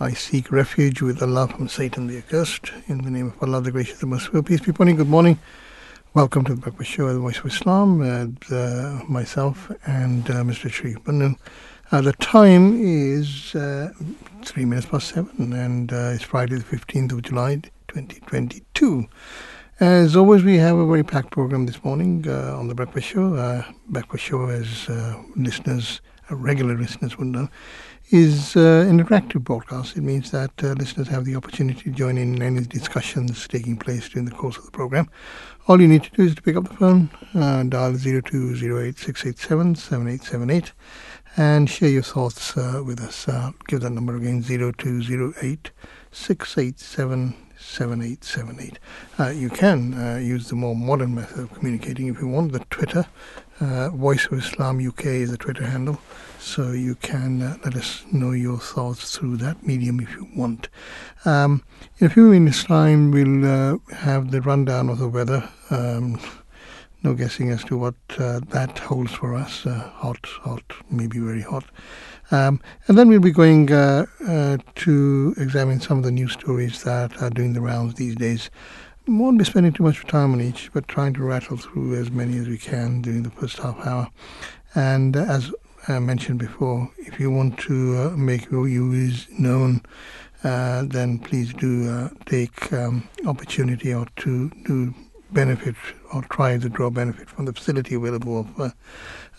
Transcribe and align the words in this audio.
I 0.00 0.12
seek 0.14 0.50
refuge 0.50 1.02
with 1.02 1.22
Allah 1.22 1.48
from 1.48 1.68
Satan 1.68 2.06
the 2.06 2.16
accursed. 2.16 2.72
In 2.88 3.02
the 3.02 3.10
name 3.10 3.26
of 3.26 3.42
Allah, 3.42 3.60
the 3.60 3.70
gracious, 3.70 4.00
the 4.00 4.06
merciful. 4.06 4.42
Peace 4.42 4.60
be 4.60 4.70
upon 4.70 4.88
you. 4.88 4.94
Good 4.94 5.10
morning. 5.10 5.38
Welcome 6.14 6.44
to 6.46 6.54
the 6.54 6.60
Breakfast 6.62 6.92
Show, 6.92 7.12
The 7.12 7.18
Voice 7.18 7.40
of 7.40 7.44
Islam, 7.44 8.00
and, 8.00 8.42
uh, 8.50 9.02
myself 9.06 9.70
and 9.84 10.30
uh, 10.30 10.42
Mr. 10.42 10.72
Sharif 10.72 11.04
Bundan. 11.04 11.36
Uh, 11.92 12.00
the 12.00 12.14
time 12.14 12.80
is 12.80 13.54
uh, 13.54 13.90
three 14.42 14.64
minutes 14.64 14.86
past 14.86 15.08
seven, 15.08 15.52
and 15.52 15.92
uh, 15.92 16.12
it's 16.14 16.24
Friday, 16.24 16.54
the 16.54 16.64
15th 16.64 17.12
of 17.12 17.20
July, 17.20 17.56
2022. 17.88 19.06
As 19.78 20.16
always, 20.16 20.42
we 20.42 20.56
have 20.56 20.78
a 20.78 20.86
very 20.86 21.04
packed 21.04 21.32
program 21.32 21.66
this 21.66 21.84
morning 21.84 22.24
uh, 22.26 22.56
on 22.58 22.68
the 22.68 22.74
Breakfast 22.74 23.08
Show. 23.08 23.62
Breakfast 23.90 24.24
Show, 24.24 24.48
as 24.48 24.88
listeners 25.36 26.00
regular 26.36 26.76
listeners 26.76 27.16
would 27.18 27.28
know, 27.28 27.48
is 28.10 28.56
uh, 28.56 28.84
an 28.88 28.98
interactive 28.98 29.44
broadcast. 29.44 29.96
It 29.96 30.02
means 30.02 30.32
that 30.32 30.50
uh, 30.62 30.72
listeners 30.72 31.08
have 31.08 31.24
the 31.24 31.36
opportunity 31.36 31.82
to 31.82 31.90
join 31.90 32.18
in 32.18 32.42
any 32.42 32.62
discussions 32.62 33.46
taking 33.46 33.76
place 33.76 34.08
during 34.08 34.26
the 34.26 34.34
course 34.34 34.56
of 34.56 34.64
the 34.64 34.70
program. 34.70 35.08
All 35.68 35.80
you 35.80 35.88
need 35.88 36.02
to 36.04 36.10
do 36.10 36.24
is 36.24 36.34
to 36.34 36.42
pick 36.42 36.56
up 36.56 36.68
the 36.68 36.74
phone, 36.74 37.10
uh, 37.34 37.62
dial 37.64 37.94
0208 37.94 40.72
and 41.36 41.70
share 41.70 41.88
your 41.88 42.02
thoughts 42.02 42.56
uh, 42.56 42.82
with 42.84 43.00
us. 43.00 43.28
Uh, 43.28 43.52
give 43.68 43.82
that 43.82 43.90
number 43.90 44.16
again 44.16 44.42
0208 44.42 45.70
687 46.10 47.36
7878. 47.56 48.78
Uh, 49.18 49.28
you 49.28 49.50
can 49.50 49.94
uh, 49.94 50.16
use 50.16 50.48
the 50.48 50.56
more 50.56 50.74
modern 50.74 51.14
method 51.14 51.38
of 51.38 51.52
communicating 51.52 52.08
if 52.08 52.18
you 52.18 52.26
want. 52.26 52.50
The 52.52 52.60
Twitter, 52.70 53.06
uh, 53.60 53.90
Voice 53.90 54.26
of 54.26 54.38
Islam 54.38 54.86
UK 54.86 55.06
is 55.06 55.30
the 55.30 55.36
Twitter 55.36 55.64
handle. 55.64 56.00
So 56.38 56.72
you 56.72 56.94
can 56.96 57.42
uh, 57.42 57.58
let 57.64 57.76
us 57.76 58.04
know 58.10 58.32
your 58.32 58.58
thoughts 58.58 59.16
through 59.16 59.36
that 59.38 59.66
medium 59.66 60.00
if 60.00 60.10
you 60.14 60.26
want. 60.34 60.68
Um, 61.24 61.62
in 61.98 62.06
a 62.06 62.10
few 62.10 62.24
minutes' 62.30 62.64
time, 62.64 63.10
we'll 63.10 63.44
uh, 63.44 63.76
have 63.94 64.30
the 64.30 64.40
rundown 64.40 64.88
of 64.88 64.98
the 64.98 65.08
weather. 65.08 65.48
Um, 65.68 66.18
no 67.02 67.14
guessing 67.14 67.50
as 67.50 67.64
to 67.64 67.78
what 67.78 67.94
uh, 68.18 68.40
that 68.48 68.78
holds 68.78 69.12
for 69.12 69.34
us. 69.34 69.64
hot, 69.64 70.24
hot, 70.24 70.62
maybe 70.90 71.18
very 71.18 71.42
hot. 71.42 71.64
Um, 72.30 72.60
and 72.86 72.96
then 72.96 73.08
we'll 73.08 73.20
be 73.20 73.32
going 73.32 73.72
uh, 73.72 74.06
uh, 74.26 74.58
to 74.76 75.34
examine 75.36 75.80
some 75.80 75.98
of 75.98 76.04
the 76.04 76.10
news 76.10 76.32
stories 76.32 76.84
that 76.84 77.20
are 77.20 77.30
doing 77.30 77.54
the 77.54 77.60
rounds 77.60 77.94
these 77.94 78.14
days. 78.14 78.50
Won't 79.10 79.38
be 79.38 79.44
spending 79.44 79.72
too 79.72 79.82
much 79.82 80.06
time 80.06 80.34
on 80.34 80.40
each, 80.40 80.70
but 80.72 80.86
trying 80.86 81.14
to 81.14 81.24
rattle 81.24 81.56
through 81.56 81.96
as 81.96 82.12
many 82.12 82.38
as 82.38 82.46
we 82.46 82.56
can 82.56 83.02
during 83.02 83.24
the 83.24 83.30
first 83.30 83.58
half 83.58 83.84
hour. 83.84 84.08
And 84.76 85.16
uh, 85.16 85.22
as 85.22 85.52
I 85.88 85.98
mentioned 85.98 86.38
before, 86.38 86.88
if 86.96 87.18
you 87.18 87.28
want 87.28 87.58
to 87.60 87.96
uh, 87.98 88.10
make 88.10 88.48
your 88.52 88.68
views 88.68 89.26
known, 89.36 89.82
uh, 90.44 90.84
then 90.86 91.18
please 91.18 91.52
do 91.52 91.90
uh, 91.90 92.10
take 92.26 92.72
um, 92.72 93.08
opportunity 93.26 93.92
or 93.92 94.06
to 94.18 94.48
do 94.64 94.94
benefit 95.32 95.74
or 96.12 96.22
try 96.22 96.56
to 96.58 96.68
draw 96.68 96.88
benefit 96.88 97.28
from 97.28 97.46
the 97.46 97.52
facility 97.52 97.96
available 97.96 98.40
of 98.40 98.60
uh, 98.60 98.70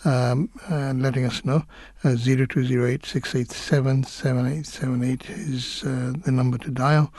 um, 0.04 0.50
uh, 0.70 0.92
letting 0.94 1.24
us 1.24 1.44
know. 1.44 1.64
Uh, 2.04 2.14
0208 2.16 3.06
687 3.06 4.04
7878 4.04 5.30
is 5.30 5.82
uh, 5.84 6.12
the 6.24 6.30
number 6.30 6.58
to 6.58 6.70
dial. 6.70 7.12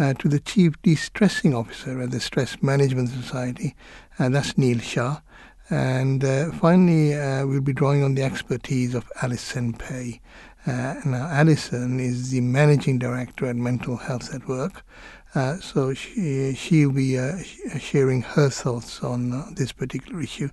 uh, 0.00 0.14
to 0.14 0.28
the 0.28 0.40
chief 0.40 0.80
de-stressing 0.82 1.54
officer 1.54 2.00
at 2.00 2.10
the 2.10 2.20
Stress 2.20 2.62
Management 2.62 3.10
Society, 3.10 3.76
and 4.18 4.34
that's 4.34 4.56
Neil 4.56 4.78
Shah. 4.78 5.20
And 5.68 6.24
uh, 6.24 6.50
finally, 6.52 7.14
uh, 7.14 7.46
we'll 7.46 7.60
be 7.60 7.74
drawing 7.74 8.02
on 8.02 8.14
the 8.14 8.22
expertise 8.22 8.94
of 8.94 9.08
Alison 9.22 9.74
Pay. 9.74 10.20
Uh, 10.66 10.94
now, 11.04 11.28
Alison 11.30 12.00
is 12.00 12.30
the 12.30 12.40
managing 12.40 12.98
director 12.98 13.46
at 13.46 13.56
Mental 13.56 13.96
Health 13.96 14.34
at 14.34 14.48
Work. 14.48 14.84
Uh, 15.32 15.60
so 15.60 15.94
she 15.94 16.54
she'll 16.54 16.90
be 16.90 17.16
uh, 17.16 17.38
sharing 17.78 18.22
her 18.22 18.50
thoughts 18.50 19.00
on 19.00 19.32
uh, 19.32 19.46
this 19.54 19.70
particular 19.70 20.20
issue. 20.20 20.48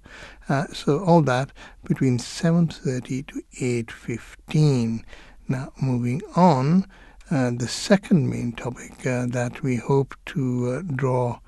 Uh, 0.50 0.68
so 0.68 1.04
all 1.04 1.24
that 1.24 1.52
between 1.84 2.20
7:30 2.20 3.26
to 3.28 3.42
8:15. 3.60 5.04
Now, 5.48 5.72
moving 5.82 6.22
on, 6.36 6.84
uh, 6.84 7.07
the 7.30 7.68
second 7.68 8.30
main 8.30 8.54
topic 8.54 8.98
that 9.04 9.62
we 9.64 9.76
hope 9.76 10.16
to 10.28 10.84
draw 10.84 11.40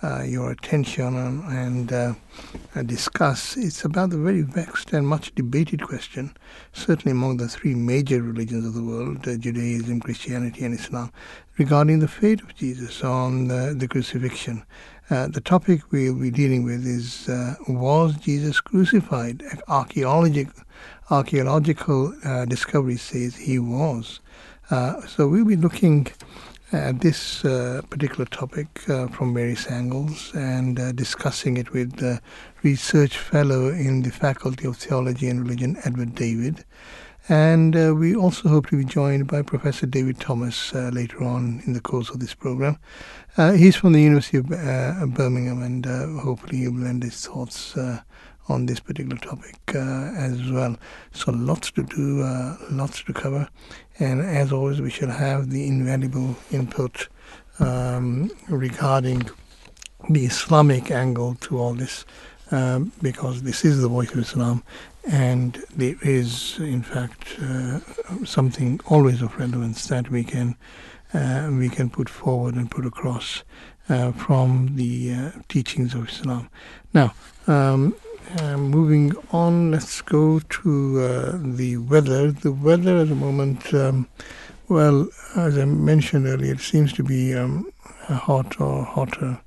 uh, 0.00 0.22
your 0.22 0.52
attention 0.52 1.16
on 1.16 1.44
and 1.48 1.92
uh, 1.92 2.14
uh, 2.76 2.82
discuss. 2.82 3.56
It's 3.56 3.84
about 3.84 4.10
the 4.10 4.18
very 4.18 4.42
vexed 4.42 4.92
and 4.92 5.06
much 5.06 5.34
debated 5.34 5.82
question, 5.82 6.36
certainly 6.72 7.10
among 7.10 7.38
the 7.38 7.48
three 7.48 7.74
major 7.74 8.22
religions 8.22 8.64
of 8.64 8.74
the 8.74 8.82
world 8.82 9.26
uh, 9.26 9.36
Judaism, 9.36 10.00
Christianity, 10.00 10.64
and 10.64 10.74
Islam 10.74 11.10
regarding 11.56 11.98
the 11.98 12.06
fate 12.06 12.40
of 12.42 12.54
Jesus 12.54 13.02
on 13.02 13.48
the 13.48 13.88
crucifixion. 13.90 14.64
Uh, 15.10 15.26
the 15.26 15.40
topic 15.40 15.80
we'll 15.90 16.14
be 16.14 16.30
dealing 16.30 16.62
with 16.62 16.86
is 16.86 17.28
uh, 17.28 17.56
Was 17.66 18.14
Jesus 18.18 18.60
crucified? 18.60 19.42
Archaeological, 19.66 20.62
archaeological 21.10 22.14
discovery 22.46 22.98
says 22.98 23.34
he 23.34 23.58
was. 23.58 24.20
So 24.68 25.26
we'll 25.26 25.44
be 25.44 25.56
looking 25.56 26.06
at 26.72 27.00
this 27.00 27.44
uh, 27.44 27.80
particular 27.88 28.26
topic 28.26 28.66
uh, 28.88 29.06
from 29.08 29.32
various 29.32 29.70
angles 29.70 30.32
and 30.34 30.78
uh, 30.78 30.92
discussing 30.92 31.56
it 31.56 31.72
with 31.72 31.96
the 31.96 32.20
research 32.62 33.16
fellow 33.16 33.68
in 33.68 34.02
the 34.02 34.10
Faculty 34.10 34.66
of 34.66 34.76
Theology 34.76 35.28
and 35.28 35.42
Religion, 35.42 35.78
Edward 35.84 36.14
David. 36.14 36.64
And 37.30 37.76
uh, 37.76 37.94
we 37.94 38.14
also 38.14 38.48
hope 38.48 38.68
to 38.68 38.76
be 38.76 38.84
joined 38.84 39.26
by 39.26 39.42
Professor 39.42 39.86
David 39.86 40.20
Thomas 40.20 40.74
uh, 40.74 40.90
later 40.92 41.22
on 41.22 41.62
in 41.66 41.72
the 41.72 41.80
course 41.80 42.10
of 42.10 42.20
this 42.20 42.34
program. 42.34 42.78
Uh, 43.36 43.52
he's 43.52 43.76
from 43.76 43.92
the 43.92 44.02
University 44.02 44.38
of 44.38 44.48
Birmingham 45.14 45.62
and 45.62 45.86
hopefully 46.20 46.58
he 46.58 46.68
will 46.68 46.84
lend 46.84 47.02
his 47.02 47.26
thoughts 47.26 47.74
on 48.48 48.66
this 48.66 48.80
particular 48.80 49.16
topic 49.18 49.56
uh, 49.74 50.12
as 50.16 50.50
well. 50.50 50.76
So 51.12 51.32
lots 51.32 51.70
to 51.72 51.82
do, 51.82 52.22
uh, 52.22 52.56
lots 52.70 53.02
to 53.04 53.12
cover, 53.12 53.48
and 53.98 54.20
as 54.20 54.52
always, 54.52 54.80
we 54.80 54.90
shall 54.90 55.10
have 55.10 55.50
the 55.50 55.66
invaluable 55.66 56.36
input 56.50 57.08
um, 57.58 58.30
regarding 58.48 59.28
the 60.08 60.24
Islamic 60.24 60.90
angle 60.90 61.34
to 61.40 61.58
all 61.58 61.74
this, 61.74 62.04
um, 62.50 62.92
because 63.02 63.42
this 63.42 63.64
is 63.64 63.82
the 63.82 63.88
voice 63.88 64.12
of 64.12 64.18
Islam, 64.18 64.62
and 65.10 65.62
there 65.74 65.96
is, 66.02 66.58
in 66.58 66.82
fact, 66.82 67.36
uh, 67.42 67.80
something 68.24 68.80
always 68.86 69.22
of 69.22 69.36
relevance 69.38 69.86
that 69.88 70.10
we 70.10 70.22
can 70.24 70.56
uh, 71.14 71.48
we 71.50 71.68
can 71.70 71.88
put 71.88 72.08
forward 72.08 72.54
and 72.54 72.70
put 72.70 72.84
across 72.84 73.42
uh, 73.88 74.12
from 74.12 74.76
the 74.76 75.14
uh, 75.14 75.30
teachings 75.48 75.94
of 75.94 76.08
Islam. 76.08 76.50
Now, 76.92 77.14
um, 77.46 77.96
uh, 78.36 78.56
moving 78.56 79.14
on, 79.32 79.70
let's 79.70 80.02
go 80.02 80.38
to 80.38 81.00
uh, 81.00 81.38
the 81.40 81.78
weather. 81.78 82.30
The 82.30 82.52
weather 82.52 82.98
at 82.98 83.08
the 83.08 83.14
moment, 83.14 83.72
um, 83.72 84.08
well, 84.68 85.08
as 85.34 85.56
I 85.56 85.64
mentioned 85.64 86.26
earlier, 86.26 86.52
it 86.52 86.60
seems 86.60 86.92
to 86.94 87.02
be 87.02 87.34
um, 87.34 87.72
hot 88.06 88.60
or 88.60 88.84
hotter. 88.84 89.40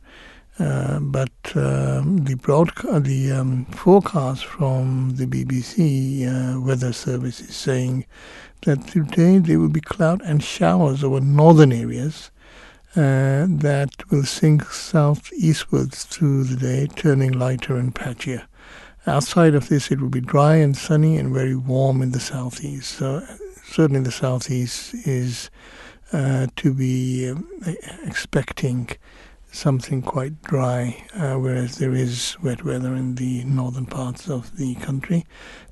Uh, 0.60 1.00
but 1.00 1.32
um, 1.56 2.26
the 2.26 2.36
broadcast, 2.36 3.04
the 3.04 3.32
um, 3.32 3.66
forecast 3.66 4.46
from 4.46 5.16
the 5.16 5.26
BBC 5.26 6.28
uh, 6.28 6.60
weather 6.60 6.94
service 6.94 7.40
is 7.40 7.56
saying 7.56 8.06
that 8.62 8.88
today 8.88 9.38
there 9.38 9.60
will 9.60 9.70
be 9.70 9.82
cloud 9.82 10.22
and 10.22 10.44
showers 10.44 11.04
over 11.04 11.20
northern 11.20 11.72
areas 11.72 12.32
uh, 12.96 13.46
that 13.48 13.90
will 14.10 14.24
sink 14.24 14.64
southeastwards 14.66 16.04
through 16.04 16.44
the 16.44 16.58
day, 16.58 16.88
turning 16.96 17.32
lighter 17.32 17.78
and 17.78 17.96
patchier. 17.96 18.46
Outside 19.08 19.56
of 19.56 19.68
this, 19.70 19.92
it 19.92 20.00
will 20.00 20.10
be 20.10 20.22
dry 20.22 20.56
and 20.56 20.78
sunny 20.78 21.18
and 21.18 21.34
very 21.34 21.56
warm 21.56 22.02
in 22.02 22.12
the 22.12 22.20
southeast. 22.20 22.98
So, 22.98 23.26
certainly, 23.64 24.02
the 24.02 24.12
southeast 24.12 24.94
is 25.08 25.50
uh, 26.14 26.48
to 26.58 26.74
be 26.74 27.30
um, 27.30 27.48
expecting 28.04 28.90
something 29.52 30.02
quite 30.02 30.42
dry, 30.44 31.04
uh, 31.14 31.36
whereas 31.36 31.78
there 31.78 31.94
is 31.94 32.38
wet 32.42 32.64
weather 32.64 32.96
in 32.96 33.16
the 33.16 33.44
northern 33.44 33.86
parts 33.86 34.30
of 34.30 34.58
the 34.58 34.76
country. 34.76 35.26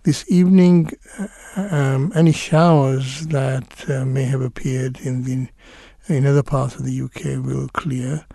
This 0.04 0.26
evening, 0.30 0.92
uh, 1.18 1.28
um, 1.56 2.12
any 2.16 2.32
showers 2.32 3.28
that 3.28 3.90
uh, 3.90 4.06
may 4.06 4.24
have 4.24 4.42
appeared 4.42 5.00
in 5.02 5.24
the 5.24 5.48
in 6.08 6.26
other 6.26 6.42
parts 6.42 6.76
of 6.76 6.86
the 6.86 7.02
UK 7.02 7.46
will 7.46 7.68
clear. 7.70 8.26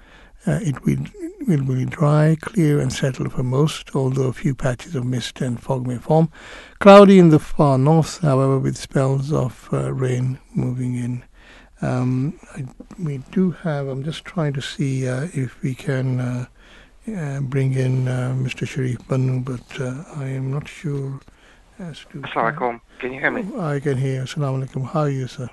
Uh, 0.46 0.60
it 0.62 0.84
will, 0.84 1.04
will 1.46 1.64
be 1.64 1.84
dry, 1.86 2.36
clear, 2.40 2.78
and 2.78 2.92
settled 2.92 3.32
for 3.32 3.42
most, 3.42 3.94
although 3.94 4.28
a 4.28 4.32
few 4.32 4.54
patches 4.54 4.94
of 4.94 5.04
mist 5.04 5.40
and 5.40 5.60
fog 5.60 5.86
may 5.86 5.96
form. 5.96 6.30
Cloudy 6.80 7.18
in 7.18 7.30
the 7.30 7.38
far 7.38 7.78
north, 7.78 8.20
however, 8.20 8.58
with 8.58 8.76
spells 8.76 9.32
of 9.32 9.68
uh, 9.72 9.92
rain 9.92 10.38
moving 10.54 10.96
in. 10.96 11.24
Um, 11.80 12.38
I, 12.54 12.64
we 12.98 13.18
do 13.30 13.52
have, 13.52 13.88
I'm 13.88 14.04
just 14.04 14.24
trying 14.24 14.52
to 14.54 14.62
see 14.62 15.08
uh, 15.08 15.28
if 15.32 15.62
we 15.62 15.74
can 15.74 16.20
uh, 16.20 16.46
uh, 17.16 17.40
bring 17.40 17.74
in 17.74 18.08
uh, 18.08 18.34
Mr. 18.36 18.66
Sharif 18.66 19.06
Banu, 19.08 19.40
but 19.40 19.80
uh, 19.80 20.04
I 20.16 20.26
am 20.26 20.50
not 20.50 20.68
sure 20.68 21.20
as 21.78 22.04
to. 22.12 22.20
Assalamualaikum. 22.20 22.80
Can 23.00 23.12
you 23.12 23.20
hear 23.20 23.30
me? 23.30 23.44
I 23.58 23.80
can 23.80 23.98
hear. 23.98 24.22
Assalamu 24.24 24.64
alaikum. 24.64 24.86
How 24.86 25.00
are 25.00 25.10
you, 25.10 25.26
sir? 25.26 25.48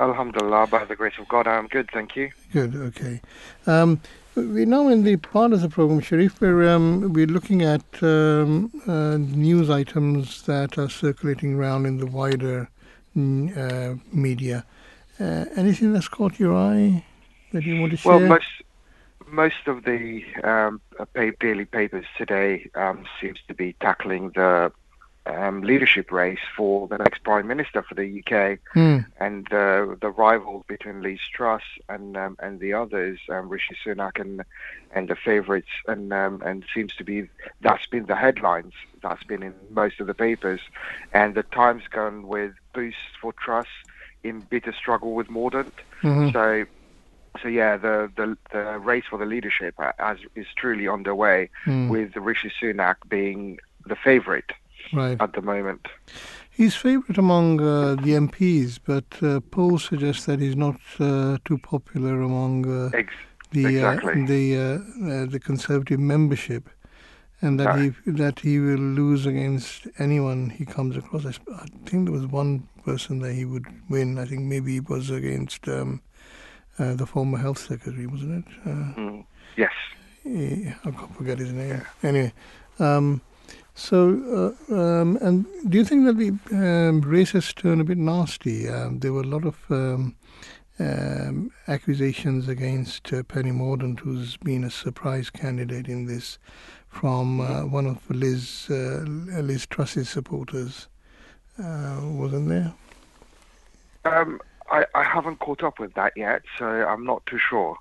Alhamdulillah, 0.00 0.66
by 0.66 0.84
the 0.84 0.96
grace 0.96 1.14
of 1.18 1.28
God, 1.28 1.46
I'm 1.46 1.68
good, 1.68 1.88
thank 1.92 2.16
you. 2.16 2.30
Good, 2.52 2.74
okay. 2.74 3.20
Um, 3.66 4.00
we 4.34 4.64
now 4.64 4.88
in 4.88 5.04
the 5.04 5.16
part 5.16 5.52
of 5.52 5.60
the 5.60 5.68
program, 5.68 6.00
Sharif, 6.00 6.40
we're, 6.40 6.68
um, 6.68 7.12
we're 7.12 7.26
looking 7.26 7.62
at 7.62 7.84
um, 8.02 8.72
uh, 8.88 9.16
news 9.18 9.70
items 9.70 10.42
that 10.42 10.76
are 10.78 10.88
circulating 10.88 11.54
around 11.54 11.86
in 11.86 11.98
the 11.98 12.06
wider 12.06 12.68
mm, 13.16 13.56
uh, 13.56 13.96
media. 14.12 14.64
Uh, 15.20 15.44
anything 15.56 15.92
that's 15.92 16.08
caught 16.08 16.40
your 16.40 16.56
eye 16.56 17.04
that 17.52 17.62
you 17.62 17.80
want 17.80 17.92
to 17.92 17.96
share? 17.96 18.18
Well, 18.18 18.26
most 18.26 18.46
most 19.28 19.66
of 19.66 19.84
the 19.84 20.22
um, 20.42 20.80
daily 21.40 21.64
papers 21.64 22.04
today 22.18 22.70
um, 22.74 23.04
seems 23.20 23.38
to 23.48 23.54
be 23.54 23.74
tackling 23.80 24.30
the 24.30 24.72
um, 25.26 25.62
leadership 25.62 26.12
race 26.12 26.40
for 26.56 26.86
the 26.88 26.98
next 26.98 27.22
prime 27.22 27.46
minister 27.46 27.82
for 27.82 27.94
the 27.94 28.18
UK, 28.20 28.58
mm. 28.74 29.06
and 29.18 29.46
uh, 29.52 29.94
the 30.00 30.12
rivals 30.16 30.64
between 30.68 31.02
Liz 31.02 31.20
Truss 31.32 31.62
and 31.88 32.16
um, 32.16 32.36
and 32.40 32.60
the 32.60 32.74
others, 32.74 33.18
um, 33.30 33.48
Rishi 33.48 33.76
Sunak 33.84 34.20
and 34.20 34.42
and 34.94 35.08
the 35.08 35.16
favourites, 35.16 35.68
and 35.86 36.12
um, 36.12 36.42
and 36.44 36.64
seems 36.74 36.94
to 36.96 37.04
be 37.04 37.28
that's 37.62 37.86
been 37.86 38.06
the 38.06 38.16
headlines. 38.16 38.74
That's 39.02 39.24
been 39.24 39.42
in 39.42 39.54
most 39.70 40.00
of 40.00 40.06
the 40.06 40.14
papers, 40.14 40.60
and 41.12 41.34
the 41.34 41.42
Times 41.42 41.84
gone 41.90 42.26
with 42.26 42.52
boost 42.74 42.96
for 43.20 43.32
Truss 43.32 43.66
in 44.22 44.40
bitter 44.40 44.72
struggle 44.72 45.14
with 45.14 45.28
Mordaunt. 45.28 45.72
Mm-hmm. 46.02 46.30
So 46.30 46.66
so 47.40 47.48
yeah, 47.48 47.76
the, 47.76 48.10
the 48.16 48.36
the 48.52 48.78
race 48.78 49.04
for 49.08 49.18
the 49.18 49.26
leadership 49.26 49.74
uh, 49.78 49.92
as 49.98 50.18
is 50.34 50.46
truly 50.56 50.86
underway, 50.86 51.48
Mm. 51.66 51.88
with 51.88 52.14
Rishi 52.16 52.52
Sunak 52.60 52.96
being 53.08 53.58
the 53.86 53.96
favourite 53.96 54.50
Right. 54.92 55.20
at 55.20 55.32
the 55.32 55.42
moment. 55.42 55.86
He's 56.50 56.76
favourite 56.76 57.18
among 57.18 57.60
uh, 57.60 57.96
the 57.96 58.12
MPs, 58.12 58.78
but 58.84 59.04
uh, 59.22 59.40
polls 59.50 59.84
suggest 59.84 60.26
that 60.26 60.38
he's 60.40 60.54
not 60.56 60.76
uh, 61.00 61.38
too 61.44 61.58
popular 61.58 62.20
among 62.22 62.66
uh, 62.70 62.90
Ex- 62.96 63.12
the 63.50 63.66
exactly. 63.66 64.22
uh, 64.22 64.26
the 64.26 64.56
uh, 64.56 64.62
uh, 64.62 65.26
the 65.26 65.40
Conservative 65.40 65.98
membership, 65.98 66.68
and 67.40 67.58
that 67.58 67.76
he 67.80 67.90
that 68.06 68.38
he 68.40 68.60
will 68.60 68.78
lose 68.78 69.26
against 69.26 69.88
anyone 69.98 70.50
he 70.50 70.64
comes 70.64 70.96
across. 70.96 71.24
I, 71.26 71.30
I 71.52 71.66
think 71.86 72.06
there 72.06 72.12
was 72.12 72.26
one 72.26 72.68
person 72.84 73.18
that 73.20 73.32
he 73.32 73.44
would 73.44 73.66
win. 73.88 74.18
I 74.18 74.24
think 74.24 74.42
maybe 74.42 74.76
it 74.76 74.88
was 74.88 75.10
against 75.10 75.66
um, 75.66 76.02
uh, 76.78 76.94
the 76.94 77.06
former 77.06 77.38
health 77.38 77.58
secretary, 77.58 78.06
wasn't 78.06 78.46
it? 78.46 78.52
Uh, 78.64 78.94
Mm. 79.00 79.24
Yes. 79.56 79.72
yeah, 80.24 80.74
I 80.84 80.90
can't 80.92 81.16
forget 81.16 81.38
his 81.38 81.52
name. 81.52 81.82
Anyway, 82.02 82.32
um, 82.78 83.20
so 83.74 84.54
uh, 84.70 84.74
um, 84.74 85.18
and 85.20 85.46
do 85.68 85.78
you 85.78 85.84
think 85.84 86.06
that 86.06 86.16
the 86.16 86.30
um, 86.56 87.00
race 87.00 87.32
has 87.32 87.52
turned 87.52 87.80
a 87.80 87.84
bit 87.84 87.98
nasty? 87.98 88.68
Um, 88.68 89.00
there 89.00 89.12
were 89.12 89.22
a 89.22 89.26
lot 89.26 89.44
of 89.44 89.56
um, 89.70 90.14
um, 90.78 91.50
accusations 91.68 92.48
against 92.48 93.12
uh, 93.12 93.22
Penny 93.24 93.50
Mordaunt, 93.50 94.00
who's 94.00 94.36
been 94.36 94.64
a 94.64 94.70
surprise 94.70 95.30
candidate 95.30 95.88
in 95.88 96.06
this, 96.06 96.38
from 96.88 97.40
uh, 97.40 97.66
one 97.66 97.86
of 97.86 98.08
Liz 98.10 98.66
uh, 98.70 99.04
Liz 99.06 99.66
Truss's 99.66 100.08
supporters. 100.08 100.88
Uh, 101.58 102.00
wasn't 102.02 102.48
there? 102.48 102.74
Um, 104.04 104.40
I, 104.70 104.84
I 104.94 105.04
haven't 105.04 105.38
caught 105.38 105.62
up 105.62 105.78
with 105.78 105.94
that 105.94 106.12
yet, 106.16 106.42
so 106.58 106.66
I'm 106.66 107.04
not 107.04 107.24
too 107.26 107.38
sure. 107.38 107.76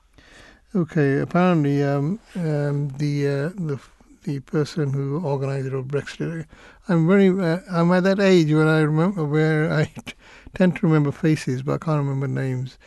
Okay, 0.75 1.19
apparently 1.19 1.83
um, 1.83 2.19
um, 2.35 2.89
the 2.97 3.27
uh, 3.27 3.49
the 3.55 3.79
the 4.23 4.39
person 4.39 4.93
who 4.93 5.23
organised 5.25 5.67
it 5.67 5.73
or 5.73 5.83
Brexit. 5.83 6.45
I'm 6.87 7.07
very 7.07 7.29
uh, 7.29 7.59
I'm 7.69 7.91
at 7.91 8.03
that 8.03 8.19
age 8.19 8.51
where 8.51 8.67
I 8.67 8.79
remember 8.81 9.25
where 9.25 9.71
I 9.71 9.85
t- 9.85 10.13
tend 10.53 10.75
to 10.77 10.87
remember 10.87 11.11
faces, 11.11 11.61
but 11.63 11.73
I 11.73 11.77
can't 11.85 11.99
remember 11.99 12.27
names. 12.27 12.77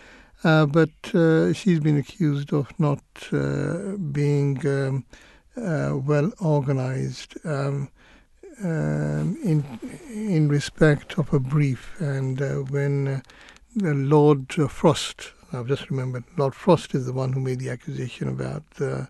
Uh, 0.44 0.67
but 0.67 1.15
uh, 1.15 1.53
she's 1.53 1.81
been 1.81 1.97
accused 1.97 2.53
of 2.53 2.69
not 2.79 3.03
uh, 3.32 3.96
being 4.13 4.65
um, 4.67 5.05
uh, 5.56 5.96
well 5.96 6.31
organised 6.43 7.37
um, 7.44 7.89
um, 8.63 9.39
in 9.43 9.65
in 10.13 10.49
respect 10.49 11.19
of 11.19 11.32
a 11.32 11.41
brief, 11.41 11.99
and 12.01 12.41
uh, 12.41 12.56
when 12.70 13.22
the 13.75 13.94
Lord 13.94 14.53
Frost, 14.53 15.32
I've 15.53 15.69
just 15.69 15.91
remembered, 15.91 16.24
Lord 16.36 16.55
Frost 16.55 16.94
is 16.94 17.06
the 17.06 17.12
one 17.12 17.32
who 17.32 17.41
made 17.41 17.60
the 17.60 17.70
accusation 17.70 18.29
about 18.29 18.65
uh, 18.81 19.06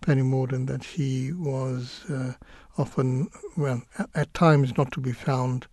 Penny 0.00 0.22
Mordaunt 0.22 0.68
that 0.68 0.84
she 0.84 1.32
was 1.32 2.04
uh, 2.08 2.34
often, 2.78 3.28
well, 3.56 3.82
at, 3.98 4.08
at 4.14 4.34
times 4.34 4.76
not 4.76 4.92
to 4.92 5.00
be 5.00 5.12
found. 5.12 5.66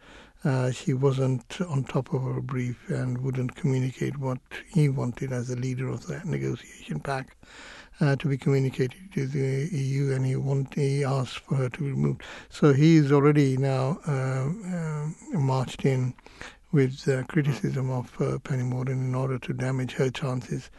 Uh, 0.44 0.72
she 0.72 0.94
wasn't 0.94 1.60
on 1.62 1.84
top 1.84 2.14
of 2.14 2.24
her 2.24 2.42
brief 2.42 2.90
and 2.90 3.20
wouldn't 3.20 3.56
communicate 3.56 4.18
what 4.18 4.40
he 4.74 4.90
wanted 4.90 5.32
as 5.32 5.50
the 5.50 5.56
leader 5.56 5.88
of 5.88 6.08
that 6.08 6.26
negotiation 6.26 7.00
pack 7.00 7.36
uh, 8.00 8.16
to 8.16 8.28
be 8.28 8.38
communicated 8.38 9.12
to 9.14 9.28
the 9.28 9.68
EU, 9.76 10.14
and 10.14 10.26
he 10.26 10.36
want 10.36 10.74
he 10.74 11.04
asked 11.04 11.40
for 11.40 11.56
her 11.56 11.70
to 11.70 11.80
be 11.80 11.92
removed. 11.92 12.22
So 12.50 12.74
he's 12.74 13.12
already 13.12 13.58
now 13.58 14.00
uh, 14.08 14.50
uh, 14.76 15.40
marched 15.40 15.86
in 15.86 16.14
with 16.78 17.08
uh, 17.08 17.24
criticism 17.24 17.90
of 17.90 18.14
uh, 18.22 18.38
Penny 18.38 18.62
Mordaunt 18.62 19.02
in 19.02 19.16
order 19.16 19.40
to 19.40 19.52
damage 19.52 19.94
her 19.94 20.12
chances 20.12 20.70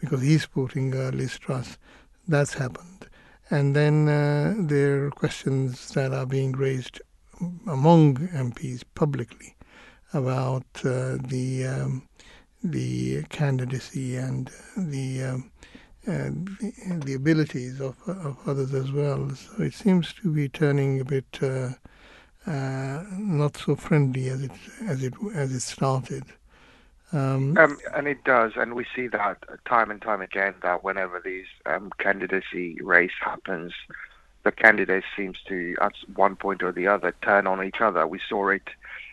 because 0.00 0.22
he's 0.22 0.42
supporting 0.42 0.94
uh, 0.94 1.10
Liz 1.12 1.36
Truss. 1.36 1.78
That's 2.28 2.54
happened. 2.54 3.08
And 3.50 3.74
then 3.74 4.08
uh, 4.08 4.54
there 4.56 5.06
are 5.06 5.10
questions 5.10 5.88
that 5.94 6.14
are 6.14 6.26
being 6.26 6.52
raised 6.52 7.00
among 7.66 8.28
MPs 8.28 8.84
publicly 8.94 9.56
about 10.12 10.66
uh, 10.84 11.18
the 11.26 11.66
um, 11.66 12.08
the 12.62 13.24
candidacy 13.24 14.14
and 14.14 14.52
the, 14.76 15.24
um, 15.24 15.50
uh, 16.06 16.30
the 16.60 17.00
the 17.04 17.14
abilities 17.14 17.80
of, 17.80 17.96
of 18.06 18.36
others 18.46 18.74
as 18.74 18.92
well. 18.92 19.28
So 19.34 19.64
it 19.64 19.74
seems 19.74 20.12
to 20.22 20.32
be 20.32 20.48
turning 20.48 21.00
a 21.00 21.04
bit 21.04 21.26
uh, 22.48 23.04
not 23.18 23.56
so 23.56 23.76
friendly 23.76 24.28
as 24.28 24.42
it 24.42 24.52
as 24.86 25.02
it 25.02 25.14
as 25.34 25.52
it 25.52 25.60
started. 25.60 26.24
Um, 27.12 27.56
Um, 27.56 27.78
and 27.94 28.06
it 28.06 28.22
does, 28.24 28.52
and 28.56 28.74
we 28.74 28.84
see 28.94 29.06
that 29.08 29.38
time 29.64 29.90
and 29.90 30.00
time 30.00 30.20
again 30.20 30.54
that 30.62 30.84
whenever 30.84 31.22
these 31.24 31.46
um, 31.64 31.90
candidacy 31.98 32.78
race 32.82 33.18
happens, 33.20 33.72
the 34.42 34.52
candidate 34.52 35.04
seems 35.16 35.38
to, 35.48 35.74
at 35.80 35.94
one 36.14 36.36
point 36.36 36.62
or 36.62 36.72
the 36.72 36.86
other, 36.86 37.14
turn 37.22 37.46
on 37.46 37.64
each 37.64 37.80
other. 37.80 38.06
We 38.06 38.20
saw 38.28 38.48
it 38.48 38.68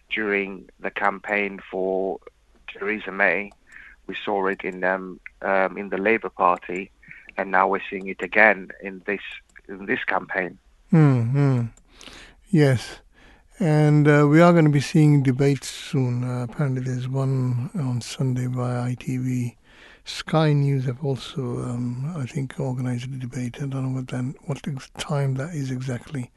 during 0.10 0.70
the 0.80 0.92
campaign 0.92 1.62
for 1.72 2.20
Theresa 2.68 3.12
May, 3.12 3.52
We 4.08 4.16
saw 4.24 4.48
it 4.48 4.64
in 4.64 4.84
um, 4.84 5.20
um, 5.42 5.78
in 5.78 5.90
the 5.90 5.98
Labour 5.98 6.30
Party, 6.30 6.92
and 7.38 7.52
now 7.52 7.68
we're 7.68 7.82
seeing 7.90 8.08
it 8.08 8.22
again 8.22 8.70
in 8.84 9.02
this 9.06 9.22
in 9.68 9.86
this 9.86 10.04
campaign. 10.04 10.60
Mm-hmm. 10.94 11.66
Yes. 12.50 13.00
And 13.60 14.06
uh, 14.06 14.28
we 14.30 14.42
are 14.42 14.52
going 14.52 14.66
to 14.66 14.72
be 14.72 14.82
seeing 14.82 15.24
debates 15.24 15.70
soon. 15.70 16.26
Uh, 16.26 16.44
apparently, 16.44 16.82
there's 16.82 17.08
one 17.08 17.70
on 17.74 18.02
Sunday 18.02 18.48
by 18.48 18.94
ITV. 18.94 19.56
Sky 20.04 20.52
News 20.52 20.84
have 20.86 21.02
also, 21.06 21.42
um, 21.64 22.14
I 22.18 22.26
think, 22.26 22.60
organized 22.60 23.14
a 23.14 23.18
debate. 23.18 23.56
I 23.62 23.68
don't 23.68 23.84
know 23.84 23.96
what 23.96 24.10
then, 24.10 24.36
what 24.46 24.62
time 24.98 25.36
that 25.36 25.56
is 25.56 25.72
exactly. 25.72 26.32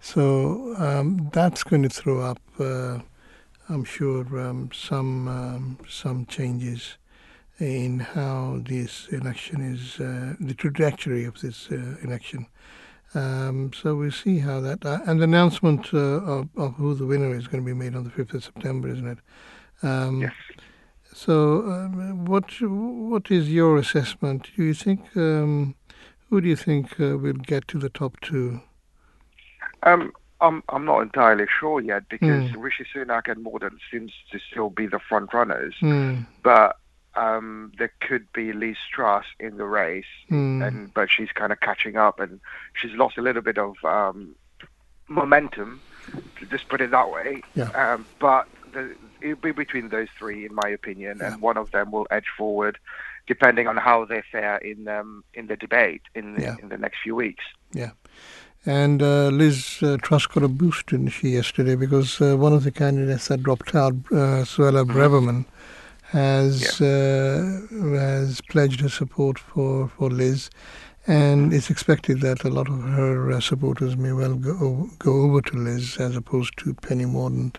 So 0.00 0.74
um, 0.76 1.30
that's 1.32 1.62
going 1.62 1.84
to 1.84 1.88
throw 1.88 2.20
up, 2.20 2.40
uh, 2.58 2.98
I'm 3.68 3.84
sure, 3.84 4.24
um, 4.40 4.70
some 4.74 5.28
um, 5.28 5.78
some 5.88 6.26
changes 6.26 6.98
in 7.60 8.00
how 8.00 8.60
this 8.64 9.06
election 9.08 9.60
is, 9.62 10.00
uh, 10.00 10.34
the 10.40 10.52
trajectory 10.52 11.24
of 11.24 11.40
this 11.40 11.68
uh, 11.70 11.96
election. 12.02 12.48
Um, 13.14 13.72
so 13.72 13.94
we'll 13.94 14.10
see 14.10 14.40
how 14.40 14.60
that, 14.60 14.84
uh, 14.84 14.98
and 15.06 15.20
the 15.20 15.24
announcement 15.24 15.94
uh, 15.94 15.98
of, 15.98 16.48
of, 16.56 16.74
who 16.74 16.94
the 16.94 17.06
winner 17.06 17.34
is 17.34 17.46
going 17.46 17.62
to 17.62 17.66
be 17.66 17.72
made 17.72 17.94
on 17.94 18.04
the 18.04 18.10
5th 18.10 18.34
of 18.34 18.44
September, 18.44 18.88
isn't 18.88 19.06
it? 19.06 19.18
Um, 19.82 20.22
yes. 20.22 20.32
So, 21.14 21.62
um, 21.70 22.26
what 22.26 22.60
what 22.60 23.30
is 23.30 23.50
your 23.50 23.78
assessment? 23.78 24.50
Do 24.54 24.64
you 24.64 24.74
think 24.74 25.00
um, 25.16 25.74
who 26.28 26.42
do 26.42 26.48
you 26.48 26.56
think 26.56 27.00
uh, 27.00 27.16
will 27.16 27.32
get 27.32 27.66
to 27.68 27.78
the 27.78 27.88
top 27.88 28.20
two? 28.20 28.60
Um, 29.82 30.12
I'm 30.42 30.62
I'm 30.68 30.84
not 30.84 31.00
entirely 31.00 31.46
sure 31.58 31.80
yet 31.80 32.08
because 32.10 32.50
mm. 32.50 32.62
Rishi 32.62 32.84
Sunak 32.94 33.30
and 33.30 33.44
Mordaunt 33.44 33.78
seems 33.90 34.12
to 34.30 34.38
still 34.50 34.68
be 34.68 34.86
the 34.86 35.00
front 35.08 35.32
runners, 35.32 35.74
mm. 35.80 36.26
but 36.42 36.76
um, 37.16 37.72
there 37.78 37.92
could 38.00 38.30
be 38.32 38.52
Liz 38.52 38.76
Truss 38.92 39.24
in 39.40 39.56
the 39.56 39.64
race, 39.64 40.04
mm. 40.30 40.66
and 40.66 40.92
but 40.94 41.10
she's 41.10 41.32
kind 41.32 41.52
of 41.52 41.60
catching 41.60 41.96
up, 41.96 42.20
and 42.20 42.40
she's 42.74 42.92
lost 42.92 43.18
a 43.18 43.22
little 43.22 43.42
bit 43.42 43.58
of 43.58 43.76
um, 43.84 44.34
momentum, 45.08 45.80
to 46.38 46.46
just 46.46 46.68
put 46.68 46.80
it 46.80 46.90
that 46.90 47.10
way. 47.10 47.42
Yeah. 47.54 47.70
Um, 47.70 48.06
but 48.18 48.48
the, 48.72 48.94
it'll 49.20 49.36
be 49.36 49.52
between 49.52 49.88
those 49.88 50.08
three, 50.18 50.46
in 50.46 50.54
my 50.54 50.68
opinion, 50.68 51.18
yeah. 51.20 51.32
and 51.32 51.42
one 51.42 51.56
of 51.56 51.70
them 51.70 51.90
will 51.90 52.06
edge 52.10 52.28
forward, 52.36 52.78
depending 53.26 53.66
on 53.66 53.76
how 53.76 54.04
they 54.04 54.22
fare 54.30 54.58
in 54.58 54.88
um, 54.88 55.24
in 55.34 55.46
the 55.46 55.56
debate 55.56 56.02
in 56.14 56.34
the, 56.34 56.42
yeah. 56.42 56.56
in 56.62 56.68
the 56.68 56.78
next 56.78 56.98
few 57.02 57.14
weeks. 57.14 57.44
Yeah. 57.72 57.90
And 58.68 59.00
uh, 59.00 59.28
Liz 59.28 59.78
uh, 59.80 59.96
Truss 60.02 60.26
got 60.26 60.42
a 60.42 60.48
boost, 60.48 60.86
didn't 60.88 61.10
she, 61.10 61.28
yesterday? 61.28 61.76
Because 61.76 62.20
uh, 62.20 62.36
one 62.36 62.52
of 62.52 62.64
the 62.64 62.72
candidates 62.72 63.28
that 63.28 63.44
dropped 63.44 63.76
out, 63.76 63.94
uh, 64.10 64.42
Suella 64.42 64.84
mm-hmm. 64.84 64.98
Braverman, 64.98 65.44
has 66.10 66.80
yeah. 66.80 66.86
Uh, 66.86 67.98
has 67.98 68.40
pledged 68.40 68.80
her 68.80 68.88
support 68.88 69.38
for, 69.38 69.88
for 69.88 70.10
Liz, 70.10 70.50
and 71.06 71.52
it's 71.52 71.70
expected 71.70 72.20
that 72.20 72.44
a 72.44 72.50
lot 72.50 72.68
of 72.68 72.82
her 72.82 73.32
uh, 73.32 73.40
supporters 73.40 73.96
may 73.96 74.12
well 74.12 74.34
go 74.34 74.88
go 74.98 75.22
over 75.22 75.40
to 75.42 75.56
Liz 75.56 75.96
as 75.98 76.16
opposed 76.16 76.56
to 76.58 76.74
Penny 76.74 77.04
Mordaunt. 77.04 77.56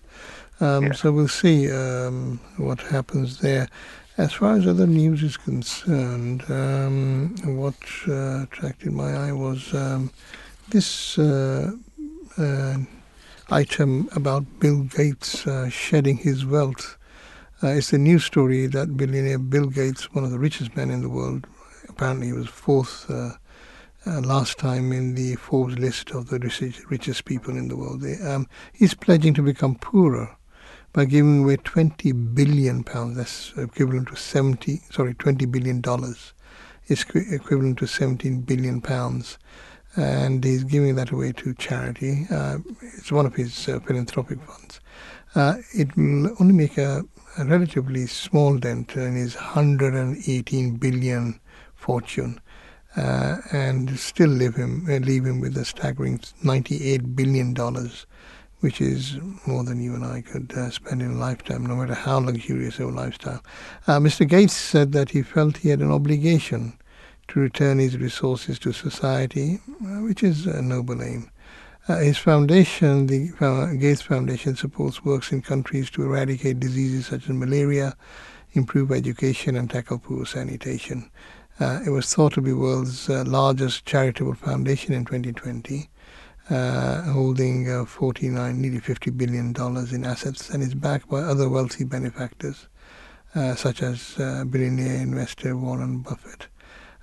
Um, 0.60 0.88
yeah. 0.88 0.94
So 0.94 1.12
we'll 1.12 1.28
see 1.28 1.72
um, 1.72 2.40
what 2.58 2.80
happens 2.82 3.40
there. 3.40 3.70
As 4.18 4.34
far 4.34 4.56
as 4.56 4.66
other 4.66 4.88
news 4.88 5.22
is 5.22 5.38
concerned, 5.38 6.44
um, 6.50 7.36
what 7.46 7.76
uh, 8.08 8.44
attracted 8.44 8.92
my 8.92 9.14
eye 9.14 9.32
was 9.32 9.72
um, 9.76 10.10
this 10.70 11.20
uh, 11.20 11.72
uh, 12.38 12.78
item 13.52 14.10
about 14.16 14.60
Bill 14.60 14.84
Gates 14.84 15.46
uh, 15.46 15.70
shedding 15.70 16.18
his 16.18 16.46
wealth. 16.46 16.97
Uh, 17.64 17.70
it's 17.70 17.92
a 17.92 17.98
news 17.98 18.24
story 18.24 18.68
that 18.68 18.96
billionaire 18.96 19.40
Bill 19.40 19.66
Gates, 19.66 20.14
one 20.14 20.24
of 20.24 20.30
the 20.30 20.38
richest 20.38 20.76
men 20.76 20.92
in 20.92 21.02
the 21.02 21.10
world, 21.10 21.48
apparently 21.90 22.28
he 22.28 22.34
was 22.34 22.48
fourth 22.48 23.10
uh, 23.10 23.32
uh, 24.06 24.22
last 24.22 24.60
time 24.60 24.92
in 24.92 25.16
the 25.16 25.34
Forbes 25.38 25.80
list 25.80 26.12
of 26.12 26.30
the 26.30 26.38
richest, 26.88 27.26
people 27.26 27.58
in 27.58 27.68
the 27.68 27.76
world. 27.76 28.02
They, 28.02 28.20
um, 28.20 28.48
he's 28.74 28.94
pledging 28.94 29.34
to 29.34 29.42
become 29.42 29.74
poorer 29.74 30.38
by 30.94 31.06
giving 31.06 31.46
away 31.46 31.58
20 31.58 32.12
billion 32.12 32.84
pounds. 32.84 33.18
That's 33.18 33.54
equivalent 33.58 34.10
to 34.10 34.16
70, 34.16 34.82
sorry, 34.92 35.16
20 35.16 35.48
billion 35.48 35.82
dollars. 35.82 36.34
Is 36.90 37.06
equivalent 37.12 37.80
to 37.80 37.88
17 37.88 38.42
billion 38.42 38.82
pounds. 38.82 39.40
And 39.96 40.44
he's 40.44 40.64
giving 40.64 40.96
that 40.96 41.10
away 41.10 41.32
to 41.34 41.56
charity. 41.56 42.28
Uh, 42.30 42.60
it's 42.82 43.12
one 43.12 43.26
of 43.26 43.36
his 43.36 43.68
uh, 43.68 43.80
philanthropic 43.80 44.40
funds. 44.44 44.80
Uh, 45.34 45.56
it 45.74 45.96
will 45.98 46.36
only 46.40 46.54
make 46.54 46.78
a, 46.78 47.04
relatively 47.46 48.08
small 48.08 48.58
dent 48.58 48.96
in 48.96 49.16
his 49.16 49.36
118 49.36 50.78
billion 50.78 51.40
fortune. 51.76 52.40
Uh, 52.96 53.38
and 53.52 54.00
still 54.00 54.30
leave 54.30 54.56
him, 54.56 54.88
uh, 54.90 54.98
leave 54.98 55.24
him 55.24 55.40
with 55.40 55.56
a 55.56 55.64
staggering 55.64 56.20
98 56.42 57.16
billion 57.16 57.54
dollars 57.54 58.08
which 58.60 58.82
is 58.82 59.18
more 59.46 59.64
than 59.64 59.82
you 59.82 59.94
and 59.94 60.04
I 60.04 60.22
could 60.22 60.52
uh, 60.54 60.70
spend 60.72 61.02
in 61.02 61.12
a 61.12 61.18
lifetime, 61.18 61.66
no 61.66 61.76
matter 61.76 61.94
how 61.94 62.18
luxurious 62.18 62.80
our 62.80 62.92
lifestyle. 62.92 63.44
Uh, 63.86 64.00
Mr. 64.00 64.28
Gates 64.28 64.56
said 64.56 64.94
that 64.94 65.12
he 65.12 65.22
felt 65.22 65.58
he 65.58 65.70
had 65.70 65.80
an 65.80 65.92
obligation 65.92 66.78
to 67.28 67.40
return 67.40 67.78
his 67.78 67.98
resources 67.98 68.58
to 68.60 68.72
society, 68.72 69.60
uh, 69.82 70.02
which 70.02 70.24
is 70.24 70.48
a 70.48 70.62
noble 70.62 71.04
aim. 71.04 71.30
Uh, 71.88 71.98
his 72.00 72.18
foundation, 72.18 73.08
the 73.08 73.78
Gates 73.80 74.02
Foundation, 74.02 74.56
supports 74.56 75.06
works 75.06 75.32
in 75.32 75.42
countries 75.42 75.90
to 75.92 76.04
eradicate 76.04 76.60
diseases 76.60 77.08
such 77.08 77.24
as 77.24 77.30
malaria, 77.30 77.96
improve 78.52 78.92
education, 78.92 79.56
and 79.56 79.70
tackle 79.70 79.98
poor 79.98 80.26
sanitation. 80.26 81.10
Uh, 81.60 81.80
it 81.86 81.90
was 81.90 82.14
thought 82.14 82.34
to 82.34 82.42
be 82.42 82.52
the 82.52 82.58
world's 82.58 83.10
uh, 83.10 83.24
largest 83.26 83.86
charitable 83.86 84.34
foundation 84.34 84.94
in 84.94 85.06
2020 85.06 85.90
uh, 86.50 87.02
holding 87.04 87.70
uh, 87.70 87.86
49, 87.86 88.62
nearly 88.62 88.80
50 88.80 89.12
billion 89.12 89.54
dollars 89.54 89.94
in 89.94 90.06
assets, 90.06 90.50
and 90.50 90.64
is 90.64 90.74
backed 90.74 91.10
by 91.10 91.20
other 91.20 91.50
wealthy 91.50 91.84
benefactors, 91.84 92.68
uh, 93.36 93.56
such 93.56 93.82
as 93.82 94.18
uh, 94.20 94.44
billionaire 94.46 95.02
investor 95.02 95.58
Warren 95.58 96.00
Buffett. 96.00 96.48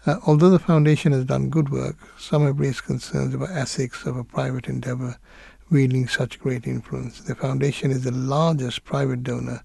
Uh, 0.06 0.18
although 0.26 0.50
the 0.50 0.58
foundation 0.58 1.12
has 1.12 1.24
done 1.24 1.48
good 1.48 1.70
work, 1.70 1.96
some 2.18 2.44
have 2.44 2.60
raised 2.60 2.84
concerns 2.84 3.34
about 3.34 3.50
ethics 3.50 4.04
of 4.04 4.16
a 4.16 4.24
private 4.24 4.68
endeavor 4.68 5.16
wielding 5.70 6.06
such 6.06 6.38
great 6.38 6.66
influence. 6.66 7.20
The 7.20 7.34
foundation 7.34 7.90
is 7.90 8.04
the 8.04 8.10
largest 8.10 8.84
private 8.84 9.22
donor 9.22 9.64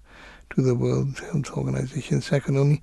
to 0.50 0.62
the 0.62 0.74
World 0.74 1.18
Health 1.18 1.50
Organization, 1.56 2.22
second 2.22 2.56
only 2.56 2.82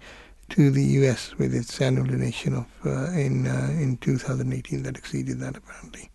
to 0.50 0.70
the 0.70 0.84
U.S. 0.84 1.36
with 1.38 1.54
its 1.54 1.82
annual 1.82 2.06
donation 2.06 2.54
of 2.54 2.68
uh, 2.86 3.12
in 3.12 3.46
in 3.46 3.98
2018 3.98 4.84
that 4.84 4.98
exceeded 4.98 5.40
that 5.40 5.58
apparently. 5.58 6.10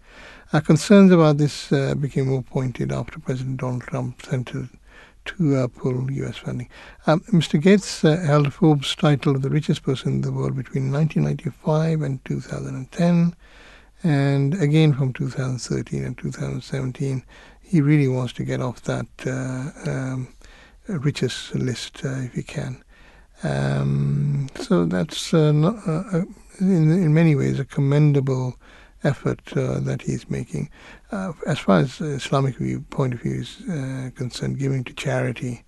Our 0.53 0.61
concerns 0.61 1.11
about 1.11 1.39
this 1.39 1.73
uh, 1.73 1.95
became 1.95 2.29
more 2.29 2.43
pointed 2.43 2.93
after 2.93 3.19
President 3.19 3.59
Donald 3.59 3.83
Trump 3.83 4.23
sent 4.23 4.55
to 5.25 5.57
uh, 5.57 5.69
pull 5.69 6.11
U.S. 6.11 6.37
funding. 6.39 6.69
Um, 7.07 7.21
Mr. 7.33 7.61
Gates 7.61 8.05
uh, 8.05 8.17
held 8.17 8.53
Forbes' 8.53 8.95
title 8.95 9.37
of 9.37 9.43
the 9.43 9.51
richest 9.51 9.83
person 9.83 10.15
in 10.15 10.21
the 10.23 10.33
world 10.33 10.57
between 10.57 10.93
1995 10.93 12.03
and 12.03 12.25
2010, 12.25 13.37
and 14.03 14.55
again 14.55 14.93
from 14.93 15.13
2013 15.13 16.05
and 16.05 16.19
2017. 16.19 17.25
He 17.61 17.81
really 17.81 18.09
wants 18.09 18.33
to 18.35 18.45
get 18.45 18.61
off 18.61 18.83
that 18.83 19.07
uh, 19.27 19.91
um, 19.91 20.29
richest 20.89 21.55
list 21.55 22.05
uh, 22.05 22.21
if 22.21 22.35
he 22.35 22.43
can. 22.43 22.83
Um, 23.43 24.49
so 24.57 24.85
that's 24.85 25.33
uh, 25.33 25.53
not, 25.53 25.77
in, 26.61 26.91
in 26.91 27.15
many 27.15 27.35
ways 27.35 27.59
a 27.59 27.65
commendable 27.65 28.57
effort 29.05 29.41
uh, 29.57 29.81
that 29.81 30.03
he's 30.03 30.31
making. 30.31 30.71
Uh, 31.13 31.35
as 31.47 31.59
far 31.59 31.81
as 31.81 32.01
Islamic 32.01 32.57
view, 32.57 32.81
point 32.89 33.13
of 33.13 33.21
view 33.21 33.43
is 33.43 33.61
uh, 33.69 34.09
concerned, 34.15 34.59
giving 34.59 34.83
to 34.83 34.95
charity, 34.95 35.63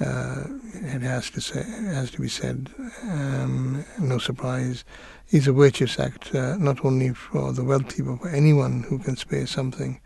uh, 0.00 0.44
it 0.74 1.00
has 1.00 1.30
to 1.30 1.40
say 1.40 1.62
has 1.62 2.10
to 2.10 2.20
be 2.20 2.28
said. 2.28 2.68
Um, 3.04 3.86
no 3.98 4.18
surprise, 4.18 4.84
is 5.30 5.48
a 5.48 5.52
virtuous 5.52 5.98
act 5.98 6.34
uh, 6.34 6.58
not 6.58 6.84
only 6.84 7.14
for 7.14 7.54
the 7.54 7.64
wealthy 7.64 8.02
but 8.02 8.20
for 8.20 8.28
anyone 8.28 8.82
who 8.82 8.98
can 8.98 9.16
spare 9.16 9.46
something. 9.46 9.98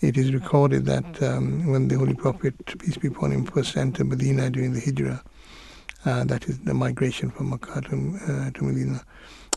It 0.00 0.16
is 0.16 0.32
recorded 0.32 0.86
that 0.86 1.20
um, 1.22 1.66
when 1.66 1.88
the 1.88 1.98
Holy 1.98 2.14
Prophet, 2.14 2.54
peace 2.78 2.98
be 2.98 3.08
upon 3.08 3.32
him, 3.32 3.44
first 3.44 3.76
entered 3.76 4.08
Medina 4.08 4.48
during 4.48 4.74
the 4.74 4.80
Hijrah, 4.80 5.24
uh, 6.04 6.24
that 6.24 6.44
is 6.44 6.60
the 6.60 6.72
migration 6.72 7.30
from 7.30 7.50
Makkah 7.50 7.80
to, 7.82 8.50
to 8.54 8.64
Medina, 8.64 9.04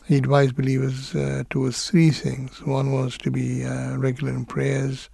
he 0.06 0.16
advised 0.16 0.56
believers 0.56 1.14
uh, 1.14 1.44
towards 1.50 1.88
three 1.88 2.10
things. 2.10 2.62
One 2.62 2.92
was 2.92 3.16
to 3.18 3.30
be 3.30 3.64
uh, 3.64 3.96
regular 3.96 4.32
in 4.32 4.44
prayers, 4.44 5.08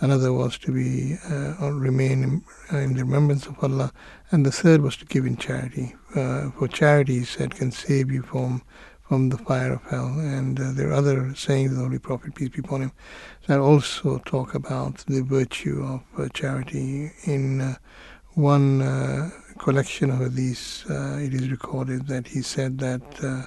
another 0.00 0.32
was 0.32 0.58
to 0.58 0.72
be 0.72 1.16
uh, 1.30 1.54
or 1.60 1.74
remain 1.74 2.22
in, 2.22 2.44
uh, 2.72 2.78
in, 2.78 2.94
the 2.94 3.04
remembrance 3.04 3.46
of 3.46 3.62
Allah, 3.62 3.92
and 4.30 4.44
the 4.44 4.50
third 4.50 4.80
was 4.80 4.96
to 4.96 5.04
give 5.04 5.24
in 5.24 5.36
charity. 5.36 5.94
Uh, 6.14 6.50
for 6.50 6.68
charity, 6.68 7.20
he 7.20 7.24
said, 7.24 7.54
can 7.54 7.70
save 7.70 8.10
you 8.10 8.22
from 8.22 8.62
from 9.02 9.28
the 9.28 9.36
fire 9.36 9.74
of 9.74 9.82
hell. 9.82 10.18
And 10.18 10.58
uh, 10.58 10.72
there 10.72 10.88
are 10.88 10.94
other 10.94 11.34
sayings 11.34 11.72
of 11.72 11.76
the 11.76 11.84
Holy 11.84 11.98
Prophet, 11.98 12.34
peace 12.34 12.48
be 12.48 12.60
upon 12.60 12.80
him, 12.80 12.92
that 13.46 13.60
also 13.60 14.16
talk 14.24 14.54
about 14.54 15.04
the 15.06 15.20
virtue 15.20 15.84
of 16.16 16.32
charity 16.32 17.12
in 17.24 17.76
one 18.32 18.80
collection 19.58 20.10
of 20.10 20.34
these, 20.34 20.84
uh, 20.90 21.18
it 21.20 21.34
is 21.34 21.50
recorded 21.50 22.06
that 22.08 22.28
he 22.28 22.42
said 22.42 22.78
that 22.78 23.02
uh, 23.22 23.46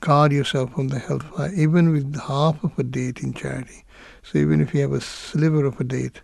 guard 0.00 0.32
yourself 0.32 0.72
from 0.74 0.88
the 0.88 0.98
hellfire, 0.98 1.52
even 1.54 1.92
with 1.92 2.20
half 2.20 2.62
of 2.62 2.78
a 2.78 2.82
date 2.82 3.20
in 3.20 3.32
charity. 3.32 3.84
So 4.22 4.38
even 4.38 4.60
if 4.60 4.74
you 4.74 4.82
have 4.82 4.92
a 4.92 5.00
sliver 5.00 5.64
of 5.64 5.80
a 5.80 5.84
date 5.84 6.22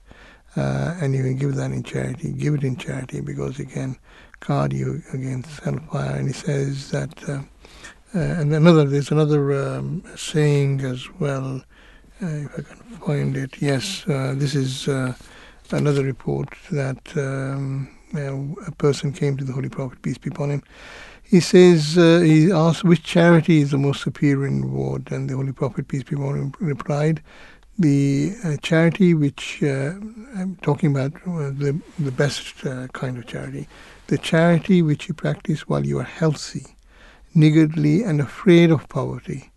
uh, 0.56 0.96
and 1.00 1.14
you 1.14 1.22
can 1.22 1.36
give 1.36 1.54
that 1.54 1.70
in 1.70 1.82
charity, 1.82 2.32
give 2.32 2.54
it 2.54 2.64
in 2.64 2.76
charity 2.76 3.20
because 3.20 3.60
it 3.60 3.70
can 3.70 3.96
guard 4.40 4.72
you 4.72 5.02
against 5.12 5.60
hellfire. 5.60 6.16
And 6.16 6.26
he 6.26 6.32
says 6.32 6.90
that, 6.90 7.28
uh, 7.28 7.42
uh, 8.14 8.18
and 8.18 8.52
another, 8.52 8.84
there's 8.84 9.10
another 9.10 9.52
um, 9.52 10.02
saying 10.16 10.80
as 10.80 11.08
well, 11.20 11.62
uh, 12.22 12.26
if 12.26 12.58
I 12.58 12.62
can 12.62 12.96
find 12.98 13.36
it. 13.36 13.62
Yes, 13.62 14.04
this 14.06 14.54
is 14.54 14.88
another 15.70 16.04
report 16.04 16.48
that 16.72 17.16
um, 17.16 17.88
a 18.14 18.72
person 18.72 19.12
came 19.12 19.36
to 19.36 19.44
the 19.44 19.52
Holy 19.52 19.68
Prophet, 19.68 20.02
peace 20.02 20.18
be 20.18 20.30
upon 20.30 20.50
him. 20.50 20.62
He 21.30 21.38
says, 21.38 21.96
uh, 21.96 22.22
he 22.24 22.50
asked 22.50 22.82
which 22.82 23.04
charity 23.04 23.60
is 23.60 23.70
the 23.70 23.78
most 23.78 24.02
superior 24.02 24.48
in 24.48 24.62
reward, 24.62 25.12
and 25.12 25.30
the 25.30 25.36
Holy 25.36 25.52
Prophet, 25.52 25.86
peace 25.86 26.02
be 26.02 26.16
upon 26.16 26.34
him, 26.34 26.54
replied, 26.58 27.22
the 27.78 28.34
uh, 28.42 28.56
charity 28.56 29.14
which 29.14 29.62
uh, 29.62 29.92
I'm 30.36 30.58
talking 30.60 30.90
about, 30.90 31.14
uh, 31.24 31.50
the, 31.50 31.80
the 32.00 32.10
best 32.10 32.66
uh, 32.66 32.88
kind 32.88 33.16
of 33.16 33.28
charity, 33.28 33.68
the 34.08 34.18
charity 34.18 34.82
which 34.82 35.06
you 35.06 35.14
practice 35.14 35.68
while 35.68 35.86
you 35.86 36.00
are 36.00 36.02
healthy, 36.02 36.66
niggardly, 37.32 38.02
and 38.02 38.20
afraid 38.20 38.72
of 38.72 38.88
poverty, 38.88 39.52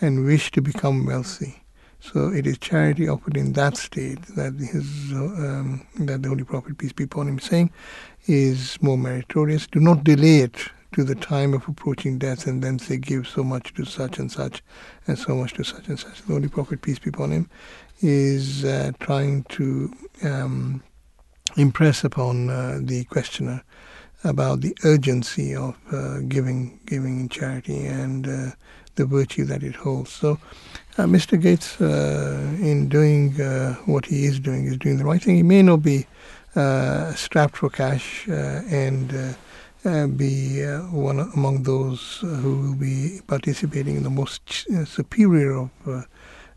and 0.00 0.26
wish 0.26 0.52
to 0.52 0.62
become 0.62 1.06
wealthy. 1.06 1.64
So 1.98 2.28
it 2.28 2.46
is 2.46 2.56
charity 2.58 3.08
offered 3.08 3.36
in 3.36 3.54
that 3.54 3.76
state 3.76 4.22
that 4.36 4.54
his 4.60 5.12
um, 5.12 5.84
that 5.98 6.22
the 6.22 6.28
Holy 6.28 6.44
Prophet 6.44 6.78
peace 6.78 6.92
be 6.92 7.02
upon 7.02 7.26
him 7.26 7.40
saying 7.40 7.72
is 8.28 8.80
more 8.80 8.96
meritorious. 8.96 9.66
Do 9.66 9.80
not 9.80 10.04
delay 10.04 10.38
it 10.42 10.70
to 10.96 11.04
the 11.04 11.14
time 11.14 11.52
of 11.52 11.68
approaching 11.68 12.16
death 12.16 12.46
and 12.46 12.62
then 12.62 12.78
say 12.78 12.96
give 12.96 13.28
so 13.28 13.44
much 13.44 13.74
to 13.74 13.84
such 13.84 14.18
and 14.18 14.32
such 14.32 14.62
and 15.06 15.18
so 15.18 15.34
much 15.34 15.52
to 15.52 15.62
such 15.62 15.88
and 15.88 16.00
such. 16.00 16.22
The 16.22 16.32
Holy 16.32 16.48
Prophet 16.48 16.80
peace 16.80 16.98
be 16.98 17.10
upon 17.10 17.32
him 17.32 17.50
is 18.00 18.64
uh, 18.64 18.92
trying 18.98 19.42
to 19.44 19.92
um, 20.22 20.82
impress 21.58 22.02
upon 22.02 22.48
uh, 22.48 22.78
the 22.80 23.04
questioner 23.04 23.62
about 24.24 24.62
the 24.62 24.74
urgency 24.84 25.54
of 25.54 25.76
uh, 25.92 26.20
giving 26.20 26.80
giving 26.86 27.20
in 27.20 27.28
charity 27.28 27.84
and 27.84 28.26
uh, 28.26 28.50
the 28.94 29.04
virtue 29.04 29.44
that 29.44 29.62
it 29.62 29.74
holds. 29.74 30.10
So, 30.10 30.38
uh, 30.96 31.04
Mr. 31.04 31.38
Gates, 31.38 31.78
uh, 31.78 32.56
in 32.58 32.88
doing 32.88 33.34
what 33.84 34.06
he 34.06 34.24
is 34.24 34.40
doing, 34.40 34.64
is 34.64 34.78
doing 34.78 34.96
the 34.96 35.04
right 35.04 35.22
thing. 35.22 35.36
He 35.36 35.42
may 35.42 35.60
not 35.60 35.82
be 35.82 36.06
strapped 37.14 37.58
for 37.58 37.68
cash 37.68 38.26
and 38.28 39.36
be 40.16 40.62
one 40.90 41.20
among 41.34 41.62
those 41.62 42.18
who 42.20 42.60
will 42.60 42.74
be 42.74 43.20
participating 43.26 43.96
in 43.96 44.02
the 44.02 44.10
most 44.10 44.66
superior 44.86 45.70
of 45.84 46.06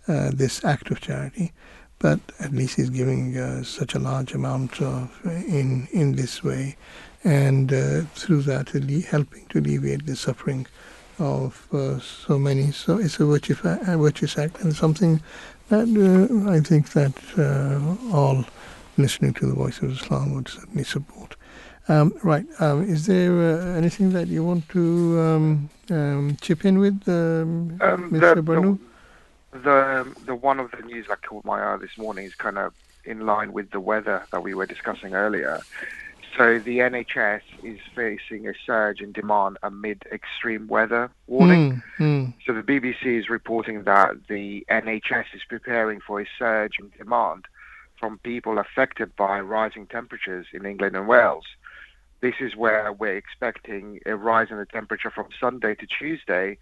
this 0.08 0.64
act 0.66 0.90
of 0.92 1.00
charity 1.00 1.54
but 2.00 2.20
at 2.40 2.54
least 2.54 2.78
he's 2.78 2.90
giving 2.90 3.38
uh, 3.38 3.62
such 3.64 3.94
a 3.94 4.00
large 4.00 4.34
amount 4.34 4.82
of 4.82 5.20
in 5.26 5.88
in 5.92 6.16
this 6.16 6.44
way, 6.44 6.78
and 7.24 7.72
uh, 7.74 8.02
through 8.16 8.42
that 8.44 8.70
helping 9.10 9.46
to 9.48 9.60
alleviate 9.60 10.06
the 10.06 10.16
suffering 10.16 10.66
of 11.20 11.68
uh, 11.74 12.00
so 12.00 12.40
many. 12.40 12.72
So 12.72 12.98
it's 12.98 13.20
a 13.20 13.26
virtuous, 13.26 13.60
a 13.64 13.98
virtuous 13.98 14.38
act 14.38 14.62
and 14.62 14.74
something 14.74 15.22
that 15.68 15.88
uh, 15.88 16.50
I 16.50 16.62
think 16.62 16.94
that 16.94 17.16
uh, 17.38 18.16
all 18.16 18.46
listening 18.98 19.34
to 19.34 19.46
the 19.46 19.54
voice 19.54 19.80
of 19.80 19.92
Islam 19.92 20.34
would 20.36 20.48
certainly 20.48 20.86
support. 20.86 21.19
Um, 21.90 22.14
right. 22.24 22.46
Um, 22.60 22.84
is 22.84 23.08
there 23.08 23.34
uh, 23.34 23.76
anything 23.76 24.12
that 24.12 24.28
you 24.28 24.44
want 24.44 24.70
to 24.70 25.20
um, 25.20 25.70
um 25.90 26.38
chip 26.40 26.64
in 26.64 26.78
with, 26.78 27.02
um, 27.08 27.80
Mr. 27.80 28.38
Um, 28.38 28.46
Barnu? 28.46 28.80
The, 29.52 29.58
the, 29.60 30.26
the 30.26 30.36
one 30.36 30.60
of 30.60 30.70
the 30.70 30.84
news 30.84 31.08
that 31.08 31.24
caught 31.24 31.44
my 31.44 31.60
eye 31.60 31.78
this 31.78 31.98
morning 31.98 32.26
is 32.26 32.36
kind 32.36 32.60
of 32.60 32.74
in 33.06 33.26
line 33.26 33.54
with 33.54 33.72
the 33.72 33.80
weather 33.80 34.24
that 34.32 34.44
we 34.44 34.54
were 34.54 34.68
discussing 34.68 35.16
earlier. 35.16 35.60
So 36.38 36.60
the 36.60 36.78
NHS 36.78 37.42
is 37.64 37.80
facing 37.96 38.48
a 38.48 38.54
surge 38.66 39.02
in 39.02 39.12
demand 39.12 39.58
amid 39.64 40.04
extreme 40.12 40.68
weather 40.68 41.10
warning. 41.26 41.82
Mm, 41.98 42.28
mm. 42.28 42.34
So 42.46 42.54
the 42.54 42.62
BBC 42.62 43.20
is 43.20 43.30
reporting 43.30 43.84
that 43.86 44.12
the 44.28 44.64
NHS 44.70 45.26
is 45.34 45.42
preparing 45.50 46.00
for 46.00 46.22
a 46.22 46.28
surge 46.38 46.74
in 46.80 46.92
demand 46.96 47.46
from 48.00 48.20
people 48.20 48.60
affected 48.60 49.16
by 49.16 49.40
rising 49.40 49.88
temperatures 49.88 50.46
in 50.54 50.68
England 50.68 50.96
and 50.96 51.08
Wales. 51.08 51.46
This 52.22 52.36
is 52.40 52.56
where 52.56 52.92
we're 52.92 53.16
expecting 53.16 54.00
a 54.06 54.16
rise 54.16 54.48
in 54.52 54.58
the 54.58 54.66
temperature 54.66 55.10
from 55.10 55.28
Sunday 55.40 55.76
to 55.76 55.88
Tuesday 55.88 56.58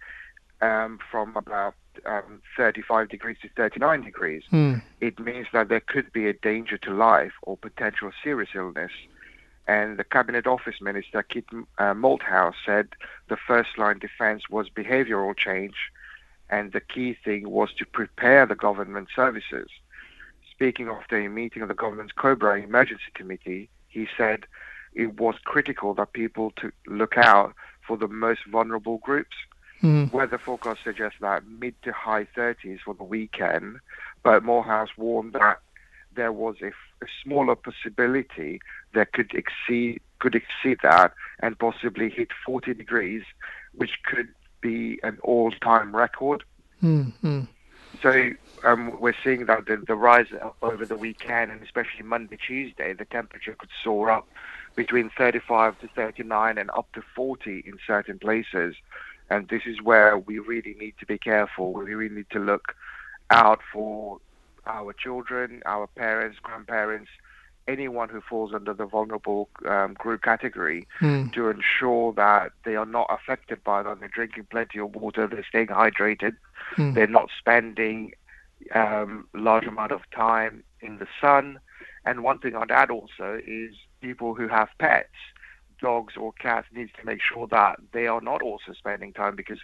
um, 0.60 0.98
from 1.10 1.36
about 1.36 1.74
um, 2.06 2.40
35 2.56 3.08
degrees 3.08 3.36
to 3.42 3.48
39 3.56 4.02
degrees. 4.02 4.42
Mm. 4.52 4.82
It 5.00 5.18
means 5.18 5.46
that 5.52 5.68
there 5.68 5.80
could 5.80 6.12
be 6.12 6.28
a 6.28 6.32
danger 6.32 6.78
to 6.78 6.90
life 6.92 7.32
or 7.42 7.56
potential 7.56 8.10
serious 8.22 8.50
illness 8.54 8.92
and 9.68 9.98
the 9.98 10.04
Cabinet 10.04 10.46
Office 10.46 10.80
Minister, 10.80 11.22
Kit 11.22 11.44
uh, 11.52 11.92
Malthouse, 11.92 12.54
said 12.64 12.88
the 13.28 13.36
first 13.36 13.76
line 13.76 13.98
defense 13.98 14.44
was 14.50 14.70
behavioral 14.70 15.36
change, 15.36 15.74
and 16.48 16.72
the 16.72 16.80
key 16.80 17.16
thing 17.22 17.50
was 17.50 17.68
to 17.74 17.84
prepare 17.84 18.46
the 18.46 18.54
government 18.54 19.08
services. 19.14 19.68
Speaking 20.50 20.88
after 20.88 21.20
a 21.20 21.28
meeting 21.28 21.60
of 21.60 21.68
the 21.68 21.74
government's 21.74 22.14
COBRA 22.14 22.62
Emergency 22.62 23.12
Committee, 23.14 23.68
he 23.88 24.08
said 24.16 24.46
it 24.98 25.18
was 25.18 25.36
critical 25.44 25.94
that 25.94 26.12
people 26.12 26.52
to 26.56 26.72
look 26.88 27.16
out 27.16 27.54
for 27.86 27.96
the 27.96 28.08
most 28.08 28.40
vulnerable 28.50 28.98
groups. 28.98 29.36
Mm. 29.80 30.12
Weather 30.12 30.38
forecast 30.38 30.80
suggests 30.82 31.18
that 31.20 31.46
mid 31.46 31.80
to 31.82 31.92
high 31.92 32.26
30s 32.36 32.80
for 32.84 32.94
the 32.94 33.04
weekend, 33.04 33.78
but 34.24 34.42
Malthouse 34.42 34.88
warned 34.96 35.34
that 35.34 35.60
there 36.16 36.32
was 36.32 36.56
a, 36.62 36.70
a 37.04 37.06
smaller 37.22 37.54
possibility 37.54 38.60
that 38.92 39.12
could 39.12 39.32
exceed 39.34 40.00
could 40.18 40.34
exceed 40.34 40.78
that 40.82 41.12
and 41.38 41.56
possibly 41.60 42.10
hit 42.10 42.30
40 42.44 42.74
degrees, 42.74 43.22
which 43.76 44.02
could 44.04 44.26
be 44.60 44.98
an 45.04 45.16
all-time 45.22 45.94
record. 45.94 46.42
Mm-hmm. 46.82 47.42
So 48.02 48.30
um, 48.64 48.98
we're 49.00 49.14
seeing 49.22 49.46
that 49.46 49.66
the, 49.66 49.76
the 49.76 49.94
rise 49.94 50.26
over 50.60 50.84
the 50.84 50.96
weekend 50.96 51.52
and 51.52 51.62
especially 51.62 52.02
Monday, 52.02 52.36
Tuesday, 52.36 52.94
the 52.94 53.04
temperature 53.04 53.54
could 53.54 53.70
soar 53.84 54.10
up 54.10 54.26
between 54.78 55.10
35 55.18 55.76
to 55.80 55.88
39 55.88 56.56
and 56.56 56.70
up 56.70 56.86
to 56.92 57.02
40 57.16 57.64
in 57.66 57.78
certain 57.84 58.16
places. 58.16 58.76
And 59.28 59.48
this 59.48 59.62
is 59.66 59.82
where 59.82 60.16
we 60.16 60.38
really 60.38 60.76
need 60.78 60.94
to 61.00 61.06
be 61.06 61.18
careful. 61.18 61.72
We 61.72 61.92
really 61.94 62.14
need 62.14 62.30
to 62.30 62.38
look 62.38 62.76
out 63.28 63.58
for 63.72 64.20
our 64.66 64.92
children, 64.92 65.62
our 65.66 65.88
parents, 65.88 66.38
grandparents, 66.40 67.10
anyone 67.66 68.08
who 68.08 68.20
falls 68.20 68.54
under 68.54 68.72
the 68.72 68.86
vulnerable 68.86 69.48
um, 69.66 69.94
group 69.94 70.22
category 70.22 70.86
mm. 71.00 71.32
to 71.32 71.50
ensure 71.50 72.12
that 72.12 72.52
they 72.64 72.76
are 72.76 72.86
not 72.86 73.08
affected 73.10 73.64
by 73.64 73.82
that. 73.82 73.98
They're 73.98 74.08
drinking 74.08 74.46
plenty 74.48 74.78
of 74.78 74.94
water, 74.94 75.26
they're 75.26 75.44
staying 75.48 75.66
hydrated, 75.66 76.36
mm. 76.76 76.94
they're 76.94 77.08
not 77.08 77.30
spending 77.36 78.12
um, 78.76 79.26
large 79.34 79.66
amount 79.66 79.90
of 79.90 80.02
time 80.14 80.62
in 80.80 80.98
the 80.98 81.08
sun. 81.20 81.58
And 82.04 82.22
one 82.22 82.38
thing 82.38 82.54
I'd 82.54 82.70
add 82.70 82.92
also 82.92 83.40
is 83.44 83.74
people 84.00 84.34
who 84.34 84.48
have 84.48 84.68
pets 84.78 85.08
dogs 85.80 86.14
or 86.16 86.32
cats 86.32 86.66
needs 86.72 86.90
to 86.98 87.06
make 87.06 87.20
sure 87.22 87.46
that 87.46 87.78
they 87.92 88.06
are 88.06 88.20
not 88.20 88.42
also 88.42 88.72
spending 88.72 89.12
time 89.12 89.36
because 89.36 89.58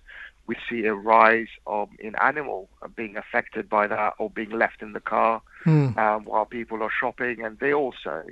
we 0.46 0.56
see 0.68 0.84
a 0.84 0.94
rise 0.94 1.48
of 1.66 1.88
in 1.98 2.14
animal 2.16 2.68
being 2.94 3.16
affected 3.16 3.68
by 3.68 3.86
that 3.86 4.14
or 4.18 4.30
being 4.30 4.50
left 4.50 4.82
in 4.82 4.92
the 4.92 5.00
car 5.00 5.42
mm. 5.64 5.96
um, 5.98 6.24
while 6.24 6.44
people 6.44 6.82
are 6.82 6.90
shopping 6.90 7.44
and 7.44 7.58
they 7.58 7.72
also 7.72 8.24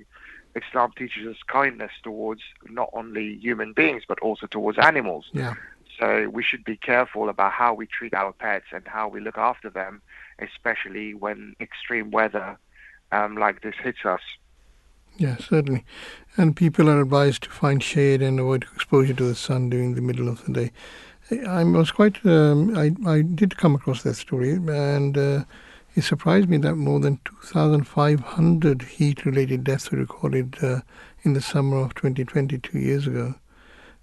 Islam 0.55 0.93
teaches 0.97 1.27
us 1.27 1.37
kindness 1.47 1.93
towards 2.03 2.43
not 2.69 2.91
only 2.93 3.39
human 3.39 3.73
beings 3.73 4.03
but 4.07 4.19
also 4.21 4.47
towards 4.47 4.79
animals. 4.79 5.27
Yeah. 5.33 5.55
So 5.99 6.29
we 6.29 6.43
should 6.43 6.65
be 6.65 6.77
careful 6.77 7.29
about 7.29 7.53
how 7.53 7.75
we 7.75 7.87
treat 7.87 8.15
our 8.15 8.33
pets 8.33 8.67
and 8.73 8.87
how 8.87 9.09
we 9.09 9.21
look 9.21 9.39
after 9.39 9.71
them, 9.71 10.03
especially 10.39 11.15
when 11.15 11.55
extreme 11.61 12.11
weather 12.11 12.59
um, 13.13 13.37
like 13.37 13.63
this 13.63 13.75
hits 13.83 14.05
us. 14.05 14.21
Yes, 15.17 15.45
certainly. 15.45 15.85
And 16.37 16.57
people 16.57 16.89
are 16.89 17.01
advised 17.01 17.43
to 17.45 17.51
find 17.51 17.83
shade 17.83 18.23
and 18.23 18.41
avoid 18.41 18.67
exposure 18.75 19.15
to 19.15 19.25
the 19.25 19.35
sun 19.35 19.69
during 19.71 19.95
the 19.95 20.01
middle 20.01 20.29
of 20.29 20.45
the 20.45 20.53
day. 20.53 20.73
I 21.47 21.65
was 21.65 21.91
quite, 21.91 22.25
um, 22.27 22.77
I, 22.77 22.93
I 23.09 23.23
did 23.23 23.57
come 23.57 23.75
across 23.75 24.03
that 24.03 24.15
story, 24.15 24.53
and 24.53 25.17
uh, 25.17 25.45
it 25.95 26.03
surprised 26.03 26.49
me 26.49 26.57
that 26.59 26.77
more 26.77 27.01
than 27.01 27.21
2,500 27.25 28.83
heat 28.83 29.25
related 29.25 29.65
deaths 29.65 29.91
were 29.91 29.99
recorded 29.99 30.57
uh, 30.63 30.81
in 31.23 31.35
the 31.35 31.41
summer 31.41 31.79
of 31.79 31.95
2020, 31.95 32.59
two 32.59 32.79
years 32.79 33.07
ago. 33.07 33.35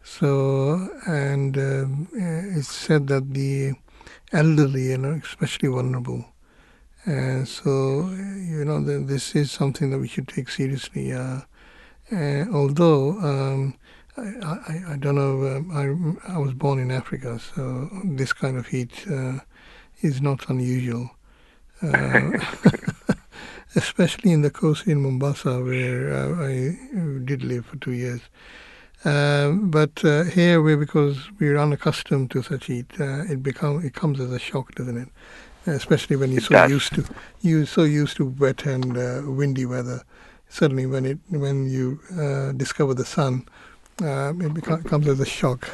So, 0.03 0.89
and 1.07 1.57
um, 1.57 2.07
it's 2.13 2.71
said 2.71 3.07
that 3.07 3.33
the 3.33 3.73
elderly 4.31 4.93
are 4.93 5.13
especially 5.13 5.69
vulnerable 5.69 6.25
and 7.05 7.47
so, 7.47 8.09
you 8.09 8.65
know, 8.65 8.81
this 8.81 9.35
is 9.35 9.51
something 9.51 9.89
that 9.91 9.99
we 9.99 10.07
should 10.07 10.27
take 10.27 10.49
seriously. 10.49 11.13
Uh, 11.13 11.41
uh, 12.11 12.45
although 12.51 13.11
um, 13.19 13.75
I, 14.17 14.93
I, 14.93 14.97
don't 14.97 15.15
know. 15.15 15.55
Um, 15.55 16.17
I, 16.27 16.33
I 16.33 16.37
was 16.37 16.53
born 16.53 16.79
in 16.79 16.91
Africa, 16.91 17.39
so 17.39 17.89
this 18.03 18.33
kind 18.33 18.57
of 18.57 18.67
heat 18.67 19.05
uh, 19.09 19.39
is 20.01 20.21
not 20.21 20.49
unusual. 20.49 21.11
Uh, 21.81 22.31
especially 23.75 24.31
in 24.31 24.41
the 24.41 24.49
coast 24.49 24.87
in 24.87 25.01
Mombasa, 25.01 25.63
where 25.63 26.13
uh, 26.13 26.45
I 26.45 26.77
did 27.23 27.43
live 27.43 27.65
for 27.67 27.77
two 27.77 27.93
years. 27.93 28.21
Um, 29.05 29.69
but 29.69 30.03
uh, 30.03 30.23
here, 30.23 30.61
we 30.61 30.75
because 30.75 31.29
we're 31.39 31.57
unaccustomed 31.57 32.31
to 32.31 32.41
such 32.41 32.65
heat, 32.65 32.91
uh, 32.99 33.23
it 33.29 33.41
become 33.41 33.85
it 33.85 33.93
comes 33.93 34.19
as 34.19 34.31
a 34.31 34.39
shock, 34.39 34.75
doesn't 34.75 34.97
it? 34.97 35.07
Especially 35.65 36.15
when 36.15 36.31
you're 36.31 36.39
it 36.39 36.45
so 36.45 36.53
does. 36.53 36.71
used 36.71 36.95
to 36.95 37.05
you 37.41 37.65
so 37.65 37.83
used 37.83 38.17
to 38.17 38.25
wet 38.25 38.65
and 38.65 38.97
uh, 38.97 39.21
windy 39.25 39.65
weather. 39.65 40.03
Suddenly, 40.47 40.85
when 40.87 41.05
it 41.05 41.19
when 41.29 41.69
you 41.69 41.99
uh, 42.17 42.53
discover 42.53 42.93
the 42.93 43.05
sun, 43.05 43.47
um, 44.01 44.41
it 44.41 44.53
becomes, 44.53 44.83
comes 44.85 45.07
as 45.07 45.19
a 45.19 45.25
shock, 45.25 45.69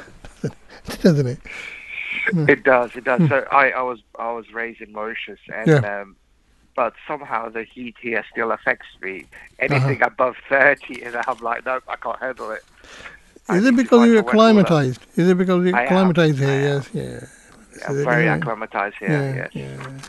doesn't 1.01 1.27
it? 1.27 1.39
It 2.33 2.63
does. 2.63 2.95
It 2.95 3.03
does. 3.03 3.21
Hmm. 3.21 3.27
So 3.27 3.45
I, 3.51 3.69
I 3.71 3.81
was 3.81 3.99
I 4.17 4.31
was 4.31 4.51
raised 4.53 4.81
in 4.81 4.91
Mauritius, 4.91 5.39
and 5.53 5.67
yeah. 5.67 6.01
um, 6.01 6.15
but 6.75 6.93
somehow 7.07 7.49
the 7.49 7.63
heat 7.63 7.95
here 8.01 8.23
still 8.31 8.51
affects 8.51 8.87
me. 9.01 9.25
Anything 9.59 10.01
uh-huh. 10.01 10.11
above 10.11 10.35
thirty, 10.49 11.03
and 11.03 11.15
I'm 11.15 11.37
like, 11.39 11.65
no, 11.65 11.79
I 11.87 11.95
can't 11.95 12.19
handle 12.19 12.51
it. 12.51 12.63
Is 13.49 13.65
it 13.65 13.75
because 13.75 14.07
you're 14.07 14.19
acclimatized? 14.19 15.05
Is 15.15 15.29
it 15.29 15.37
because 15.37 15.65
you're 15.65 15.77
acclimatized 15.77 16.39
here? 16.39 16.61
Yes, 16.61 16.89
yeah. 16.93 17.25
I'm 17.87 18.03
very 18.03 18.27
acclimatized 18.27 18.97
here. 18.97 19.09
Yeah, 19.09 19.35
yes. 19.35 19.49
yeah. 19.53 19.99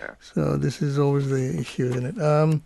yeah. 0.00 0.14
So 0.20 0.56
this 0.56 0.82
is 0.82 0.98
always 0.98 1.28
the 1.28 1.58
issue, 1.58 1.86
isn't 1.90 2.06
it? 2.06 2.22
Um, 2.22 2.62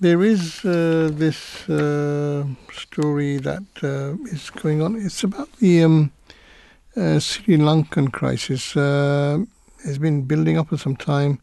there 0.00 0.22
is 0.22 0.64
uh, 0.64 1.10
this 1.12 1.68
uh, 1.68 2.44
story 2.72 3.38
that 3.38 3.66
uh, 3.82 4.16
is 4.32 4.50
going 4.50 4.80
on. 4.82 4.96
It's 4.96 5.22
about 5.24 5.52
the 5.58 5.84
um, 5.84 6.12
uh, 6.96 7.18
Sri 7.18 7.56
Lankan 7.56 8.12
crisis. 8.12 8.76
Uh, 8.76 9.44
it's 9.84 9.98
been 9.98 10.22
building 10.22 10.58
up 10.58 10.68
for 10.68 10.78
some 10.78 10.96
time 10.96 11.40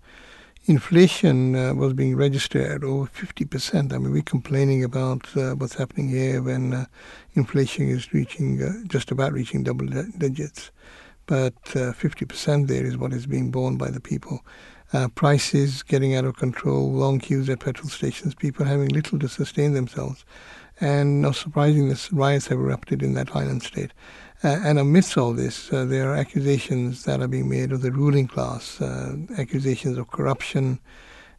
inflation 0.67 1.55
uh, 1.55 1.73
was 1.73 1.93
being 1.93 2.15
registered 2.15 2.69
at 2.69 2.83
over 2.83 3.07
50%. 3.07 3.93
I 3.93 3.97
mean, 3.97 4.11
we're 4.11 4.21
complaining 4.21 4.83
about 4.83 5.25
uh, 5.35 5.53
what's 5.55 5.75
happening 5.75 6.09
here 6.09 6.41
when 6.41 6.73
uh, 6.73 6.85
inflation 7.35 7.87
is 7.87 8.13
reaching, 8.13 8.61
uh, 8.61 8.73
just 8.87 9.09
about 9.09 9.31
reaching 9.31 9.63
double 9.63 9.87
digits. 10.17 10.71
But 11.27 11.61
50% 11.63 12.63
uh, 12.63 12.67
there 12.67 12.85
is 12.85 12.97
what 12.97 13.13
is 13.13 13.27
being 13.27 13.51
borne 13.51 13.77
by 13.77 13.91
the 13.91 14.01
people. 14.01 14.43
Uh, 14.93 15.09
prices 15.09 15.83
getting 15.83 16.15
out 16.15 16.23
of 16.23 16.37
control, 16.37 16.91
long 16.93 17.19
queues 17.19 17.49
at 17.49 17.59
petrol 17.59 17.89
stations, 17.89 18.33
people 18.33 18.65
having 18.65 18.87
little 18.87 19.19
to 19.19 19.27
sustain 19.27 19.73
themselves. 19.73 20.23
And 20.79 21.21
not 21.21 21.35
surprisingly, 21.35 21.95
riots 22.11 22.47
have 22.47 22.59
erupted 22.59 23.03
in 23.03 23.13
that 23.15 23.35
island 23.35 23.63
state. 23.63 23.91
Uh, 24.43 24.59
and 24.63 24.77
amidst 24.77 25.17
all 25.17 25.33
this, 25.33 25.73
uh, 25.73 25.83
there 25.83 26.11
are 26.11 26.15
accusations 26.15 27.03
that 27.03 27.21
are 27.21 27.27
being 27.27 27.49
made 27.49 27.71
of 27.71 27.81
the 27.81 27.91
ruling 27.91 28.27
class, 28.27 28.79
uh, 28.79 29.15
accusations 29.37 29.97
of 29.97 30.11
corruption 30.11 30.79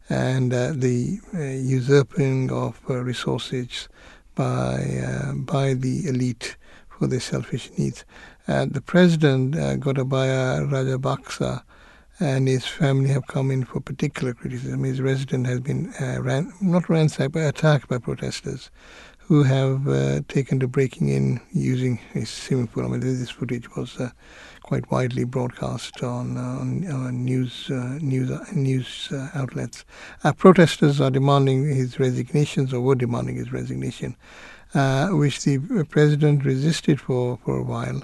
and 0.09 0.53
uh, 0.53 0.73
the 0.75 1.19
usurping 1.33 2.51
of 2.51 2.81
resources 2.87 3.87
by 4.33 5.21
by 5.35 5.75
the 5.75 6.07
elite 6.07 6.57
for 6.89 7.05
their 7.07 7.19
selfish 7.19 7.69
needs. 7.77 8.03
The 8.49 8.81
president, 8.85 9.53
Gotabaya 9.53 10.67
Rajapaksa, 10.69 11.63
and 12.19 12.47
his 12.47 12.65
family 12.65 13.09
have 13.09 13.27
come 13.27 13.51
in 13.51 13.63
for 13.63 13.79
particular 13.79 14.33
criticism. 14.33 14.83
His 14.83 15.01
residence 15.01 15.47
has 15.47 15.59
been 15.59 15.93
ran, 16.19 16.51
not 16.61 16.89
ransacked, 16.89 17.33
but 17.33 17.47
attacked 17.47 17.87
by 17.87 17.97
protesters 17.97 18.69
who 19.29 19.43
have 19.43 19.87
uh, 19.87 20.21
taken 20.27 20.59
to 20.59 20.67
breaking 20.67 21.09
in 21.09 21.39
using 21.51 21.99
a 22.15 22.25
swimming 22.25 22.65
pool. 22.65 22.83
I 22.83 22.87
mean, 22.87 22.99
this 23.01 23.29
footage 23.29 23.69
was 23.75 23.95
uh, 23.99 24.09
quite 24.63 24.89
widely 24.89 25.23
broadcast 25.23 26.01
on, 26.01 26.35
uh, 26.35 26.95
on, 26.95 27.25
news 27.25 27.69
uh, 27.69 27.99
news 28.01 28.31
uh, 28.31 28.43
news 28.53 29.09
uh, 29.11 29.29
outlets. 29.35 29.85
protesters 30.37 30.99
are 30.99 31.11
demanding 31.11 31.63
his 31.63 31.99
resignations, 31.99 32.73
or 32.73 32.81
were 32.81 32.95
demanding 32.95 33.35
his 33.35 33.53
resignation, 33.53 34.15
which 35.11 35.43
the 35.43 35.59
president 35.89 36.43
resisted 36.43 36.99
for, 36.99 37.37
for 37.45 37.59
a 37.59 37.63
while. 37.63 38.01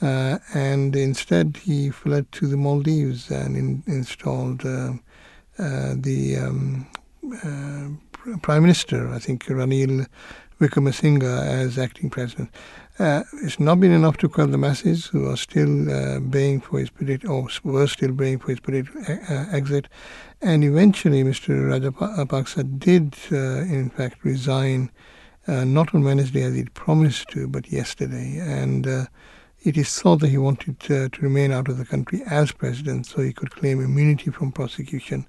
And 0.00 0.94
instead, 0.94 1.58
he 1.62 1.90
fled 1.90 2.30
to 2.32 2.46
the 2.46 2.56
Maldives 2.56 3.30
and 3.30 3.56
in, 3.56 3.82
installed 3.86 4.60
the 4.60 6.36
um, 6.36 6.86
Prime 8.42 8.62
Minister, 8.62 9.12
I 9.12 9.18
think 9.18 9.44
Ranil 9.46 10.06
Wickremesinghe 10.60 11.22
as 11.22 11.78
acting 11.78 12.10
president. 12.10 12.50
Uh, 12.98 13.22
it's 13.44 13.60
not 13.60 13.78
been 13.78 13.92
enough 13.92 14.16
to 14.16 14.28
quell 14.28 14.48
the 14.48 14.58
masses 14.58 15.06
who 15.06 15.30
are 15.30 15.36
still 15.36 15.88
uh, 15.88 16.18
baying 16.18 16.60
for 16.60 16.80
his 16.80 16.90
political, 16.90 17.36
or 17.36 17.48
were 17.62 17.86
still 17.86 18.10
baying 18.10 18.40
for 18.40 18.48
his 18.48 18.58
political 18.58 19.00
uh, 19.02 19.46
exit. 19.52 19.86
And 20.42 20.64
eventually, 20.64 21.22
Mr. 21.22 21.68
Rajapaksa 21.68 22.78
did, 22.80 23.16
uh, 23.30 23.62
in 23.72 23.90
fact, 23.90 24.24
resign, 24.24 24.90
uh, 25.46 25.62
not 25.64 25.94
on 25.94 26.02
Wednesday 26.02 26.42
as 26.42 26.56
he'd 26.56 26.74
promised 26.74 27.28
to, 27.28 27.46
but 27.46 27.70
yesterday. 27.70 28.38
And 28.38 28.86
uh, 28.86 29.04
it 29.68 29.76
is 29.76 30.00
thought 30.00 30.20
that 30.20 30.28
he 30.28 30.38
wanted 30.38 30.80
to 30.80 31.10
remain 31.20 31.52
out 31.52 31.68
of 31.68 31.78
the 31.78 31.84
country 31.84 32.22
as 32.26 32.52
president 32.52 33.06
so 33.06 33.20
he 33.20 33.32
could 33.32 33.50
claim 33.50 33.80
immunity 33.80 34.30
from 34.30 34.50
prosecution 34.50 35.26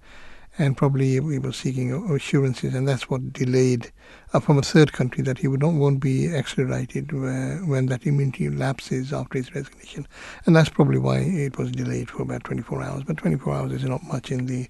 and 0.59 0.75
probably 0.75 1.11
he 1.13 1.39
was 1.39 1.55
seeking 1.55 1.91
assurances, 2.11 2.75
and 2.75 2.87
that's 2.87 3.09
what 3.09 3.31
delayed 3.31 3.91
uh, 4.33 4.39
from 4.41 4.57
a 4.57 4.61
third 4.61 4.91
country 4.91 5.23
that 5.23 5.37
he 5.37 5.47
would 5.47 5.61
not 5.61 5.73
won't 5.73 6.01
be 6.01 6.27
extradited 6.27 7.11
uh, 7.13 7.65
when 7.65 7.85
that 7.85 8.05
immunity 8.05 8.49
lapses 8.49 9.13
after 9.13 9.37
his 9.37 9.55
resignation, 9.55 10.05
and 10.45 10.55
that's 10.55 10.69
probably 10.69 10.99
why 10.99 11.19
it 11.19 11.57
was 11.57 11.71
delayed 11.71 12.09
for 12.09 12.21
about 12.23 12.43
24 12.43 12.83
hours. 12.83 13.03
But 13.03 13.17
24 13.17 13.53
hours 13.53 13.71
is 13.71 13.85
not 13.85 14.03
much 14.03 14.31
in 14.31 14.47
the 14.47 14.67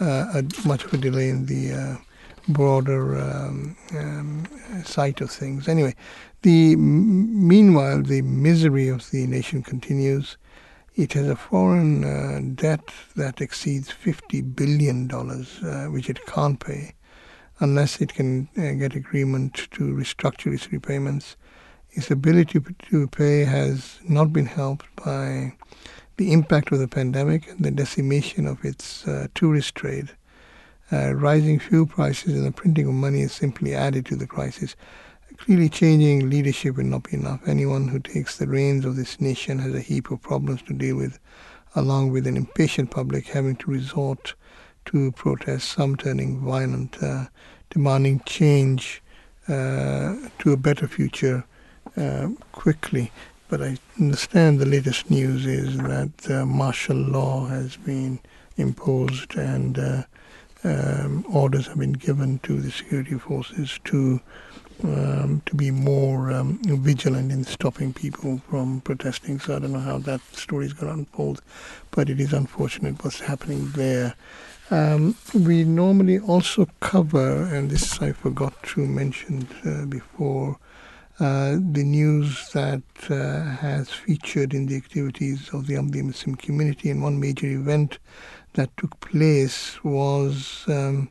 uh, 0.00 0.40
a, 0.40 0.44
much 0.66 0.84
of 0.84 0.94
a 0.94 0.98
delay 0.98 1.28
in 1.28 1.46
the 1.46 1.72
uh, 1.72 1.96
broader 2.48 3.20
um, 3.20 3.76
um, 3.96 4.46
sight 4.84 5.20
of 5.20 5.30
things. 5.30 5.66
Anyway, 5.66 5.94
the 6.44 6.76
meanwhile 6.76 8.02
the 8.02 8.20
misery 8.20 8.88
of 8.88 9.10
the 9.10 9.26
nation 9.26 9.62
continues. 9.62 10.36
It 10.94 11.14
has 11.14 11.26
a 11.26 11.36
foreign 11.36 12.04
uh, 12.04 12.40
debt 12.54 12.90
that 13.16 13.40
exceeds 13.40 13.88
$50 13.88 14.54
billion, 14.54 15.10
uh, 15.10 15.86
which 15.86 16.10
it 16.10 16.24
can't 16.26 16.60
pay 16.60 16.94
unless 17.60 18.00
it 18.02 18.12
can 18.12 18.48
uh, 18.58 18.72
get 18.72 18.94
agreement 18.94 19.54
to 19.70 19.84
restructure 19.84 20.52
its 20.52 20.70
repayments. 20.70 21.36
Its 21.92 22.10
ability 22.10 22.60
to 22.90 23.08
pay 23.08 23.44
has 23.44 23.98
not 24.06 24.30
been 24.30 24.46
helped 24.46 24.86
by 24.96 25.54
the 26.18 26.30
impact 26.30 26.72
of 26.72 26.78
the 26.78 26.88
pandemic 26.88 27.48
and 27.48 27.64
the 27.64 27.70
decimation 27.70 28.46
of 28.46 28.62
its 28.66 29.08
uh, 29.08 29.28
tourist 29.34 29.74
trade. 29.74 30.10
Uh, 30.92 31.14
rising 31.14 31.58
fuel 31.58 31.86
prices 31.86 32.34
and 32.34 32.44
the 32.44 32.52
printing 32.52 32.86
of 32.86 32.92
money 32.92 33.22
has 33.22 33.32
simply 33.32 33.74
added 33.74 34.04
to 34.04 34.14
the 34.14 34.26
crisis. 34.26 34.76
Clearly, 35.44 35.68
changing 35.68 36.30
leadership 36.30 36.78
will 36.78 36.84
not 36.84 37.02
be 37.02 37.18
enough. 37.18 37.46
Anyone 37.46 37.88
who 37.88 37.98
takes 37.98 38.38
the 38.38 38.46
reins 38.46 38.86
of 38.86 38.96
this 38.96 39.20
nation 39.20 39.58
has 39.58 39.74
a 39.74 39.80
heap 39.82 40.10
of 40.10 40.22
problems 40.22 40.62
to 40.62 40.72
deal 40.72 40.96
with, 40.96 41.18
along 41.74 42.12
with 42.12 42.26
an 42.26 42.34
impatient 42.34 42.90
public 42.90 43.26
having 43.26 43.54
to 43.56 43.70
resort 43.70 44.32
to 44.86 45.12
protests, 45.12 45.64
some 45.64 45.96
turning 45.96 46.40
violent, 46.40 46.96
uh, 47.02 47.26
demanding 47.68 48.22
change 48.24 49.02
uh, 49.46 50.16
to 50.38 50.52
a 50.54 50.56
better 50.56 50.88
future 50.88 51.44
uh, 51.98 52.28
quickly. 52.52 53.12
But 53.48 53.60
I 53.60 53.76
understand 54.00 54.60
the 54.60 54.64
latest 54.64 55.10
news 55.10 55.44
is 55.44 55.76
that 55.76 56.30
uh, 56.30 56.46
martial 56.46 56.96
law 56.96 57.44
has 57.48 57.76
been 57.76 58.18
imposed 58.56 59.36
and 59.36 59.78
uh, 59.78 60.02
um, 60.64 61.26
orders 61.28 61.66
have 61.66 61.78
been 61.78 61.92
given 61.92 62.38
to 62.44 62.62
the 62.62 62.70
security 62.70 63.18
forces 63.18 63.78
to 63.84 64.22
um, 64.84 65.42
to 65.46 65.54
be 65.54 65.70
more 65.70 66.30
um, 66.30 66.58
vigilant 66.62 67.32
in 67.32 67.44
stopping 67.44 67.92
people 67.92 68.40
from 68.48 68.80
protesting. 68.82 69.40
So 69.40 69.56
I 69.56 69.58
don't 69.58 69.72
know 69.72 69.80
how 69.80 69.98
that 69.98 70.20
story 70.34 70.66
is 70.66 70.72
going 70.72 70.92
to 70.92 70.98
unfold, 70.98 71.42
but 71.90 72.10
it 72.10 72.20
is 72.20 72.32
unfortunate 72.32 73.02
what's 73.02 73.20
happening 73.20 73.70
there. 73.70 74.14
Um, 74.70 75.16
we 75.34 75.64
normally 75.64 76.18
also 76.18 76.68
cover, 76.80 77.44
and 77.44 77.70
this 77.70 78.00
I 78.00 78.12
forgot 78.12 78.62
to 78.74 78.80
mention 78.86 79.48
uh, 79.64 79.86
before, 79.86 80.58
uh, 81.20 81.52
the 81.72 81.84
news 81.84 82.50
that 82.54 82.82
uh, 83.08 83.44
has 83.56 83.88
featured 83.88 84.52
in 84.52 84.66
the 84.66 84.76
activities 84.76 85.48
of 85.52 85.66
the 85.66 85.74
Ahmadiyya 85.74 86.04
Muslim 86.04 86.34
community. 86.34 86.90
And 86.90 87.02
one 87.02 87.20
major 87.20 87.46
event 87.46 87.98
that 88.54 88.76
took 88.76 88.98
place 89.00 89.82
was 89.84 90.64
um, 90.66 91.10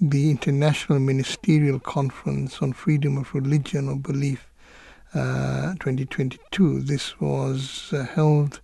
the 0.00 0.30
International 0.30 0.98
Ministerial 0.98 1.78
Conference 1.80 2.60
on 2.60 2.72
Freedom 2.72 3.16
of 3.16 3.34
Religion 3.34 3.88
or 3.88 3.96
Belief 3.96 4.50
uh, 5.14 5.72
2022. 5.80 6.82
This 6.82 7.18
was 7.20 7.90
uh, 7.92 8.04
held 8.04 8.60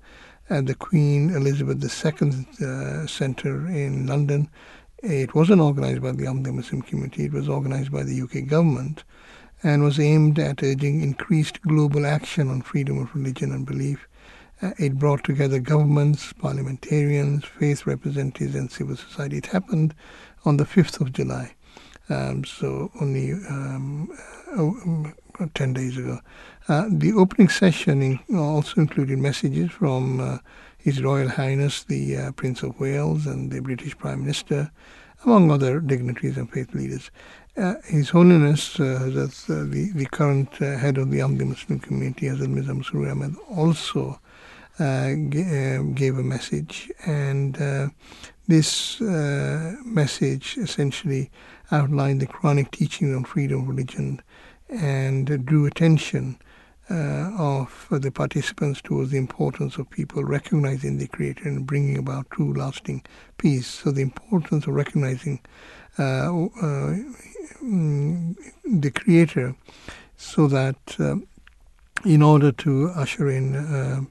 at 0.51 0.67
the 0.67 0.75
Queen 0.75 1.31
Elizabeth 1.31 1.83
II 1.83 2.47
uh, 2.67 3.07
Centre 3.07 3.67
in 3.67 4.07
London. 4.07 4.49
It 5.03 5.35
wasn't 5.35 5.63
organized 5.63 6.03
by 6.03 6.13
the 6.13 6.25
Ahmadiyya 6.25 6.55
Muslim 6.55 6.83
community, 6.83 7.25
it 7.25 7.33
was 7.33 7.49
organized 7.49 7.91
by 7.91 8.03
the 8.03 8.21
UK 8.23 8.47
government. 8.47 9.05
and 9.63 9.83
was 9.83 10.01
aimed 10.01 10.39
at 10.39 10.63
urging 10.63 11.03
increased 11.03 11.63
global 11.63 12.05
action 12.05 12.49
on 12.49 12.63
freedom 12.63 12.99
of 12.99 13.15
religion 13.15 13.53
and 13.53 13.65
belief. 13.65 14.09
Uh, 14.61 14.73
it 14.79 14.99
brought 14.99 15.25
together 15.25 15.59
governments, 15.59 16.33
parliamentarians, 16.33 17.45
faith 17.45 17.87
representatives, 17.87 18.55
and 18.55 18.71
civil 18.71 18.97
society. 18.97 19.39
It 19.39 19.47
happened 19.47 19.95
on 20.45 20.57
the 20.57 20.65
5th 20.65 21.01
of 21.01 21.13
July, 21.13 21.55
um, 22.09 22.45
so 22.45 22.91
only 23.01 23.33
um, 23.33 24.11
uh, 24.57 25.47
10 25.55 25.73
days 25.73 25.97
ago. 25.97 26.21
Uh, 26.69 26.87
the 26.91 27.13
opening 27.13 27.49
session 27.49 28.03
in, 28.03 28.37
also 28.37 28.81
included 28.81 29.19
messages 29.19 29.71
from 29.71 30.21
uh, 30.21 30.39
His 30.79 31.03
Royal 31.03 31.29
Highness 31.29 31.85
the 31.85 32.17
uh, 32.17 32.33
Prince 32.33 32.63
of 32.63 32.79
Wales 32.79 33.27
and 33.27 33.51
the 33.51 33.61
British 33.61 33.97
Prime 33.97 34.21
Minister, 34.21 34.71
among 35.25 35.51
other 35.51 35.81
dignitaries 35.81 36.37
and 36.37 36.51
faith 36.51 36.75
leaders. 36.75 37.11
Uh, 37.57 37.75
His 37.85 38.11
Holiness, 38.11 38.79
uh, 38.81 39.11
that's 39.13 39.47
the, 39.47 39.91
the 39.95 40.07
current 40.07 40.55
head 40.57 40.99
of 40.99 41.11
the 41.11 41.19
Ahmadi 41.19 41.47
Muslim 41.49 41.81
community, 41.81 42.27
Hazrat 42.27 42.49
Mirza 42.49 42.73
Masroor 42.73 43.11
Ahmad, 43.11 43.35
also 43.49 44.21
g- 44.79 44.85
uh, 44.85 45.83
gave 45.95 46.19
a 46.19 46.23
message. 46.23 46.91
And 47.07 47.57
this 48.49 49.01
message 49.01 50.59
essentially 50.59 51.31
outlined 51.71 52.21
the 52.21 52.27
Quranic 52.27 52.71
teaching 52.71 53.15
on 53.15 53.25
freedom 53.25 53.63
of 53.63 53.69
religion 53.69 54.21
and 54.69 55.47
drew 55.47 55.67
attention 55.67 56.39
uh, 56.91 57.31
of 57.39 57.87
the 57.91 58.11
participants 58.11 58.83
towards 58.83 59.11
the 59.11 59.19
importance 59.19 59.77
of 59.77 59.89
people 59.89 60.25
recognizing 60.25 60.99
the 60.99 61.07
Creator 61.07 61.49
and 61.49 61.67
bringing 61.67 61.97
about 61.97 62.29
true, 62.31 62.53
lasting 62.53 63.03
peace. 63.39 63.67
So, 63.67 63.93
the 63.93 64.03
importance 64.03 64.67
of 64.67 64.75
recognizing 64.75 65.41
uh, 65.99 66.47
uh, 66.61 66.97
the 67.61 68.93
Creator 68.95 69.55
so 70.17 70.49
that 70.49 70.97
uh, 70.99 71.17
in 72.05 72.23
order 72.23 72.51
to 72.53 72.91
usher 72.91 73.31
in 73.31 73.55
uh, 73.55 74.03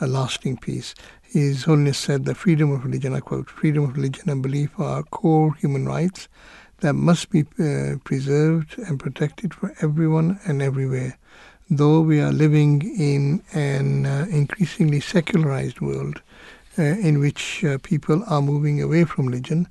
a 0.00 0.06
lasting 0.06 0.56
peace, 0.56 0.94
His 1.22 1.64
Holiness 1.64 1.98
said 1.98 2.24
that 2.24 2.36
freedom 2.36 2.70
of 2.70 2.84
religion, 2.84 3.14
I 3.14 3.20
quote, 3.20 3.50
freedom 3.50 3.84
of 3.84 3.96
religion 3.96 4.28
and 4.30 4.42
belief 4.42 4.78
are 4.78 5.02
core 5.02 5.54
human 5.54 5.86
rights 5.86 6.28
that 6.80 6.94
must 6.94 7.30
be 7.30 7.44
uh, 7.58 7.96
preserved 8.04 8.78
and 8.78 9.00
protected 9.00 9.54
for 9.54 9.74
everyone 9.80 10.38
and 10.46 10.60
everywhere. 10.60 11.18
Though 11.70 12.00
we 12.00 12.20
are 12.20 12.32
living 12.32 12.82
in 12.82 13.42
an 13.52 14.06
uh, 14.06 14.26
increasingly 14.30 15.00
secularized 15.00 15.80
world 15.80 16.22
uh, 16.78 16.82
in 16.82 17.18
which 17.18 17.64
uh, 17.64 17.78
people 17.82 18.22
are 18.28 18.42
moving 18.42 18.82
away 18.82 19.04
from 19.04 19.26
religion, 19.26 19.68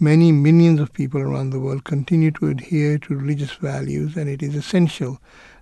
many 0.00 0.32
millions 0.32 0.80
of 0.80 0.92
people 0.92 1.20
around 1.20 1.50
the 1.50 1.60
world 1.60 1.84
continue 1.84 2.30
to 2.32 2.48
adhere 2.48 2.98
to 2.98 3.16
religious 3.16 3.52
values, 3.52 4.16
and 4.16 4.28
it 4.28 4.42
is 4.42 4.54
essential 4.54 5.20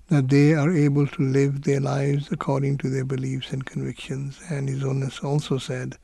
that 0.08 0.28
they 0.28 0.54
are 0.54 0.70
able 0.70 1.06
to 1.06 1.22
live 1.22 1.62
their 1.62 1.80
lives 1.80 2.30
according 2.30 2.78
to 2.78 2.88
their 2.88 3.04
beliefs 3.04 3.52
and 3.52 3.66
convictions. 3.66 4.40
And 4.48 4.68
His 4.68 4.82
Holiness 4.82 5.18
also 5.20 5.58
said 5.58 5.96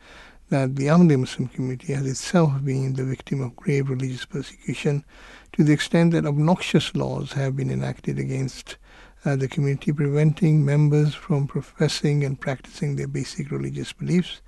that 0.49 0.77
the 0.77 0.87
Ahmadi 0.87 1.19
Muslim 1.19 1.49
community 1.49 1.93
has 1.93 2.05
itself 2.07 2.53
been 2.65 2.95
the 2.95 3.05
victim 3.05 3.41
of 3.41 3.57
grave 3.57 3.88
religious 3.88 4.25
persecution 4.25 5.05
to 5.53 5.62
the 5.62 5.73
extent 5.73 6.12
that 6.12 6.27
obnoxious 6.27 6.95
laws 6.95 7.33
have 7.33 7.57
been 7.57 7.71
enacted 7.71 8.19
against 8.19 8.77
uh, 9.25 9.37
the 9.37 9.47
community, 9.47 9.93
preventing 9.93 10.65
members 10.65 11.15
from 11.15 11.47
professing 11.47 12.25
and 12.25 12.41
practicing 12.41 12.97
their 12.97 13.07
basic 13.07 13.51
religious 13.51 13.93
beliefs. 13.93 14.43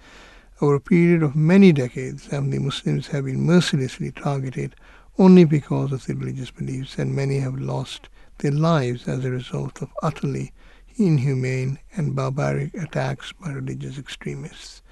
Over 0.60 0.74
a 0.74 0.80
period 0.80 1.22
of 1.22 1.36
many 1.36 1.72
decades, 1.72 2.28
Ahmadi 2.28 2.60
Muslims 2.60 3.06
have 3.08 3.24
been 3.24 3.40
mercilessly 3.40 4.10
targeted 4.10 4.74
only 5.16 5.44
because 5.44 5.92
of 5.92 6.04
their 6.06 6.16
religious 6.16 6.50
beliefs, 6.50 6.98
and 6.98 7.14
many 7.14 7.38
have 7.38 7.58
lost 7.58 8.08
their 8.38 8.52
lives 8.52 9.08
as 9.08 9.24
a 9.24 9.30
result 9.30 9.82
of 9.82 9.90
utterly 10.02 10.52
inhumane 10.96 11.78
and 11.96 12.14
barbaric 12.14 12.74
attacks 12.74 13.32
by 13.32 13.50
religious 13.50 13.98
extremists 13.98 14.82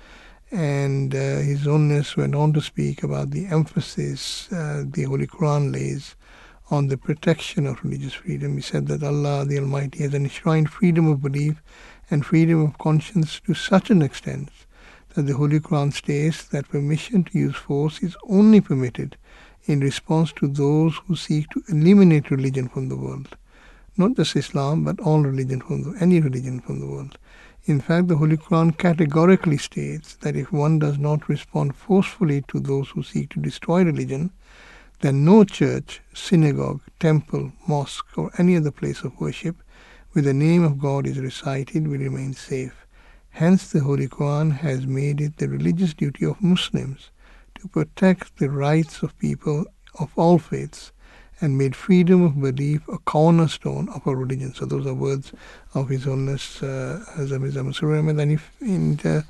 and 0.53 1.15
uh, 1.15 1.39
His 1.39 1.65
Holiness 1.65 2.15
went 2.15 2.35
on 2.35 2.53
to 2.53 2.61
speak 2.61 3.03
about 3.03 3.31
the 3.31 3.47
emphasis 3.47 4.53
uh, 4.53 4.85
the 4.87 5.05
Holy 5.05 5.27
Quran 5.27 5.73
lays 5.73 6.15
on 6.71 6.89
the 6.89 6.99
protection 6.99 7.67
of 7.67 7.83
religious 7.83 8.13
freedom. 8.13 8.57
He 8.57 8.63
said 8.63 8.87
that 8.89 9.03
Allah 9.03 9.47
the 9.47 9.59
Almighty 9.59 10.01
has 10.01 10.13
enshrined 10.13 10.71
freedom 10.71 11.09
of 11.09 11.23
belief 11.23 11.63
and 12.11 12.25
freedom 12.25 12.63
of 12.63 12.77
conscience 12.77 13.41
to 13.41 13.55
such 13.55 13.89
an 13.91 14.03
extent 14.03 14.51
that 15.15 15.23
the 15.23 15.35
Holy 15.35 15.59
Quran 15.59 15.93
states 15.93 16.45
that 16.45 16.69
permission 16.69 17.25
to 17.25 17.39
use 17.39 17.57
force 17.57 18.03
is 18.03 18.17
only 18.29 18.61
permitted 18.61 19.17
in 19.65 19.81
response 19.81 20.33
to 20.33 20.49
those 20.49 20.97
who 21.07 21.15
seek 21.15 21.49
to 21.51 21.63
eliminate 21.69 22.31
religion 22.31 22.69
from 22.69 22.89
the 22.89 22.97
world. 22.97 23.37
Not 23.97 24.17
just 24.17 24.37
Islam, 24.37 24.85
but 24.85 24.99
all 25.01 25.21
religion 25.23 25.61
from 25.61 25.83
the, 25.83 26.01
any 26.01 26.21
religion 26.21 26.61
from 26.61 26.81
the 26.81 26.87
world. 26.87 27.19
In 27.65 27.81
fact, 27.81 28.09
the 28.09 28.17
Holy 28.17 28.37
Quran 28.37 28.77
categorically 28.77 29.57
states 29.59 30.17
that 30.17 30.35
if 30.35 30.51
one 30.51 30.81
does 30.81 30.99
not 30.99 31.29
respond 31.29 31.77
forcefully 31.77 32.43
to 32.49 32.59
those 32.59 32.89
who 32.89 33.05
seek 33.05 33.31
to 33.31 33.41
destroy 33.41 33.85
religion, 33.85 34.33
then 35.01 35.25
no 35.25 35.45
church, 35.45 36.01
synagogue, 36.13 36.81
temple, 36.99 37.53
mosque, 37.69 38.19
or 38.19 38.33
any 38.37 38.57
other 38.57 38.73
place 38.73 39.03
of 39.03 39.21
worship 39.21 39.57
where 40.11 40.25
the 40.25 40.35
name 40.35 40.65
of 40.65 40.79
God 40.79 41.07
is 41.07 41.21
recited 41.21 41.87
will 41.87 41.99
remain 41.99 42.35
safe. 42.35 42.87
Hence, 43.31 43.71
the 43.71 43.81
Holy 43.81 44.09
Quran 44.09 44.53
has 44.59 44.87
made 44.87 45.21
it 45.21 45.37
the 45.37 45.49
religious 45.49 45.95
duty 45.95 46.27
of 46.27 46.43
Muslims 46.43 47.12
to 47.63 47.69
protect 47.69 48.39
the 48.39 48.51
rights 48.51 49.03
of 49.03 49.17
people 49.19 49.65
of 50.01 50.11
all 50.17 50.39
faiths 50.39 50.91
and 51.41 51.57
made 51.57 51.77
freedom 51.77 52.25
of 52.25 52.41
belief 52.41 52.87
a 52.89 52.99
cornerstone 52.99 53.89
of 53.91 54.07
our 54.07 54.17
religion. 54.17 54.53
So 54.53 54.67
those 54.67 54.85
are 54.87 54.95
words 54.95 55.33
of 55.75 55.89
His 55.89 56.05
Holiness 56.05 56.61
uh, 56.63 57.05
Ahmad. 57.17 58.19
And, 58.19 58.33
if, 58.33 58.51
and 58.61 59.07
uh, 59.07 59.23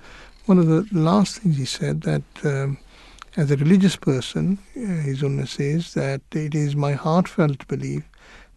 one 0.46 0.58
of 0.58 0.66
the 0.66 0.86
last 0.92 1.38
things 1.38 1.58
he 1.58 1.66
said 1.66 2.02
that 2.02 2.22
um, 2.44 2.78
as 3.36 3.50
a 3.50 3.56
religious 3.56 3.96
person, 3.96 4.58
uh, 4.76 4.80
His 4.80 5.20
Holiness 5.20 5.52
says 5.52 5.92
that 5.94 6.22
it 6.32 6.54
is 6.54 6.74
my 6.74 6.92
heartfelt 6.92 7.66
belief 7.68 8.02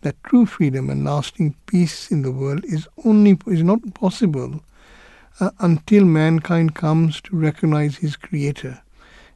that 0.01 0.23
true 0.23 0.45
freedom 0.45 0.89
and 0.89 1.03
lasting 1.03 1.55
peace 1.65 2.11
in 2.11 2.21
the 2.21 2.31
world 2.31 2.63
is 2.65 2.87
only 3.03 3.37
is 3.47 3.63
not 3.63 3.93
possible 3.93 4.61
uh, 5.41 5.49
until 5.59 6.05
mankind 6.05 6.75
comes 6.75 7.19
to 7.19 7.35
recognize 7.35 7.97
his 7.97 8.15
creator 8.15 8.81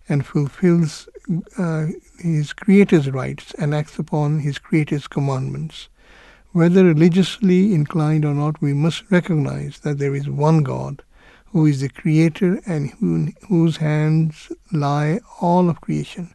and 0.10 0.26
fulfills 0.26 1.08
uh, 1.58 1.86
his 2.18 2.52
creator's 2.54 3.10
rights 3.10 3.54
and 3.60 3.74
acts 3.74 4.00
upon 4.00 4.40
his 4.40 4.58
creator's 4.58 5.08
commandments. 5.08 5.88
Whether 6.52 6.84
religiously 6.84 7.74
inclined 7.76 8.26
or 8.26 8.34
not, 8.34 8.60
we 8.62 8.74
must 8.74 9.10
recognize 9.12 9.80
that 9.80 10.00
there 10.00 10.16
is 10.16 10.28
one 10.28 10.64
God 10.64 11.04
who 11.52 11.66
is 11.66 11.82
the 11.82 11.90
creator 11.90 12.60
and 12.66 12.90
who, 13.00 13.30
whose 13.48 13.78
hands 13.78 14.52
lie 14.72 15.20
all 15.42 15.70
of 15.70 15.82
creation. 15.82 16.34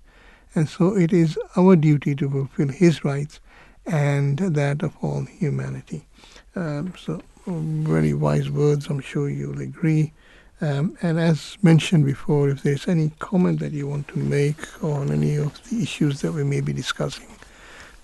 And 0.55 0.69
so 0.69 0.97
it 0.97 1.13
is 1.13 1.37
our 1.57 1.75
duty 1.75 2.15
to 2.17 2.31
fulfill 2.31 2.69
his 2.69 3.05
rights 3.05 3.41
and 3.87 4.39
that 4.39 4.83
of 4.83 4.97
all 5.03 5.25
humanity. 5.25 6.07
Um, 6.55 6.95
so, 6.97 7.21
very 7.47 8.15
wise 8.15 8.51
words, 8.51 8.87
I'm 8.87 9.01
sure 9.01 9.29
you'll 9.29 9.61
agree. 9.61 10.13
Um, 10.61 10.97
and 11.03 11.19
as 11.19 11.59
mentioned 11.63 12.07
before, 12.07 12.49
if 12.49 12.63
there's 12.63 12.87
any 12.87 13.11
comment 13.19 13.59
that 13.61 13.73
you 13.73 13.89
want 13.89 14.07
to 14.09 14.19
make 14.19 14.83
on 14.83 15.11
any 15.11 15.37
of 15.37 15.61
the 15.69 15.83
issues 15.83 16.21
that 16.21 16.33
we 16.33 16.45
may 16.45 16.61
be 16.61 16.73
discussing, 16.73 17.27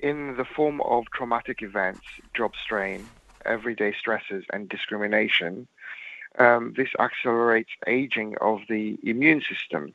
in 0.00 0.36
the 0.36 0.44
form 0.44 0.82
of 0.82 1.06
traumatic 1.14 1.62
events, 1.62 2.02
job 2.34 2.52
strain, 2.62 3.08
everyday 3.46 3.94
stresses, 3.94 4.44
and 4.52 4.68
discrimination 4.68 5.66
um, 6.38 6.74
this 6.76 6.88
accelerates 6.98 7.70
aging 7.86 8.36
of 8.40 8.60
the 8.68 8.98
immune 9.02 9.42
system, 9.42 9.94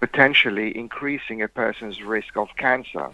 potentially 0.00 0.76
increasing 0.76 1.42
a 1.42 1.48
person's 1.48 2.02
risk 2.02 2.36
of 2.36 2.48
cancer, 2.56 3.10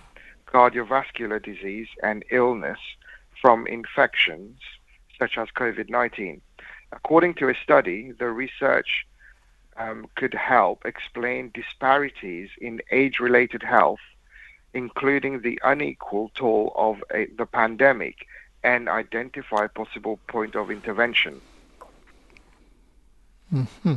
cardiovascular 0.46 1.42
disease, 1.42 1.88
and 2.02 2.24
illness 2.30 2.78
from 3.40 3.66
infections 3.66 4.58
such 5.18 5.36
as 5.36 5.48
COVID 5.48 5.90
19. 5.90 6.40
According 6.92 7.34
to 7.34 7.48
a 7.48 7.54
study, 7.54 8.12
the 8.12 8.28
research 8.30 9.06
um, 9.76 10.06
could 10.16 10.34
help 10.34 10.84
explain 10.84 11.50
disparities 11.54 12.50
in 12.60 12.82
age 12.90 13.20
related 13.20 13.62
health, 13.62 14.00
including 14.74 15.40
the 15.40 15.60
unequal 15.64 16.30
toll 16.34 16.72
of 16.76 17.02
a, 17.14 17.26
the 17.26 17.46
pandemic, 17.46 18.26
and 18.62 18.88
identify 18.88 19.66
possible 19.68 20.18
point 20.26 20.54
of 20.54 20.70
intervention. 20.70 21.40
Mm-hmm. 23.52 23.96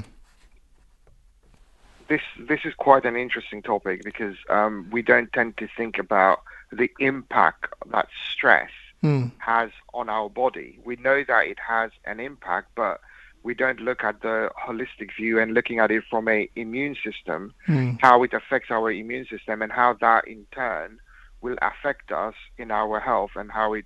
This 2.08 2.22
this 2.38 2.62
is 2.64 2.74
quite 2.76 3.06
an 3.06 3.16
interesting 3.16 3.62
topic 3.62 4.04
because 4.04 4.36
um, 4.50 4.88
we 4.92 5.02
don't 5.02 5.32
tend 5.34 5.58
to 5.58 5.68
think 5.78 5.98
about 5.98 6.42
the 6.72 6.92
impact 7.00 7.66
that 7.92 8.08
stress 8.32 8.70
mm. 9.04 9.32
has 9.40 9.70
on 9.94 10.10
our 10.10 10.30
body. 10.30 10.80
We 10.84 10.96
know 10.96 11.24
that 11.28 11.48
it 11.48 11.60
has 11.60 11.92
an 12.06 12.20
impact, 12.20 12.70
but 12.76 13.02
we 13.44 13.54
don't 13.54 13.82
look 13.82 14.04
at 14.04 14.22
the 14.22 14.50
holistic 14.58 15.16
view 15.18 15.40
and 15.40 15.54
looking 15.54 15.80
at 15.80 15.92
it 15.92 16.04
from 16.10 16.28
a 16.30 16.50
immune 16.56 16.96
system, 17.04 17.54
mm. 17.68 17.98
how 18.02 18.24
it 18.24 18.34
affects 18.34 18.72
our 18.72 18.92
immune 18.92 19.26
system, 19.30 19.62
and 19.62 19.72
how 19.72 19.94
that 20.00 20.28
in 20.28 20.46
turn 20.54 21.00
will 21.42 21.58
affect 21.62 22.12
us 22.12 22.36
in 22.58 22.72
our 22.72 23.00
health, 23.00 23.32
and 23.36 23.52
how 23.52 23.74
it 23.74 23.86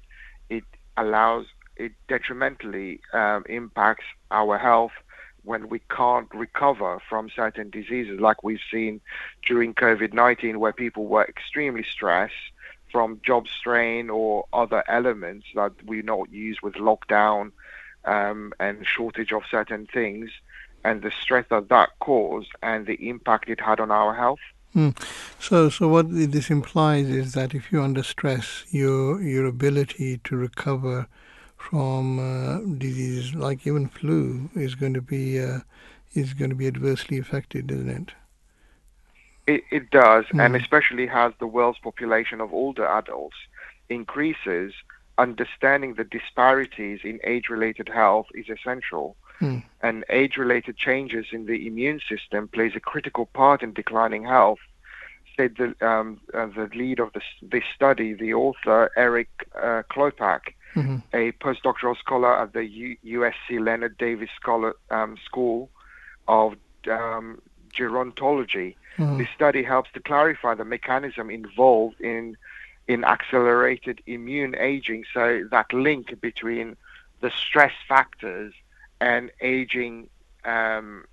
it 0.49 0.63
allows 0.95 1.45
it 1.75 1.91
detrimentally 2.08 3.01
um, 3.13 3.43
impacts 3.49 4.06
our 4.32 4.58
health 4.58 4.91
when 5.43 5.69
we 5.69 5.80
can't 5.89 6.27
recover 6.34 6.99
from 7.10 7.30
certain 7.34 7.69
diseases, 7.69 8.19
like 8.19 8.43
we've 8.43 8.60
seen 8.69 8.99
during 9.45 9.73
COVID 9.73 10.13
19, 10.13 10.60
where 10.60 10.73
people 10.73 11.06
were 11.08 11.25
extremely 11.25 11.84
stressed 11.84 12.34
from 12.91 13.19
job 13.26 13.47
strain 13.47 14.10
or 14.10 14.45
other 14.54 14.84
elements 14.88 15.47
that 15.56 15.73
we 15.86 16.02
not 16.02 16.32
use 16.32 16.58
with 16.62 16.76
lockdown 16.76 17.52
um, 18.06 18.54
and 18.60 18.86
shortage 18.86 19.32
of 19.34 19.43
certain 19.50 19.88
things, 19.93 20.30
and 20.84 21.02
the 21.02 21.12
stress 21.12 21.45
that 21.50 21.69
that 21.69 21.89
caused 22.00 22.52
and 22.63 22.86
the 22.86 23.10
impact 23.10 23.50
it 23.50 23.60
had 23.60 23.80
on 23.80 23.91
our 23.91 24.13
health. 24.13 24.39
Mm. 24.76 24.97
So, 25.39 25.69
so 25.69 25.88
what 25.88 26.08
this 26.10 26.50
implies 26.50 27.10
is 27.10 27.34
that 27.34 27.54
if 27.54 27.71
you're 27.71 27.82
under 27.82 28.04
stress, 28.04 28.63
your 28.69 29.21
your 29.21 29.45
ability 29.45 30.19
to 30.26 30.36
recover 30.36 31.08
from 31.58 32.19
uh, 32.19 32.60
diseases 32.78 33.34
like 33.34 33.65
even 33.65 33.88
flu 33.88 34.50
is 34.56 34.76
going 34.76 34.93
to 34.93 35.02
be 35.02 35.41
uh, 35.41 35.60
is 36.13 36.34
going 36.34 36.50
to 36.50 36.56
be 36.56 36.67
adversely 36.67 37.17
affected, 37.17 37.71
isn't 37.71 37.89
it? 37.89 38.13
It, 39.47 39.63
it 39.71 39.89
does, 39.89 40.25
mm. 40.25 40.45
and 40.45 40.55
especially 40.55 41.10
as 41.10 41.31
the 41.39 41.47
world's 41.47 41.79
population 41.79 42.41
of 42.41 42.53
older 42.53 42.86
adults 42.86 43.38
increases, 43.89 44.73
understanding 45.17 45.93
the 45.93 46.03
disparities 46.03 46.99
in 47.03 47.19
age-related 47.23 47.88
health 47.89 48.27
is 48.36 48.49
essential. 48.49 49.15
Mm. 49.39 49.63
And 49.81 50.03
age-related 50.10 50.77
changes 50.77 51.27
in 51.31 51.45
the 51.45 51.65
immune 51.65 52.01
system 52.10 52.49
plays 52.49 52.73
a 52.75 52.79
critical 52.79 53.25
part 53.27 53.63
in 53.63 53.73
declining 53.73 54.25
health. 54.25 54.60
Said 55.38 55.55
the 55.57 55.88
um, 55.88 56.19
uh, 56.33 56.47
the 56.47 56.67
lead 56.73 56.99
of 56.99 57.13
this, 57.13 57.23
this 57.43 57.63
study, 57.75 58.13
the 58.13 58.33
author 58.33 58.89
Eric 58.97 59.29
uh, 59.55 59.83
Klopack, 59.91 60.41
mm-hmm. 60.75 60.97
a 61.13 61.31
postdoctoral 61.33 61.95
scholar 61.95 62.36
at 62.41 62.53
the 62.53 62.65
U- 62.65 62.97
USC 63.05 63.63
Leonard 63.63 63.99
Davis 63.99 64.29
Scholar, 64.36 64.75
um, 64.89 65.15
School 65.23 65.69
of 66.27 66.55
um, 66.89 67.39
Gerontology. 67.77 68.75
Mm-hmm. 68.97 69.17
This 69.17 69.27
study 69.35 69.63
helps 69.63 69.91
to 69.93 69.99
clarify 69.99 70.55
the 70.55 70.65
mechanism 70.65 71.29
involved 71.29 71.99
in 72.01 72.37
in 72.87 73.03
accelerated 73.03 74.01
immune 74.05 74.55
aging. 74.55 75.03
So 75.13 75.45
that 75.51 75.71
link 75.73 76.19
between 76.21 76.77
the 77.19 77.31
stress 77.31 77.73
factors 77.87 78.53
and 79.01 79.29
aging, 79.41 80.09
um, 80.45 81.05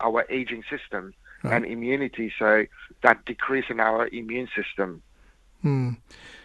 our 0.00 0.24
aging 0.30 0.62
system 0.70 1.12
right. 1.42 1.54
and 1.54 1.66
immunity. 1.66 2.32
So 2.38 2.66
that 3.02 3.24
decrease 3.24 3.66
in 3.68 3.80
our 3.80 4.08
immune 4.08 4.48
system. 4.54 5.02
Hmm. 5.62 5.92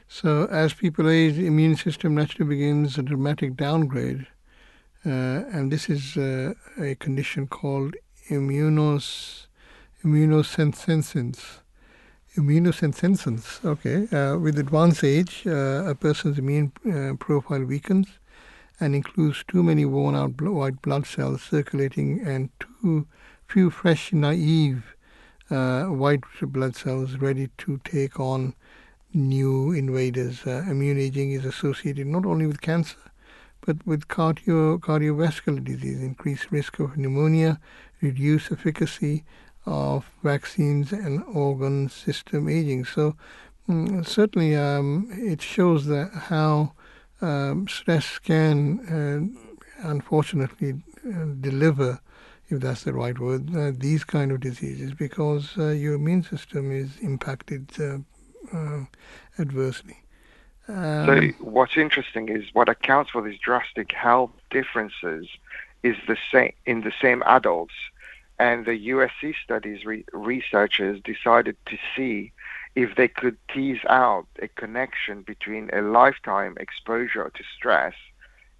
So, 0.07 0.45
as 0.51 0.73
people 0.73 1.09
age, 1.09 1.35
the 1.35 1.47
immune 1.47 1.77
system 1.77 2.15
naturally 2.15 2.49
begins 2.49 2.97
a 2.97 3.01
dramatic 3.01 3.55
downgrade, 3.55 4.27
uh, 5.05 5.09
and 5.53 5.71
this 5.71 5.89
is 5.89 6.17
uh, 6.17 6.53
a 6.77 6.95
condition 6.95 7.47
called 7.47 7.95
immunos, 8.29 9.47
immunosenescence. 10.03 11.59
Immunosenescence. 12.35 13.63
Okay. 13.65 14.07
Uh, 14.15 14.37
with 14.37 14.57
advanced 14.57 15.03
age, 15.03 15.43
uh, 15.45 15.83
a 15.85 15.95
person's 15.95 16.37
immune 16.37 16.71
uh, 16.89 17.13
profile 17.19 17.63
weakens 17.63 18.07
and 18.79 18.95
includes 18.95 19.43
too 19.47 19.61
many 19.61 19.85
worn-out 19.85 20.37
bl- 20.37 20.51
white 20.51 20.81
blood 20.81 21.05
cells 21.05 21.41
circulating 21.43 22.19
and 22.21 22.49
too 22.59 23.05
few 23.47 23.69
fresh, 23.69 24.13
naive 24.13 24.95
uh, 25.49 25.83
white 25.85 26.23
blood 26.41 26.75
cells 26.75 27.17
ready 27.17 27.49
to 27.57 27.79
take 27.83 28.19
on 28.19 28.55
new 29.13 29.71
invaders. 29.73 30.47
Uh, 30.47 30.63
immune 30.69 30.97
aging 30.97 31.31
is 31.31 31.45
associated 31.45 32.07
not 32.07 32.25
only 32.25 32.47
with 32.47 32.61
cancer, 32.61 32.97
but 33.59 33.85
with 33.85 34.07
cardio, 34.07 34.79
cardiovascular 34.79 35.63
disease, 35.63 36.01
increased 36.01 36.51
risk 36.51 36.79
of 36.79 36.97
pneumonia, 36.97 37.59
reduced 38.01 38.51
efficacy 38.51 39.23
of 39.65 40.09
vaccines, 40.23 40.91
and 40.91 41.23
organ 41.23 41.87
system 41.89 42.49
aging. 42.49 42.85
So, 42.85 43.15
mm, 43.69 44.05
certainly, 44.07 44.55
um, 44.55 45.07
it 45.11 45.41
shows 45.41 45.85
that 45.85 46.11
how 46.13 46.73
um, 47.21 47.67
stress 47.67 48.17
can, 48.17 49.35
uh, 49.83 49.87
unfortunately, 49.87 50.81
uh, 51.05 51.25
deliver 51.39 51.99
if 52.51 52.59
that's 52.59 52.83
the 52.83 52.93
right 52.93 53.17
word, 53.17 53.55
uh, 53.55 53.71
these 53.73 54.03
kind 54.03 54.31
of 54.31 54.41
diseases 54.41 54.93
because 54.93 55.57
uh, 55.57 55.69
your 55.69 55.93
immune 55.95 56.23
system 56.23 56.71
is 56.71 56.97
impacted 57.01 57.69
uh, 57.79 57.99
uh, 58.55 58.83
adversely. 59.39 59.97
Um, 60.67 61.05
so 61.05 61.45
what's 61.45 61.77
interesting 61.77 62.29
is 62.29 62.43
what 62.53 62.69
accounts 62.69 63.11
for 63.11 63.21
these 63.21 63.39
drastic 63.39 63.91
health 63.93 64.31
differences 64.49 65.27
is 65.83 65.95
the 66.07 66.17
same 66.31 66.53
in 66.65 66.81
the 66.81 66.93
same 67.01 67.23
adults, 67.25 67.73
and 68.39 68.65
the 68.65 68.89
USC 68.89 69.35
studies 69.43 69.85
re- 69.85 70.05
researchers 70.13 70.99
decided 71.03 71.57
to 71.67 71.77
see 71.95 72.31
if 72.75 72.95
they 72.95 73.07
could 73.07 73.37
tease 73.53 73.83
out 73.89 74.27
a 74.41 74.47
connection 74.47 75.21
between 75.23 75.69
a 75.73 75.81
lifetime 75.81 76.55
exposure 76.59 77.31
to 77.35 77.43
stress, 77.55 77.93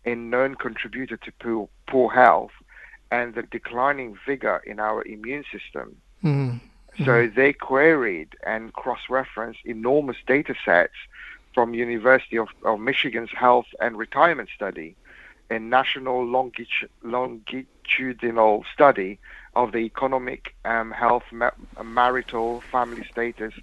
a 0.05 0.15
known 0.15 0.55
contributor 0.55 1.17
to 1.17 1.31
poor, 1.39 1.69
poor 1.88 2.12
health, 2.12 2.51
and 3.10 3.36
the 3.36 3.43
declining 3.43 4.17
vigor 4.25 4.62
in 4.65 4.79
our 4.79 5.05
immune 5.05 5.45
system. 5.51 5.95
mm 6.24 6.59
so 7.05 7.28
they 7.36 7.53
queried 7.53 8.36
and 8.45 8.74
cross-referenced 8.74 9.61
enormous 9.65 10.17
data 10.28 10.53
sets 10.63 10.93
from 11.53 11.74
University 11.74 12.38
of, 12.38 12.49
of 12.63 12.80
Michigan's 12.80 13.32
Health 13.32 13.67
and 13.80 13.97
Retirement 13.97 14.49
Study, 14.53 14.95
a 15.52 15.60
national 15.60 16.26
longitudinal 17.04 18.66
study 18.74 19.20
of 19.56 19.72
the 19.74 19.80
economic, 19.80 20.56
um, 20.66 20.91
health, 20.91 21.24
ma- 21.32 21.52
marital, 21.84 22.62
family 22.72 23.06
status, 23.12 23.54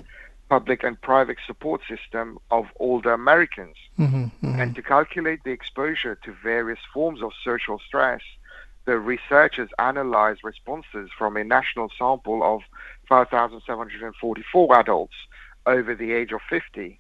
public 0.49 0.82
and 0.82 1.01
private 1.01 1.39
support 1.47 1.80
system 1.89 2.39
of 2.51 2.66
older 2.78 3.12
Americans, 3.12 3.76
mm-hmm, 3.99 4.24
mm-hmm. 4.24 4.61
and 4.61 4.74
to 4.74 4.82
calculate 4.82 5.43
the 5.45 5.51
exposure 5.51 6.14
to 6.14 6.32
various 6.43 6.78
forms 6.93 7.22
of 7.22 7.32
social 7.43 7.78
stress 7.86 8.22
the 8.89 8.99
researchers 8.99 9.68
analyzed 9.78 10.41
responses 10.43 11.11
from 11.18 11.36
a 11.36 11.45
national 11.45 11.91
sample 11.99 12.43
of 12.43 12.62
5,744 13.07 14.80
adults 14.80 15.12
over 15.66 15.95
the 15.95 16.12
age 16.12 16.32
of 16.32 16.41
50, 16.49 16.99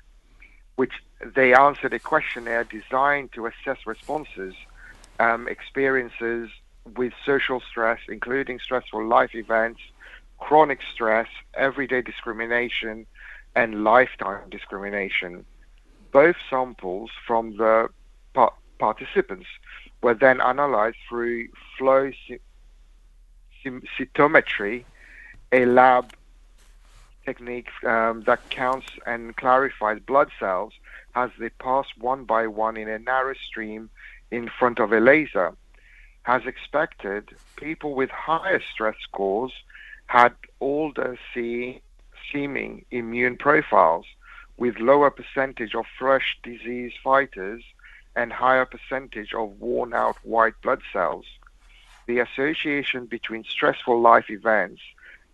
which 0.76 0.92
they 1.34 1.54
answered 1.54 1.94
a 1.94 1.98
questionnaire 1.98 2.64
designed 2.64 3.32
to 3.32 3.46
assess 3.46 3.78
responses, 3.86 4.52
um, 5.18 5.48
experiences 5.48 6.50
with 6.96 7.12
social 7.24 7.60
stress, 7.60 8.00
including 8.08 8.58
stressful 8.58 9.06
life 9.06 9.34
events, 9.34 9.80
chronic 10.38 10.80
stress, 10.92 11.28
everyday 11.54 12.02
discrimination, 12.02 13.06
and 13.54 13.84
lifetime 13.84 14.48
discrimination. 14.50 15.44
Both 16.12 16.36
samples 16.48 17.10
from 17.26 17.56
the 17.56 17.88
pa- 18.34 18.54
participants 18.78 19.46
were 20.02 20.14
then 20.14 20.40
analyzed 20.40 20.96
through 21.08 21.48
flow 21.76 22.12
cytometry, 23.64 24.84
a 25.52 25.66
lab 25.66 26.14
technique 27.24 27.68
um, 27.84 28.22
that 28.26 28.48
counts 28.48 28.86
and 29.06 29.36
clarifies 29.36 29.98
blood 30.06 30.30
cells 30.38 30.72
as 31.14 31.30
they 31.38 31.50
pass 31.50 31.86
one 31.98 32.24
by 32.24 32.46
one 32.46 32.76
in 32.76 32.88
a 32.88 32.98
narrow 32.98 33.34
stream 33.46 33.90
in 34.30 34.48
front 34.58 34.78
of 34.78 34.92
a 34.92 35.00
laser. 35.00 35.54
As 36.26 36.44
expected, 36.46 37.30
people 37.56 37.94
with 37.94 38.10
higher 38.10 38.60
stress 38.60 38.96
scores 39.02 39.52
had 40.06 40.34
older 40.60 41.18
see, 41.32 41.80
seeming 42.30 42.84
immune 42.90 43.36
profiles 43.36 44.06
with 44.56 44.78
lower 44.78 45.10
percentage 45.10 45.74
of 45.74 45.86
fresh 45.98 46.38
disease 46.42 46.92
fighters 47.02 47.62
and 48.16 48.32
higher 48.32 48.66
percentage 48.66 49.32
of 49.32 49.60
worn 49.60 49.94
out 49.94 50.16
white 50.22 50.60
blood 50.62 50.82
cells. 50.92 51.24
The 52.06 52.18
association 52.18 53.06
between 53.06 53.44
stressful 53.44 54.00
life 54.00 54.28
events 54.28 54.82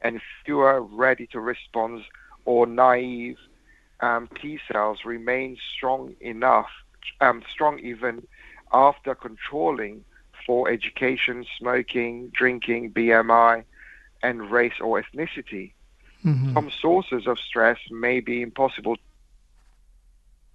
and 0.02 0.20
fewer 0.44 0.82
ready 0.82 1.26
to 1.28 1.40
respond 1.40 2.04
or 2.44 2.66
naive 2.66 3.38
um, 4.00 4.28
T 4.40 4.60
cells 4.70 5.04
remain 5.04 5.56
strong 5.74 6.14
enough, 6.20 6.68
um, 7.20 7.42
strong 7.50 7.78
even 7.78 8.26
after 8.74 9.14
controlling 9.14 10.04
for 10.44 10.68
education, 10.68 11.46
smoking, 11.58 12.28
drinking, 12.34 12.92
BMI, 12.92 13.64
and 14.22 14.50
race 14.50 14.74
or 14.80 15.02
ethnicity. 15.02 15.72
Mm-hmm. 16.24 16.54
Some 16.54 16.70
sources 16.70 17.26
of 17.26 17.38
stress 17.38 17.78
may 17.90 18.20
be 18.20 18.42
impossible. 18.42 18.96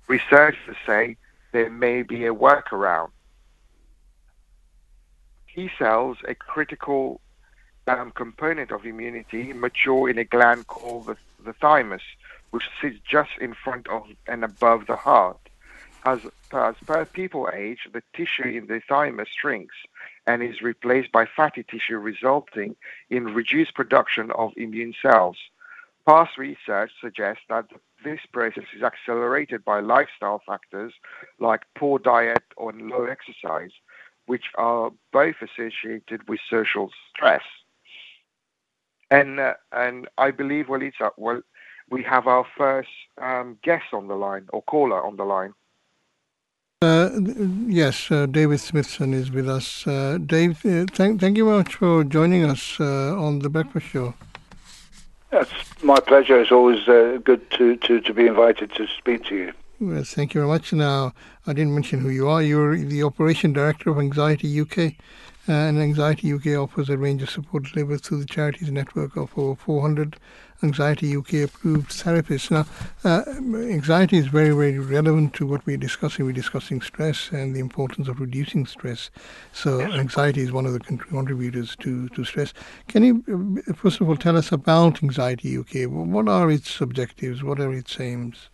Researchers 0.07 0.76
say 0.86 1.17
there 1.51 1.70
may 1.70 2.03
be 2.03 2.26
a 2.26 2.34
workaround. 2.34 3.09
T 5.53 5.70
cells, 5.78 6.17
a 6.28 6.36
critical 6.36 7.22
um, 7.88 8.11
component 8.11 8.72
of 8.72 8.86
immunity, 8.86 9.53
mature 9.53 10.09
in 10.09 10.17
a 10.17 10.24
gland 10.24 10.67
called 10.67 11.07
the, 11.07 11.17
the 11.43 11.53
thymus, 11.53 12.01
which 12.51 12.63
sits 12.82 12.97
just 13.09 13.32
in 13.39 13.53
front 13.53 13.88
of 13.88 14.07
and 14.28 14.43
above 14.43 14.88
the 14.88 14.95
heart. 14.95 15.38
As, 16.05 16.20
as 16.54 16.76
per 16.86 17.06
people 17.06 17.50
age, 17.54 17.88
the 17.91 18.04
tissue 18.14 18.47
in 18.47 18.68
the 18.68 18.82
thymus 18.88 19.30
shrinks 19.30 19.76
and 20.26 20.43
is 20.43 20.62
replaced 20.62 21.12
by 21.12 21.26
fatty 21.26 21.64
tissue, 21.64 21.97
resulting 21.97 22.76
in 23.10 23.34
reduced 23.34 23.74
production 23.76 24.32
of 24.32 24.52
immune 24.58 24.93
cells. 25.02 25.38
Past 26.08 26.38
research 26.38 26.91
suggests 27.02 27.43
that 27.50 27.66
this 28.04 28.20
process 28.32 28.64
is 28.76 28.84
accelerated 28.84 29.64
by 29.66 29.80
lifestyle 29.80 30.41
factors 30.45 30.93
like 31.39 31.62
poor 31.76 32.00
diet 32.00 32.43
or 32.58 32.72
low 32.74 33.06
exercise, 33.06 33.72
which 34.26 34.45
are 34.56 34.91
both 35.12 35.36
associated 35.41 36.28
with 36.28 36.39
social 36.50 36.89
stress. 37.10 37.43
And 39.12 39.39
uh, 39.39 39.56
and 39.72 40.08
I 40.18 40.32
believe 40.32 40.70
uh, 40.70 41.10
well, 41.18 41.41
we 41.89 42.04
have 42.04 42.28
our 42.28 42.45
first 42.58 42.89
um, 43.20 43.58
guest 43.64 43.86
on 43.93 44.08
the 44.08 44.16
line 44.16 44.47
or 44.54 44.62
caller 44.64 45.04
on 45.04 45.18
the 45.18 45.26
line. 45.26 45.54
Uh, 46.82 47.09
yes, 47.67 48.09
uh, 48.09 48.25
David 48.25 48.57
Smithson 48.57 49.13
is 49.13 49.32
with 49.32 49.49
us. 49.49 49.86
Uh, 49.86 50.17
Dave, 50.25 50.65
uh, 50.65 50.86
thank, 50.93 51.19
thank 51.19 51.36
you 51.36 51.43
very 51.43 51.57
much 51.57 51.75
for 51.75 52.05
joining 52.05 52.45
us 52.45 52.80
uh, 52.80 53.19
on 53.19 53.39
the 53.39 53.49
Breakfast 53.49 53.88
Show. 53.88 54.13
It's 55.34 55.51
my 55.84 55.99
pleasure. 55.99 56.39
It's 56.39 56.53
always 56.53 56.88
uh, 56.88 57.19
good 57.21 57.51
to, 57.51 57.75
to, 57.75 57.99
to 57.99 58.13
be 58.13 58.27
invited 58.27 58.73
to 58.75 58.88
speak 58.97 59.25
to 59.25 59.36
you. 59.36 59.51
Yes, 59.82 60.13
thank 60.13 60.34
you 60.34 60.39
very 60.39 60.47
much. 60.49 60.71
Now, 60.71 61.11
I 61.45 61.51
didn't 61.51 61.73
mention 61.73 61.99
who 61.99 62.07
you 62.07 62.30
are. 62.30 62.41
You're 62.41 62.77
the 62.77 63.03
Operation 63.03 63.51
Director 63.51 63.89
of 63.89 63.99
Anxiety 63.99 64.61
UK. 64.61 64.93
and 65.47 65.80
Anxiety 65.80 66.32
UK 66.32 66.57
offers 66.57 66.89
a 66.89 66.97
range 66.97 67.21
of 67.21 67.30
support 67.30 67.63
delivered 67.73 68.03
through 68.03 68.21
the 68.21 68.25
charities 68.25 68.71
network 68.71 69.17
of 69.17 69.38
over 69.38 69.53
400 69.53 70.15
Anxiety 70.62 71.16
UK 71.16 71.34
approved 71.45 71.89
therapists. 71.91 72.51
Now, 72.51 72.66
uh, 73.05 73.24
anxiety 73.72 74.18
is 74.18 74.28
very, 74.28 74.49
very 74.49 74.78
relevant 74.78 75.34
to 75.36 75.45
what 75.45 75.66
we're 75.66 75.78
discussing. 75.78 76.26
We're 76.26 76.34
discussing 76.34 76.82
stress 76.82 77.32
and 77.32 77.55
the 77.55 77.62
importance 77.62 78.10
of 78.10 78.20
reducing 78.20 78.66
stress. 78.66 79.10
So, 79.53 79.80
anxiety 79.82 80.41
is 80.41 80.51
one 80.51 80.66
of 80.66 80.74
the 80.74 80.80
contributors 80.80 81.78
to, 81.78 82.10
to 82.10 82.26
stress. 82.26 82.53
Can 82.89 83.03
you, 83.03 83.62
uh, 83.70 83.74
first 83.74 84.01
of 84.01 84.10
all, 84.10 84.18
tell 84.18 84.36
us 84.36 84.51
about 84.51 85.01
Anxiety 85.01 85.57
UK? 85.57 85.89
What 85.89 86.28
are 86.28 86.51
its 86.51 86.82
objectives? 86.82 87.41
What 87.41 87.60
are 87.60 87.72
its 87.72 87.99
aims? 87.99 88.49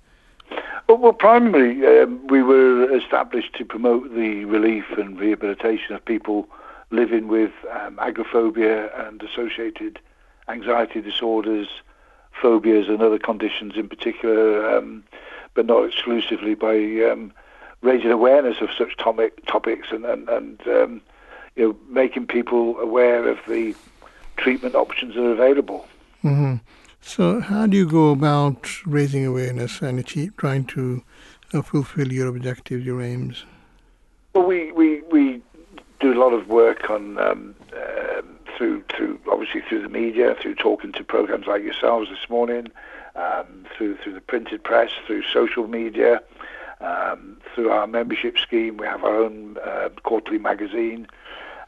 Well, 0.88 1.00
well 1.00 1.14
primarily, 1.14 1.86
um, 1.88 2.28
we 2.28 2.44
were 2.44 2.96
established 2.96 3.56
to 3.56 3.66
promote 3.66 4.14
the 4.14 4.46
relief 4.46 4.86
and 4.98 5.20
rehabilitation 5.20 5.96
of 5.96 6.06
people 6.06 6.48
living 6.92 7.28
with 7.28 7.52
um, 7.72 7.98
agoraphobia 8.00 8.92
and 9.08 9.22
associated 9.24 10.00
anxiety 10.48 11.02
disorders, 11.02 11.68
phobias 12.42 12.88
and 12.88 13.02
other 13.02 13.20
conditions 13.20 13.76
in 13.76 13.88
particular, 13.88 14.78
um, 14.78 15.04
but 15.54 15.66
not 15.66 15.86
exclusively, 15.86 16.56
by 16.56 16.78
um, 17.10 17.32
raising 17.82 18.12
awareness 18.12 18.62
of 18.62 18.70
such 18.78 18.98
topic, 18.98 19.46
topics 19.46 19.88
and, 19.92 20.06
and, 20.06 20.28
and 20.30 20.68
um, 20.68 21.02
you 21.56 21.68
know, 21.68 21.78
making 21.90 22.28
people 22.28 22.78
aware 22.80 23.28
of 23.28 23.38
the 23.48 23.76
treatment 24.38 24.76
options 24.76 25.16
that 25.16 25.24
are 25.24 25.32
available. 25.32 25.88
Mm-hmm. 26.24 26.56
So, 27.02 27.40
how 27.40 27.68
do 27.68 27.78
you 27.78 27.88
go 27.88 28.10
about 28.10 28.68
raising 28.86 29.26
awareness 29.26 29.82
and 29.82 30.00
achieve, 30.00 30.36
trying 30.38 30.66
to 30.66 31.04
uh, 31.54 31.62
fulfill 31.62 32.12
your 32.12 32.28
objectives, 32.28 32.84
your 32.84 33.02
aims? 33.02 33.46
Well, 34.34 34.46
we, 34.46 34.72
we, 34.72 35.02
we 35.12 35.42
do 36.00 36.14
a 36.14 36.20
lot 36.20 36.34
of 36.34 36.50
work 36.50 36.90
on 36.90 37.18
um, 37.20 37.56
uh, 37.74 38.22
through 38.58 38.84
through 38.96 39.20
obviously 39.32 39.62
through 39.62 39.82
the 39.82 39.90
media, 39.90 40.36
through 40.42 40.56
talking 40.56 40.92
to 40.94 41.04
programs 41.04 41.48
like 41.48 41.64
yourselves 41.64 42.10
this 42.10 42.30
morning, 42.30 42.68
um, 43.16 43.66
through 43.76 43.98
through 43.98 44.14
the 44.14 44.22
printed 44.22 44.64
press, 44.64 44.92
through 45.06 45.24
social 45.24 45.68
media, 45.68 46.22
um, 46.82 47.38
through 47.54 47.70
our 47.70 47.88
membership 47.88 48.38
scheme. 48.38 48.78
We 48.78 48.88
have 48.88 49.04
our 49.04 49.16
own 49.16 49.58
uh, 49.64 49.90
quarterly 50.04 50.40
magazine. 50.40 51.08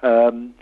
Um, 0.04 0.54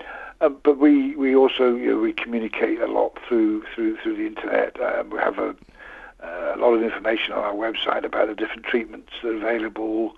uh, 0.41 0.49
but 0.49 0.77
we, 0.77 1.15
we 1.15 1.35
also 1.35 1.75
you 1.75 1.91
know, 1.91 1.99
we 1.99 2.13
communicate 2.13 2.81
a 2.81 2.87
lot 2.87 3.17
through 3.27 3.63
through 3.73 3.97
through 3.97 4.17
the 4.17 4.27
internet. 4.27 4.79
Um, 4.81 5.09
we 5.09 5.19
have 5.19 5.39
a, 5.39 5.55
uh, 6.21 6.55
a 6.55 6.57
lot 6.57 6.73
of 6.73 6.83
information 6.83 7.33
on 7.33 7.43
our 7.43 7.53
website 7.53 8.03
about 8.03 8.27
the 8.27 8.35
different 8.35 8.65
treatments 8.65 9.11
that 9.21 9.29
are 9.29 9.35
available, 9.35 10.15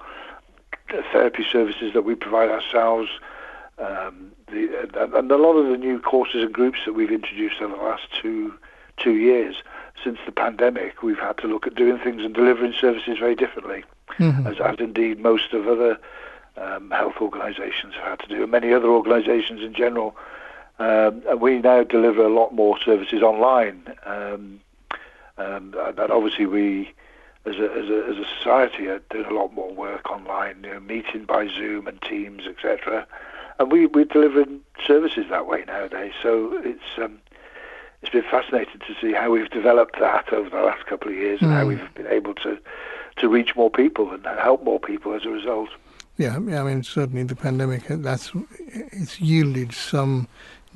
the 0.89 1.03
therapy 1.12 1.45
services 1.51 1.93
that 1.93 2.03
we 2.03 2.16
provide 2.16 2.49
ourselves, 2.49 3.10
um, 3.78 4.32
the, 4.48 5.10
and 5.16 5.32
a 5.32 5.38
lot 5.38 5.54
of 5.54 5.70
the 5.70 5.78
new 5.78 6.00
courses 6.00 6.43
and 6.43 6.54
groups 6.54 6.80
that 6.86 6.93
we've 6.93 7.12
introduced 7.12 7.62
over 7.62 7.76
the 7.76 7.82
last 7.82 8.08
two 8.22 8.54
two 8.98 9.16
years 9.16 9.58
since 10.04 10.18
the 10.26 10.32
pandemic, 10.32 11.04
we've 11.04 11.20
had 11.20 11.38
to 11.38 11.48
look 11.48 11.68
at 11.68 11.76
doing 11.76 12.00
things 12.00 12.24
and 12.24 12.34
delivering 12.34 12.74
services 12.74 13.20
very 13.20 13.36
differently, 13.36 13.84
mm-hmm. 14.18 14.48
as, 14.48 14.60
as 14.60 14.76
indeed 14.80 15.20
most 15.20 15.54
of 15.54 15.68
other 15.68 16.00
um, 16.58 16.89
health 16.91 17.16
organisations 17.22 17.93
have 17.93 18.04
had 18.04 18.20
to 18.20 18.28
do, 18.28 18.41
and 18.41 18.52
many 18.52 18.74
other 18.74 18.89
organisations 18.89 19.62
in 19.62 19.74
general. 19.74 20.16
Um, 20.80 21.24
and 21.28 21.41
we 21.41 21.60
now 21.60 21.84
deliver 21.84 22.24
a 22.24 22.34
lot 22.34 22.54
more 22.54 22.80
services 22.80 23.22
online. 23.22 23.93
Um, 24.06 24.62
um 25.39 25.76
and, 25.78 26.00
and 26.00 26.12
obviously, 26.12 26.45
we, 26.45 26.91
as 27.45 27.56
a, 27.56 27.72
as 27.72 27.89
a, 27.89 28.06
as 28.10 28.18
a 28.18 28.26
society, 28.38 28.88
are 28.88 29.02
doing 29.12 29.26
a 29.26 29.34
lot 29.34 29.54
more 29.54 29.74
work 29.74 30.10
online, 30.10 30.64
you 30.64 30.74
know, 30.74 30.80
meeting 30.80 31.26
by 31.26 31.48
Zoom 31.48 31.88
and 31.88 32.02
Teams, 32.02 32.48
etc 32.48 33.08
and 33.60 33.72
we, 33.72 33.86
we're 33.88 34.05
delivering 34.05 34.62
services 34.86 35.26
that 35.30 35.47
way 35.47 35.64
nowadays. 35.68 36.14
So 36.22 36.62
it's 36.64 36.97
um, 36.97 37.20
it's 38.01 38.12
been 38.12 38.24
fascinating 38.24 38.80
to 38.80 38.95
see 39.01 39.14
how 39.14 39.32
we've 39.32 39.49
developed 39.49 39.99
that 39.99 40.32
over 40.32 40.49
the 40.49 40.62
last 40.62 40.86
couple 40.86 41.10
of 41.10 41.16
years, 41.16 41.41
and 41.41 41.51
how 41.51 41.64
hmm. 41.64 41.70
we've 41.70 41.93
been 41.95 42.08
able 42.08 42.34
to 42.36 42.58
to 43.18 43.30
reach 43.30 43.55
more 43.55 43.72
people 43.72 44.12
and 44.12 44.26
help 44.26 44.64
more 44.64 44.80
people 44.80 45.14
as 45.14 45.26
a 45.26 45.30
result. 45.30 45.70
Yeah, 46.18 46.39
Yeah, 46.39 46.62
I 46.62 46.64
mean 46.64 46.84
certainly 46.84 47.24
the 47.24 47.36
pandemic 47.36 47.84
that's 47.88 48.32
it's 48.68 49.20
yielded 49.20 49.74
some 49.74 50.28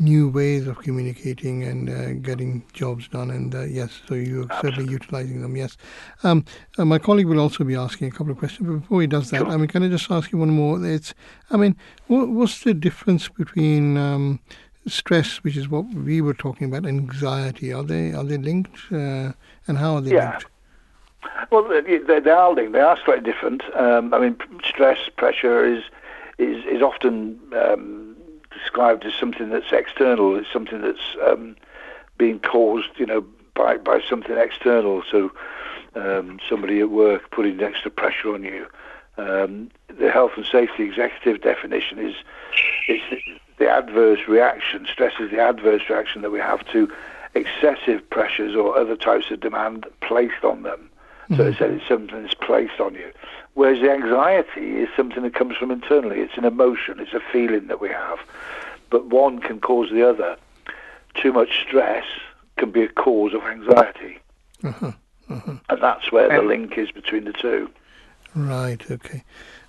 new 0.01 0.27
ways 0.27 0.67
of 0.67 0.79
communicating 0.79 1.63
and 1.63 1.89
uh, 1.89 2.13
getting 2.13 2.63
jobs 2.73 3.07
done. 3.07 3.29
And 3.29 3.53
uh, 3.53 3.63
yes, 3.63 4.01
so 4.07 4.15
you're 4.15 4.43
Absolutely. 4.43 4.69
certainly 4.69 4.91
utilizing 4.91 5.41
them. 5.41 5.55
Yes. 5.55 5.77
Um, 6.23 6.43
uh, 6.77 6.85
my 6.85 6.99
colleague 6.99 7.27
will 7.27 7.39
also 7.39 7.63
be 7.63 7.75
asking 7.75 8.07
a 8.07 8.11
couple 8.11 8.31
of 8.31 8.37
questions. 8.37 8.67
But 8.67 8.79
before 8.79 9.01
he 9.01 9.07
does 9.07 9.29
that, 9.29 9.37
sure. 9.37 9.47
I 9.49 9.57
mean, 9.57 9.67
can 9.67 9.83
I 9.83 9.89
just 9.89 10.09
ask 10.09 10.31
you 10.31 10.39
one 10.39 10.49
more? 10.49 10.83
It's, 10.85 11.13
I 11.51 11.57
mean, 11.57 11.75
what, 12.07 12.29
what's 12.29 12.63
the 12.63 12.73
difference 12.73 13.29
between 13.29 13.97
um, 13.97 14.39
stress, 14.87 15.43
which 15.43 15.55
is 15.55 15.69
what 15.69 15.85
we 15.93 16.21
were 16.21 16.33
talking 16.33 16.67
about, 16.67 16.85
and 16.85 16.99
anxiety? 16.99 17.71
Are 17.71 17.83
they 17.83 18.11
are 18.13 18.23
they 18.23 18.37
linked, 18.37 18.79
uh, 18.91 19.33
and 19.67 19.77
how 19.77 19.95
are 19.95 20.01
they 20.01 20.15
yeah. 20.15 20.31
linked? 20.31 20.45
Well, 21.51 21.67
they, 21.67 21.99
they 22.19 22.31
are 22.31 22.53
linked. 22.53 22.73
They 22.73 22.79
are 22.79 22.97
slightly 23.05 23.23
different. 23.23 23.63
Um, 23.75 24.13
I 24.13 24.19
mean, 24.19 24.37
stress, 24.63 24.97
pressure 25.17 25.63
is 25.63 25.83
is 26.39 26.65
is 26.65 26.81
often 26.81 27.39
um, 27.55 28.10
described 28.61 29.05
as 29.05 29.13
something 29.13 29.49
that's 29.49 29.71
external. 29.71 30.35
It's 30.35 30.51
something 30.51 30.81
that's 30.81 31.15
um, 31.25 31.55
being 32.17 32.39
caused, 32.39 32.89
you 32.97 33.05
know, 33.05 33.25
by 33.55 33.77
by 33.77 34.01
something 34.09 34.37
external. 34.37 35.03
So 35.09 35.31
um, 35.95 36.39
somebody 36.49 36.79
at 36.79 36.89
work 36.89 37.31
putting 37.31 37.61
extra 37.61 37.91
pressure 37.91 38.33
on 38.33 38.43
you. 38.43 38.67
Um, 39.17 39.69
the 39.99 40.09
health 40.09 40.31
and 40.37 40.45
safety 40.45 40.83
executive 40.83 41.41
definition 41.41 41.99
is 41.99 42.15
it's 42.87 43.03
the, 43.09 43.65
the 43.65 43.69
adverse 43.69 44.27
reaction. 44.27 44.87
Stress 44.91 45.13
is 45.19 45.31
the 45.31 45.39
adverse 45.39 45.81
reaction 45.89 46.21
that 46.21 46.31
we 46.31 46.39
have 46.39 46.65
to 46.71 46.91
excessive 47.33 48.07
pressures 48.09 48.55
or 48.55 48.77
other 48.77 48.95
types 48.95 49.31
of 49.31 49.39
demand 49.39 49.85
placed 50.01 50.43
on 50.43 50.63
them. 50.63 50.89
Mm-hmm. 51.29 51.35
So 51.35 51.43
it's, 51.45 51.61
it's 51.61 51.87
something 51.87 52.21
that's 52.21 52.33
placed 52.33 52.79
on 52.79 52.95
you. 52.95 53.11
Whereas 53.53 53.81
the 53.81 53.91
anxiety 53.91 54.77
is 54.77 54.89
something 54.95 55.23
that 55.23 55.35
comes 55.35 55.57
from 55.57 55.71
internally. 55.71 56.19
It's 56.21 56.37
an 56.37 56.45
emotion. 56.45 56.99
It's 56.99 57.13
a 57.13 57.21
feeling 57.31 57.67
that 57.67 57.81
we 57.81 57.89
have. 57.89 58.19
But 58.89 59.07
one 59.07 59.39
can 59.39 59.59
cause 59.59 59.89
the 59.91 60.07
other. 60.07 60.37
Too 61.15 61.33
much 61.33 61.61
stress 61.67 62.05
can 62.57 62.71
be 62.71 62.83
a 62.83 62.87
cause 62.87 63.33
of 63.33 63.43
anxiety. 63.43 64.19
Uh-huh. 64.63 64.91
Uh-huh. 65.29 65.53
And 65.69 65.81
that's 65.81 66.11
where 66.11 66.29
the 66.29 66.41
link 66.41 66.77
is 66.77 66.91
between 66.91 67.23
the 67.23 67.33
two. 67.33 67.69
Right, 68.35 68.81
okay. 68.89 69.23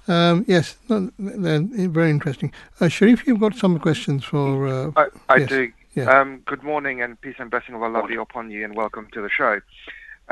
Um, 0.08 0.44
yes, 0.48 0.76
no, 0.88 1.10
very 1.18 2.10
interesting. 2.10 2.52
Uh, 2.80 2.88
Sharif, 2.88 3.26
you've 3.26 3.40
got 3.40 3.54
some 3.54 3.78
questions 3.78 4.24
for. 4.24 4.66
Uh, 4.66 4.90
I, 4.96 5.06
I 5.28 5.36
yes. 5.38 5.48
do. 5.48 5.72
Yeah. 5.94 6.20
Um, 6.20 6.42
good 6.46 6.62
morning 6.62 7.02
and 7.02 7.20
peace 7.20 7.36
and 7.38 7.50
blessing 7.50 7.74
of 7.74 7.82
Allah 7.82 8.06
be 8.06 8.16
upon 8.16 8.50
you, 8.50 8.64
and 8.64 8.74
welcome 8.74 9.08
to 9.12 9.20
the 9.20 9.28
show. 9.28 9.60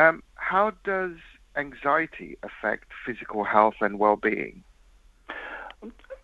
Um, 0.01 0.23
how 0.37 0.73
does 0.83 1.17
anxiety 1.57 2.39
affect 2.43 2.87
physical 3.05 3.45
health 3.45 3.75
and 3.83 3.99
well-being? 3.99 4.65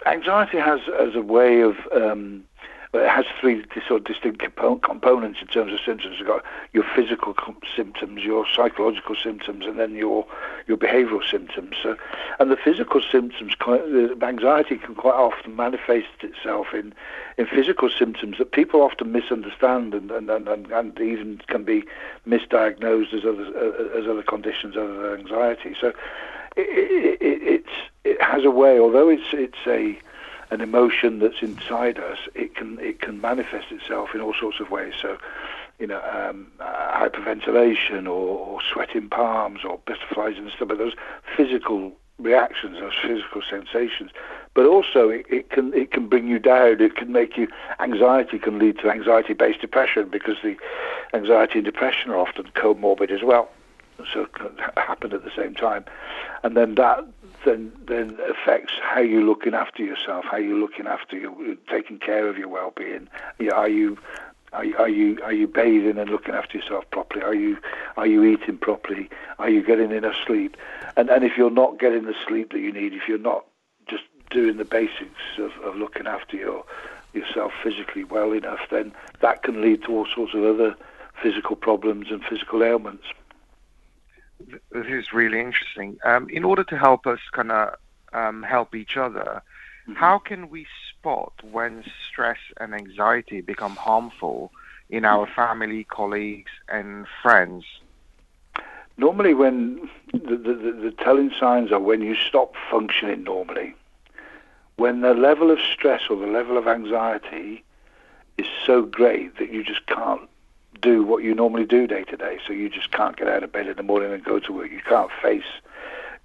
Anxiety 0.06 0.58
has 0.58 0.80
as 0.98 1.14
a 1.14 1.20
way 1.20 1.60
of 1.60 1.74
um, 1.94 2.44
it 2.98 3.08
has 3.08 3.24
three 3.40 3.64
sort 3.86 4.00
of 4.00 4.04
distinct 4.04 4.42
components 4.82 5.40
in 5.40 5.46
terms 5.48 5.72
of 5.72 5.80
symptoms. 5.84 6.16
You've 6.18 6.28
got 6.28 6.44
your 6.72 6.84
physical 6.94 7.34
symptoms, 7.74 8.22
your 8.22 8.46
psychological 8.54 9.14
symptoms, 9.14 9.66
and 9.66 9.78
then 9.78 9.94
your 9.94 10.26
your 10.66 10.76
behavioural 10.76 11.28
symptoms. 11.28 11.76
So, 11.82 11.96
and 12.38 12.50
the 12.50 12.56
physical 12.56 13.00
symptoms, 13.00 13.54
anxiety 14.22 14.76
can 14.76 14.94
quite 14.94 15.14
often 15.14 15.56
manifest 15.56 16.22
itself 16.22 16.68
in 16.72 16.94
in 17.38 17.46
physical 17.46 17.88
symptoms 17.90 18.38
that 18.38 18.52
people 18.52 18.82
often 18.82 19.12
misunderstand 19.12 19.94
and 19.94 20.10
and, 20.10 20.30
and, 20.30 20.48
and 20.48 21.00
even 21.00 21.40
can 21.46 21.64
be 21.64 21.84
misdiagnosed 22.26 23.12
as 23.14 23.24
other 23.24 23.46
as 23.98 24.06
other 24.06 24.22
conditions 24.22 24.76
other 24.76 25.10
than 25.10 25.20
anxiety. 25.20 25.74
So, 25.80 25.92
it, 26.56 27.20
it, 27.20 27.42
it, 27.42 27.64
it 28.04 28.22
has 28.22 28.44
a 28.44 28.50
way, 28.50 28.78
although 28.78 29.08
it's 29.08 29.32
it's 29.32 29.66
a 29.66 29.98
an 30.50 30.60
emotion 30.60 31.18
that's 31.18 31.42
inside 31.42 31.98
us, 31.98 32.18
it 32.34 32.54
can 32.54 32.78
it 32.80 33.00
can 33.00 33.20
manifest 33.20 33.70
itself 33.70 34.10
in 34.14 34.20
all 34.20 34.34
sorts 34.34 34.60
of 34.60 34.70
ways. 34.70 34.94
So, 35.00 35.18
you 35.78 35.86
know, 35.86 36.00
um, 36.02 36.48
uh, 36.60 36.98
hyperventilation 36.98 38.04
or, 38.04 38.38
or 38.38 38.60
sweating 38.72 39.08
palms 39.08 39.60
or 39.64 39.78
butterflies 39.86 40.36
and 40.38 40.50
stuff. 40.50 40.68
But 40.68 40.78
those 40.78 40.94
physical 41.36 41.92
reactions, 42.18 42.78
those 42.80 42.94
physical 43.02 43.42
sensations. 43.48 44.10
But 44.54 44.66
also, 44.66 45.08
it, 45.10 45.26
it 45.28 45.50
can 45.50 45.74
it 45.74 45.90
can 45.90 46.08
bring 46.08 46.28
you 46.28 46.38
down. 46.38 46.80
It 46.80 46.96
can 46.96 47.12
make 47.12 47.36
you 47.36 47.48
anxiety 47.80 48.38
can 48.38 48.58
lead 48.58 48.78
to 48.78 48.90
anxiety-based 48.90 49.60
depression 49.60 50.08
because 50.08 50.36
the 50.42 50.56
anxiety 51.12 51.58
and 51.58 51.64
depression 51.64 52.10
are 52.10 52.18
often 52.18 52.44
comorbid 52.54 53.10
as 53.10 53.22
well 53.22 53.50
so 54.12 54.22
it 54.22 54.34
can 54.34 54.56
happen 54.76 55.12
at 55.12 55.24
the 55.24 55.30
same 55.36 55.54
time, 55.54 55.84
and 56.42 56.56
then 56.56 56.74
that 56.74 57.04
then 57.46 57.72
then 57.86 58.18
affects 58.28 58.74
how 58.82 59.00
you're 59.00 59.22
looking 59.22 59.54
after 59.54 59.82
yourself, 59.82 60.26
how 60.30 60.36
you're 60.36 60.58
looking 60.58 60.86
after 60.86 61.16
your 61.16 61.32
taking 61.70 61.98
care 61.98 62.28
of 62.28 62.36
your 62.36 62.48
well-being. 62.48 63.08
Are 63.54 63.68
you 63.68 63.96
are 64.52 64.64
you, 64.64 64.76
are 64.76 64.88
you 64.88 65.18
are 65.22 65.32
you 65.32 65.46
bathing 65.46 65.96
and 65.96 66.10
looking 66.10 66.34
after 66.34 66.58
yourself 66.58 66.84
properly? 66.90 67.22
Are 67.22 67.34
you 67.34 67.56
are 67.96 68.06
you 68.06 68.24
eating 68.24 68.58
properly? 68.58 69.08
Are 69.38 69.48
you 69.48 69.62
getting 69.62 69.92
enough 69.92 70.16
sleep? 70.26 70.56
And 70.96 71.08
and 71.08 71.24
if 71.24 71.38
you're 71.38 71.50
not 71.50 71.78
getting 71.78 72.04
the 72.04 72.14
sleep 72.26 72.52
that 72.52 72.60
you 72.60 72.72
need, 72.72 72.92
if 72.92 73.08
you're 73.08 73.16
not 73.16 73.46
just 73.88 74.04
doing 74.30 74.56
the 74.56 74.64
basics 74.64 75.38
of, 75.38 75.52
of 75.64 75.76
looking 75.76 76.06
after 76.06 76.36
your 76.36 76.64
yourself 77.14 77.52
physically 77.62 78.04
well 78.04 78.32
enough, 78.32 78.60
then 78.70 78.92
that 79.20 79.42
can 79.42 79.62
lead 79.62 79.82
to 79.84 79.92
all 79.92 80.06
sorts 80.14 80.34
of 80.34 80.44
other 80.44 80.76
physical 81.22 81.56
problems 81.56 82.08
and 82.10 82.22
physical 82.24 82.62
ailments 82.62 83.06
this 84.38 84.86
is 84.86 85.12
really 85.12 85.40
interesting. 85.40 85.98
Um, 86.04 86.28
in 86.30 86.44
order 86.44 86.64
to 86.64 86.78
help 86.78 87.06
us 87.06 87.20
kind 87.32 87.52
of 87.52 87.74
um, 88.12 88.42
help 88.42 88.74
each 88.74 88.96
other, 88.96 89.42
mm-hmm. 89.82 89.94
how 89.94 90.18
can 90.18 90.50
we 90.50 90.66
spot 90.90 91.32
when 91.50 91.84
stress 92.08 92.38
and 92.58 92.74
anxiety 92.74 93.40
become 93.40 93.76
harmful 93.76 94.52
in 94.88 95.04
our 95.04 95.26
family, 95.26 95.84
colleagues, 95.84 96.52
and 96.68 97.06
friends? 97.22 97.64
Normally, 98.98 99.34
when 99.34 99.90
the, 100.12 100.36
the, 100.36 100.80
the 100.82 100.94
telling 100.98 101.30
signs 101.38 101.70
are 101.70 101.80
when 101.80 102.00
you 102.00 102.14
stop 102.14 102.54
functioning 102.70 103.24
normally, 103.24 103.74
when 104.76 105.00
the 105.00 105.14
level 105.14 105.50
of 105.50 105.58
stress 105.60 106.02
or 106.08 106.16
the 106.16 106.26
level 106.26 106.56
of 106.56 106.66
anxiety 106.66 107.62
is 108.38 108.46
so 108.64 108.82
great 108.82 109.38
that 109.38 109.52
you 109.52 109.62
just 109.62 109.86
can't 109.86 110.28
do 110.80 111.02
what 111.02 111.22
you 111.22 111.34
normally 111.34 111.64
do 111.64 111.86
day 111.86 112.04
to 112.04 112.16
day. 112.16 112.38
So 112.46 112.52
you 112.52 112.68
just 112.68 112.90
can't 112.90 113.16
get 113.16 113.28
out 113.28 113.42
of 113.42 113.52
bed 113.52 113.66
in 113.66 113.76
the 113.76 113.82
morning 113.82 114.12
and 114.12 114.24
go 114.24 114.38
to 114.38 114.52
work. 114.52 114.70
You 114.70 114.80
can't 114.80 115.10
face 115.22 115.44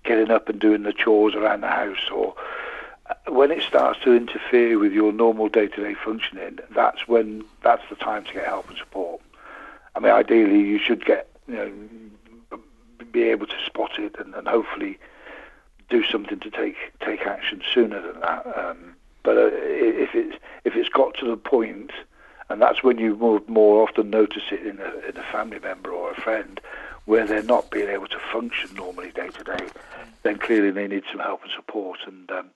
getting 0.03 0.31
up 0.31 0.49
and 0.49 0.59
doing 0.59 0.83
the 0.83 0.93
chores 0.93 1.35
around 1.35 1.61
the 1.61 1.67
house 1.67 2.09
or 2.13 2.35
uh, 3.09 3.31
when 3.31 3.51
it 3.51 3.61
starts 3.61 3.99
to 4.03 4.13
interfere 4.13 4.79
with 4.79 4.93
your 4.93 5.11
normal 5.11 5.47
day-to-day 5.47 5.95
functioning, 6.03 6.59
that's 6.73 7.07
when 7.07 7.43
that's 7.63 7.83
the 7.89 7.95
time 7.95 8.23
to 8.25 8.33
get 8.33 8.45
help 8.45 8.67
and 8.69 8.77
support. 8.77 9.21
I 9.95 9.99
mean, 9.99 10.11
ideally, 10.11 10.59
you 10.61 10.79
should 10.79 11.05
get 11.05 11.29
you 11.47 11.55
know 11.55 11.71
be 13.11 13.23
able 13.23 13.47
to 13.47 13.65
spot 13.65 13.99
it 13.99 14.15
and, 14.19 14.33
and 14.35 14.47
hopefully 14.47 14.97
do 15.89 16.03
something 16.03 16.39
to 16.39 16.49
take 16.49 16.77
take 17.05 17.21
action 17.21 17.61
sooner 17.73 18.01
than 18.01 18.21
that. 18.21 18.45
Um, 18.57 18.95
but 19.23 19.37
uh, 19.37 19.49
if 19.53 20.15
it's 20.15 20.37
if 20.63 20.75
it's 20.75 20.89
got 20.89 21.15
to 21.15 21.27
the 21.27 21.37
point 21.37 21.91
and 22.51 22.61
that's 22.61 22.83
when 22.83 22.97
you 22.97 23.15
more, 23.15 23.41
more 23.47 23.87
often 23.87 24.09
notice 24.09 24.43
it 24.51 24.65
in 24.65 24.79
a, 24.79 25.09
in 25.09 25.17
a 25.17 25.31
family 25.31 25.59
member 25.59 25.91
or 25.91 26.11
a 26.11 26.21
friend 26.21 26.59
where 27.05 27.25
they're 27.25 27.41
not 27.41 27.71
being 27.71 27.89
able 27.89 28.07
to 28.07 28.19
function 28.31 28.75
normally 28.75 29.11
day 29.11 29.29
to 29.29 29.43
day. 29.43 29.71
Then 30.23 30.37
clearly 30.37 30.71
they 30.71 30.87
need 30.87 31.03
some 31.11 31.19
help 31.19 31.41
and 31.41 31.51
support, 31.55 31.99
and 32.05 32.29
um, 32.31 32.51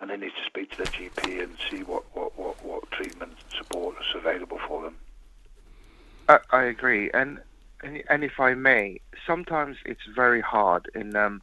and 0.00 0.10
they 0.10 0.16
need 0.16 0.30
to 0.30 0.46
speak 0.46 0.70
to 0.70 0.76
their 0.78 0.88
GP 0.88 1.42
and 1.42 1.52
see 1.70 1.82
what 1.82 2.04
what, 2.14 2.38
what, 2.38 2.64
what 2.64 2.90
treatment 2.92 3.32
support 3.58 3.96
is 4.00 4.06
available 4.14 4.58
for 4.66 4.82
them. 4.82 4.94
I, 6.28 6.38
I 6.52 6.62
agree, 6.64 7.10
and, 7.12 7.40
and 7.82 8.02
and 8.08 8.22
if 8.22 8.38
I 8.38 8.54
may, 8.54 9.00
sometimes 9.26 9.78
it's 9.84 10.06
very 10.14 10.40
hard 10.40 10.88
in 10.94 11.16
um, 11.16 11.42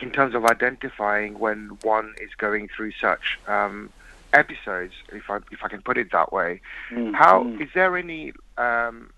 in 0.00 0.10
terms 0.10 0.34
of 0.34 0.46
identifying 0.46 1.38
when 1.38 1.78
one 1.82 2.14
is 2.22 2.30
going 2.38 2.68
through 2.74 2.92
such 2.98 3.38
um, 3.46 3.90
episodes, 4.32 4.92
if 5.12 5.24
I 5.28 5.38
if 5.50 5.60
I 5.62 5.68
can 5.68 5.82
put 5.82 5.98
it 5.98 6.08
that 6.12 6.32
way. 6.32 6.60
Mm, 6.92 7.14
How 7.14 7.44
mm. 7.44 7.62
is 7.62 7.68
there 7.74 7.96
any 7.96 8.32
um, 8.58 9.10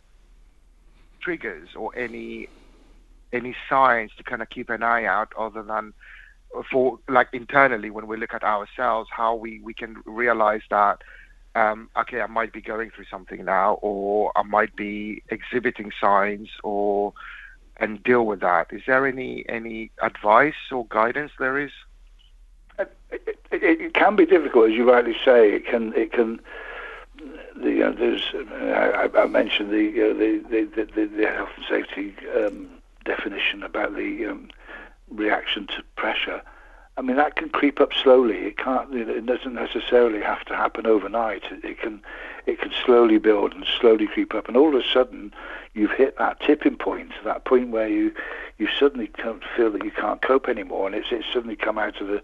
triggers 1.20 1.68
or 1.76 1.96
any 1.96 2.48
any 3.32 3.54
signs 3.68 4.11
to 4.16 4.22
kind 4.22 4.42
of 4.42 4.48
keep 4.48 4.70
an 4.70 4.82
eye 4.82 5.04
out 5.04 5.32
other 5.38 5.62
than 5.62 5.92
for 6.70 6.98
like 7.09 7.28
internally 7.32 7.90
when 7.90 8.06
we 8.06 8.16
look 8.16 8.32
at 8.32 8.42
ourselves 8.42 9.09
how 9.12 9.34
we 9.34 9.61
we 9.61 9.74
can 9.74 9.96
realize 10.06 10.62
that 10.70 10.98
um, 11.54 11.90
okay 11.98 12.20
I 12.20 12.26
might 12.26 12.52
be 12.52 12.62
going 12.62 12.90
through 12.90 13.04
something 13.11 13.44
now 13.44 13.74
or 13.82 14.32
I 14.36 14.42
might 14.42 14.74
be 14.74 15.22
exhibiting 15.28 15.90
signs 16.00 16.48
or 16.64 17.12
and 17.76 18.02
deal 18.02 18.24
with 18.24 18.40
that 18.40 18.68
is 18.72 18.82
there 18.86 19.06
any 19.06 19.44
any 19.48 19.90
advice 20.02 20.54
or 20.72 20.86
guidance 20.86 21.32
there 21.38 21.59
is 21.59 21.72
it, 23.11 23.38
it, 23.50 23.80
it, 23.80 23.94
can 23.94 24.16
be 24.16 24.26
difficult, 24.26 24.70
as 24.70 24.76
you 24.76 24.90
rightly 24.90 25.16
say. 25.24 25.52
It 25.52 25.66
can 25.66 25.92
it 25.94 26.12
can. 26.12 26.40
The, 27.56 27.70
you 27.70 27.80
know, 27.80 27.92
there's 27.92 28.34
I, 28.34 29.09
I 29.18 29.26
mentioned 29.26 29.70
the, 29.72 29.88
uh, 29.88 30.14
the, 30.14 30.44
the, 30.48 30.84
the, 30.94 31.06
the 31.06 31.26
health 31.26 31.48
and 31.56 31.64
safety 31.68 32.14
um, 32.36 32.68
definition 33.04 33.64
about 33.64 33.96
the 33.96 34.26
um, 34.26 34.48
reaction 35.11 35.66
to 35.68 35.82
pressure. 35.96 36.40
I 36.96 37.00
mean 37.00 37.16
that 37.16 37.36
can 37.36 37.48
creep 37.48 37.80
up 37.80 37.92
slowly. 37.94 38.36
It 38.38 38.59
can't. 38.59 38.92
It 38.92 39.24
doesn't 39.26 39.54
necessarily 39.54 40.20
have 40.20 40.44
to 40.46 40.56
happen 40.56 40.86
overnight. 40.86 41.44
It, 41.50 41.64
it 41.64 41.80
can 41.80 42.02
it 42.46 42.61
can 42.61 42.72
slowly 42.84 43.18
build 43.18 43.52
and 43.52 43.64
slowly 43.80 44.06
creep 44.06 44.34
up, 44.34 44.48
and 44.48 44.56
all 44.56 44.74
of 44.74 44.82
a 44.82 44.86
sudden 44.92 45.32
you've 45.74 45.92
hit 45.92 46.18
that 46.18 46.40
tipping 46.40 46.76
point, 46.76 47.12
that 47.24 47.44
point 47.44 47.70
where 47.70 47.88
you 47.88 48.12
you 48.59 48.66
suddenly 48.78 49.11
feel 49.56 49.70
that 49.70 49.84
you 49.84 49.92
can't 49.92 50.22
cope 50.22 50.48
anymore, 50.48 50.86
and 50.86 50.96
it's 50.96 51.09
it's 51.12 51.26
suddenly 51.32 51.56
come 51.56 51.78
out 51.78 52.00
of 52.00 52.09
the 52.09 52.22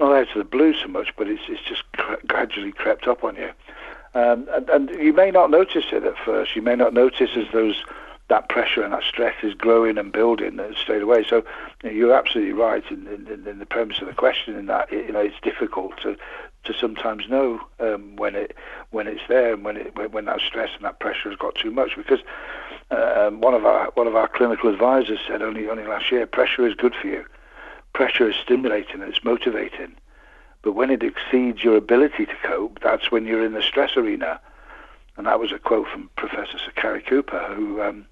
not 0.00 0.12
out 0.12 0.28
of 0.30 0.38
the 0.38 0.44
blue 0.44 0.74
so 0.74 0.88
much, 0.88 1.14
but 1.16 1.28
it's 1.28 1.42
it's 1.48 1.62
just 1.62 1.84
gradually 2.26 2.72
crept 2.72 3.06
up 3.06 3.22
on 3.22 3.36
you. 3.36 3.50
Um, 4.12 4.48
and, 4.50 4.68
and, 4.70 4.90
you 4.90 5.12
may 5.12 5.30
not 5.30 5.52
notice 5.52 5.84
it 5.92 6.02
at 6.02 6.18
first. 6.24 6.56
You 6.56 6.62
may 6.62 6.74
not 6.74 6.92
notice 6.92 7.30
as 7.36 7.46
those 7.52 7.84
that 8.26 8.48
pressure 8.48 8.82
and 8.82 8.92
that 8.92 9.02
stress 9.02 9.34
is 9.42 9.54
growing 9.54 9.98
and 9.98 10.12
building 10.12 10.58
straight 10.76 11.02
away. 11.02 11.24
So 11.28 11.44
you're 11.84 12.14
absolutely 12.14 12.52
right 12.52 12.82
in, 12.90 13.06
in, 13.06 13.46
in, 13.46 13.58
the 13.58 13.66
premise 13.66 14.00
of 14.00 14.06
the 14.06 14.14
question. 14.14 14.56
In 14.56 14.66
that 14.66 14.90
you 14.90 15.12
know 15.12 15.20
it's 15.20 15.40
difficult 15.42 16.00
to 16.02 16.16
to 16.64 16.74
sometimes 16.74 17.28
know 17.28 17.60
um, 17.78 18.16
when 18.16 18.34
it 18.34 18.56
when 18.90 19.06
it's 19.06 19.22
there 19.28 19.52
and 19.54 19.64
when 19.64 19.76
it 19.76 20.12
when, 20.12 20.24
that 20.24 20.40
stress 20.40 20.70
and 20.74 20.84
that 20.84 20.98
pressure 20.98 21.28
has 21.28 21.38
got 21.38 21.54
too 21.54 21.70
much. 21.70 21.96
Because 21.96 22.20
um, 22.90 23.40
one 23.40 23.54
of 23.54 23.64
our 23.64 23.90
one 23.94 24.06
of 24.06 24.16
our 24.16 24.28
clinical 24.28 24.70
advisors 24.70 25.20
said 25.26 25.42
only 25.42 25.68
only 25.68 25.84
last 25.84 26.10
year, 26.10 26.26
pressure 26.26 26.66
is 26.66 26.74
good 26.74 26.94
for 27.00 27.06
you. 27.06 27.24
Pressure 27.92 28.28
is 28.28 28.36
stimulating 28.36 29.02
and 29.02 29.12
it's 29.12 29.24
motivating. 29.24 29.94
But 30.62 30.72
when 30.72 30.90
it 30.90 31.02
exceeds 31.02 31.64
your 31.64 31.76
ability 31.76 32.26
to 32.26 32.34
cope, 32.42 32.80
that's 32.82 33.10
when 33.10 33.26
you're 33.26 33.44
in 33.44 33.52
the 33.52 33.62
stress 33.62 33.96
arena. 33.96 34.40
And 35.16 35.26
that 35.26 35.40
was 35.40 35.52
a 35.52 35.58
quote 35.58 35.88
from 35.88 36.10
Professor 36.16 36.58
Cary 36.76 37.02
Cooper, 37.02 37.42
who, 37.54 37.82
um, 37.82 38.06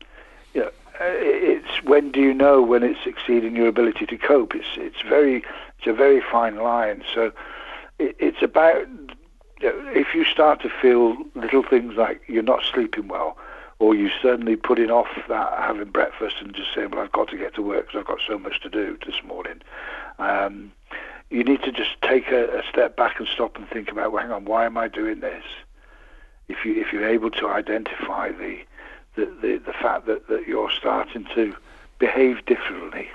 you 0.55 0.63
know, 0.63 0.71
it's 1.01 1.83
when 1.85 2.11
do 2.11 2.21
you 2.21 2.35
know 2.35 2.61
when 2.61 2.83
it's 2.83 3.07
exceeding 3.07 3.55
your 3.55 3.69
ability 3.69 4.07
to 4.07 4.19
cope? 4.19 4.55
It's 4.55 4.67
it's 4.77 5.01
very 5.03 5.45
it's 5.79 5.87
a 5.87 5.93
very 5.93 6.21
fine 6.21 6.57
line. 6.57 7.05
So 7.15 7.33
it, 7.99 8.17
it's 8.19 8.43
about 8.43 8.87
if 9.61 10.15
you 10.15 10.25
start 10.25 10.61
to 10.63 10.69
feel 10.69 11.17
little 11.35 11.63
things 11.63 11.95
like 11.97 12.23
you're 12.27 12.43
not 12.43 12.65
sleeping 12.65 13.09
well, 13.09 13.37
or 13.79 13.95
you 13.95 14.11
suddenly 14.21 14.57
putting 14.57 14.91
off 14.91 15.09
that 15.29 15.53
having 15.59 15.91
breakfast 15.91 16.37
and 16.41 16.55
just 16.55 16.75
saying, 16.75 16.91
well, 16.91 17.01
I've 17.01 17.13
got 17.13 17.29
to 17.29 17.37
get 17.37 17.55
to 17.55 17.63
work 17.63 17.87
because 17.87 18.01
I've 18.01 18.07
got 18.07 18.21
so 18.27 18.39
much 18.39 18.61
to 18.63 18.69
do 18.69 18.99
this 19.07 19.23
morning. 19.25 19.61
Um, 20.19 20.73
you 21.31 21.45
need 21.45 21.63
to 21.63 21.73
just 21.73 22.01
take 22.03 22.29
a, 22.29 22.59
a, 22.59 22.63
step 22.69 22.97
back 22.97 23.19
and 23.21 23.29
stop 23.29 23.57
and 23.57 23.69
think 23.69 23.91
about, 23.91 24.13
well, 24.13 24.23
hang 24.23 24.33
on, 24.33 24.45
why 24.47 24.65
am 24.65 24.77
I 24.77 24.89
doing 24.89 25.21
this? 25.21 25.45
If 26.49 26.65
you 26.65 26.81
if 26.81 26.93
you're 26.93 27.07
able 27.07 27.31
to 27.33 27.49
identify 27.49 28.33
the 28.33 28.61
the, 29.15 29.27
the, 29.43 29.59
the 29.67 29.73
fact 29.73 30.07
that, 30.07 30.29
that 30.29 30.47
you're 30.47 30.71
starting 30.71 31.27
to 31.35 31.55
behave 31.99 32.45
differently, 32.47 33.09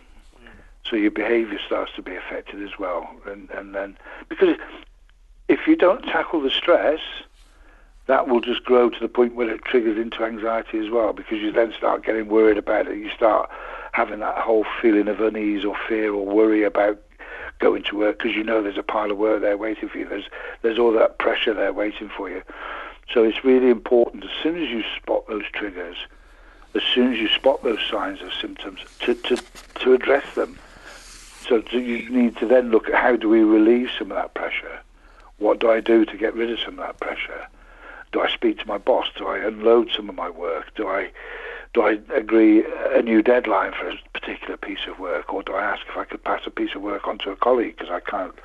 so 0.88 0.95
your 0.95 1.11
behaviour 1.11 1.57
starts 1.66 1.91
to 1.95 2.03
be 2.03 2.16
affected 2.16 2.61
as 2.61 2.78
well, 2.78 3.09
and 3.26 3.49
and 3.49 3.74
then 3.74 3.97
because 4.30 4.55
if 5.47 5.68
you 5.68 5.76
don't 5.76 6.03
tackle 6.03 6.41
the 6.41 6.51
stress, 6.51 6.99
that 8.08 8.28
will 8.28 8.41
just 8.41 8.64
grow 8.66 8.89
to 8.89 8.99
the 8.99 9.08
point 9.08 9.36
where 9.36 9.49
it 9.49 9.64
triggers 9.64 9.97
into 9.97 10.24
anxiety 10.24 10.78
as 10.80 10.89
well, 10.89 11.14
because 11.14 11.39
you 11.39 11.51
then 11.51 11.74
start 11.78 12.06
getting 12.06 12.28
worried 12.28 12.58
about 12.58 12.88
it. 12.88 12.97
You 12.97 13.10
start 13.10 13.49
having 13.93 14.20
that 14.20 14.38
whole 14.38 14.66
feeling 14.82 15.08
of 15.08 15.22
unease 15.22 15.64
or 15.64 15.76
fear 15.88 16.14
or 16.14 16.26
worry 16.26 16.64
about 16.64 16.99
going 17.60 17.84
to 17.84 17.97
work 17.97 18.18
because 18.18 18.36
you 18.36 18.43
know 18.43 18.62
there's 18.62 18.78
a 18.78 18.84
pile 18.84 19.12
of 19.12 19.18
work 19.18 19.41
there 19.41 19.58
waiting 19.58 19.88
for 19.88 19.97
you. 19.97 20.08
There's 20.08 20.26
there's 20.62 20.80
all 20.80 20.91
that 20.93 21.18
pressure 21.18 21.54
there 21.54 21.72
waiting 21.72 22.10
for 22.10 22.30
you. 22.30 22.43
So 23.14 23.24
it's 23.24 23.43
really 23.43 23.70
important 23.70 24.24
as 24.26 24.32
soon 24.41 24.62
as 24.62 24.70
you 24.70 24.84
spot 24.97 25.28
those 25.28 25.45
triggers, 25.54 25.95
as 26.76 26.84
soon 26.84 27.14
as 27.14 27.20
you 27.20 27.30
spot 27.30 27.64
those 27.64 27.80
signs 27.89 28.22
of 28.22 28.34
symptoms, 28.34 28.82
to 29.01 29.14
to, 29.16 29.38
to 29.76 29.93
address 29.93 30.26
them. 30.36 30.58
So 31.47 31.64
you 31.72 32.10
need 32.10 32.38
to 32.38 32.45
then 32.45 32.70
look 32.72 32.89
at 32.89 32.95
how 32.95 33.16
do 33.16 33.30
we 33.30 33.41
relieve 33.41 33.89
some 33.97 34.12
of 34.12 34.18
that 34.18 34.34
pressure. 34.34 34.80
What 35.38 35.60
do 35.60 35.70
I 35.70 35.80
do 35.80 36.06
to 36.06 36.18
get 36.18 36.34
rid 36.36 36.49
of 36.49 36.60
some 36.60 36.80
of 36.80 36.86
that 36.86 36.99
pressure? 36.99 37.47
Do 38.14 38.22
I 38.22 38.30
speak 38.30 38.59
to 38.59 38.68
my 38.68 38.78
boss? 38.78 39.07
Do 39.18 39.28
I 39.28 39.39
unload 39.39 39.91
some 39.91 40.07
of 40.07 40.16
my 40.16 40.30
work? 40.30 40.74
Do 40.76 40.88
I 40.88 41.11
do 41.74 41.82
I 41.82 41.97
agree 42.16 42.64
a 42.91 43.01
new 43.01 43.24
deadline 43.24 43.74
for 43.74 43.89
a 43.89 43.95
particular 44.14 44.57
piece 44.57 44.86
of 44.88 44.99
work, 44.99 45.34
or 45.34 45.41
do 45.41 45.53
I 45.53 45.64
ask 45.64 45.82
if 45.89 45.97
I 45.97 46.05
could 46.05 46.24
pass 46.24 46.41
a 46.45 46.51
piece 46.51 46.76
of 46.76 46.84
work 46.84 47.07
on 47.07 47.18
to 47.20 47.32
a 47.32 47.36
colleague 47.36 47.78
because 47.78 47.91
I 47.91 47.99
can't? 47.99 48.36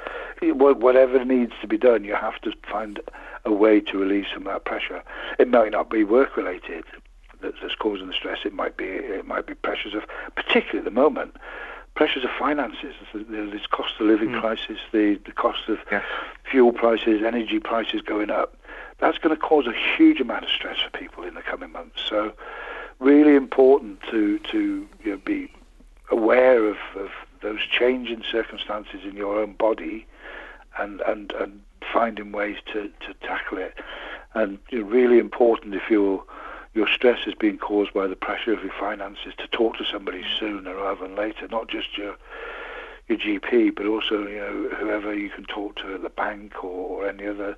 Whatever 0.58 1.22
needs 1.24 1.52
to 1.60 1.66
be 1.66 1.76
done, 1.76 2.04
you 2.04 2.14
have 2.14 2.40
to 2.40 2.52
find 2.70 3.00
a 3.44 3.52
way 3.52 3.80
to 3.80 3.98
relieve 3.98 4.24
some 4.32 4.46
of 4.46 4.52
that 4.52 4.64
pressure. 4.64 5.02
It 5.38 5.48
might 5.48 5.72
not 5.72 5.90
be 5.90 6.04
work 6.04 6.36
related 6.36 6.84
that's 7.40 7.74
causing 7.78 8.08
the 8.08 8.12
stress. 8.12 8.38
It 8.44 8.52
might 8.52 8.76
be 8.76 8.86
it 8.86 9.26
might 9.26 9.46
be 9.46 9.54
pressures 9.54 9.94
of, 9.94 10.04
particularly 10.34 10.78
at 10.78 10.84
the 10.84 10.90
moment, 10.90 11.36
pressures 11.94 12.24
of 12.24 12.30
finances. 12.38 12.94
There's 13.12 13.52
this 13.52 13.66
cost 13.66 13.94
of 14.00 14.06
living 14.06 14.30
mm. 14.30 14.40
crisis, 14.40 14.78
the 14.92 15.20
the 15.24 15.32
cost 15.32 15.68
of 15.68 15.78
fuel 16.50 16.72
prices, 16.72 17.22
energy 17.24 17.58
prices 17.60 18.00
going 18.00 18.30
up. 18.30 18.56
That's 18.98 19.18
going 19.18 19.34
to 19.34 19.40
cause 19.40 19.66
a 19.66 19.96
huge 19.96 20.20
amount 20.20 20.44
of 20.44 20.50
stress 20.50 20.78
for 20.80 20.90
people 20.90 21.24
in 21.24 21.34
the 21.34 21.42
coming 21.42 21.72
months. 21.72 22.02
So 22.08 22.32
really 22.98 23.34
important 23.34 24.00
to 24.10 24.38
to 24.40 24.88
you 25.04 25.10
know, 25.10 25.16
be 25.18 25.52
aware 26.10 26.66
of, 26.66 26.76
of 26.96 27.10
those 27.42 27.60
changing 27.70 28.22
circumstances 28.30 29.00
in 29.04 29.14
your 29.14 29.38
own 29.40 29.52
body 29.52 30.06
and 30.78 31.00
and, 31.02 31.32
and 31.32 31.60
finding 31.92 32.32
ways 32.32 32.56
to, 32.66 32.90
to 33.00 33.14
tackle 33.22 33.58
it. 33.58 33.74
And 34.34 34.58
you 34.70 34.80
know, 34.80 34.88
really 34.88 35.18
important 35.18 35.74
if 35.74 35.90
your 35.90 36.24
your 36.74 36.88
stress 36.88 37.26
is 37.26 37.34
being 37.34 37.58
caused 37.58 37.92
by 37.92 38.06
the 38.06 38.16
pressure 38.16 38.52
of 38.52 38.62
your 38.62 38.74
finances 38.78 39.32
to 39.38 39.48
talk 39.48 39.76
to 39.78 39.84
somebody 39.84 40.22
sooner 40.38 40.76
rather 40.76 41.06
than 41.06 41.16
later, 41.16 41.48
not 41.48 41.68
just 41.68 41.96
your 41.96 42.16
your 43.08 43.18
GP, 43.18 43.74
but 43.74 43.86
also 43.86 44.26
you 44.26 44.38
know 44.38 44.68
whoever 44.76 45.14
you 45.14 45.30
can 45.30 45.44
talk 45.44 45.76
to 45.76 45.94
at 45.94 46.02
the 46.02 46.10
bank 46.10 46.64
or, 46.64 47.04
or 47.04 47.08
any 47.08 47.26
other 47.26 47.56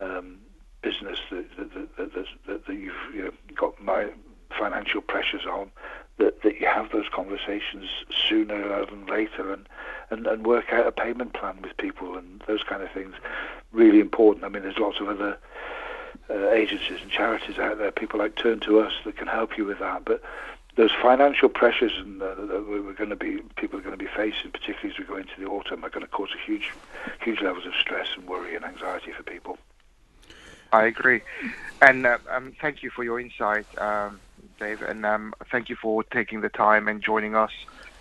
um, 0.00 0.38
business 0.82 1.18
that 1.30 1.44
that, 1.56 1.96
that, 1.96 2.14
that, 2.14 2.66
that, 2.66 2.72
you've 2.72 3.14
you 3.14 3.22
know, 3.24 3.32
got 3.54 3.80
my 3.82 4.08
financial 4.56 5.00
pressures 5.00 5.46
on, 5.46 5.70
that, 6.18 6.42
that 6.42 6.60
you 6.60 6.66
have 6.66 6.90
those 6.92 7.08
conversations 7.12 7.88
sooner 8.28 8.68
rather 8.68 8.86
than 8.86 9.06
later 9.06 9.52
and, 9.52 9.68
and, 10.10 10.26
and 10.26 10.46
work 10.46 10.72
out 10.72 10.86
a 10.86 10.92
payment 10.92 11.32
plan 11.34 11.60
with 11.62 11.76
people 11.76 12.16
and 12.16 12.42
those 12.46 12.62
kind 12.62 12.82
of 12.82 12.90
things. 12.92 13.14
Really 13.72 14.00
important. 14.00 14.44
I 14.44 14.48
mean, 14.48 14.62
there's 14.62 14.78
lots 14.78 15.00
of 15.00 15.08
other 15.08 15.38
uh, 16.30 16.50
agencies 16.50 17.00
and 17.02 17.10
charities 17.10 17.58
out 17.58 17.78
there, 17.78 17.90
people 17.90 18.18
like 18.18 18.34
Turn2us 18.36 18.92
that 19.04 19.16
can 19.16 19.26
help 19.26 19.58
you 19.58 19.64
with 19.64 19.78
that. 19.80 20.04
But 20.04 20.22
those 20.76 20.92
financial 21.02 21.48
pressures 21.48 21.92
and, 21.96 22.22
uh, 22.22 22.34
that 22.34 22.66
we're 22.68 22.92
going 22.94 23.10
to 23.10 23.16
be, 23.16 23.38
people 23.56 23.78
are 23.78 23.82
going 23.82 23.96
to 23.96 24.02
be 24.02 24.10
facing, 24.10 24.50
particularly 24.50 24.90
as 24.90 24.98
we 24.98 25.04
go 25.04 25.16
into 25.16 25.38
the 25.38 25.46
autumn, 25.46 25.84
are 25.84 25.90
going 25.90 26.04
to 26.04 26.10
cause 26.10 26.30
a 26.34 26.46
huge, 26.46 26.72
huge 27.22 27.40
levels 27.40 27.66
of 27.66 27.74
stress 27.74 28.08
and 28.16 28.26
worry 28.26 28.54
and 28.54 28.64
anxiety 28.64 29.12
for 29.12 29.22
people. 29.22 29.58
I 30.72 30.86
agree, 30.86 31.22
and 31.80 32.06
uh, 32.06 32.18
um, 32.30 32.52
thank 32.60 32.82
you 32.82 32.90
for 32.90 33.04
your 33.04 33.20
insight. 33.20 33.66
Um, 33.78 34.20
Dave, 34.58 34.82
and 34.82 35.04
um, 35.06 35.34
thank 35.50 35.68
you 35.68 35.76
for 35.80 36.02
taking 36.04 36.40
the 36.40 36.48
time 36.48 36.88
and 36.88 37.02
joining 37.02 37.34
us 37.34 37.52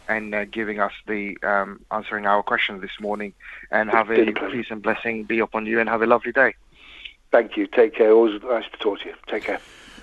and 0.07 0.33
uh, 0.35 0.45
giving 0.45 0.79
us 0.79 0.93
the 1.07 1.37
um, 1.43 1.79
answering 1.91 2.25
our 2.25 2.43
questions 2.43 2.81
this 2.81 2.99
morning. 2.99 3.33
And 3.71 3.89
have 3.89 4.11
a 4.11 4.25
peace 4.51 4.67
and 4.69 4.81
blessing 4.81 5.25
be 5.25 5.39
upon 5.39 5.65
you, 5.65 5.79
and 5.79 5.89
have 5.89 6.01
a 6.01 6.07
lovely 6.07 6.31
day. 6.31 6.55
Thank 7.31 7.57
you. 7.57 7.67
Take 7.67 7.95
care. 7.95 8.11
Always 8.11 8.41
nice 8.41 8.65
to 8.71 8.77
talk 8.77 8.99
to 9.01 9.09
you. 9.09 9.15
Take 9.27 9.43
care. 9.43 9.59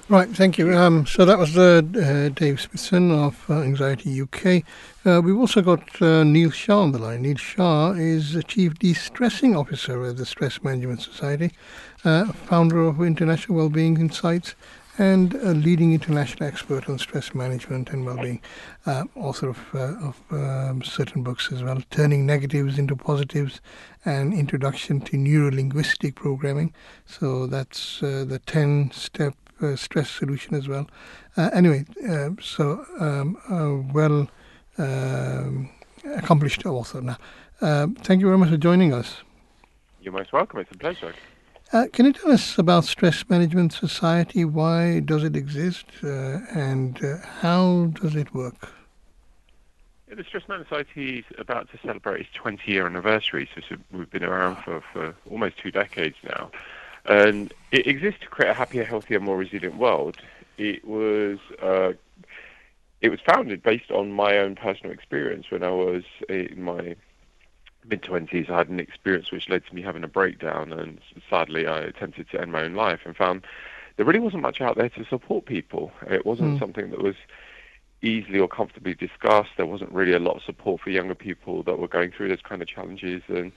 Right, 0.09 0.29
thank 0.29 0.59
you. 0.59 0.77
Um, 0.77 1.07
so 1.07 1.25
that 1.25 1.39
was 1.39 1.57
uh, 1.57 1.81
uh, 1.97 2.29
Dave 2.31 2.61
Smithson 2.61 3.13
of 3.13 3.49
uh, 3.49 3.61
Anxiety 3.61 4.21
UK. 4.21 4.65
Uh, 5.07 5.23
we've 5.23 5.39
also 5.39 5.63
got 5.63 6.03
uh, 6.03 6.25
Neil 6.25 6.51
Shah 6.51 6.81
on 6.81 6.93
the 6.93 6.99
line. 6.99 7.23
Neil 7.23 7.37
Shah 7.37 7.93
is 7.93 8.33
the 8.33 8.43
Chief 8.43 8.75
De-Stressing 8.75 9.57
Officer 9.57 10.05
of 10.05 10.19
the 10.19 10.27
Stress 10.27 10.63
Management 10.63 11.03
Society, 11.03 11.53
uh, 12.05 12.33
founder 12.33 12.83
of 12.83 13.01
International 13.01 13.57
Wellbeing 13.57 13.99
Insights, 13.99 14.57
and 14.99 15.35
a 15.35 15.55
leading 15.55 15.95
international 15.95 16.47
expert 16.47 16.89
on 16.89 16.99
stress 16.99 17.35
management 17.35 17.91
and 17.91 18.05
well-being, 18.05 18.41
uh, 18.85 19.05
author 19.17 19.49
of, 19.49 19.59
uh, 19.75 19.95
of 20.09 20.21
um, 20.31 20.83
certain 20.83 21.23
books 21.23 21.51
as 21.51 21.63
well, 21.63 21.81
Turning 21.91 22.27
Negatives 22.27 22.79
into 22.79 22.95
Positives 22.95 23.61
and 24.05 24.35
Introduction 24.35 25.01
to 25.01 25.17
Neuro-Linguistic 25.17 26.15
Programming. 26.15 26.75
So 27.07 27.47
that's 27.47 28.03
uh, 28.03 28.27
the 28.29 28.41
10-step 28.41 29.35
uh, 29.63 29.77
stress 29.77 30.11
solution 30.11 30.55
as 30.55 30.69
well. 30.69 30.89
Uh, 31.37 31.51
anyway, 31.53 31.85
uh, 32.09 32.31
so 32.41 32.85
um, 33.01 33.37
a 33.49 33.93
well 33.93 34.29
um, 34.79 35.71
accomplished 36.17 36.67
author 36.67 37.01
now. 37.01 37.19
thank 37.61 38.21
you 38.21 38.27
very 38.27 38.39
much 38.39 38.51
for 38.51 38.57
joining 38.57 38.93
us. 38.93 39.23
You're 40.01 40.13
most 40.13 40.33
welcome. 40.33 40.61
It's 40.61 40.73
a 40.73 40.79
pleasure. 40.79 41.15
Uh, 41.73 41.87
can 41.91 42.05
you 42.05 42.13
tell 42.13 42.31
us 42.31 42.59
about 42.59 42.85
Stress 42.85 43.25
Management 43.31 43.73
Society? 43.73 44.45
Why 44.45 45.01
does 45.01 45.25
it 45.25 45.35
exist, 45.35 45.87
uh, 46.05 46.41
and 46.55 47.03
uh, 47.03 47.17
how 47.41 47.87
does 47.95 48.15
it 48.15 48.35
work? 48.35 48.69
Yeah, 50.07 50.17
the 50.17 50.25
Stress 50.25 50.47
Management 50.49 50.69
Society 50.69 51.21
is 51.21 51.25
about 51.39 51.71
to 51.71 51.79
celebrate 51.79 52.21
its 52.21 52.31
20-year 52.37 52.85
anniversary, 52.85 53.49
so 53.55 53.77
we've 53.91 54.11
been 54.11 54.23
around 54.23 54.57
for, 54.63 54.83
for 54.93 55.15
almost 55.31 55.57
two 55.63 55.71
decades 55.71 56.17
now. 56.23 56.51
And 57.07 57.53
it 57.73 57.87
exists 57.87 58.21
to 58.21 58.29
create 58.29 58.51
a 58.51 58.55
happier, 58.55 58.85
healthier, 58.85 59.21
more 59.21 59.37
resilient 59.37 59.77
world. 59.77 60.19
It 60.59 60.85
was 60.85 61.39
uh, 61.61 61.93
it 63.01 63.09
was 63.11 63.21
founded 63.27 63.63
based 63.63 63.91
on 63.91 64.13
my 64.13 64.39
own 64.39 64.55
personal 64.55 64.93
experience 64.93 65.47
when 65.51 65.65
I 65.65 65.71
was 65.71 66.05
in 66.29 66.63
my 66.63 66.95
mid 67.89 68.03
twenties, 68.03 68.47
I 68.49 68.59
had 68.59 68.69
an 68.69 68.81
experience 68.81 69.33
which 69.33 69.49
led 69.49 69.67
to 69.67 69.75
me 69.75 69.83
having 69.83 70.05
a 70.05 70.09
breakdown, 70.09 70.73
and 70.73 71.01
sadly, 71.29 71.67
I 71.67 71.81
attempted 71.81 72.31
to 72.31 72.41
end 72.41 72.53
my 72.53 72.63
own 72.63 72.75
life 72.75 73.01
and 73.05 73.17
found 73.17 73.43
there 73.97 74.07
really 74.07 74.21
wasn't 74.21 74.43
much 74.43 74.61
out 74.61 74.77
there 74.77 74.89
to 74.91 75.05
support 75.05 75.47
people. 75.47 75.93
It 76.09 76.25
wasn't 76.25 76.57
mm. 76.57 76.59
something 76.59 76.91
that 76.91 77.03
was 77.03 77.17
easily 78.01 78.39
or 78.39 78.49
comfortably 78.49 78.95
discussed. 78.95 79.51
There 79.57 79.67
wasn't 79.67 79.93
really 79.93 80.13
a 80.13 80.19
lot 80.19 80.37
of 80.37 80.43
support 80.43 80.81
for 80.81 80.91
younger 80.91 81.15
people 81.15 81.63
that 81.65 81.79
were 81.79 81.89
going 81.89 82.11
through 82.11 82.29
those 82.29 82.43
kind 82.43 82.63
of 82.63 82.69
challenges, 82.69 83.23
and 83.29 83.53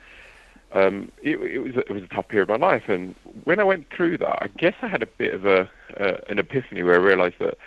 um, 0.74 1.12
it, 1.22 1.38
it, 1.38 1.60
was 1.60 1.76
it 1.76 1.92
was 1.92 2.04
a 2.04 2.08
tough 2.08 2.28
period 2.28 2.50
of 2.50 2.60
my 2.60 2.68
life. 2.68 2.84
And 2.88 3.16
when 3.44 3.60
I 3.60 3.64
went 3.64 3.90
through 3.90 4.18
that, 4.20 4.44
I 4.44 4.48
guess 4.58 4.74
I 4.82 4.88
had 4.88 5.04
a 5.04 5.08
bit 5.08 5.34
of 5.34 5.46
a 5.46 5.70
uh, 6.00 6.18
an 6.30 6.40
epiphany 6.40 6.84
where 6.84 6.96
I 6.96 7.04
realised 7.04 7.36
that 7.40 7.58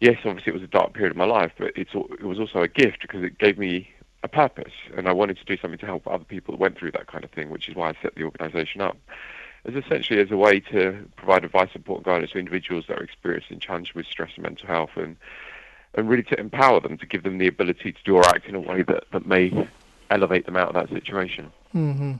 yes, 0.00 0.18
obviously 0.24 0.50
it 0.50 0.54
was 0.54 0.62
a 0.62 0.68
dark 0.68 0.92
period 0.94 1.12
of 1.12 1.16
my 1.16 1.24
life, 1.24 1.52
but 1.58 1.72
it's 1.76 1.94
it 1.94 2.24
was 2.24 2.38
also 2.38 2.60
a 2.60 2.68
gift 2.68 3.02
because 3.02 3.22
it 3.22 3.38
gave 3.38 3.58
me 3.58 3.88
a 4.22 4.28
purpose, 4.28 4.72
and 4.96 5.08
I 5.08 5.12
wanted 5.12 5.38
to 5.38 5.44
do 5.44 5.56
something 5.56 5.78
to 5.78 5.86
help 5.86 6.06
other 6.06 6.24
people 6.24 6.52
that 6.52 6.60
went 6.60 6.78
through 6.78 6.92
that 6.92 7.06
kind 7.06 7.24
of 7.24 7.30
thing, 7.30 7.50
which 7.50 7.68
is 7.68 7.74
why 7.74 7.90
I 7.90 7.94
set 8.02 8.14
the 8.14 8.24
organisation 8.24 8.80
up. 8.80 8.96
As 9.64 9.74
essentially 9.74 10.20
as 10.20 10.30
a 10.32 10.36
way 10.36 10.58
to 10.58 11.08
provide 11.16 11.44
advice, 11.44 11.70
support, 11.72 11.98
and 11.98 12.04
guidance 12.04 12.32
to 12.32 12.38
individuals 12.38 12.86
that 12.88 12.98
are 12.98 13.04
experiencing 13.04 13.60
challenges 13.60 13.94
with 13.94 14.06
stress 14.06 14.30
and 14.34 14.42
mental 14.42 14.66
health, 14.66 14.90
and 14.96 15.16
and 15.94 16.08
really 16.08 16.22
to 16.24 16.40
empower 16.40 16.80
them 16.80 16.96
to 16.98 17.06
give 17.06 17.22
them 17.22 17.38
the 17.38 17.46
ability 17.46 17.92
to 17.92 17.98
do 18.04 18.16
or 18.16 18.26
act 18.26 18.46
in 18.46 18.54
a 18.54 18.60
way 18.60 18.82
that, 18.82 19.04
that 19.12 19.26
may 19.26 19.50
elevate 20.12 20.46
them 20.46 20.56
out 20.56 20.68
of 20.68 20.74
that 20.74 20.88
situation. 20.90 21.50
Mm-hmm. 21.74 22.14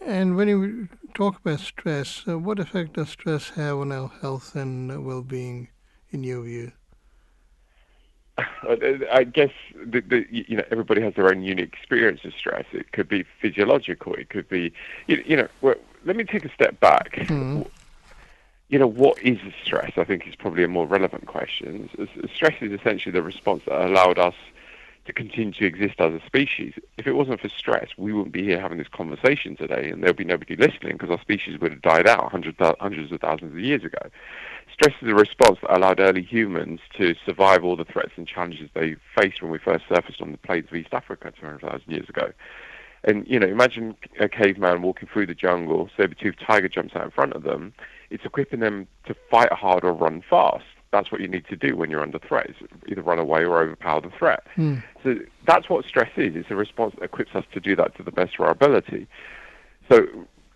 And 0.00 0.36
when 0.36 0.48
you 0.48 0.88
talk 1.14 1.40
about 1.40 1.60
stress, 1.60 2.24
uh, 2.26 2.38
what 2.38 2.58
effect 2.58 2.94
does 2.94 3.10
stress 3.10 3.50
have 3.50 3.78
on 3.78 3.92
our 3.92 4.08
health 4.22 4.54
and 4.54 5.04
well-being, 5.04 5.68
in 6.10 6.22
your 6.22 6.42
view? 6.42 6.72
I 8.70 9.24
guess 9.24 9.50
the, 9.74 10.00
the, 10.00 10.24
you 10.30 10.56
know 10.56 10.64
everybody 10.70 11.00
has 11.02 11.14
their 11.14 11.28
own 11.28 11.42
unique 11.42 11.72
experience 11.72 12.20
of 12.24 12.32
stress. 12.34 12.66
It 12.72 12.92
could 12.92 13.08
be 13.08 13.24
physiological. 13.40 14.14
It 14.14 14.28
could 14.28 14.48
be 14.48 14.72
you, 15.08 15.24
you 15.26 15.36
know. 15.36 15.48
Well, 15.60 15.74
let 16.04 16.14
me 16.14 16.22
take 16.22 16.44
a 16.44 16.52
step 16.52 16.78
back. 16.78 17.16
Mm. 17.16 17.68
You 18.68 18.78
know 18.78 18.86
what 18.86 19.20
is 19.22 19.38
stress? 19.64 19.92
I 19.96 20.04
think 20.04 20.28
is 20.28 20.36
probably 20.36 20.62
a 20.62 20.68
more 20.68 20.86
relevant 20.86 21.26
question. 21.26 21.90
Stress 22.32 22.54
is 22.60 22.70
essentially 22.70 23.12
the 23.12 23.22
response 23.22 23.64
that 23.66 23.84
allowed 23.84 24.20
us 24.20 24.34
to 25.08 25.12
continue 25.14 25.52
to 25.52 25.64
exist 25.64 25.94
as 26.00 26.12
a 26.12 26.20
species. 26.26 26.74
If 26.98 27.06
it 27.06 27.14
wasn't 27.14 27.40
for 27.40 27.48
stress, 27.48 27.88
we 27.96 28.12
wouldn't 28.12 28.32
be 28.32 28.44
here 28.44 28.60
having 28.60 28.76
this 28.76 28.88
conversation 28.88 29.56
today, 29.56 29.88
and 29.90 30.04
there'd 30.04 30.16
be 30.16 30.24
nobody 30.24 30.54
listening 30.54 30.92
because 30.92 31.08
our 31.10 31.20
species 31.20 31.58
would 31.60 31.72
have 31.72 31.80
died 31.80 32.06
out 32.06 32.30
hundreds, 32.30 32.58
hundreds 32.78 33.10
of 33.10 33.20
thousands 33.20 33.52
of 33.52 33.58
years 33.58 33.82
ago. 33.84 34.10
Stress 34.70 34.94
is 35.00 35.08
a 35.08 35.14
response 35.14 35.58
that 35.62 35.74
allowed 35.74 35.98
early 35.98 36.22
humans 36.22 36.80
to 36.98 37.14
survive 37.24 37.64
all 37.64 37.74
the 37.74 37.86
threats 37.86 38.12
and 38.16 38.28
challenges 38.28 38.68
they 38.74 38.96
faced 39.18 39.40
when 39.40 39.50
we 39.50 39.58
first 39.58 39.84
surfaced 39.88 40.20
on 40.20 40.32
the 40.32 40.38
plains 40.38 40.66
of 40.68 40.76
East 40.76 40.92
Africa 40.92 41.32
200,000 41.40 41.90
years 41.90 42.08
ago. 42.10 42.30
And, 43.04 43.26
you 43.26 43.40
know, 43.40 43.46
imagine 43.46 43.96
a 44.20 44.28
caveman 44.28 44.82
walking 44.82 45.08
through 45.10 45.26
the 45.26 45.34
jungle, 45.34 45.88
saber-toothed 45.96 46.44
tiger 46.46 46.68
jumps 46.68 46.94
out 46.94 47.04
in 47.04 47.10
front 47.10 47.32
of 47.32 47.44
them. 47.44 47.72
It's 48.10 48.26
equipping 48.26 48.60
them 48.60 48.86
to 49.06 49.14
fight 49.30 49.52
hard 49.52 49.84
or 49.84 49.92
run 49.92 50.22
fast 50.28 50.64
that's 50.90 51.12
what 51.12 51.20
you 51.20 51.28
need 51.28 51.46
to 51.48 51.56
do 51.56 51.76
when 51.76 51.90
you're 51.90 52.02
under 52.02 52.18
threat: 52.18 52.50
is 52.50 52.56
either 52.86 53.02
run 53.02 53.18
away 53.18 53.44
or 53.44 53.60
overpower 53.60 54.00
the 54.00 54.10
threat. 54.10 54.46
Mm. 54.56 54.82
So 55.02 55.16
that's 55.46 55.68
what 55.68 55.84
stress 55.84 56.10
is. 56.16 56.34
It's 56.36 56.50
a 56.50 56.56
response 56.56 56.94
that 56.96 57.04
equips 57.04 57.34
us 57.34 57.44
to 57.52 57.60
do 57.60 57.76
that 57.76 57.96
to 57.96 58.02
the 58.02 58.12
best 58.12 58.34
of 58.34 58.40
our 58.40 58.50
ability. 58.50 59.06
So 59.90 60.06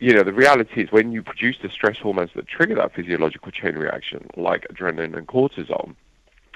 you 0.03 0.13
know, 0.13 0.25
the 0.25 0.33
reality 0.33 0.83
is 0.83 0.91
when 0.91 1.13
you 1.13 1.23
produce 1.23 1.59
the 1.63 1.69
stress 1.69 1.97
hormones 1.97 2.31
that 2.35 2.49
trigger 2.49 2.75
that 2.75 2.93
physiological 2.93 3.53
chain 3.53 3.77
reaction, 3.77 4.27
like 4.37 4.67
adrenaline 4.67 5.17
and 5.17 5.29
cortisol, 5.29 5.95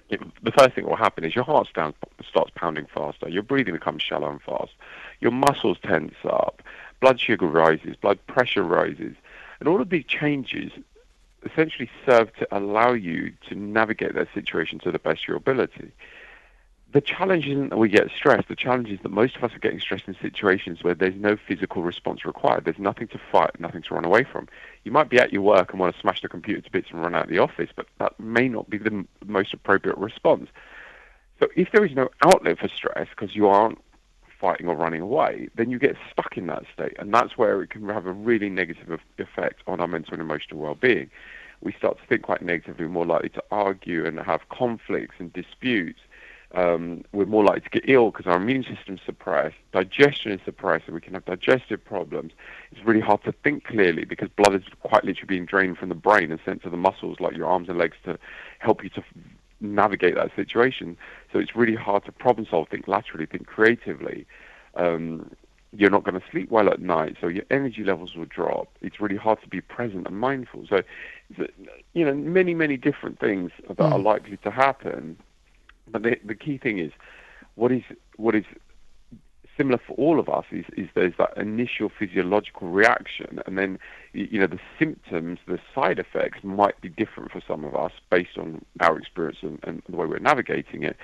it, 0.09 0.21
the 0.43 0.51
first 0.51 0.75
thing 0.75 0.83
that 0.83 0.91
will 0.91 0.97
happen 0.97 1.25
is 1.25 1.37
your 1.37 1.45
heart 1.45 1.69
starts, 1.69 1.97
starts 2.29 2.51
pounding 2.57 2.87
faster, 2.93 3.29
your 3.29 3.45
breathing 3.45 3.75
becomes 3.75 4.03
shallow 4.03 4.29
and 4.29 4.43
fast, 4.43 4.73
your 5.21 5.31
muscles 5.31 5.79
tense 5.85 6.15
up, 6.25 6.61
blood 7.01 7.21
sugar 7.21 7.47
rises, 7.47 7.95
blood 7.95 8.19
pressure 8.27 8.65
rises, 8.65 9.15
and 9.61 9.69
all 9.69 9.81
of 9.81 9.91
these 9.91 10.05
changes 10.05 10.73
essentially 11.51 11.91
serve 12.05 12.35
to 12.35 12.57
allow 12.57 12.93
you 12.93 13.33
to 13.49 13.55
navigate 13.55 14.15
that 14.15 14.29
situation 14.35 14.79
to 14.81 14.93
the 14.93 14.99
best 14.99 15.23
of 15.23 15.29
your 15.29 15.37
ability. 15.37 15.93
The 16.93 17.01
challenge 17.01 17.47
isn't 17.47 17.71
that 17.71 17.79
we 17.79 17.89
get 17.89 18.11
stressed. 18.17 18.49
The 18.49 18.57
challenge 18.57 18.91
is 18.91 19.01
that 19.03 19.11
most 19.11 19.37
of 19.37 19.45
us 19.45 19.55
are 19.55 19.59
getting 19.59 19.81
stressed 19.81 20.09
in 20.09 20.17
situations 20.23 20.83
where 20.83 20.95
there's 20.95 21.17
no 21.17 21.37
physical 21.37 21.83
response 21.83 22.25
required. 22.25 22.65
There's 22.65 22.79
nothing 22.79 23.09
to 23.09 23.21
fight, 23.31 23.59
nothing 23.61 23.83
to 23.83 23.95
run 23.95 24.05
away 24.05 24.25
from. 24.25 24.49
You 24.85 24.93
might 24.93 25.11
be 25.11 25.19
at 25.19 25.33
your 25.33 25.43
work 25.43 25.73
and 25.73 25.81
want 25.81 25.95
to 25.95 26.01
smash 26.01 26.23
the 26.23 26.29
computer 26.29 26.61
to 26.61 26.71
bits 26.71 26.89
and 26.91 27.03
run 27.03 27.15
out 27.15 27.25
of 27.25 27.31
the 27.31 27.39
office, 27.39 27.71
but 27.75 27.87
that 27.99 28.19
may 28.19 28.49
not 28.49 28.71
be 28.71 28.79
the 28.79 29.05
most 29.27 29.53
appropriate 29.53 29.99
response. 29.99 30.49
So 31.41 31.49
if 31.55 31.71
there 31.73 31.85
is 31.85 31.95
no 31.95 32.09
outlet 32.23 32.59
for 32.59 32.69
stress 32.69 33.09
because 33.11 33.35
you 33.37 33.49
aren't 33.49 33.79
fighting 34.41 34.69
or 34.69 34.77
running 34.77 35.01
away, 35.01 35.49
then 35.55 35.71
you 35.71 35.79
get 35.79 35.97
stuck 36.11 36.37
in 36.37 36.47
that 36.47 36.65
state. 36.73 36.95
And 36.99 37.13
that's 37.13 37.37
where 37.37 37.63
it 37.63 37.71
can 37.71 37.89
have 37.89 38.07
a 38.07 38.13
really 38.13 38.49
negative 38.49 39.01
effect 39.19 39.63
on 39.67 39.81
our 39.81 39.89
mental 39.89 40.15
and 40.15 40.23
emotional 40.23 40.61
well 40.61 40.75
being. 40.75 41.11
We 41.61 41.73
start 41.73 41.99
to 41.99 42.07
think 42.07 42.23
quite 42.23 42.43
negatively, 42.43 42.87
more 42.87 43.07
likely 43.07 43.31
to 43.31 43.43
argue 43.51 44.07
and 44.07 44.19
have 44.21 44.49
conflicts 44.49 45.17
and 45.19 45.33
disputes. 45.33 46.01
Um, 46.55 47.05
we're 47.13 47.27
more 47.27 47.45
likely 47.45 47.63
to 47.63 47.71
get 47.71 47.89
ill 47.89 48.11
because 48.11 48.27
our 48.27 48.37
immune 48.37 48.65
system's 48.65 49.01
suppressed, 49.05 49.57
digestion 49.73 50.33
is 50.33 50.41
suppressed, 50.45 50.85
and 50.87 50.95
we 50.95 51.01
can 51.01 51.15
have 51.15 51.25
digestive 51.25 51.85
problems. 51.85 52.33
It's 52.71 52.85
really 52.85 53.01
hard 53.01 53.25
to 53.25 53.33
think 53.33 53.65
clearly 53.65 54.05
because 54.05 54.29
blood 54.29 54.55
is 54.55 54.63
quite 54.81 55.05
literally 55.05 55.27
being 55.27 55.45
drained 55.45 55.79
from 55.79 55.89
the 55.89 55.95
brain 55.95 56.31
and 56.31 56.41
sent 56.45 56.63
to 56.63 56.71
the 56.71 56.77
muscles, 56.77 57.19
like 57.21 57.37
your 57.37 57.47
arms 57.47 57.69
and 57.69 57.79
legs, 57.79 57.97
to 58.05 58.19
help 58.61 58.85
you 58.85 58.91
to 58.91 59.03
navigate 59.61 60.15
that 60.15 60.31
situation. 60.37 60.97
So 61.33 61.39
it's 61.39 61.57
really 61.57 61.75
hard 61.75 62.05
to 62.05 62.13
problem 62.13 62.47
solve, 62.49 62.69
think 62.69 62.87
laterally, 62.87 63.27
think 63.27 63.47
creatively. 63.47 64.27
Um, 64.77 65.31
you're 65.79 65.91
not 65.91 66.05
going 66.05 66.19
to 66.19 66.27
sleep 66.31 66.51
well 66.51 66.69
at 66.69 66.81
night, 66.81 67.17
so 67.21 67.29
your 67.29 67.45
energy 67.51 67.85
levels 67.85 68.15
will 68.15 68.25
drop. 68.27 68.69
It's 68.81 69.01
really 69.01 69.17
hard 69.17 69.41
to 69.43 69.49
be 69.49 69.61
present 69.61 70.07
and 70.07 70.19
mindful. 70.19 70.67
So, 70.69 70.83
you 71.93 72.05
know, 72.05 72.15
many, 72.15 72.55
many 72.55 72.77
different 72.77 73.19
things 73.19 73.51
that 73.69 73.77
mm. 73.77 73.93
are 73.93 73.99
likely 73.99 74.37
to 74.39 74.51
happen. 74.51 75.17
But 75.89 76.03
the, 76.03 76.17
the 76.25 76.35
key 76.35 76.59
thing 76.59 76.79
is, 76.79 76.93
what 77.55 77.73
is 77.73 77.83
what 78.17 78.35
is 78.35 78.45
similar 79.57 79.81
for 79.87 79.95
all 79.95 80.21
of 80.21 80.29
us 80.29 80.45
is, 80.51 80.65
is 80.77 80.89
there's 80.95 81.15
that 81.19 81.37
initial 81.37 81.91
physiological 81.99 82.69
reaction, 82.69 83.41
and 83.47 83.57
then 83.57 83.79
you 84.13 84.39
know 84.39 84.47
the 84.47 84.61
symptoms, 84.79 85.39
the 85.47 85.59
side 85.75 85.99
effects 85.99 86.39
might 86.43 86.81
be 86.81 86.89
different 86.89 87.31
for 87.31 87.41
some 87.47 87.65
of 87.65 87.75
us 87.75 87.93
based 88.11 88.37
on 88.39 88.65
our 88.81 88.99
experience 88.99 89.39
and, 89.43 89.59
and 89.63 89.83
the 89.89 89.97
way 89.97 90.07
we're 90.07 90.19
navigating 90.19 90.83
it. 90.83 90.97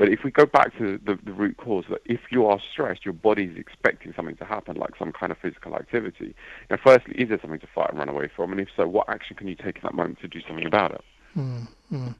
But 0.00 0.08
if 0.08 0.20
we 0.24 0.30
go 0.30 0.46
back 0.46 0.74
to 0.78 0.98
the, 1.04 1.18
the 1.22 1.32
root 1.34 1.58
cause, 1.58 1.84
that 1.90 2.00
if 2.06 2.20
you 2.30 2.46
are 2.46 2.58
stressed, 2.72 3.04
your 3.04 3.12
body 3.12 3.44
is 3.44 3.58
expecting 3.58 4.14
something 4.16 4.34
to 4.36 4.46
happen, 4.46 4.76
like 4.76 4.92
some 4.98 5.12
kind 5.12 5.30
of 5.30 5.36
physical 5.36 5.76
activity. 5.76 6.34
Now, 6.70 6.78
firstly, 6.82 7.16
is 7.16 7.28
there 7.28 7.38
something 7.38 7.60
to 7.60 7.66
fight 7.74 7.90
and 7.90 7.98
run 7.98 8.08
away 8.08 8.30
from? 8.34 8.50
And 8.50 8.62
if 8.62 8.68
so, 8.74 8.88
what 8.88 9.10
action 9.10 9.36
can 9.36 9.46
you 9.46 9.54
take 9.54 9.76
in 9.76 9.82
that 9.82 9.92
moment 9.92 10.18
to 10.22 10.28
do 10.28 10.40
something 10.48 10.64
about 10.64 10.92
it? 10.92 11.04
Mm-hmm. 11.36 12.12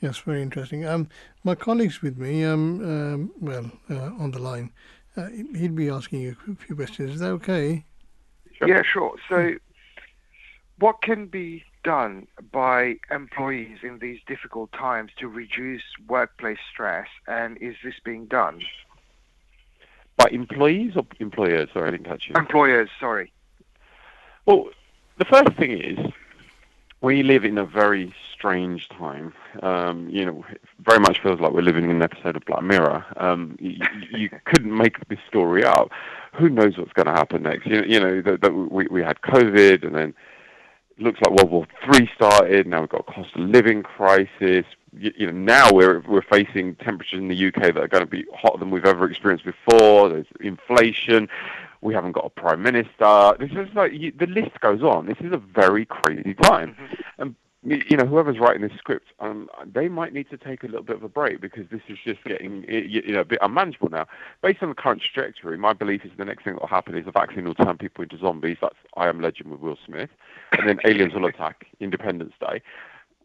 Yes, 0.00 0.18
very 0.18 0.42
interesting. 0.42 0.84
Um, 0.84 1.08
my 1.42 1.54
colleague's 1.54 2.02
with 2.02 2.18
me, 2.18 2.44
um, 2.44 2.84
um, 2.84 3.32
well, 3.40 3.72
uh, 3.88 4.10
on 4.22 4.32
the 4.32 4.38
line. 4.38 4.70
Uh, 5.16 5.28
he'd 5.56 5.74
be 5.74 5.88
asking 5.88 6.20
you 6.20 6.36
a 6.52 6.54
few 6.54 6.76
questions. 6.76 7.14
Is 7.14 7.20
that 7.20 7.30
okay? 7.30 7.86
Sure. 8.58 8.68
Yeah, 8.68 8.82
sure. 8.82 9.14
So, 9.26 9.54
what 10.78 11.00
can 11.00 11.28
be 11.28 11.64
done 11.82 12.26
by 12.52 12.96
employees 13.10 13.78
in 13.82 13.98
these 13.98 14.20
difficult 14.26 14.72
times 14.72 15.10
to 15.18 15.28
reduce 15.28 15.82
workplace 16.08 16.58
stress, 16.72 17.08
and 17.26 17.56
is 17.58 17.76
this 17.82 17.94
being 18.04 18.26
done? 18.26 18.62
By 20.16 20.28
employees 20.30 20.92
or 20.96 21.06
employers? 21.18 21.68
Sorry, 21.72 21.88
I 21.88 21.90
didn't 21.92 22.06
catch 22.06 22.28
you. 22.28 22.34
Employers, 22.36 22.90
sorry. 22.98 23.32
Well, 24.46 24.68
the 25.18 25.24
first 25.24 25.52
thing 25.56 25.80
is 25.80 25.98
we 27.00 27.22
live 27.22 27.44
in 27.44 27.56
a 27.56 27.64
very 27.64 28.14
strange 28.34 28.88
time. 28.88 29.32
Um, 29.62 30.08
you 30.08 30.24
know, 30.24 30.44
very 30.80 31.00
much 31.00 31.20
feels 31.22 31.40
like 31.40 31.52
we're 31.52 31.62
living 31.62 31.84
in 31.84 31.90
an 31.90 32.02
episode 32.02 32.36
of 32.36 32.44
Black 32.44 32.62
Mirror. 32.62 33.04
Um, 33.16 33.56
you, 33.60 33.78
you, 34.12 34.30
couldn't 34.44 34.76
make 34.76 34.96
this 35.08 35.18
story 35.28 35.64
up. 35.64 35.90
Who 36.38 36.48
knows 36.48 36.78
what's 36.78 36.92
going 36.92 37.06
to 37.06 37.12
happen 37.12 37.42
next? 37.42 37.66
You, 37.66 37.82
you 37.86 38.00
know, 38.00 38.22
that, 38.22 38.52
we, 38.52 38.86
we 38.88 39.02
had 39.02 39.20
COVID, 39.22 39.84
and 39.84 39.94
then 39.94 40.14
looks 41.00 41.20
like 41.20 41.32
World 41.34 41.50
War 41.50 41.66
Three 41.84 42.10
started. 42.14 42.66
Now 42.66 42.80
we've 42.80 42.88
got 42.88 43.04
a 43.08 43.12
cost 43.12 43.34
of 43.34 43.42
living 43.42 43.82
crisis. 43.82 44.64
You, 44.92 45.12
you 45.16 45.26
know, 45.26 45.32
now 45.32 45.72
we're 45.72 46.00
we're 46.00 46.22
facing 46.22 46.76
temperatures 46.76 47.18
in 47.18 47.28
the 47.28 47.46
UK 47.48 47.74
that 47.74 47.78
are 47.78 47.88
going 47.88 48.04
to 48.04 48.10
be 48.10 48.24
hotter 48.34 48.58
than 48.58 48.70
we've 48.70 48.84
ever 48.84 49.08
experienced 49.08 49.44
before. 49.44 50.08
There's 50.08 50.26
inflation. 50.40 51.28
We 51.82 51.94
haven't 51.94 52.12
got 52.12 52.26
a 52.26 52.30
prime 52.30 52.62
minister. 52.62 53.34
This 53.38 53.50
is 53.52 53.74
like 53.74 53.92
you, 53.92 54.12
the 54.16 54.26
list 54.26 54.60
goes 54.60 54.82
on. 54.82 55.06
This 55.06 55.18
is 55.20 55.32
a 55.32 55.38
very 55.38 55.86
crazy 55.86 56.34
time, 56.34 56.74
mm-hmm. 56.74 57.22
and 57.22 57.34
you 57.62 57.96
know 57.96 58.06
whoever's 58.06 58.38
writing 58.38 58.62
this 58.62 58.76
script, 58.78 59.08
um, 59.20 59.48
they 59.70 59.88
might 59.88 60.14
need 60.14 60.30
to 60.30 60.38
take 60.38 60.62
a 60.62 60.66
little 60.66 60.82
bit 60.82 60.96
of 60.96 61.02
a 61.02 61.08
break 61.08 61.40
because 61.40 61.66
this 61.70 61.82
is 61.88 61.98
just 62.04 62.22
getting 62.24 62.64
you 62.68 63.12
know 63.12 63.20
a 63.20 63.24
bit 63.24 63.38
unmanageable 63.42 63.90
now. 63.90 64.06
Based 64.42 64.62
on 64.62 64.70
the 64.70 64.74
current 64.74 65.02
trajectory, 65.02 65.58
my 65.58 65.74
belief 65.74 66.04
is 66.04 66.10
the 66.16 66.24
next 66.24 66.44
thing 66.44 66.54
that 66.54 66.62
will 66.62 66.68
happen 66.68 66.96
is 66.96 67.04
the 67.04 67.12
vaccine 67.12 67.44
will 67.44 67.54
turn 67.54 67.76
people 67.76 68.02
into 68.02 68.16
zombies. 68.18 68.56
That's 68.62 68.76
I 68.96 69.08
Am 69.08 69.20
Legend 69.20 69.50
with 69.50 69.60
Will 69.60 69.78
Smith, 69.84 70.10
and 70.52 70.66
then 70.66 70.78
aliens 70.86 71.12
will 71.12 71.26
attack 71.26 71.66
Independence 71.80 72.32
Day. 72.40 72.62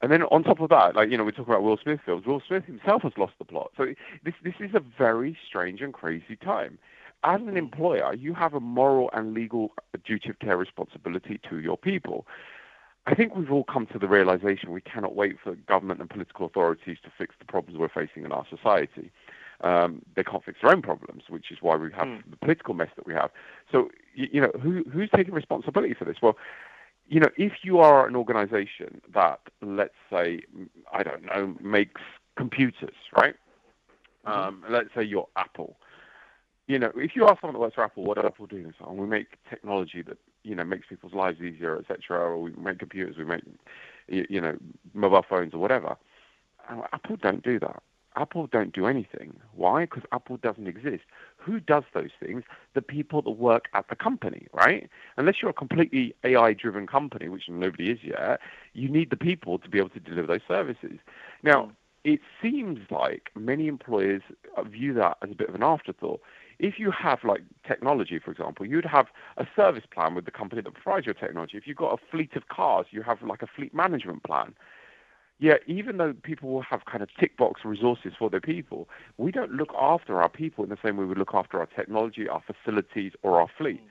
And 0.02 0.12
then 0.12 0.24
on 0.24 0.44
top 0.44 0.60
of 0.60 0.70
that, 0.70 0.96
like 0.96 1.10
you 1.10 1.18
know, 1.18 1.24
we 1.24 1.32
talk 1.32 1.48
about 1.48 1.64
Will 1.64 1.78
Smith 1.82 2.02
films. 2.06 2.26
Will 2.26 2.42
Smith 2.46 2.66
himself 2.66 3.04
has 3.04 3.14
lost 3.18 3.34
the 3.40 3.46
plot. 3.46 3.72
So 3.78 3.86
this 4.26 4.34
this 4.44 4.56
is 4.60 4.72
a 4.74 4.82
very 4.98 5.38
strange 5.48 5.82
and 5.82 5.94
crazy 5.94 6.36
time 6.36 6.78
as 7.26 7.42
an 7.42 7.58
employer, 7.58 8.14
you 8.14 8.34
have 8.34 8.54
a 8.54 8.60
moral 8.60 9.10
and 9.14 9.34
legal 9.34 9.72
duty 10.06 10.30
of 10.30 10.40
care 10.40 10.58
responsibility 10.58 11.40
to 11.50 11.60
your 11.60 11.78
people. 11.78 12.26
I 13.08 13.14
think 13.14 13.36
we've 13.36 13.51
all 13.51 13.64
come 13.64 13.86
to 13.88 13.99
the 13.99 14.08
realization 14.08 14.72
we 14.72 14.82
cannot 14.82 15.16
wait 15.16 15.38
for 15.43 15.56
government 15.56 15.99
and 15.99 16.10
political 16.10 16.45
authorities 16.45 16.97
to 17.03 17.12
fix 17.16 17.36
the 17.38 17.45
problems 17.45 17.78
we're 17.78 17.88
facing 17.89 18.26
in 18.26 18.32
our 18.32 18.45
society. 18.49 19.12
Um, 19.62 20.01
they 20.16 20.24
can't 20.24 20.43
fix 20.43 20.60
their 20.62 20.72
own 20.72 20.82
problems, 20.82 21.24
which 21.30 21.51
is 21.51 21.60
why 21.62 21.76
we 21.76 21.91
have 21.93 22.08
mm. 22.08 22.24
the 22.30 22.38
political 22.38 22.74
mess 22.74 22.89
that 22.95 23.06
we 23.06 23.14
have. 23.14 23.30
So, 23.72 23.89
you, 24.14 24.28
you 24.34 24.41
know, 24.41 24.51
who, 24.62 24.84
who's 24.91 25.10
taking 25.16 25.34
responsibility 25.34 25.93
for 25.93 26.06
this? 26.06 26.18
Well, 26.22 26.36
you 27.08 27.20
know, 27.20 27.30
if 27.38 27.53
you 27.62 27.80
are 27.80 28.08
an 28.08 28.16
organization 28.16 29.01
that, 29.14 29.39
let's 29.62 29.93
say, 30.12 30.41
I 30.91 31.03
don't 31.03 31.24
know, 31.26 31.56
makes 31.62 32.01
computers, 32.36 32.95
right? 33.16 33.36
Mm-hmm. 34.26 34.39
Um, 34.39 34.64
let's 34.70 34.89
say 34.95 35.03
you're 35.03 35.28
Apple. 35.36 35.78
You 36.68 36.80
know, 36.80 36.91
if 36.95 37.16
you 37.16 37.28
ask 37.28 37.41
someone 37.41 37.53
that 37.53 37.59
works 37.59 37.76
for 37.76 37.84
Apple, 37.84 38.03
what 38.03 38.16
does 38.16 38.26
Apple 38.26 38.47
do? 38.47 38.72
So, 38.80 38.86
oh, 38.89 38.93
we 38.93 39.05
make 39.05 39.38
technology 39.49 40.01
that 40.01 40.18
you 40.43 40.55
know 40.55 40.63
makes 40.63 40.88
people's 40.88 41.13
lives 41.13 41.39
easier, 41.39 41.78
etc. 41.78 42.20
Or 42.20 42.41
we 42.41 42.51
make 42.53 42.80
computers, 42.80 43.18
we 43.18 43.26
make 43.26 43.43
you 44.07 44.41
know 44.41 44.57
mobile 44.93 45.26
phones 45.28 45.53
or 45.53 45.59
whatever. 45.59 45.95
Apple 46.91 47.18
don't 47.18 47.43
do 47.43 47.59
that. 47.59 47.84
Apple 48.16 48.47
don't 48.47 48.74
do 48.74 48.88
anything. 48.88 49.36
Why? 49.53 49.82
Because 49.82 50.03
Apple 50.11 50.38
doesn't 50.38 50.68
exist. 50.68 51.03
Who 51.38 51.59
does 51.59 51.84
those 51.93 52.11
things? 52.20 52.43
The 52.74 52.82
people 52.82 53.22
that 53.24 53.32
work 53.32 53.66
at 53.74 53.88
the 53.89 53.95
company, 53.95 54.47
right? 54.53 54.89
Unless 55.18 55.36
you're 55.41 55.51
a 55.51 55.53
completely 55.53 56.16
AI 56.24 56.53
driven 56.53 56.88
company, 56.88 57.28
which 57.30 57.43
nobody 57.49 57.91
is 57.91 57.99
yet, 58.03 58.39
you 58.74 58.89
need 58.89 59.09
the 59.09 59.18
people 59.18 59.59
to 59.59 59.70
be 59.70 59.80
able 59.80 59.89
to 59.89 59.99
deliver 59.99 60.28
those 60.28 60.41
services. 60.47 60.99
Now, 61.43 61.63
mm. 61.63 61.72
it 62.03 62.22
seems 62.41 62.80
like 62.89 63.32
many 63.36 63.68
employers 63.68 64.22
view 64.66 64.93
that 64.93 65.18
as 65.22 65.32
a 65.32 65.36
bit 65.36 65.49
of 65.49 65.55
an 65.55 65.63
afterthought. 65.63 66.22
If 66.60 66.80
you 66.80 66.91
have 66.91 67.20
like 67.24 67.41
technology, 67.68 68.20
for 68.20 68.32
example, 68.32 68.66
you'd 68.66 68.86
have 68.86 69.08
a 69.38 69.45
service 69.56 69.84
plan 69.91 70.16
with 70.16 70.26
the 70.26 70.32
company 70.32 70.62
that 70.62 70.74
provides 70.74 71.06
your 71.06 71.16
technology. 71.16 71.58
If 71.58 71.68
you've 71.68 71.78
got 71.78 71.93
a 71.93 72.12
fleet 72.12 72.36
of 72.36 72.47
cars, 72.47 72.88
you 72.91 73.01
have 73.03 73.22
like 73.22 73.41
a 73.41 73.47
fleet 73.47 73.74
management 73.74 74.24
plan 74.24 74.56
yeah, 75.39 75.56
even 75.68 75.97
though 75.97 76.14
people 76.24 76.49
will 76.49 76.62
have 76.62 76.86
kind 76.86 77.03
of 77.03 77.10
tick 77.20 77.36
box 77.38 77.62
resources 77.66 78.14
for 78.18 78.30
their 78.30 78.39
people, 78.39 78.88
we 79.18 79.32
don't 79.32 79.51
look 79.51 79.74
after 79.80 80.22
our 80.22 80.30
people 80.30 80.64
in 80.64 80.70
the 80.70 80.78
same 80.84 80.95
way 80.97 81.06
we 81.06 81.16
look 81.16 81.34
after 81.34 81.60
our 81.60 81.66
technology, 81.66 82.30
our 82.30 82.41
facilities, 82.41 83.12
or 83.22 83.39
our 83.39 83.47
fleet. 83.58 83.82
Mm. 83.82 83.89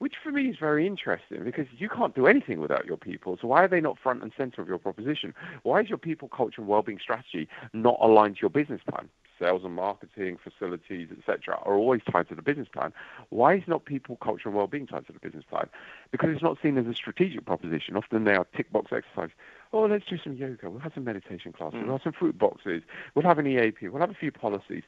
Which 0.00 0.14
for 0.22 0.32
me 0.32 0.48
is 0.48 0.56
very 0.58 0.86
interesting 0.86 1.44
because 1.44 1.66
you 1.78 1.88
can't 1.88 2.14
do 2.14 2.26
anything 2.26 2.60
without 2.60 2.84
your 2.84 2.96
people. 2.96 3.38
So 3.40 3.46
why 3.46 3.62
are 3.62 3.68
they 3.68 3.80
not 3.80 3.98
front 4.02 4.22
and 4.22 4.32
center 4.36 4.60
of 4.60 4.68
your 4.68 4.78
proposition? 4.78 5.32
Why 5.62 5.80
is 5.80 5.88
your 5.88 5.98
people 5.98 6.28
culture 6.28 6.60
and 6.60 6.68
well-being 6.68 6.98
strategy 7.00 7.48
not 7.72 7.98
aligned 8.02 8.36
to 8.36 8.42
your 8.42 8.50
business 8.50 8.80
plan? 8.88 9.08
Sales 9.42 9.62
and 9.64 9.74
marketing, 9.74 10.38
facilities, 10.42 11.08
etc., 11.10 11.58
are 11.64 11.74
always 11.74 12.00
tied 12.10 12.28
to 12.28 12.34
the 12.34 12.42
business 12.42 12.68
plan. 12.72 12.92
Why 13.30 13.56
is 13.56 13.62
not 13.66 13.84
people 13.84 14.16
culture 14.22 14.48
and 14.48 14.54
well-being 14.54 14.86
tied 14.86 15.06
to 15.08 15.12
the 15.12 15.18
business 15.18 15.44
plan? 15.48 15.68
Because 16.12 16.30
it's 16.32 16.42
not 16.42 16.58
seen 16.62 16.78
as 16.78 16.86
a 16.86 16.94
strategic 16.94 17.44
proposition. 17.44 17.96
Often 17.96 18.24
they 18.24 18.34
are 18.34 18.46
tick 18.54 18.70
box 18.70 18.92
exercises 18.92 19.34
oh, 19.72 19.82
let's 19.86 20.04
do 20.06 20.18
some 20.22 20.34
yoga. 20.34 20.70
We'll 20.70 20.80
have 20.80 20.92
some 20.94 21.04
meditation 21.04 21.52
classes. 21.52 21.78
Mm. 21.78 21.84
We'll 21.84 21.94
have 21.94 22.02
some 22.04 22.12
fruit 22.12 22.38
boxes. 22.38 22.82
We'll 23.14 23.24
have 23.24 23.38
an 23.38 23.46
EAP. 23.46 23.88
We'll 23.88 24.00
have 24.00 24.10
a 24.10 24.14
few 24.14 24.30
policies. 24.30 24.82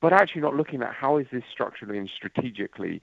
But 0.00 0.12
actually 0.12 0.42
not 0.42 0.54
looking 0.54 0.82
at 0.82 0.94
how 0.94 1.16
is 1.18 1.26
this 1.32 1.42
structurally 1.50 1.98
and 1.98 2.08
strategically 2.14 3.02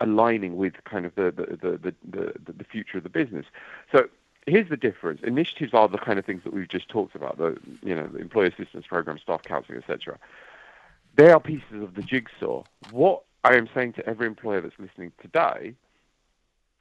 aligning 0.00 0.56
with 0.56 0.74
kind 0.90 1.04
of 1.04 1.14
the, 1.14 1.32
the, 1.36 1.56
the, 1.56 1.94
the, 2.10 2.32
the, 2.46 2.52
the 2.52 2.64
future 2.64 2.98
of 2.98 3.02
the 3.02 3.10
business. 3.10 3.46
So 3.92 4.04
here's 4.50 4.68
the 4.68 4.76
difference. 4.76 5.20
Initiatives 5.22 5.72
are 5.74 5.88
the 5.88 5.98
kind 5.98 6.18
of 6.18 6.24
things 6.24 6.42
that 6.44 6.52
we've 6.52 6.68
just 6.68 6.88
talked 6.88 7.14
about, 7.14 7.38
the, 7.38 7.56
you 7.82 7.94
know, 7.94 8.06
the 8.06 8.18
employee 8.18 8.48
assistance 8.48 8.86
program, 8.86 9.18
staff 9.18 9.42
counseling, 9.42 9.78
etc. 9.78 10.18
They 11.16 11.30
are 11.30 11.40
pieces 11.40 11.82
of 11.82 11.94
the 11.94 12.02
jigsaw. 12.02 12.64
What 12.90 13.22
I 13.44 13.56
am 13.56 13.68
saying 13.74 13.94
to 13.94 14.06
every 14.06 14.26
employer 14.26 14.60
that's 14.60 14.78
listening 14.78 15.12
today 15.20 15.74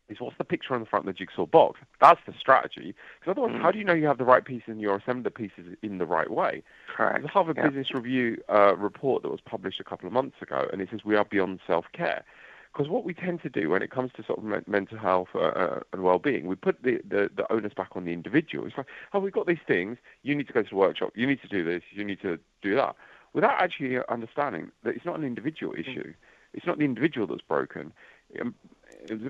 is 0.10 0.20
what's 0.20 0.38
the 0.38 0.44
picture 0.44 0.74
on 0.74 0.80
the 0.80 0.86
front 0.86 1.08
of 1.08 1.14
the 1.14 1.18
jigsaw 1.18 1.46
box? 1.46 1.80
That's 2.02 2.20
the 2.26 2.34
strategy. 2.38 2.96
Because 3.20 3.32
otherwise, 3.32 3.52
mm. 3.52 3.62
how 3.62 3.72
do 3.72 3.78
you 3.78 3.86
know 3.86 3.94
you 3.94 4.08
have 4.08 4.18
the 4.18 4.26
right 4.26 4.44
pieces 4.44 4.68
and 4.68 4.82
you're 4.82 4.98
assembling 4.98 5.24
the 5.24 5.32
pieces 5.32 5.78
in 5.82 6.00
the 6.00 6.06
right 6.06 6.30
way? 6.30 6.64
Correct. 6.96 7.22
The 7.22 7.28
Harvard 7.28 7.58
yeah. 7.58 7.68
Business 7.68 7.94
Review 7.94 8.42
uh, 8.50 8.76
report 8.76 9.24
that 9.24 9.30
was 9.30 9.42
published 9.42 9.80
a 9.80 9.84
couple 9.84 10.08
of 10.08 10.14
months 10.14 10.42
ago, 10.42 10.68
and 10.72 10.82
it 10.82 10.90
says 10.92 11.02
we 11.06 11.16
are 11.16 11.26
beyond 11.26 11.60
self-care. 11.68 12.24
Because 12.72 12.88
what 12.88 13.04
we 13.04 13.14
tend 13.14 13.42
to 13.42 13.50
do 13.50 13.70
when 13.70 13.82
it 13.82 13.90
comes 13.90 14.12
to 14.16 14.24
sort 14.24 14.40
of 14.40 14.68
mental 14.68 14.98
health 14.98 15.30
uh, 15.34 15.40
uh, 15.40 15.80
and 15.92 16.04
well-being, 16.04 16.46
we 16.46 16.56
put 16.56 16.82
the, 16.84 17.00
the, 17.08 17.30
the 17.36 17.52
onus 17.52 17.74
back 17.74 17.90
on 17.96 18.06
the 18.06 18.14
individual. 18.14 18.68
It's 18.68 18.78
like, 18.78 18.86
oh, 19.14 19.20
we've 19.20 19.34
got 19.34 19.48
these 19.48 19.58
things. 19.68 19.98
You 20.22 20.36
need 20.36 20.48
to 20.48 20.54
go 20.54 20.62
to 20.62 20.70
the 20.70 20.76
workshop. 20.76 21.12
You 21.16 21.26
need 21.26 21.42
to 21.42 21.48
do 21.48 21.64
this. 21.64 21.82
You 21.92 22.04
need 22.04 22.22
to 22.22 22.38
do 22.62 22.76
that. 22.76 22.96
Without 23.34 23.62
actually 23.62 23.98
understanding 24.08 24.72
that 24.84 24.96
it's 24.96 25.06
not 25.06 25.18
an 25.18 25.26
individual 25.26 25.74
mm. 25.74 25.80
issue. 25.80 26.14
It's 26.54 26.66
not 26.66 26.78
the 26.78 26.86
individual 26.86 27.28
that's 27.28 27.42
broken. 27.42 27.92
Um, 28.40 28.56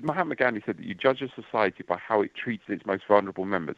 Mahatma 0.02 0.36
Gandhi 0.36 0.62
said 0.64 0.78
that 0.78 0.84
you 0.84 0.94
judge 0.94 1.22
a 1.22 1.28
society 1.34 1.82
by 1.86 1.96
how 1.96 2.20
it 2.22 2.32
treats 2.34 2.64
its 2.68 2.84
most 2.86 3.04
vulnerable 3.08 3.44
members. 3.46 3.76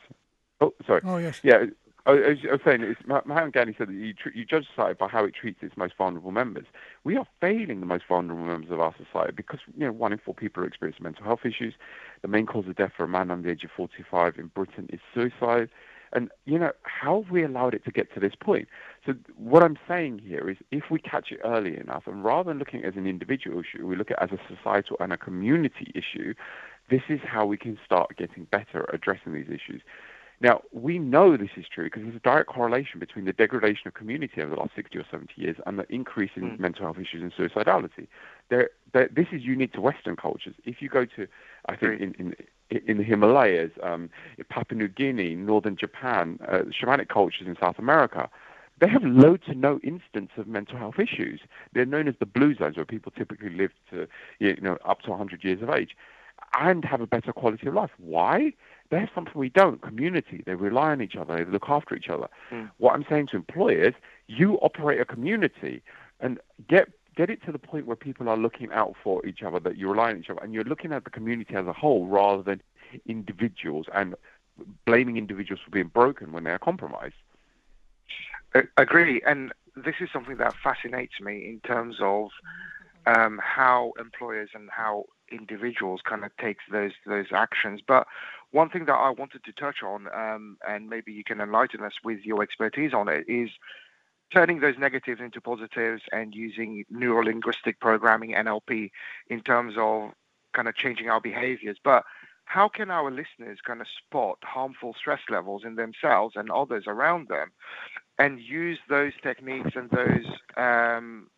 Oh, 0.60 0.74
sorry. 0.86 1.02
Oh, 1.04 1.16
yes. 1.18 1.40
Yeah. 1.42 1.66
I, 2.06 2.10
I 2.12 2.52
was 2.52 2.60
saying, 2.64 2.96
Mahatma 3.06 3.50
Gandhi 3.52 3.74
said 3.78 3.88
that 3.88 3.94
you, 3.94 4.12
tr- 4.14 4.30
you 4.34 4.44
judge 4.44 4.66
society 4.68 4.96
by 4.98 5.08
how 5.08 5.24
it 5.24 5.34
treats 5.34 5.60
its 5.62 5.76
most 5.76 5.94
vulnerable 5.96 6.32
members. 6.32 6.66
We 7.04 7.16
are 7.16 7.26
failing 7.40 7.80
the 7.80 7.86
most 7.86 8.04
vulnerable 8.08 8.44
members 8.44 8.70
of 8.72 8.80
our 8.80 8.94
society 8.96 9.32
because 9.36 9.60
you 9.76 9.86
know 9.86 9.92
one 9.92 10.12
in 10.12 10.18
four 10.18 10.34
people 10.34 10.64
are 10.64 10.66
experiencing 10.66 11.04
mental 11.04 11.24
health 11.24 11.40
issues. 11.44 11.74
The 12.22 12.28
main 12.28 12.46
cause 12.46 12.66
of 12.68 12.76
death 12.76 12.92
for 12.96 13.04
a 13.04 13.08
man 13.08 13.30
under 13.30 13.46
the 13.48 13.52
age 13.52 13.64
of 13.64 13.70
45 13.76 14.36
in 14.38 14.48
Britain 14.48 14.88
is 14.92 15.00
suicide. 15.14 15.70
And, 16.14 16.30
you 16.44 16.58
know, 16.58 16.72
how 16.82 17.22
have 17.22 17.30
we 17.32 17.42
allowed 17.42 17.74
it 17.74 17.84
to 17.86 17.90
get 17.90 18.12
to 18.14 18.20
this 18.20 18.34
point? 18.38 18.68
So 19.06 19.14
what 19.36 19.62
I'm 19.64 19.78
saying 19.88 20.20
here 20.26 20.50
is 20.50 20.58
if 20.70 20.84
we 20.90 20.98
catch 20.98 21.32
it 21.32 21.40
early 21.44 21.78
enough, 21.78 22.02
and 22.06 22.22
rather 22.22 22.50
than 22.50 22.58
looking 22.58 22.80
at 22.80 22.86
it 22.86 22.88
as 22.90 22.96
an 22.96 23.06
individual 23.06 23.60
issue, 23.60 23.86
we 23.86 23.96
look 23.96 24.10
at 24.10 24.22
it 24.22 24.30
as 24.32 24.38
a 24.38 24.54
societal 24.54 24.96
and 25.00 25.12
a 25.12 25.16
community 25.16 25.90
issue, 25.94 26.34
this 26.90 27.02
is 27.08 27.20
how 27.24 27.46
we 27.46 27.56
can 27.56 27.78
start 27.84 28.14
getting 28.18 28.44
better 28.44 28.84
at 28.88 28.94
addressing 28.94 29.32
these 29.32 29.48
issues. 29.48 29.80
Now, 30.42 30.62
we 30.72 30.98
know 30.98 31.36
this 31.36 31.50
is 31.56 31.66
true 31.72 31.84
because 31.84 32.02
there's 32.02 32.16
a 32.16 32.18
direct 32.18 32.48
correlation 32.48 32.98
between 32.98 33.26
the 33.26 33.32
degradation 33.32 33.86
of 33.86 33.94
community 33.94 34.42
over 34.42 34.50
the 34.50 34.60
last 34.60 34.72
60 34.74 34.98
or 34.98 35.04
70 35.08 35.32
years 35.36 35.56
and 35.66 35.78
the 35.78 35.86
increase 35.88 36.32
in 36.34 36.42
mm. 36.42 36.58
mental 36.58 36.82
health 36.82 36.98
issues 36.98 37.22
and 37.22 37.32
suicidality. 37.32 38.08
There, 38.48 38.70
there, 38.92 39.08
this 39.14 39.28
is 39.30 39.42
unique 39.42 39.72
to 39.74 39.80
Western 39.80 40.16
cultures. 40.16 40.56
If 40.64 40.82
you 40.82 40.88
go 40.88 41.04
to, 41.04 41.28
I 41.68 41.76
think, 41.76 42.00
in, 42.00 42.14
in, 42.18 42.34
in 42.88 42.98
the 42.98 43.04
Himalayas, 43.04 43.70
um, 43.84 44.10
Papua 44.48 44.76
New 44.76 44.88
Guinea, 44.88 45.36
northern 45.36 45.76
Japan, 45.76 46.40
uh, 46.48 46.62
shamanic 46.70 47.08
cultures 47.08 47.46
in 47.46 47.56
South 47.62 47.78
America, 47.78 48.28
they 48.80 48.88
have 48.88 49.04
low 49.04 49.36
to 49.36 49.54
no 49.54 49.78
instance 49.84 50.32
of 50.36 50.48
mental 50.48 50.76
health 50.76 50.98
issues. 50.98 51.40
They're 51.72 51.86
known 51.86 52.08
as 52.08 52.16
the 52.18 52.26
blue 52.26 52.56
zones, 52.56 52.74
where 52.74 52.84
people 52.84 53.12
typically 53.16 53.50
live 53.50 53.70
to, 53.90 54.08
you 54.40 54.56
know, 54.60 54.76
up 54.84 55.02
to 55.02 55.10
100 55.10 55.44
years 55.44 55.62
of 55.62 55.70
age 55.70 55.96
and 56.58 56.84
have 56.84 57.00
a 57.00 57.06
better 57.06 57.32
quality 57.32 57.68
of 57.68 57.74
life. 57.74 57.90
Why? 57.98 58.54
They 58.92 59.00
have 59.00 59.08
something 59.14 59.32
we 59.34 59.48
don't. 59.48 59.80
Community. 59.80 60.42
They 60.44 60.54
rely 60.54 60.90
on 60.90 61.00
each 61.00 61.16
other. 61.16 61.34
They 61.34 61.50
look 61.50 61.64
after 61.66 61.96
each 61.96 62.10
other. 62.10 62.28
Mm. 62.50 62.70
What 62.76 62.92
I'm 62.92 63.06
saying 63.08 63.28
to 63.28 63.36
employers, 63.36 63.94
you 64.26 64.56
operate 64.56 65.00
a 65.00 65.06
community 65.06 65.82
and 66.20 66.38
get 66.68 66.90
get 67.16 67.30
it 67.30 67.42
to 67.46 67.52
the 67.52 67.58
point 67.58 67.86
where 67.86 67.96
people 67.96 68.28
are 68.28 68.36
looking 68.36 68.70
out 68.70 68.94
for 69.02 69.24
each 69.24 69.42
other, 69.42 69.58
that 69.60 69.78
you 69.78 69.88
rely 69.88 70.10
on 70.10 70.18
each 70.18 70.28
other, 70.28 70.40
and 70.42 70.52
you're 70.52 70.64
looking 70.64 70.92
at 70.92 71.04
the 71.04 71.10
community 71.10 71.54
as 71.54 71.66
a 71.66 71.72
whole 71.72 72.06
rather 72.06 72.42
than 72.42 72.62
individuals 73.06 73.86
and 73.94 74.14
blaming 74.84 75.16
individuals 75.16 75.60
for 75.64 75.70
being 75.70 75.88
broken 75.88 76.32
when 76.32 76.44
they 76.44 76.50
are 76.50 76.58
compromised. 76.58 77.14
I 78.54 78.64
agree, 78.76 79.22
and 79.26 79.52
this 79.74 79.94
is 80.00 80.10
something 80.12 80.36
that 80.36 80.54
fascinates 80.62 81.18
me 81.18 81.48
in 81.48 81.60
terms 81.60 81.96
of 82.00 82.28
um, 83.06 83.40
how 83.42 83.92
employers 83.98 84.50
and 84.54 84.68
how 84.70 85.06
individuals 85.32 86.00
kind 86.04 86.24
of 86.24 86.36
takes 86.36 86.64
those 86.70 86.92
those 87.06 87.26
actions. 87.32 87.80
But 87.86 88.06
one 88.50 88.68
thing 88.68 88.84
that 88.86 88.94
I 88.94 89.10
wanted 89.10 89.44
to 89.44 89.52
touch 89.52 89.82
on, 89.82 90.08
um, 90.14 90.58
and 90.68 90.88
maybe 90.88 91.12
you 91.12 91.24
can 91.24 91.40
enlighten 91.40 91.82
us 91.82 91.94
with 92.04 92.20
your 92.24 92.42
expertise 92.42 92.92
on 92.92 93.08
it, 93.08 93.24
is 93.28 93.50
turning 94.32 94.60
those 94.60 94.78
negatives 94.78 95.20
into 95.20 95.40
positives 95.40 96.02
and 96.12 96.34
using 96.34 96.84
neurolinguistic 96.92 97.78
programming 97.80 98.32
NLP 98.34 98.90
in 99.28 99.40
terms 99.42 99.74
of 99.76 100.12
kind 100.52 100.68
of 100.68 100.74
changing 100.74 101.08
our 101.08 101.20
behaviors. 101.20 101.78
But 101.82 102.04
how 102.44 102.68
can 102.68 102.90
our 102.90 103.10
listeners 103.10 103.58
kind 103.64 103.80
of 103.80 103.86
spot 103.88 104.38
harmful 104.42 104.94
stress 104.98 105.20
levels 105.30 105.62
in 105.64 105.76
themselves 105.76 106.34
and 106.36 106.50
others 106.50 106.84
around 106.86 107.28
them 107.28 107.52
and 108.18 108.40
use 108.40 108.78
those 108.88 109.12
techniques 109.22 109.70
and 109.74 109.90
those 109.90 110.26
um, 110.56 111.28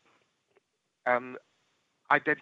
um, 1.07 1.36
identif- 2.11 2.38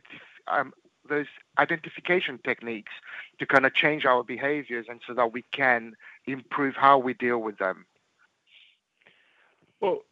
um, 0.48 0.72
those 1.08 1.26
identification 1.58 2.38
techniques 2.44 2.92
to 3.38 3.46
kind 3.46 3.66
of 3.66 3.74
change 3.74 4.04
our 4.04 4.22
behaviors 4.22 4.86
and 4.88 5.00
so 5.06 5.14
that 5.14 5.32
we 5.32 5.42
can 5.52 5.94
improve 6.26 6.74
how 6.76 6.98
we 6.98 7.14
deal 7.14 7.38
with 7.38 7.58
them? 7.58 7.84
Well, 9.80 10.02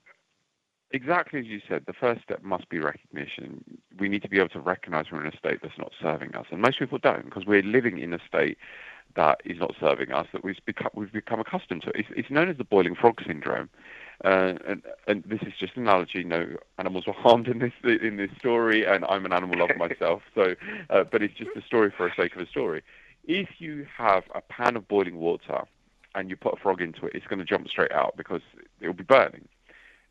Exactly 0.93 1.39
as 1.39 1.47
you 1.47 1.61
said, 1.69 1.85
the 1.87 1.93
first 1.93 2.23
step 2.23 2.43
must 2.43 2.69
be 2.69 2.81
recognition. 2.81 3.63
We 4.01 4.09
need 4.09 4.23
to 4.23 4.29
be 4.29 4.39
able 4.39 4.49
to 4.51 4.61
recognize 4.61 5.07
we're 5.11 5.25
in 5.25 5.33
a 5.33 5.37
state 5.37 5.61
that's 5.63 5.79
not 5.79 5.93
serving 6.03 6.35
us. 6.35 6.47
And 6.51 6.61
most 6.61 6.81
people 6.81 6.99
don't 6.99 7.27
because 7.27 7.47
we're 7.47 7.63
living 7.63 7.99
in 7.99 8.13
a 8.13 8.19
state 8.27 8.59
that 9.15 9.41
is 9.45 9.59
not 9.59 9.75
serving 9.79 10.11
us, 10.11 10.27
that 10.33 10.43
we've 10.43 10.59
become, 10.67 10.91
we've 10.95 11.13
become 11.13 11.39
accustomed 11.39 11.83
to. 11.83 11.91
It's, 11.97 12.09
it's 12.17 12.31
known 12.31 12.49
as 12.49 12.57
the 12.57 12.65
boiling 12.65 12.97
frog 12.97 13.21
syndrome. 13.25 13.71
Uh, 14.25 14.55
and, 14.67 14.83
and 15.07 15.25
this 15.25 15.41
is 15.43 15.55
just 15.59 15.77
an 15.77 15.83
analogy. 15.83 16.25
No 16.25 16.57
animals 16.79 17.07
were 17.07 17.13
harmed 17.17 17.49
in 17.49 17.59
this 17.59 17.73
in 17.83 18.17
this 18.17 18.31
story, 18.39 18.85
and 18.85 19.05
I'm 19.07 19.25
an 19.25 19.33
animal 19.33 19.59
lover 19.59 19.77
myself. 19.77 20.23
So, 20.35 20.55
uh, 20.91 21.05
but 21.05 21.23
it's 21.23 21.35
just 21.35 21.51
a 21.57 21.63
story 21.63 21.93
for 21.97 22.09
the 22.09 22.23
sake 22.23 22.35
of 22.35 22.43
a 22.43 22.47
story. 22.47 22.83
If 23.25 23.49
you 23.59 23.87
have 23.97 24.25
a 24.35 24.41
pan 24.41 24.77
of 24.77 24.89
boiling 24.89 25.17
water 25.17 25.63
and 26.15 26.29
you 26.29 26.37
put 26.37 26.55
a 26.55 26.57
frog 26.57 26.81
into 26.81 27.07
it, 27.07 27.15
it's 27.15 27.27
going 27.27 27.39
to 27.39 27.45
jump 27.45 27.69
straight 27.69 27.93
out 27.93 28.17
because 28.17 28.43
it 28.81 28.87
will 28.87 28.95
be 28.95 29.05
burning. 29.05 29.49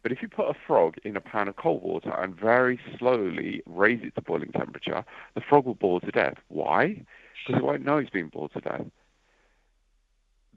But 0.02 0.12
if 0.12 0.22
you 0.22 0.30
put 0.30 0.50
a 0.50 0.54
frog 0.66 0.96
in 1.04 1.18
a 1.18 1.22
pan 1.22 1.50
of 1.50 1.58
cold 1.58 1.84
water 1.84 2.12
and 2.12 2.34
very 2.34 2.80
slowly 2.98 3.62
raise 3.66 4.02
it 4.02 4.16
to 4.16 4.22
boiling 4.22 4.52
temperature, 4.52 5.04
the 5.36 5.42
frog 5.42 5.66
will 5.66 5.76
boil 5.76 6.00
to 6.00 6.12
death. 6.12 6.38
Why? 6.48 7.04
Because 7.46 7.62
it 7.62 7.66
won't 7.66 7.86
know 7.86 7.98
it's 7.98 8.10
being 8.10 8.30
boiled 8.30 8.54
to 8.54 8.62
death. 8.62 8.86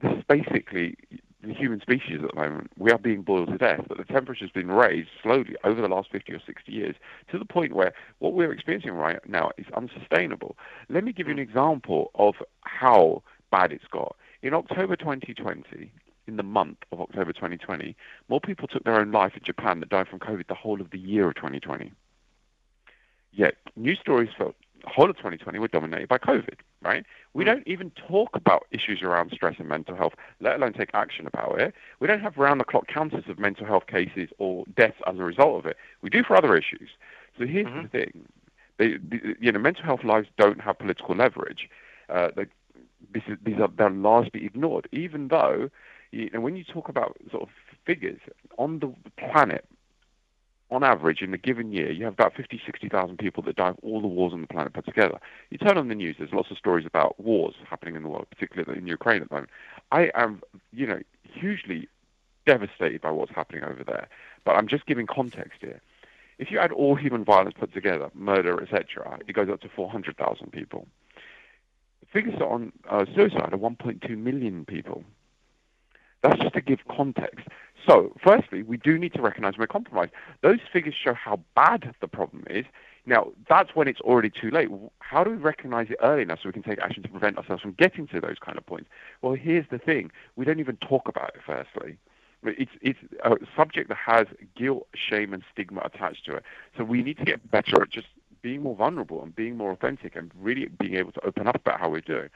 this 0.01 0.11
is 0.13 0.23
basically 0.27 0.95
the 1.43 1.53
human 1.53 1.81
species 1.81 2.21
at 2.23 2.33
the 2.33 2.39
moment. 2.39 2.71
We 2.77 2.91
are 2.91 2.97
being 2.97 3.21
boiled 3.21 3.49
to 3.49 3.57
death, 3.57 3.81
but 3.87 3.97
the 3.97 4.05
temperature 4.05 4.45
has 4.45 4.51
been 4.51 4.71
raised 4.71 5.09
slowly 5.21 5.55
over 5.63 5.81
the 5.81 5.87
last 5.87 6.09
50 6.11 6.33
or 6.33 6.41
60 6.45 6.71
years 6.71 6.95
to 7.31 7.37
the 7.37 7.45
point 7.45 7.73
where 7.73 7.93
what 8.19 8.33
we're 8.33 8.51
experiencing 8.51 8.91
right 8.91 9.19
now 9.27 9.51
is 9.57 9.65
unsustainable. 9.75 10.57
Let 10.89 11.03
me 11.03 11.11
give 11.11 11.27
you 11.27 11.33
an 11.33 11.39
example 11.39 12.11
of 12.15 12.35
how 12.61 13.23
bad 13.51 13.71
it's 13.71 13.87
got. 13.91 14.15
In 14.41 14.53
October 14.53 14.95
2020, 14.95 15.91
in 16.27 16.37
the 16.37 16.43
month 16.43 16.77
of 16.91 17.01
October 17.01 17.33
2020, 17.33 17.95
more 18.29 18.39
people 18.39 18.67
took 18.67 18.83
their 18.83 18.99
own 18.99 19.11
life 19.11 19.33
in 19.35 19.43
Japan 19.43 19.81
that 19.81 19.89
died 19.89 20.07
from 20.07 20.19
COVID 20.19 20.47
the 20.47 20.55
whole 20.55 20.79
of 20.79 20.91
the 20.91 20.99
year 20.99 21.27
of 21.27 21.35
2020. 21.35 21.91
Yet, 23.31 23.55
news 23.75 23.99
stories 23.99 24.29
the 24.37 24.53
whole 24.85 25.09
of 25.09 25.17
2020 25.17 25.59
were 25.59 25.67
dominated 25.67 26.09
by 26.09 26.17
COVID, 26.17 26.59
right? 26.81 27.05
We 27.33 27.43
hmm. 27.43 27.51
don't 27.51 27.67
even 27.67 27.91
talk 27.91 28.29
about 28.33 28.63
issues 28.71 29.01
around 29.01 29.31
stress 29.33 29.55
and 29.59 29.67
mental 29.67 29.95
health, 29.95 30.13
let 30.39 30.55
alone 30.55 30.73
take 30.73 30.89
action 30.93 31.27
about 31.27 31.59
it. 31.59 31.73
We 31.99 32.07
don't 32.07 32.21
have 32.21 32.37
round 32.37 32.59
the 32.59 32.65
clock 32.65 32.87
counters 32.87 33.25
of 33.27 33.39
mental 33.39 33.65
health 33.65 33.87
cases 33.87 34.29
or 34.37 34.65
deaths 34.75 34.97
as 35.07 35.17
a 35.17 35.23
result 35.23 35.59
of 35.59 35.65
it. 35.65 35.77
We 36.01 36.09
do 36.09 36.23
for 36.23 36.35
other 36.35 36.55
issues. 36.55 36.89
So 37.37 37.45
here's 37.45 37.67
mm-hmm. 37.67 37.83
the 37.83 37.87
thing. 37.87 38.25
They, 38.77 38.97
the, 38.97 39.35
you 39.39 39.51
know, 39.51 39.59
mental 39.59 39.83
health 39.83 40.03
lives 40.03 40.27
don't 40.37 40.61
have 40.61 40.79
political 40.79 41.15
leverage. 41.15 41.69
Uh, 42.09 42.29
they, 42.35 42.45
this 43.13 43.23
is, 43.27 43.37
these 43.43 43.59
are 43.59 43.69
they're 43.75 43.89
largely 43.89 44.45
ignored, 44.45 44.87
even 44.91 45.27
though 45.27 45.69
you 46.13 46.29
know, 46.31 46.41
when 46.41 46.55
you 46.55 46.63
talk 46.63 46.89
about 46.89 47.17
sort 47.31 47.43
of 47.43 47.49
figures 47.85 48.19
on 48.57 48.79
the 48.79 48.93
planet, 49.17 49.65
on 50.73 50.83
average, 50.83 51.21
in 51.21 51.33
a 51.33 51.37
given 51.37 51.71
year, 51.71 51.91
you 51.91 52.03
have 52.05 52.13
about 52.13 52.33
50, 52.35 52.61
60,000 52.65 53.17
people 53.17 53.43
that 53.43 53.55
die 53.55 53.69
of 53.69 53.77
all 53.83 54.01
the 54.01 54.07
wars 54.07 54.33
on 54.33 54.41
the 54.41 54.47
planet 54.47 54.73
put 54.73 54.85
together. 54.85 55.19
You 55.49 55.57
turn 55.57 55.77
on 55.77 55.87
the 55.87 55.95
news, 55.95 56.15
there's 56.17 56.33
lots 56.33 56.51
of 56.51 56.57
stories 56.57 56.85
about 56.85 57.19
wars 57.19 57.55
happening 57.69 57.95
in 57.95 58.03
the 58.03 58.09
world, 58.09 58.27
particularly 58.29 58.79
in 58.79 58.87
Ukraine 58.87 59.21
at 59.21 59.29
the 59.29 59.35
moment. 59.35 59.51
I 59.91 60.11
am, 60.15 60.41
you 60.71 60.87
know, 60.87 60.99
hugely 61.23 61.87
devastated 62.45 63.01
by 63.01 63.11
what's 63.11 63.31
happening 63.31 63.63
over 63.63 63.83
there. 63.83 64.07
But 64.45 64.55
I'm 64.55 64.67
just 64.67 64.85
giving 64.85 65.07
context 65.07 65.59
here. 65.61 65.81
If 66.39 66.51
you 66.51 66.59
add 66.59 66.71
all 66.71 66.95
human 66.95 67.23
violence 67.23 67.55
put 67.57 67.73
together, 67.73 68.09
murder, 68.13 68.61
etc., 68.61 69.19
it 69.27 69.33
goes 69.33 69.49
up 69.49 69.61
to 69.61 69.69
400,000 69.69 70.51
people. 70.51 70.87
Figures 72.11 72.41
on 72.41 72.71
uh, 72.89 73.05
suicide 73.15 73.53
are 73.53 73.57
1.2 73.57 74.17
million 74.17 74.65
people. 74.65 75.03
That's 76.23 76.39
just 76.39 76.53
to 76.55 76.61
give 76.61 76.79
context. 76.89 77.47
So, 77.87 78.15
firstly, 78.23 78.63
we 78.63 78.77
do 78.77 78.97
need 78.97 79.13
to 79.13 79.21
recognize 79.21 79.57
we're 79.57 79.67
compromised. 79.67 80.13
Those 80.41 80.59
figures 80.71 80.95
show 80.95 81.13
how 81.13 81.41
bad 81.53 81.93
the 81.99 82.07
problem 82.07 82.45
is. 82.49 82.65
Now, 83.05 83.33
that's 83.49 83.75
when 83.75 83.89
it's 83.89 83.99
already 83.99 84.29
too 84.29 84.49
late. 84.49 84.69
How 84.99 85.25
do 85.25 85.31
we 85.31 85.35
recognize 85.35 85.87
it 85.89 85.97
early 86.01 86.21
enough 86.21 86.39
so 86.41 86.49
we 86.49 86.53
can 86.53 86.63
take 86.63 86.79
action 86.79 87.03
to 87.03 87.09
prevent 87.09 87.37
ourselves 87.37 87.61
from 87.61 87.73
getting 87.73 88.07
to 88.07 88.21
those 88.21 88.37
kind 88.39 88.57
of 88.57 88.65
points? 88.65 88.89
Well, 89.21 89.33
here's 89.33 89.65
the 89.69 89.77
thing 89.77 90.11
we 90.37 90.45
don't 90.45 90.61
even 90.61 90.77
talk 90.77 91.09
about 91.09 91.35
it, 91.35 91.41
firstly. 91.45 91.97
It's, 92.45 92.71
it's 92.81 92.99
a 93.23 93.35
subject 93.55 93.89
that 93.89 93.97
has 93.97 94.27
guilt, 94.55 94.87
shame, 94.95 95.33
and 95.33 95.43
stigma 95.51 95.81
attached 95.83 96.25
to 96.25 96.35
it. 96.37 96.43
So 96.77 96.85
we 96.85 97.03
need 97.03 97.17
to 97.17 97.25
get 97.25 97.51
better 97.51 97.81
at 97.81 97.89
just 97.89 98.07
being 98.41 98.63
more 98.63 98.75
vulnerable 98.75 99.21
and 99.21 99.35
being 99.35 99.57
more 99.57 99.71
authentic 99.71 100.15
and 100.15 100.31
really 100.39 100.65
being 100.65 100.95
able 100.95 101.11
to 101.13 101.25
open 101.25 101.47
up 101.47 101.55
about 101.55 101.79
how 101.79 101.89
we're 101.89 102.01
doing. 102.01 102.29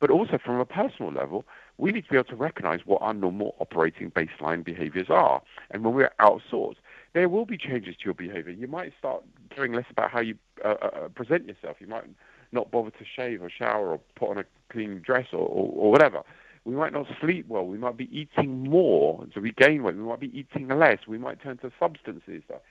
But 0.00 0.10
also 0.10 0.38
from 0.38 0.58
a 0.60 0.64
personal 0.64 1.12
level, 1.12 1.44
we 1.78 1.90
need 1.92 2.04
to 2.04 2.10
be 2.10 2.16
able 2.16 2.28
to 2.28 2.36
recognize 2.36 2.80
what 2.84 3.02
our 3.02 3.14
normal 3.14 3.56
operating 3.58 4.10
baseline 4.10 4.64
behaviors 4.64 5.08
are. 5.10 5.42
And 5.70 5.84
when 5.84 5.94
we're 5.94 6.12
outsourced, 6.20 6.76
there 7.14 7.28
will 7.28 7.46
be 7.46 7.56
changes 7.56 7.96
to 7.96 8.04
your 8.04 8.14
behavior. 8.14 8.52
You 8.52 8.66
might 8.66 8.92
start 8.98 9.22
caring 9.54 9.72
less 9.72 9.86
about 9.90 10.10
how 10.10 10.20
you 10.20 10.36
uh, 10.64 10.74
uh, 10.80 10.86
uh, 10.86 11.08
present 11.08 11.46
yourself. 11.46 11.76
You 11.80 11.86
might 11.86 12.04
not 12.52 12.70
bother 12.70 12.90
to 12.90 13.04
shave 13.16 13.42
or 13.42 13.50
shower 13.50 13.90
or 13.90 14.00
put 14.16 14.30
on 14.30 14.38
a 14.38 14.44
clean 14.70 15.00
dress 15.04 15.26
or, 15.32 15.40
or, 15.40 15.72
or 15.74 15.90
whatever. 15.90 16.22
We 16.64 16.74
might 16.74 16.92
not 16.92 17.06
sleep 17.20 17.46
well. 17.48 17.66
We 17.66 17.76
might 17.76 17.96
be 17.96 18.08
eating 18.16 18.68
more, 18.70 19.26
so 19.34 19.40
regain 19.40 19.82
weight. 19.82 19.96
We 19.96 20.02
might 20.02 20.20
be 20.20 20.36
eating 20.38 20.68
less. 20.68 21.00
We 21.06 21.18
might 21.18 21.42
turn 21.42 21.58
to 21.58 21.70
substances, 21.78 22.42
like 22.48 22.62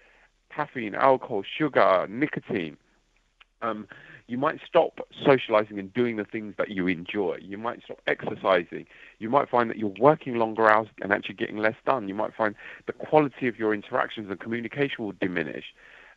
caffeine, 0.49 0.95
alcohol, 0.95 1.43
sugar, 1.58 2.08
nicotine. 2.10 2.78
Um, 3.62 3.88
you 4.28 4.38
might 4.38 4.59
stop 4.65 4.99
socializing 5.26 5.80
and 5.80 5.93
doing 5.93 6.15
the 6.15 6.24
things 6.24 6.55
that 6.57 6.69
you 6.69 6.88
enjoy. 6.88 7.38
You 7.41 7.57
might 7.57 7.84
stop 7.84 7.99
exercising. 8.07 8.86
You 9.19 9.30
might 9.30 9.49
find 9.49 9.69
that 9.69 9.78
you're 9.78 9.93
working 9.99 10.36
longer 10.36 10.69
hours 10.69 10.88
and 11.01 11.11
actually 11.11 11.36
getting 11.36 11.57
less 11.57 11.76
done. 11.86 12.07
You 12.07 12.15
might 12.15 12.34
find 12.34 12.55
the 12.86 12.93
quality 12.93 13.47
of 13.47 13.59
your 13.59 13.74
interactions 13.74 14.30
and 14.30 14.39
communication 14.39 15.03
will 15.03 15.13
diminish. 15.19 15.65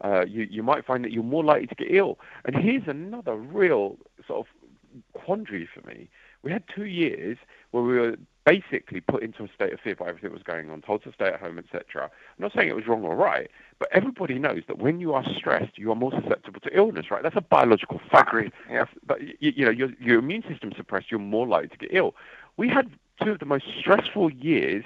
Uh, 0.02 0.24
you, 0.26 0.46
you 0.50 0.62
might 0.62 0.84
find 0.84 1.04
that 1.04 1.12
you're 1.12 1.24
more 1.24 1.44
likely 1.44 1.66
to 1.66 1.74
get 1.74 1.88
ill. 1.90 2.18
And 2.44 2.54
here's 2.54 2.86
another 2.86 3.34
real 3.34 3.96
sort 4.26 4.46
of 4.46 5.12
quandary 5.14 5.68
for 5.72 5.86
me. 5.86 6.09
We 6.47 6.53
had 6.53 6.62
two 6.72 6.84
years 6.84 7.38
where 7.72 7.82
we 7.82 7.99
were 7.99 8.16
basically 8.44 9.01
put 9.01 9.24
into 9.24 9.42
a 9.42 9.49
state 9.53 9.72
of 9.72 9.80
fear 9.80 9.97
by 9.97 10.07
everything 10.07 10.30
that 10.30 10.32
was 10.32 10.44
going 10.44 10.70
on, 10.70 10.80
told 10.80 11.03
to 11.03 11.12
stay 11.12 11.26
at 11.26 11.40
home, 11.40 11.59
etc. 11.59 12.05
I'm 12.05 12.11
not 12.38 12.53
saying 12.55 12.68
it 12.68 12.76
was 12.76 12.86
wrong 12.86 13.03
or 13.03 13.16
right, 13.16 13.51
but 13.80 13.88
everybody 13.90 14.38
knows 14.38 14.62
that 14.68 14.78
when 14.78 15.01
you 15.01 15.12
are 15.12 15.24
stressed, 15.36 15.76
you 15.76 15.90
are 15.90 15.97
more 15.97 16.12
susceptible 16.12 16.61
to 16.61 16.70
illness, 16.72 17.11
right? 17.11 17.20
That's 17.20 17.34
a 17.34 17.40
biological 17.40 18.01
fact. 18.12 18.28
Agreed. 18.28 18.53
Yeah. 18.70 18.84
But 19.05 19.22
you, 19.22 19.55
you 19.57 19.64
know, 19.64 19.72
your, 19.72 19.88
your 19.99 20.20
immune 20.20 20.44
system 20.49 20.72
suppressed, 20.76 21.11
you're 21.11 21.18
more 21.18 21.49
likely 21.49 21.70
to 21.70 21.76
get 21.78 21.88
ill. 21.92 22.14
We 22.57 22.68
had 22.68 22.92
two 23.20 23.32
of 23.32 23.40
the 23.40 23.44
most 23.44 23.64
stressful 23.80 24.30
years 24.30 24.84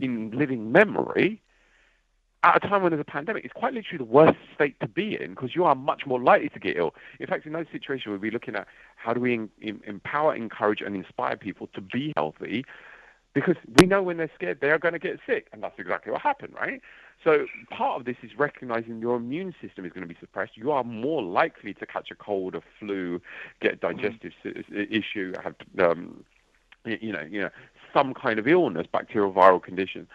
in 0.00 0.30
living 0.30 0.72
memory 0.72 1.42
at 2.46 2.64
a 2.64 2.68
time 2.68 2.82
when 2.82 2.92
there's 2.92 3.00
a 3.00 3.04
pandemic, 3.04 3.44
it's 3.44 3.52
quite 3.52 3.74
literally 3.74 3.98
the 3.98 4.04
worst 4.04 4.38
state 4.54 4.78
to 4.80 4.86
be 4.86 5.20
in 5.20 5.30
because 5.30 5.54
you 5.54 5.64
are 5.64 5.74
much 5.74 6.06
more 6.06 6.20
likely 6.20 6.48
to 6.50 6.60
get 6.60 6.76
ill. 6.76 6.94
In 7.18 7.26
fact, 7.26 7.44
in 7.44 7.52
those 7.52 7.66
situations, 7.72 8.06
we'll 8.06 8.18
be 8.18 8.30
looking 8.30 8.54
at 8.54 8.68
how 8.96 9.12
do 9.12 9.20
we 9.20 9.34
in, 9.34 9.50
in, 9.60 9.80
empower, 9.84 10.34
encourage, 10.34 10.80
and 10.80 10.94
inspire 10.94 11.36
people 11.36 11.68
to 11.74 11.80
be 11.80 12.12
healthy 12.16 12.64
because 13.34 13.56
we 13.80 13.86
know 13.86 14.02
when 14.02 14.16
they're 14.16 14.30
scared, 14.34 14.60
they 14.60 14.70
are 14.70 14.78
going 14.78 14.94
to 14.94 14.98
get 14.98 15.18
sick. 15.26 15.48
And 15.52 15.62
that's 15.62 15.78
exactly 15.78 16.12
what 16.12 16.22
happened, 16.22 16.54
right? 16.54 16.80
So 17.24 17.46
part 17.70 17.98
of 18.00 18.06
this 18.06 18.16
is 18.22 18.30
recognizing 18.38 19.00
your 19.00 19.16
immune 19.16 19.54
system 19.60 19.84
is 19.84 19.92
going 19.92 20.06
to 20.06 20.12
be 20.12 20.18
suppressed. 20.20 20.56
You 20.56 20.70
are 20.70 20.84
more 20.84 21.22
likely 21.22 21.74
to 21.74 21.84
catch 21.84 22.10
a 22.10 22.14
cold, 22.14 22.54
a 22.54 22.62
flu, 22.78 23.20
get 23.60 23.72
a 23.74 23.76
digestive 23.76 24.32
mm-hmm. 24.44 24.82
issue, 24.90 25.34
have 25.42 25.54
um, 25.78 26.24
you 26.84 27.12
know, 27.12 27.26
you 27.28 27.40
know, 27.40 27.50
some 27.92 28.14
kind 28.14 28.38
of 28.38 28.46
illness, 28.46 28.86
bacterial, 28.90 29.32
viral 29.32 29.62
condition. 29.62 30.06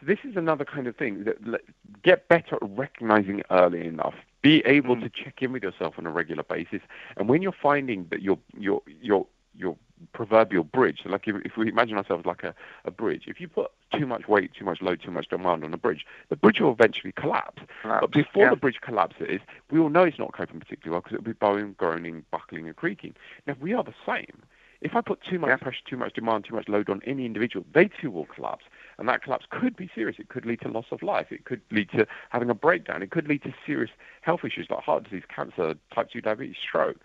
So 0.00 0.06
this 0.06 0.18
is 0.24 0.36
another 0.36 0.64
kind 0.64 0.86
of 0.86 0.96
thing 0.96 1.24
that 1.24 1.60
get 2.02 2.28
better 2.28 2.56
at 2.56 2.62
recognizing 2.62 3.42
early 3.50 3.86
enough. 3.86 4.14
Be 4.42 4.62
able 4.64 4.96
mm. 4.96 5.02
to 5.02 5.10
check 5.10 5.42
in 5.42 5.52
with 5.52 5.62
yourself 5.62 5.94
on 5.98 6.06
a 6.06 6.10
regular 6.10 6.42
basis, 6.42 6.80
and 7.16 7.28
when 7.28 7.42
you're 7.42 7.52
finding 7.52 8.06
that 8.10 8.22
your 8.22 8.38
your 8.56 8.80
your 9.02 9.26
your 9.54 9.76
proverbial 10.14 10.64
bridge, 10.64 11.00
so 11.02 11.10
like 11.10 11.28
if, 11.28 11.36
if 11.44 11.56
we 11.58 11.68
imagine 11.68 11.98
ourselves 11.98 12.24
like 12.24 12.42
a, 12.42 12.54
a 12.86 12.90
bridge, 12.90 13.24
if 13.26 13.38
you 13.38 13.48
put 13.48 13.70
too 13.92 14.06
much 14.06 14.28
weight, 14.28 14.52
too 14.58 14.64
much 14.64 14.80
load, 14.80 15.02
too 15.04 15.10
much 15.10 15.28
demand 15.28 15.62
on 15.62 15.74
a 15.74 15.76
bridge, 15.76 16.06
the 16.30 16.36
bridge 16.36 16.60
will 16.60 16.72
eventually 16.72 17.12
collapse. 17.12 17.62
collapse 17.82 18.00
but 18.00 18.12
before 18.12 18.44
yeah. 18.44 18.50
the 18.50 18.56
bridge 18.56 18.80
collapses, 18.80 19.40
we 19.70 19.78
all 19.78 19.90
know 19.90 20.04
it's 20.04 20.18
not 20.18 20.32
coping 20.32 20.58
particularly 20.58 20.92
well 20.92 21.00
because 21.02 21.14
it 21.14 21.18
will 21.18 21.32
be 21.32 21.38
bowing, 21.38 21.74
groaning, 21.76 22.24
buckling, 22.30 22.66
and 22.66 22.76
creaking. 22.76 23.14
Now 23.46 23.56
we 23.60 23.74
are 23.74 23.84
the 23.84 23.94
same. 24.06 24.42
If 24.80 24.94
I 24.94 25.02
put 25.02 25.20
too 25.22 25.38
much 25.38 25.50
yeah. 25.50 25.56
pressure, 25.56 25.80
too 25.86 25.98
much 25.98 26.14
demand, 26.14 26.46
too 26.46 26.54
much 26.54 26.68
load 26.68 26.88
on 26.88 27.02
any 27.04 27.26
individual, 27.26 27.66
they 27.74 27.90
too 28.00 28.10
will 28.10 28.24
collapse. 28.26 28.64
And 29.00 29.08
that 29.08 29.22
collapse 29.22 29.46
could 29.48 29.76
be 29.76 29.90
serious. 29.94 30.18
It 30.18 30.28
could 30.28 30.44
lead 30.44 30.60
to 30.60 30.68
loss 30.68 30.84
of 30.92 31.02
life. 31.02 31.28
It 31.30 31.46
could 31.46 31.62
lead 31.70 31.88
to 31.92 32.06
having 32.28 32.50
a 32.50 32.54
breakdown. 32.54 33.02
It 33.02 33.10
could 33.10 33.26
lead 33.28 33.42
to 33.44 33.54
serious 33.64 33.90
health 34.20 34.40
issues 34.44 34.66
like 34.68 34.80
heart 34.80 35.04
disease, 35.04 35.22
cancer, 35.34 35.74
type 35.94 36.10
2 36.12 36.20
diabetes, 36.20 36.56
stroke. 36.62 36.98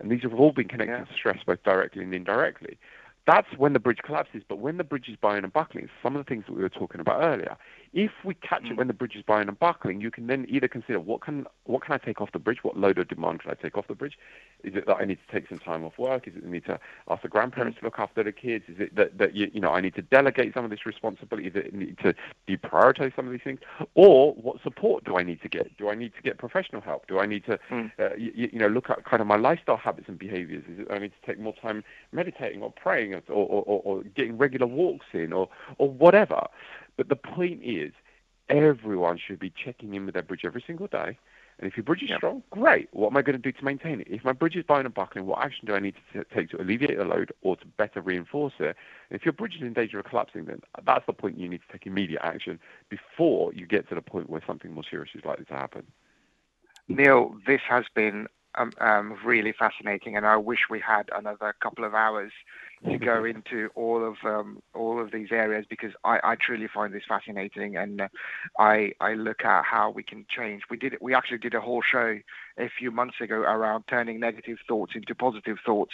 And 0.00 0.10
these 0.10 0.22
have 0.22 0.32
all 0.32 0.52
been 0.52 0.66
connected 0.66 0.96
yeah. 0.96 1.04
to 1.04 1.12
stress 1.14 1.38
both 1.46 1.62
directly 1.62 2.02
and 2.02 2.14
indirectly. 2.14 2.78
That's 3.26 3.46
when 3.58 3.74
the 3.74 3.78
bridge 3.78 3.98
collapses. 4.02 4.42
But 4.48 4.60
when 4.60 4.78
the 4.78 4.84
bridge 4.84 5.10
is 5.10 5.16
bowing 5.20 5.44
and 5.44 5.52
buckling, 5.52 5.90
some 6.02 6.16
of 6.16 6.24
the 6.24 6.28
things 6.28 6.44
that 6.46 6.54
we 6.54 6.62
were 6.62 6.70
talking 6.70 7.02
about 7.02 7.22
earlier, 7.22 7.58
if 7.92 8.10
we 8.24 8.34
catch 8.34 8.62
mm. 8.62 8.70
it 8.70 8.76
when 8.78 8.86
the 8.86 8.94
bridge 8.94 9.16
is 9.16 9.22
buying 9.22 9.48
and 9.48 9.58
buckling, 9.58 10.00
you 10.00 10.10
can 10.10 10.26
then 10.26 10.46
either 10.48 10.66
consider 10.66 10.98
what 10.98 11.20
can 11.20 11.46
what 11.64 11.82
can 11.82 11.94
I 11.94 11.98
take 11.98 12.20
off 12.20 12.32
the 12.32 12.38
bridge? 12.38 12.58
What 12.62 12.76
load 12.76 12.98
or 12.98 13.04
demand 13.04 13.40
can 13.40 13.50
I 13.50 13.54
take 13.54 13.76
off 13.76 13.86
the 13.86 13.94
bridge? 13.94 14.18
Is 14.64 14.74
it 14.74 14.86
that 14.86 14.96
I 14.96 15.04
need 15.04 15.18
to 15.26 15.32
take 15.32 15.48
some 15.48 15.58
time 15.58 15.84
off 15.84 15.98
work? 15.98 16.26
Is 16.26 16.34
it 16.34 16.42
that 16.42 16.48
I 16.48 16.50
need 16.50 16.64
to 16.66 16.80
ask 17.08 17.22
the 17.22 17.28
grandparents 17.28 17.78
to 17.78 17.84
look 17.84 17.98
after 17.98 18.22
the 18.22 18.32
kids? 18.32 18.64
Is 18.68 18.80
it 18.80 18.96
that, 18.96 19.18
that 19.18 19.34
you, 19.34 19.50
you 19.52 19.60
know 19.60 19.70
I 19.70 19.80
need 19.80 19.94
to 19.96 20.02
delegate 20.02 20.54
some 20.54 20.64
of 20.64 20.70
this 20.70 20.86
responsibility? 20.86 21.48
Is 21.48 21.54
it 21.54 21.74
need 21.74 21.98
to 21.98 22.14
deprioritize 22.48 23.14
some 23.14 23.26
of 23.26 23.32
these 23.32 23.42
things? 23.44 23.60
Or 23.94 24.32
what 24.34 24.62
support 24.62 25.04
do 25.04 25.18
I 25.18 25.22
need 25.22 25.42
to 25.42 25.48
get? 25.48 25.76
Do 25.76 25.90
I 25.90 25.94
need 25.94 26.14
to 26.16 26.22
get 26.22 26.38
professional 26.38 26.80
help? 26.80 27.06
Do 27.08 27.18
I 27.18 27.26
need 27.26 27.44
to 27.46 27.58
mm. 27.70 27.92
uh, 27.98 28.14
you, 28.16 28.50
you, 28.52 28.58
know 28.58 28.68
look 28.68 28.88
at 28.88 29.04
kind 29.04 29.20
of 29.20 29.26
my 29.26 29.36
lifestyle 29.36 29.76
habits 29.76 30.08
and 30.08 30.18
behaviors? 30.18 30.64
Is 30.66 30.80
it 30.80 30.86
I 30.90 30.98
need 30.98 31.12
to 31.20 31.26
take 31.26 31.38
more 31.38 31.54
time 31.60 31.84
meditating 32.12 32.62
or 32.62 32.72
praying 32.72 33.14
or, 33.14 33.22
or, 33.28 33.64
or, 33.64 33.82
or 33.84 34.02
getting 34.02 34.38
regular 34.38 34.66
walks 34.66 35.06
in 35.12 35.32
or 35.32 35.48
or 35.78 35.90
whatever? 35.90 36.46
But 36.96 37.08
the 37.08 37.16
point 37.16 37.60
is, 37.62 37.92
everyone 38.48 39.18
should 39.18 39.38
be 39.38 39.50
checking 39.50 39.94
in 39.94 40.04
with 40.04 40.14
their 40.14 40.22
bridge 40.22 40.44
every 40.44 40.62
single 40.66 40.86
day. 40.86 41.18
And 41.58 41.70
if 41.70 41.76
your 41.76 41.84
bridge 41.84 42.02
is 42.02 42.10
strong, 42.16 42.42
great. 42.50 42.88
What 42.92 43.08
am 43.08 43.16
I 43.16 43.22
going 43.22 43.36
to 43.36 43.42
do 43.42 43.52
to 43.52 43.64
maintain 43.64 44.00
it? 44.00 44.08
If 44.10 44.24
my 44.24 44.32
bridge 44.32 44.56
is 44.56 44.64
bowing 44.64 44.86
and 44.86 44.94
buckling, 44.94 45.26
what 45.26 45.44
action 45.44 45.66
do 45.66 45.74
I 45.74 45.80
need 45.80 45.94
to 46.12 46.24
take 46.34 46.50
to 46.50 46.60
alleviate 46.60 46.98
the 46.98 47.04
load 47.04 47.32
or 47.42 47.56
to 47.56 47.66
better 47.66 48.00
reinforce 48.00 48.54
it? 48.58 48.76
And 49.10 49.20
if 49.20 49.24
your 49.24 49.32
bridge 49.32 49.56
is 49.56 49.62
in 49.62 49.72
danger 49.72 49.98
of 49.98 50.06
collapsing, 50.06 50.46
then 50.46 50.60
that's 50.84 51.06
the 51.06 51.12
point 51.12 51.38
you 51.38 51.48
need 51.48 51.60
to 51.66 51.72
take 51.72 51.86
immediate 51.86 52.20
action 52.24 52.58
before 52.88 53.52
you 53.54 53.66
get 53.66 53.88
to 53.90 53.94
the 53.94 54.02
point 54.02 54.28
where 54.28 54.42
something 54.46 54.72
more 54.72 54.84
serious 54.88 55.10
is 55.14 55.24
likely 55.24 55.44
to 55.44 55.54
happen. 55.54 55.84
Neil, 56.88 57.36
this 57.46 57.60
has 57.68 57.84
been 57.94 58.26
um, 58.56 58.72
um, 58.80 59.16
really 59.24 59.52
fascinating, 59.52 60.16
and 60.16 60.26
I 60.26 60.36
wish 60.36 60.60
we 60.68 60.80
had 60.80 61.08
another 61.14 61.54
couple 61.60 61.84
of 61.84 61.94
hours 61.94 62.32
to 62.84 62.98
go 62.98 63.24
into 63.24 63.70
all 63.74 64.04
of 64.04 64.16
um, 64.24 64.62
all 64.74 65.00
of 65.00 65.10
these 65.10 65.28
areas 65.30 65.64
because 65.68 65.92
I, 66.04 66.20
I 66.22 66.34
truly 66.36 66.68
find 66.68 66.92
this 66.92 67.04
fascinating, 67.08 67.76
and 67.76 68.02
uh, 68.02 68.08
I 68.58 68.92
I 69.00 69.14
look 69.14 69.44
at 69.44 69.64
how 69.64 69.90
we 69.90 70.02
can 70.02 70.26
change. 70.28 70.62
We 70.70 70.76
did 70.76 70.96
we 71.00 71.14
actually 71.14 71.38
did 71.38 71.54
a 71.54 71.60
whole 71.60 71.82
show 71.82 72.18
a 72.58 72.68
few 72.68 72.90
months 72.90 73.20
ago 73.20 73.36
around 73.36 73.84
turning 73.88 74.20
negative 74.20 74.58
thoughts 74.68 74.92
into 74.94 75.14
positive 75.14 75.58
thoughts, 75.64 75.92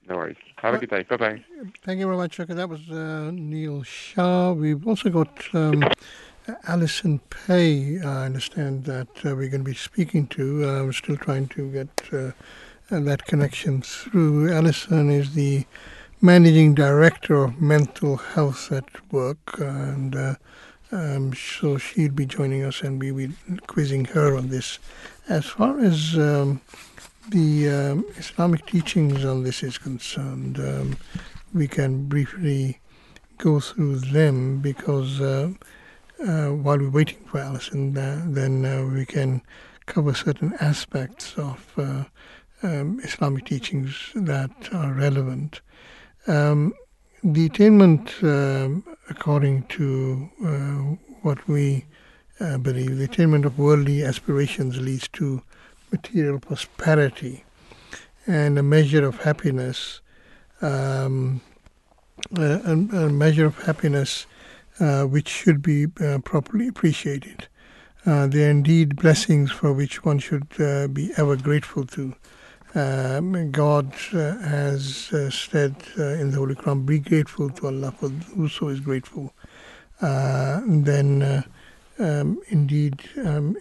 No 0.07 0.17
worries. 0.17 0.37
Have 0.57 0.73
a 0.73 0.79
good 0.79 0.89
day. 0.89 1.03
Bye 1.03 1.17
bye. 1.17 1.43
Thank 1.83 1.99
you 1.99 2.07
very 2.07 2.17
much, 2.17 2.33
Shaka. 2.33 2.55
That 2.55 2.69
was 2.69 2.89
uh, 2.89 3.29
Neil 3.31 3.83
Shah. 3.83 4.53
We've 4.53 4.87
also 4.87 5.09
got 5.09 5.53
um, 5.53 5.83
Alison 6.67 7.19
Pay. 7.29 8.01
I 8.01 8.25
understand 8.25 8.85
that 8.85 9.09
uh, 9.23 9.35
we're 9.35 9.49
going 9.49 9.63
to 9.63 9.71
be 9.71 9.75
speaking 9.75 10.25
to. 10.27 10.67
Uh, 10.67 10.85
we're 10.85 10.93
still 10.93 11.17
trying 11.17 11.49
to 11.49 11.71
get 11.71 11.89
uh, 12.11 12.31
that 12.99 13.25
connection 13.25 13.81
through. 13.81 14.51
Alison 14.51 15.09
is 15.09 15.33
the 15.33 15.65
managing 16.19 16.75
director 16.75 17.43
of 17.45 17.61
mental 17.61 18.17
health 18.17 18.71
at 18.71 18.83
work, 19.11 19.59
and 19.59 20.15
uh, 20.15 20.35
um, 20.91 21.33
so 21.33 21.77
she'll 21.77 22.11
be 22.11 22.25
joining 22.25 22.63
us, 22.63 22.81
and 22.81 22.99
we'll 23.01 23.15
be 23.15 23.29
quizzing 23.67 24.05
her 24.05 24.35
on 24.35 24.49
this. 24.49 24.77
As 25.29 25.45
far 25.45 25.79
as 25.79 26.17
um, 26.17 26.59
the 27.29 27.69
um, 27.69 28.05
Islamic 28.17 28.65
teachings 28.65 29.23
on 29.23 29.43
this 29.43 29.63
is 29.63 29.77
concerned, 29.77 30.59
um, 30.59 30.97
we 31.53 31.67
can 31.67 32.07
briefly 32.07 32.79
go 33.37 33.61
through 33.61 33.99
them 33.99 34.59
because 34.59 35.21
uh, 35.21 35.51
uh, 36.27 36.49
while 36.49 36.77
we're 36.77 36.89
waiting 36.89 37.23
for 37.25 37.39
Alison, 37.39 37.97
uh, 37.97 38.23
then 38.27 38.65
uh, 38.65 38.85
we 38.93 39.05
can 39.05 39.41
cover 39.85 40.13
certain 40.13 40.53
aspects 40.59 41.33
of 41.37 41.67
uh, 41.77 42.03
um, 42.63 42.99
Islamic 43.03 43.45
teachings 43.45 44.11
that 44.15 44.51
are 44.73 44.93
relevant. 44.93 45.61
Um, 46.27 46.73
the 47.23 47.45
attainment, 47.45 48.13
um, 48.23 48.83
according 49.09 49.63
to 49.63 50.29
uh, 50.43 51.11
what 51.21 51.47
we 51.47 51.85
uh, 52.39 52.57
believe, 52.57 52.97
the 52.97 53.03
attainment 53.03 53.45
of 53.45 53.59
worldly 53.59 54.03
aspirations 54.03 54.79
leads 54.79 55.07
to 55.09 55.41
material 55.91 56.39
prosperity 56.39 57.43
and 58.25 58.57
a 58.57 58.63
measure 58.63 59.05
of 59.05 59.21
happiness, 59.21 60.01
um, 60.61 61.41
a, 62.37 62.71
a, 62.71 63.09
measure 63.09 63.45
of 63.45 63.57
happiness 63.63 64.25
uh, 64.79 65.03
which 65.03 65.27
should 65.27 65.61
be 65.61 65.87
uh, 65.99 66.19
properly 66.19 66.67
appreciated. 66.67 67.47
Uh, 68.05 68.25
they 68.27 68.45
are 68.45 68.49
indeed 68.49 68.95
blessings 68.95 69.51
for 69.51 69.73
which 69.73 70.03
one 70.03 70.17
should 70.17 70.47
uh, 70.59 70.87
be 70.87 71.11
ever 71.17 71.35
grateful 71.35 71.85
to. 71.85 72.15
Um, 72.73 73.51
God 73.51 73.93
uh, 74.13 74.37
has 74.37 75.11
uh, 75.11 75.29
said 75.29 75.75
uh, 75.99 76.03
in 76.13 76.31
the 76.31 76.37
Holy 76.37 76.55
Quran, 76.55 76.85
"Be 76.85 76.99
grateful 76.99 77.49
to 77.49 77.67
Allah 77.67 77.91
for 77.91 78.09
whoso 78.09 78.69
is 78.69 78.79
grateful." 78.79 79.33
Uh, 80.01 80.61
then, 80.65 81.21
uh, 81.21 81.43
um, 81.99 82.39
indeed, 82.47 83.01
um, 83.25 83.57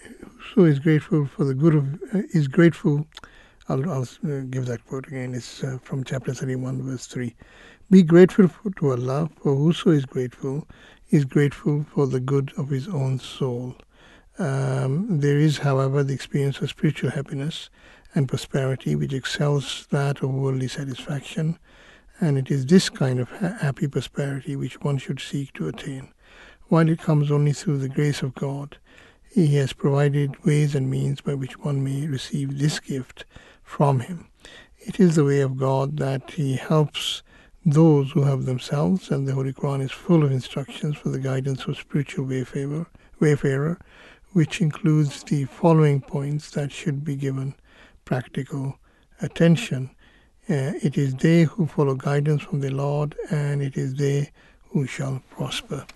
whoso 0.54 0.66
is 0.66 0.78
grateful 0.78 1.26
for 1.26 1.44
the 1.44 1.54
good 1.54 1.74
of 1.74 1.94
uh, 2.14 2.22
is 2.32 2.46
grateful. 2.46 3.06
I'll, 3.68 3.88
I'll 3.90 4.06
give 4.50 4.66
that 4.66 4.86
quote 4.86 5.08
again. 5.08 5.34
It's 5.34 5.64
from 5.82 6.04
chapter 6.04 6.32
thirty-one, 6.32 6.82
verse 6.82 7.06
three. 7.06 7.34
Be 7.90 8.04
grateful 8.04 8.46
for, 8.46 8.70
to 8.70 8.90
Allah, 8.92 9.28
for 9.42 9.54
whoso 9.56 9.90
is 9.90 10.06
grateful 10.06 10.66
is 11.10 11.24
grateful 11.24 11.84
for 11.92 12.06
the 12.06 12.20
good 12.20 12.52
of 12.56 12.68
his 12.68 12.86
own 12.86 13.18
soul. 13.18 13.74
Um, 14.38 15.18
there 15.18 15.38
is, 15.38 15.58
however, 15.58 16.04
the 16.04 16.14
experience 16.14 16.60
of 16.60 16.70
spiritual 16.70 17.10
happiness 17.10 17.68
and 18.14 18.28
prosperity 18.28 18.94
which 18.94 19.12
excels 19.12 19.86
that 19.90 20.22
of 20.22 20.30
worldly 20.30 20.68
satisfaction, 20.68 21.58
and 22.20 22.36
it 22.36 22.50
is 22.50 22.66
this 22.66 22.88
kind 22.88 23.20
of 23.20 23.28
ha- 23.28 23.56
happy 23.60 23.86
prosperity 23.86 24.56
which 24.56 24.80
one 24.80 24.98
should 24.98 25.20
seek 25.20 25.52
to 25.52 25.68
attain. 25.68 26.12
While 26.68 26.88
it 26.88 27.00
comes 27.00 27.30
only 27.30 27.52
through 27.52 27.78
the 27.78 27.88
grace 27.88 28.22
of 28.22 28.34
God, 28.34 28.78
He 29.30 29.54
has 29.56 29.72
provided 29.72 30.44
ways 30.44 30.74
and 30.74 30.90
means 30.90 31.20
by 31.20 31.34
which 31.34 31.58
one 31.58 31.82
may 31.84 32.06
receive 32.06 32.58
this 32.58 32.80
gift 32.80 33.24
from 33.62 34.00
Him. 34.00 34.28
It 34.78 34.98
is 34.98 35.16
the 35.16 35.24
way 35.24 35.40
of 35.40 35.56
God 35.56 35.98
that 35.98 36.32
He 36.32 36.56
helps 36.56 37.22
those 37.64 38.12
who 38.12 38.22
have 38.22 38.44
themselves, 38.44 39.10
and 39.10 39.28
the 39.28 39.34
Holy 39.34 39.52
Quran 39.52 39.82
is 39.82 39.92
full 39.92 40.24
of 40.24 40.32
instructions 40.32 40.96
for 40.96 41.10
the 41.10 41.18
guidance 41.18 41.64
of 41.66 41.76
spiritual 41.76 42.24
wayfarer, 42.24 42.86
wayfarer 43.20 43.78
which 44.32 44.60
includes 44.60 45.22
the 45.24 45.44
following 45.44 46.00
points 46.00 46.50
that 46.52 46.72
should 46.72 47.04
be 47.04 47.16
given 47.16 47.54
practical 48.10 48.76
attention. 49.22 49.88
Uh, 50.48 50.72
it 50.82 50.98
is 50.98 51.14
they 51.14 51.44
who 51.44 51.64
follow 51.64 51.94
guidance 51.94 52.42
from 52.42 52.58
the 52.60 52.70
Lord, 52.84 53.14
and 53.30 53.62
it 53.62 53.76
is 53.76 53.94
they 53.94 54.32
who 54.70 54.84
shall 54.84 55.22
prosper. 55.30 55.86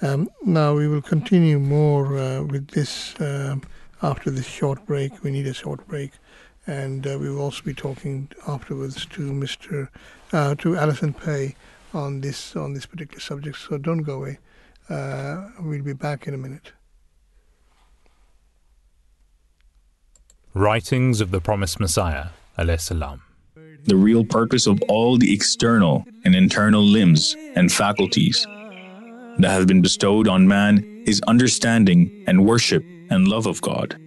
Um, 0.00 0.28
now 0.44 0.74
we 0.74 0.88
will 0.88 1.06
continue 1.14 1.60
more 1.60 2.18
uh, 2.18 2.42
with 2.42 2.66
this 2.76 3.14
um, 3.20 3.62
after 4.02 4.28
this 4.28 4.48
short 4.48 4.84
break. 4.86 5.22
We 5.22 5.30
need 5.30 5.46
a 5.46 5.54
short 5.54 5.86
break, 5.86 6.10
and 6.66 7.06
uh, 7.06 7.16
we 7.20 7.30
will 7.30 7.42
also 7.46 7.62
be 7.62 7.74
talking 7.74 8.28
afterwards 8.48 9.06
to 9.14 9.22
Mr. 9.30 9.88
Uh, 10.32 10.56
to 10.56 10.76
Alison 10.76 11.12
Pay 11.14 11.54
on 11.94 12.22
this 12.22 12.56
on 12.56 12.74
this 12.74 12.86
particular 12.86 13.20
subject. 13.20 13.56
So 13.56 13.78
don't 13.78 14.02
go 14.02 14.14
away. 14.16 14.38
Uh, 14.88 15.50
we'll 15.60 15.84
be 15.84 15.92
back 15.92 16.26
in 16.26 16.34
a 16.34 16.38
minute. 16.38 16.72
Writings 20.54 21.22
of 21.22 21.30
the 21.30 21.40
Promised 21.40 21.80
Messiah. 21.80 22.26
The 23.84 23.96
real 23.96 24.22
purpose 24.22 24.66
of 24.66 24.82
all 24.82 25.16
the 25.16 25.32
external 25.32 26.04
and 26.26 26.34
internal 26.34 26.82
limbs 26.82 27.34
and 27.56 27.72
faculties 27.72 28.46
that 29.38 29.50
have 29.50 29.66
been 29.66 29.80
bestowed 29.80 30.28
on 30.28 30.46
man 30.46 31.04
is 31.06 31.22
understanding 31.26 32.24
and 32.26 32.44
worship 32.44 32.84
and 33.08 33.28
love 33.28 33.46
of 33.46 33.62
God. 33.62 33.98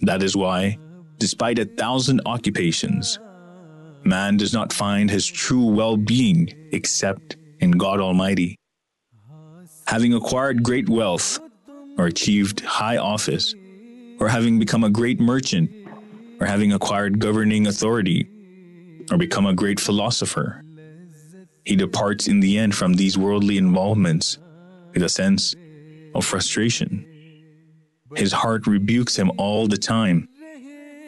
That 0.00 0.22
is 0.22 0.34
why, 0.34 0.78
despite 1.18 1.58
a 1.58 1.66
thousand 1.66 2.22
occupations, 2.24 3.18
man 4.04 4.38
does 4.38 4.54
not 4.54 4.72
find 4.72 5.10
his 5.10 5.26
true 5.26 5.66
well 5.66 5.98
being 5.98 6.48
except 6.72 7.36
in 7.60 7.72
God 7.72 8.00
Almighty. 8.00 8.56
Having 9.88 10.14
acquired 10.14 10.62
great 10.62 10.88
wealth 10.88 11.38
or 11.98 12.06
achieved 12.06 12.60
high 12.60 12.96
office, 12.96 13.54
or 14.20 14.28
having 14.28 14.58
become 14.58 14.84
a 14.84 14.90
great 14.90 15.20
merchant, 15.20 15.70
or 16.40 16.46
having 16.46 16.72
acquired 16.72 17.18
governing 17.18 17.66
authority, 17.66 18.28
or 19.10 19.18
become 19.18 19.46
a 19.46 19.54
great 19.54 19.80
philosopher. 19.80 20.62
He 21.64 21.76
departs 21.76 22.26
in 22.26 22.40
the 22.40 22.58
end 22.58 22.74
from 22.74 22.94
these 22.94 23.18
worldly 23.18 23.58
involvements 23.58 24.38
with 24.94 25.02
a 25.02 25.08
sense 25.08 25.54
of 26.14 26.24
frustration. 26.24 27.04
His 28.16 28.32
heart 28.32 28.66
rebukes 28.66 29.16
him 29.16 29.30
all 29.36 29.66
the 29.66 29.76
time 29.76 30.28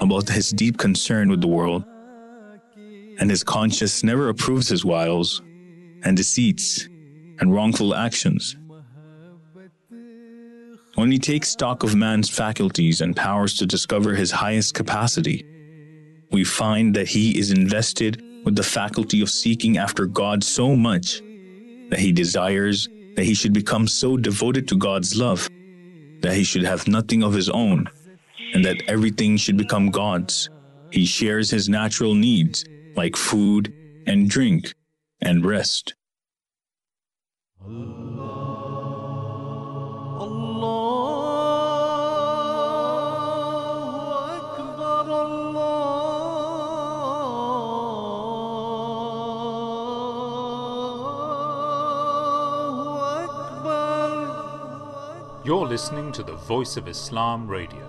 about 0.01 0.29
his 0.29 0.51
deep 0.51 0.79
concern 0.79 1.31
with 1.31 1.41
the 1.41 1.49
world, 1.49 1.85
and 3.19 3.31
his 3.31 3.43
conscience 3.43 4.03
never 4.03 4.29
approves 4.29 4.69
his 4.69 4.85
wiles 4.85 5.41
and 6.03 6.17
deceits 6.17 6.87
and 7.39 7.55
wrongful 7.55 7.95
actions. 7.95 8.57
When 10.95 11.09
we 11.09 11.19
take 11.19 11.45
stock 11.45 11.83
of 11.83 11.95
man's 11.95 12.29
faculties 12.29 13.01
and 13.01 13.17
powers 13.17 13.57
to 13.57 13.67
discover 13.67 14.15
his 14.15 14.31
highest 14.31 14.75
capacity, 14.75 15.47
we 16.31 16.45
find 16.45 16.95
that 16.95 17.09
he 17.09 17.39
is 17.39 17.53
invested 17.53 18.23
with 18.45 18.57
the 18.57 18.63
faculty 18.63 19.23
of 19.23 19.31
seeking 19.31 19.79
after 19.79 20.07
God 20.07 20.43
so 20.43 20.75
much 20.75 21.21
that 21.91 21.99
he 21.99 22.13
desires 22.13 22.89
that 23.17 23.25
he 23.25 23.35
should 23.35 23.53
become 23.53 23.87
so 23.87 24.17
devoted 24.17 24.67
to 24.69 24.77
God's 24.77 25.17
love 25.17 25.49
that 26.21 26.35
he 26.35 26.45
should 26.45 26.65
have 26.65 26.87
nothing 26.87 27.23
of 27.23 27.33
his 27.33 27.49
own 27.49 27.87
and 28.55 28.65
that 28.65 28.83
everything 28.89 29.37
should 29.37 29.57
become 29.57 29.91
God's. 29.91 30.51
He 30.91 31.05
shares 31.05 31.51
his 31.51 31.69
natural 31.69 32.15
needs 32.15 32.65
like 32.97 33.17
food 33.17 33.73
and 34.07 34.29
drink 34.29 34.75
and 35.21 35.45
rest. 35.45 35.95
You're 55.51 55.67
listening 55.67 56.13
to 56.13 56.23
the 56.23 56.37
Voice 56.37 56.77
of 56.77 56.87
Islam 56.87 57.49
Radio, 57.49 57.83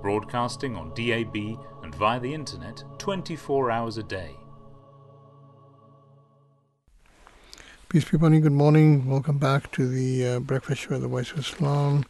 broadcasting 0.00 0.74
on 0.74 0.94
DAB 0.94 1.36
and 1.82 1.94
via 1.94 2.18
the 2.18 2.32
internet 2.32 2.82
24 2.96 3.70
hours 3.70 3.98
a 3.98 4.02
day. 4.02 4.30
Peace 7.90 8.08
be 8.08 8.16
upon 8.16 8.32
you. 8.32 8.40
Good 8.40 8.52
morning. 8.52 9.06
Welcome 9.06 9.36
back 9.36 9.70
to 9.72 9.86
the 9.86 10.26
uh, 10.26 10.40
breakfast 10.40 10.80
show 10.80 10.94
at 10.94 11.02
the 11.02 11.08
Voice 11.08 11.30
of 11.32 11.40
Islam 11.40 12.06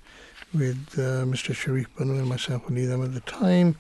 with 0.55 0.79
uh, 0.95 1.27
Mr. 1.27 1.53
Sharif 1.53 1.89
Banu 1.97 2.21
and 2.21 2.29
myself, 2.29 2.67
Waleed 2.67 2.95
Ahmed. 2.95 3.15
The 3.15 3.21
time 3.23 3.75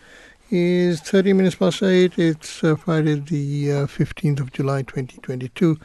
is 0.50 1.00
30 1.00 1.32
minutes 1.34 1.54
past 1.54 1.80
8. 1.80 2.18
It's 2.18 2.64
uh, 2.64 2.74
Friday, 2.74 3.20
the 3.20 3.70
uh, 3.70 3.86
15th 3.86 4.40
of 4.40 4.52
July, 4.52 4.82
2022. 4.82 5.78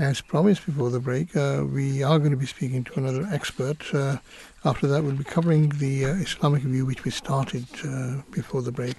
As 0.00 0.22
promised 0.22 0.64
before 0.64 0.88
the 0.88 0.98
break, 0.98 1.36
uh, 1.36 1.62
we 1.70 2.02
are 2.02 2.18
going 2.18 2.30
to 2.30 2.36
be 2.38 2.46
speaking 2.46 2.84
to 2.84 2.94
another 2.94 3.28
expert. 3.30 3.94
Uh, 3.94 4.16
after 4.64 4.86
that, 4.86 5.04
we'll 5.04 5.14
be 5.14 5.24
covering 5.24 5.68
the 5.68 6.06
uh, 6.06 6.14
Islamic 6.14 6.62
view, 6.62 6.86
which 6.86 7.04
we 7.04 7.10
started 7.10 7.66
uh, 7.84 8.22
before 8.30 8.62
the 8.62 8.72
break. 8.72 8.94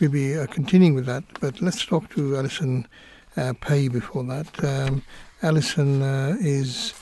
We'll 0.00 0.12
be 0.12 0.34
uh, 0.34 0.46
continuing 0.46 0.94
with 0.94 1.04
that, 1.04 1.24
but 1.42 1.60
let's 1.60 1.84
talk 1.84 2.08
to 2.14 2.38
Alison 2.38 2.88
uh, 3.36 3.52
Pay 3.60 3.88
before 3.88 4.24
that. 4.24 4.64
Um, 4.64 5.02
Alison 5.42 6.00
is 6.40 6.94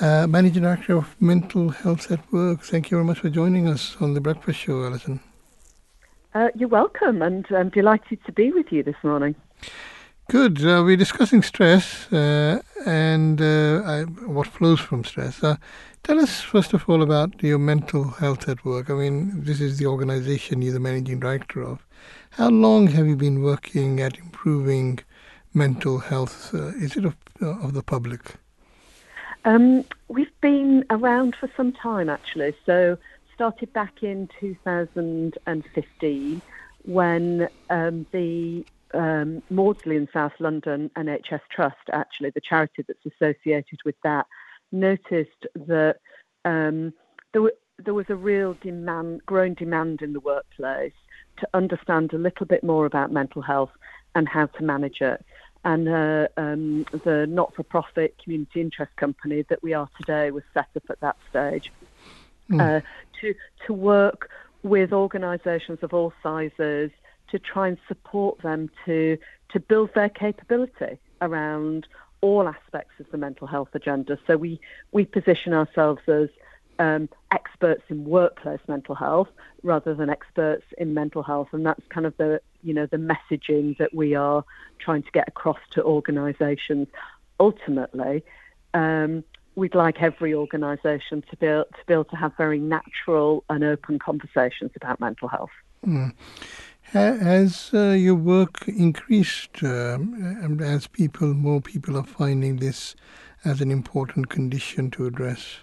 Managing 0.00 0.62
Director 0.62 0.96
of 0.96 1.14
Mental 1.20 1.68
Health 1.68 2.10
at 2.10 2.32
Work. 2.32 2.62
Thank 2.62 2.90
you 2.90 2.96
very 2.96 3.04
much 3.04 3.18
for 3.18 3.28
joining 3.28 3.68
us 3.68 3.98
on 4.00 4.14
the 4.14 4.22
Breakfast 4.22 4.60
Show, 4.60 4.82
Alison. 4.82 5.20
you're 6.54 6.70
welcome, 6.70 7.20
and 7.20 7.44
I'm 7.50 7.68
delighted 7.68 8.24
to 8.24 8.32
be 8.32 8.50
with 8.50 8.72
you 8.72 8.82
this 8.82 8.96
morning. 9.02 9.34
Good. 10.28 10.64
Uh, 10.64 10.82
we're 10.82 10.96
discussing 10.96 11.42
stress 11.42 12.10
uh, 12.10 12.62
and 12.86 13.42
uh, 13.42 13.82
I, 13.84 14.04
what 14.24 14.46
flows 14.46 14.80
from 14.80 15.04
stress. 15.04 15.44
Uh, 15.44 15.56
tell 16.02 16.18
us, 16.18 16.40
first 16.40 16.72
of 16.72 16.88
all, 16.88 17.02
about 17.02 17.42
your 17.42 17.58
mental 17.58 18.04
health 18.04 18.48
at 18.48 18.64
work. 18.64 18.88
I 18.88 18.94
mean, 18.94 19.44
this 19.44 19.60
is 19.60 19.78
the 19.78 19.84
organization 19.84 20.62
you're 20.62 20.72
the 20.72 20.80
managing 20.80 21.20
director 21.20 21.62
of. 21.62 21.84
How 22.30 22.48
long 22.48 22.86
have 22.86 23.06
you 23.06 23.16
been 23.16 23.42
working 23.42 24.00
at 24.00 24.18
improving 24.18 25.00
mental 25.52 25.98
health? 25.98 26.54
Uh, 26.54 26.68
is 26.68 26.96
it 26.96 27.04
of, 27.04 27.16
uh, 27.42 27.60
of 27.60 27.74
the 27.74 27.82
public? 27.82 28.36
Um, 29.44 29.84
we've 30.08 30.40
been 30.40 30.86
around 30.88 31.36
for 31.36 31.50
some 31.54 31.72
time, 31.72 32.08
actually. 32.08 32.56
So, 32.64 32.96
started 33.34 33.74
back 33.74 34.02
in 34.02 34.30
2015 34.40 36.40
when 36.84 37.48
um, 37.68 38.06
the 38.12 38.64
um, 38.94 39.42
Maudsley 39.50 39.96
in 39.96 40.08
South 40.12 40.32
London 40.38 40.90
NHS 40.96 41.40
Trust, 41.50 41.76
actually, 41.92 42.30
the 42.30 42.40
charity 42.40 42.84
that's 42.86 43.04
associated 43.06 43.80
with 43.84 43.96
that, 44.02 44.26
noticed 44.72 45.46
that 45.54 45.96
um, 46.44 46.92
there, 47.32 47.42
w- 47.42 47.56
there 47.78 47.94
was 47.94 48.06
a 48.08 48.16
real 48.16 48.56
demand, 48.60 49.24
growing 49.26 49.54
demand 49.54 50.02
in 50.02 50.12
the 50.12 50.20
workplace 50.20 50.92
to 51.38 51.48
understand 51.54 52.12
a 52.12 52.18
little 52.18 52.46
bit 52.46 52.62
more 52.62 52.86
about 52.86 53.12
mental 53.12 53.42
health 53.42 53.72
and 54.14 54.28
how 54.28 54.46
to 54.46 54.62
manage 54.62 55.00
it. 55.00 55.24
And 55.64 55.88
uh, 55.88 56.28
um, 56.36 56.84
the 57.04 57.26
not 57.28 57.54
for 57.54 57.62
profit 57.62 58.16
community 58.22 58.60
interest 58.60 58.94
company 58.96 59.44
that 59.48 59.62
we 59.62 59.72
are 59.72 59.88
today 59.98 60.30
was 60.30 60.44
set 60.52 60.68
up 60.76 60.84
at 60.90 61.00
that 61.00 61.16
stage 61.30 61.72
mm. 62.50 62.60
uh, 62.60 62.80
to, 63.20 63.34
to 63.66 63.72
work 63.72 64.28
with 64.62 64.92
organisations 64.92 65.78
of 65.82 65.94
all 65.94 66.12
sizes 66.22 66.90
to 67.34 67.38
try 67.40 67.66
and 67.66 67.78
support 67.88 68.40
them 68.42 68.70
to 68.84 69.18
to 69.48 69.58
build 69.58 69.90
their 69.94 70.08
capability 70.08 70.98
around 71.20 71.88
all 72.20 72.46
aspects 72.46 72.92
of 73.00 73.10
the 73.10 73.18
mental 73.18 73.48
health 73.48 73.70
agenda. 73.74 74.16
So 74.24 74.36
we 74.36 74.60
we 74.92 75.04
position 75.04 75.52
ourselves 75.52 76.00
as 76.06 76.28
um, 76.78 77.08
experts 77.32 77.82
in 77.88 78.04
workplace 78.04 78.60
mental 78.68 78.94
health 78.94 79.28
rather 79.64 79.94
than 79.94 80.10
experts 80.10 80.64
in 80.78 80.94
mental 80.94 81.24
health, 81.24 81.48
and 81.50 81.66
that's 81.66 81.84
kind 81.88 82.06
of 82.06 82.16
the 82.18 82.40
you 82.62 82.72
know 82.72 82.86
the 82.86 82.98
messaging 82.98 83.76
that 83.78 83.92
we 83.92 84.14
are 84.14 84.44
trying 84.78 85.02
to 85.02 85.10
get 85.10 85.26
across 85.26 85.58
to 85.72 85.82
organisations. 85.82 86.86
Ultimately, 87.40 88.22
um, 88.74 89.24
we'd 89.56 89.74
like 89.74 90.00
every 90.00 90.34
organisation 90.34 91.24
to 91.30 91.36
be 91.36 91.46
able, 91.46 91.64
to 91.64 91.86
be 91.88 91.94
able 91.94 92.04
to 92.04 92.16
have 92.16 92.36
very 92.36 92.60
natural 92.60 93.42
and 93.50 93.64
open 93.64 93.98
conversations 93.98 94.70
about 94.76 95.00
mental 95.00 95.26
health. 95.26 95.50
Mm. 95.84 96.12
Has 96.94 97.70
uh, 97.74 97.90
your 97.90 98.14
work 98.14 98.68
increased 98.68 99.64
um, 99.64 100.60
as 100.62 100.86
people, 100.86 101.34
more 101.34 101.60
people 101.60 101.96
are 101.96 102.04
finding 102.04 102.58
this 102.58 102.94
as 103.44 103.60
an 103.60 103.72
important 103.72 104.28
condition 104.28 104.92
to 104.92 105.06
address? 105.06 105.56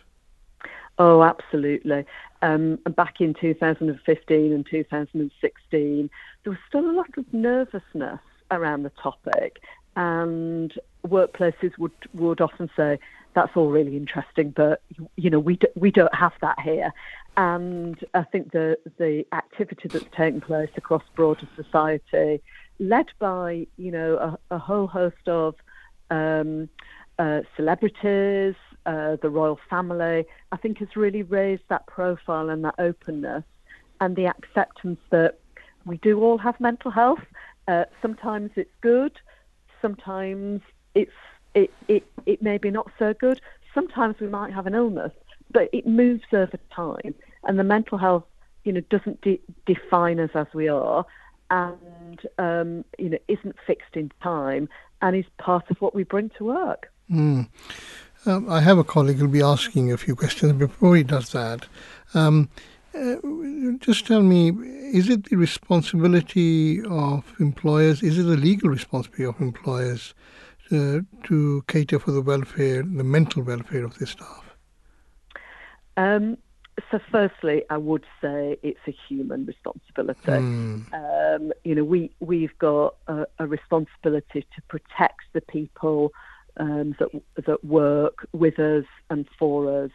Oh, 0.99 1.23
absolutely. 1.23 2.05
Um, 2.41 2.79
back 2.97 3.21
in 3.21 3.33
2015 3.33 4.51
and 4.51 4.65
2016, 4.69 6.09
there 6.43 6.51
was 6.51 6.59
still 6.67 6.89
a 6.89 6.91
lot 6.91 7.17
of 7.17 7.33
nervousness 7.33 8.19
around 8.51 8.83
the 8.83 8.91
topic, 9.01 9.61
and 9.95 10.73
workplaces 11.07 11.77
would 11.77 11.93
would 12.13 12.41
often 12.41 12.69
say, 12.75 12.99
"That's 13.35 13.55
all 13.55 13.69
really 13.69 13.95
interesting, 13.95 14.49
but 14.49 14.81
you 15.15 15.29
know, 15.29 15.39
we 15.39 15.55
do, 15.55 15.67
we 15.75 15.91
don't 15.91 16.13
have 16.13 16.33
that 16.41 16.59
here." 16.59 16.91
And 17.37 17.97
I 18.13 18.23
think 18.23 18.51
the 18.51 18.77
the 18.97 19.25
activity 19.31 19.87
that's 19.87 20.05
taken 20.15 20.41
place 20.41 20.69
across 20.75 21.03
broader 21.15 21.47
society, 21.55 22.41
led 22.79 23.07
by 23.19 23.67
you 23.77 23.91
know 23.91 24.37
a, 24.49 24.55
a 24.55 24.59
whole 24.59 24.87
host 24.87 25.27
of 25.27 25.55
um, 26.09 26.67
uh, 27.17 27.41
celebrities, 27.55 28.55
uh, 28.85 29.15
the 29.21 29.29
royal 29.29 29.59
family, 29.69 30.25
I 30.51 30.57
think 30.57 30.79
has 30.79 30.95
really 30.95 31.23
raised 31.23 31.63
that 31.69 31.87
profile 31.87 32.49
and 32.49 32.65
that 32.65 32.75
openness 32.79 33.43
and 34.01 34.15
the 34.15 34.25
acceptance 34.25 34.99
that 35.11 35.39
we 35.85 35.97
do 35.97 36.21
all 36.21 36.37
have 36.37 36.59
mental 36.59 36.91
health. 36.91 37.23
Uh, 37.67 37.85
sometimes 38.01 38.51
it's 38.55 38.73
good, 38.81 39.13
sometimes 39.81 40.61
it's 40.95 41.11
it, 41.53 41.71
it 41.87 42.03
it 42.25 42.41
may 42.41 42.57
be 42.57 42.71
not 42.71 42.91
so 42.99 43.13
good. 43.13 43.39
Sometimes 43.73 44.19
we 44.19 44.27
might 44.27 44.53
have 44.53 44.67
an 44.67 44.75
illness 44.75 45.13
but 45.51 45.69
it 45.73 45.85
moves 45.85 46.23
over 46.33 46.59
time, 46.75 47.13
and 47.43 47.59
the 47.59 47.63
mental 47.63 47.97
health, 47.97 48.23
you 48.63 48.71
know, 48.73 48.81
doesn't 48.89 49.21
de- 49.21 49.41
define 49.65 50.19
us 50.19 50.31
as 50.33 50.47
we 50.53 50.67
are, 50.67 51.05
and 51.49 52.19
um, 52.37 52.85
you 52.97 53.09
know, 53.09 53.17
isn't 53.27 53.55
fixed 53.65 53.95
in 53.95 54.11
time, 54.21 54.69
and 55.01 55.15
is 55.15 55.25
part 55.37 55.69
of 55.69 55.79
what 55.81 55.93
we 55.95 56.03
bring 56.03 56.29
to 56.37 56.45
work. 56.45 56.91
Mm. 57.09 57.47
Um, 58.25 58.49
I 58.49 58.61
have 58.61 58.77
a 58.77 58.83
colleague 58.83 59.17
who'll 59.17 59.27
be 59.27 59.41
asking 59.41 59.91
a 59.91 59.97
few 59.97 60.15
questions 60.15 60.53
before 60.53 60.95
he 60.95 61.03
does 61.03 61.31
that. 61.31 61.65
Um, 62.13 62.49
uh, 62.93 63.15
just 63.79 64.05
tell 64.05 64.21
me, 64.21 64.49
is 64.93 65.09
it 65.09 65.29
the 65.29 65.37
responsibility 65.37 66.83
of 66.83 67.23
employers? 67.39 68.03
Is 68.03 68.19
it 68.19 68.23
the 68.23 68.37
legal 68.37 68.69
responsibility 68.69 69.25
of 69.25 69.41
employers 69.41 70.13
uh, 70.71 70.99
to 71.23 71.63
cater 71.67 71.99
for 71.99 72.11
the 72.11 72.21
welfare, 72.21 72.83
the 72.83 73.03
mental 73.03 73.43
welfare 73.43 73.85
of 73.85 73.97
their 73.97 74.07
staff? 74.07 74.40
Um, 75.97 76.37
so, 76.89 76.99
firstly, 77.11 77.63
I 77.69 77.77
would 77.77 78.05
say 78.21 78.57
it's 78.63 78.79
a 78.87 78.95
human 79.07 79.45
responsibility. 79.45 80.19
Mm. 80.31 80.93
Um, 80.93 81.53
you 81.63 81.75
know, 81.75 81.83
we 81.83 82.11
we've 82.19 82.57
got 82.57 82.95
a, 83.07 83.25
a 83.39 83.47
responsibility 83.47 84.45
to 84.55 84.61
protect 84.67 85.21
the 85.33 85.41
people 85.41 86.13
um, 86.57 86.95
that 86.99 87.09
that 87.45 87.63
work 87.63 88.27
with 88.31 88.57
us 88.59 88.85
and 89.09 89.27
for 89.37 89.83
us, 89.83 89.91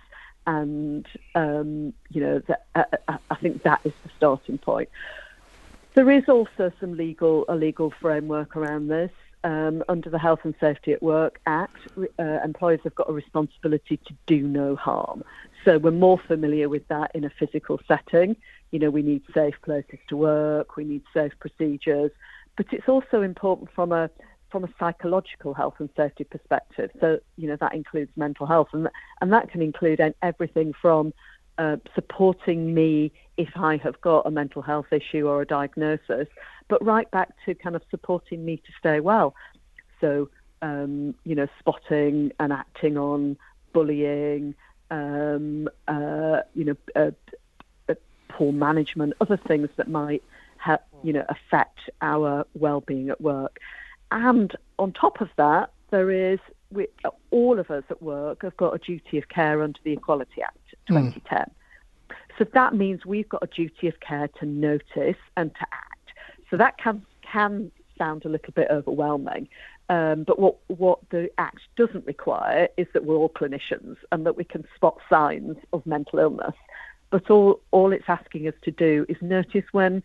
and 0.46 1.06
um, 1.34 1.92
you 2.10 2.20
know, 2.20 2.40
that, 2.40 2.66
uh, 2.74 3.18
I 3.30 3.34
think 3.36 3.62
that 3.62 3.80
is 3.84 3.92
the 4.04 4.10
starting 4.16 4.58
point. 4.58 4.88
There 5.94 6.10
is 6.10 6.28
also 6.28 6.70
some 6.78 6.96
legal 6.96 7.46
a 7.48 7.56
legal 7.56 7.90
framework 7.90 8.56
around 8.56 8.88
this. 8.88 9.10
Um, 9.44 9.84
under 9.88 10.10
the 10.10 10.18
Health 10.18 10.40
and 10.42 10.54
Safety 10.58 10.92
at 10.92 11.02
Work 11.02 11.40
Act, 11.46 11.76
uh, 12.18 12.22
employers 12.44 12.80
have 12.82 12.96
got 12.96 13.08
a 13.08 13.12
responsibility 13.12 13.96
to 13.96 14.14
do 14.26 14.42
no 14.42 14.74
harm. 14.74 15.22
So 15.66 15.78
we're 15.78 15.90
more 15.90 16.18
familiar 16.28 16.68
with 16.68 16.86
that 16.88 17.10
in 17.12 17.24
a 17.24 17.30
physical 17.30 17.80
setting. 17.88 18.36
You 18.70 18.78
know, 18.78 18.90
we 18.90 19.02
need 19.02 19.22
safe 19.34 19.56
places 19.62 19.98
to 20.08 20.16
work, 20.16 20.76
we 20.76 20.84
need 20.84 21.02
safe 21.12 21.32
procedures, 21.40 22.12
but 22.56 22.66
it's 22.72 22.88
also 22.88 23.20
important 23.20 23.68
from 23.74 23.92
a 23.92 24.08
from 24.50 24.62
a 24.62 24.68
psychological 24.78 25.54
health 25.54 25.74
and 25.80 25.90
safety 25.96 26.22
perspective. 26.22 26.90
So, 27.00 27.18
you 27.36 27.48
know, 27.48 27.56
that 27.56 27.74
includes 27.74 28.12
mental 28.16 28.46
health, 28.46 28.68
and 28.72 28.88
and 29.20 29.32
that 29.32 29.50
can 29.50 29.60
include 29.60 30.00
everything 30.22 30.72
from 30.80 31.12
uh, 31.58 31.78
supporting 31.96 32.72
me 32.72 33.10
if 33.36 33.50
I 33.56 33.76
have 33.78 34.00
got 34.00 34.24
a 34.24 34.30
mental 34.30 34.62
health 34.62 34.92
issue 34.92 35.26
or 35.26 35.42
a 35.42 35.46
diagnosis, 35.46 36.28
but 36.68 36.84
right 36.84 37.10
back 37.10 37.30
to 37.44 37.54
kind 37.56 37.74
of 37.74 37.82
supporting 37.90 38.44
me 38.44 38.58
to 38.58 38.72
stay 38.78 39.00
well. 39.00 39.34
So, 40.00 40.28
um, 40.62 41.16
you 41.24 41.34
know, 41.34 41.48
spotting 41.58 42.30
and 42.38 42.52
acting 42.52 42.96
on 42.96 43.36
bullying, 43.72 44.54
um, 44.90 45.68
uh, 45.88 46.40
you 46.54 46.64
know, 46.64 46.76
uh, 46.94 47.10
uh, 47.88 47.94
poor 48.28 48.52
management, 48.52 49.14
other 49.20 49.36
things 49.36 49.68
that 49.76 49.88
might, 49.88 50.22
ha- 50.58 50.78
you 51.02 51.12
know, 51.12 51.24
affect 51.28 51.78
our 52.02 52.46
well-being 52.54 53.10
at 53.10 53.20
work. 53.20 53.58
And 54.10 54.54
on 54.78 54.92
top 54.92 55.20
of 55.20 55.28
that, 55.36 55.70
there 55.90 56.10
is 56.10 56.38
we, 56.70 56.88
all 57.30 57.58
of 57.58 57.70
us 57.70 57.84
at 57.90 58.02
work 58.02 58.42
have 58.42 58.56
got 58.56 58.74
a 58.74 58.78
duty 58.78 59.18
of 59.18 59.28
care 59.28 59.62
under 59.62 59.78
the 59.84 59.92
Equality 59.92 60.42
Act. 60.42 60.58
2010. 60.88 61.38
Mm. 61.38 61.50
So 62.38 62.44
that 62.52 62.74
means 62.74 63.06
we've 63.06 63.28
got 63.28 63.42
a 63.42 63.46
duty 63.46 63.88
of 63.88 63.98
care 64.00 64.28
to 64.40 64.46
notice 64.46 65.16
and 65.36 65.54
to 65.54 65.66
act. 65.72 66.12
So 66.50 66.56
that 66.56 66.78
can 66.78 67.04
can 67.22 67.72
sound 67.98 68.24
a 68.24 68.28
little 68.28 68.52
bit 68.52 68.68
overwhelming. 68.70 69.48
Um, 69.88 70.24
but 70.24 70.38
what, 70.38 70.56
what 70.66 70.98
the 71.10 71.30
Act 71.38 71.60
doesn't 71.76 72.06
require 72.06 72.68
is 72.76 72.86
that 72.92 73.04
we're 73.04 73.16
all 73.16 73.28
clinicians 73.28 73.96
and 74.10 74.26
that 74.26 74.36
we 74.36 74.44
can 74.44 74.64
spot 74.74 74.98
signs 75.08 75.56
of 75.72 75.86
mental 75.86 76.18
illness. 76.18 76.54
But 77.10 77.30
all, 77.30 77.60
all 77.70 77.92
it's 77.92 78.08
asking 78.08 78.48
us 78.48 78.54
to 78.62 78.72
do 78.72 79.06
is 79.08 79.16
notice 79.20 79.64
when 79.72 80.02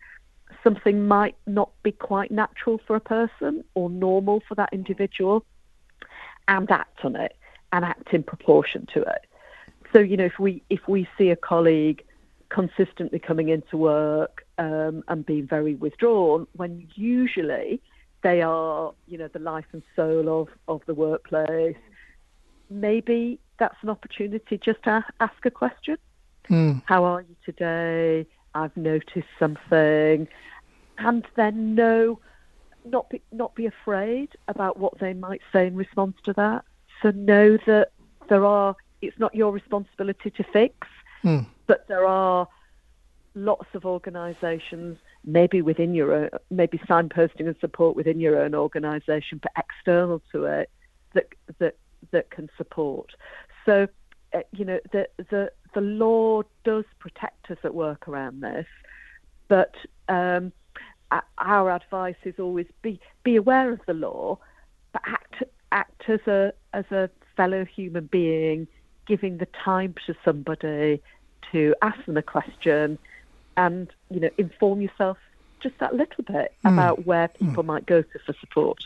something 0.62 1.08
might 1.08 1.36
not 1.46 1.70
be 1.82 1.92
quite 1.92 2.30
natural 2.30 2.80
for 2.86 2.94
a 2.94 3.00
person 3.00 3.64
or 3.74 3.90
normal 3.90 4.42
for 4.46 4.54
that 4.54 4.68
individual 4.72 5.44
and 6.46 6.70
act 6.70 7.04
on 7.04 7.16
it 7.16 7.36
and 7.72 7.84
act 7.84 8.12
in 8.12 8.22
proportion 8.22 8.86
to 8.94 9.02
it. 9.02 9.26
So, 9.92 9.98
you 9.98 10.16
know, 10.16 10.24
if 10.24 10.38
we 10.38 10.62
if 10.70 10.86
we 10.88 11.08
see 11.18 11.30
a 11.30 11.36
colleague 11.36 12.04
consistently 12.48 13.18
coming 13.18 13.48
into 13.48 13.76
work 13.76 14.46
um, 14.58 15.02
and 15.08 15.24
being 15.24 15.46
very 15.46 15.74
withdrawn, 15.74 16.46
when 16.52 16.86
usually 16.94 17.80
they 18.22 18.42
are, 18.42 18.92
you 19.06 19.18
know, 19.18 19.28
the 19.28 19.38
life 19.38 19.66
and 19.72 19.82
soul 19.94 20.42
of, 20.42 20.48
of 20.68 20.82
the 20.86 20.94
workplace. 20.94 21.76
Maybe 22.70 23.38
that's 23.58 23.76
an 23.82 23.90
opportunity 23.90 24.58
just 24.58 24.82
to 24.84 25.04
ask 25.20 25.44
a 25.44 25.50
question. 25.50 25.98
Mm. 26.48 26.82
How 26.86 27.04
are 27.04 27.20
you 27.20 27.36
today? 27.44 28.26
I've 28.54 28.76
noticed 28.76 29.28
something, 29.38 30.28
and 30.98 31.26
then 31.36 31.74
know, 31.74 32.18
not 32.84 33.08
be 33.08 33.22
not 33.30 33.54
be 33.54 33.66
afraid 33.66 34.30
about 34.48 34.78
what 34.78 34.98
they 34.98 35.14
might 35.14 35.40
say 35.52 35.66
in 35.66 35.76
response 35.76 36.16
to 36.24 36.32
that. 36.34 36.64
So 37.00 37.10
know 37.10 37.56
that 37.66 37.92
there 38.28 38.44
are. 38.44 38.76
It's 39.00 39.18
not 39.18 39.34
your 39.34 39.52
responsibility 39.52 40.30
to 40.30 40.44
fix, 40.52 40.86
mm. 41.24 41.46
but 41.66 41.88
there 41.88 42.06
are 42.06 42.46
lots 43.34 43.66
of 43.74 43.84
organisations 43.84 44.98
maybe 45.24 45.62
within 45.62 45.94
your 45.94 46.12
own, 46.14 46.30
maybe 46.50 46.78
signposting 46.78 47.46
and 47.46 47.56
support 47.60 47.96
within 47.96 48.20
your 48.20 48.42
own 48.42 48.54
organisation, 48.54 49.40
but 49.42 49.52
external 49.56 50.22
to 50.32 50.44
it 50.44 50.70
that 51.14 51.26
that 51.58 51.76
that 52.10 52.30
can 52.30 52.48
support. 52.56 53.12
So, 53.64 53.86
uh, 54.34 54.40
you 54.52 54.64
know, 54.64 54.80
the 54.92 55.08
the 55.30 55.52
the 55.74 55.80
law 55.80 56.42
does 56.64 56.84
protect 56.98 57.50
us 57.50 57.58
at 57.64 57.74
work 57.74 58.08
around 58.08 58.40
this, 58.40 58.66
but 59.48 59.74
um, 60.08 60.52
our 61.38 61.70
advice 61.70 62.16
is 62.24 62.34
always 62.38 62.66
be 62.82 63.00
be 63.22 63.36
aware 63.36 63.72
of 63.72 63.80
the 63.86 63.94
law, 63.94 64.38
but 64.92 65.02
act 65.06 65.42
act 65.70 66.08
as 66.08 66.20
a 66.26 66.52
as 66.72 66.84
a 66.90 67.08
fellow 67.36 67.64
human 67.64 68.06
being, 68.06 68.66
giving 69.06 69.38
the 69.38 69.48
time 69.64 69.94
to 70.06 70.14
somebody 70.24 71.00
to 71.52 71.74
ask 71.82 72.04
them 72.06 72.16
a 72.16 72.22
question 72.22 72.98
and 73.56 73.90
you 74.10 74.20
know 74.20 74.30
inform 74.38 74.80
yourself 74.80 75.18
just 75.62 75.78
that 75.78 75.94
little 75.94 76.24
bit 76.24 76.52
mm. 76.64 76.72
about 76.72 77.06
where 77.06 77.28
hmm. 77.38 77.48
people 77.48 77.62
mm. 77.62 77.66
might 77.66 77.86
go 77.86 78.02
to 78.02 78.18
for 78.26 78.34
support. 78.40 78.82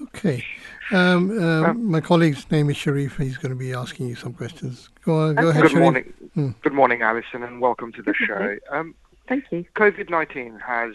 Okay. 0.00 0.44
Um, 0.92 1.42
um, 1.42 1.90
my 1.90 2.00
colleague's 2.00 2.48
name 2.50 2.70
is 2.70 2.76
Sharif. 2.76 3.16
He's 3.16 3.38
going 3.38 3.50
to 3.50 3.58
be 3.58 3.72
asking 3.72 4.08
you 4.08 4.14
some 4.14 4.34
questions. 4.34 4.90
Go, 5.04 5.14
on, 5.14 5.34
go 5.34 5.48
okay. 5.48 5.50
ahead, 5.50 5.62
Good 5.62 5.70
Sharif. 5.70 5.82
morning. 5.82 6.14
Mm. 6.36 6.54
Good 6.60 6.74
morning, 6.74 7.02
Alison, 7.02 7.42
and 7.42 7.60
welcome 7.60 7.92
to 7.92 8.02
the 8.02 8.14
show. 8.14 8.56
Um, 8.70 8.94
Thank 9.26 9.46
you. 9.50 9.64
COVID 9.74 10.10
19 10.10 10.60
has 10.60 10.94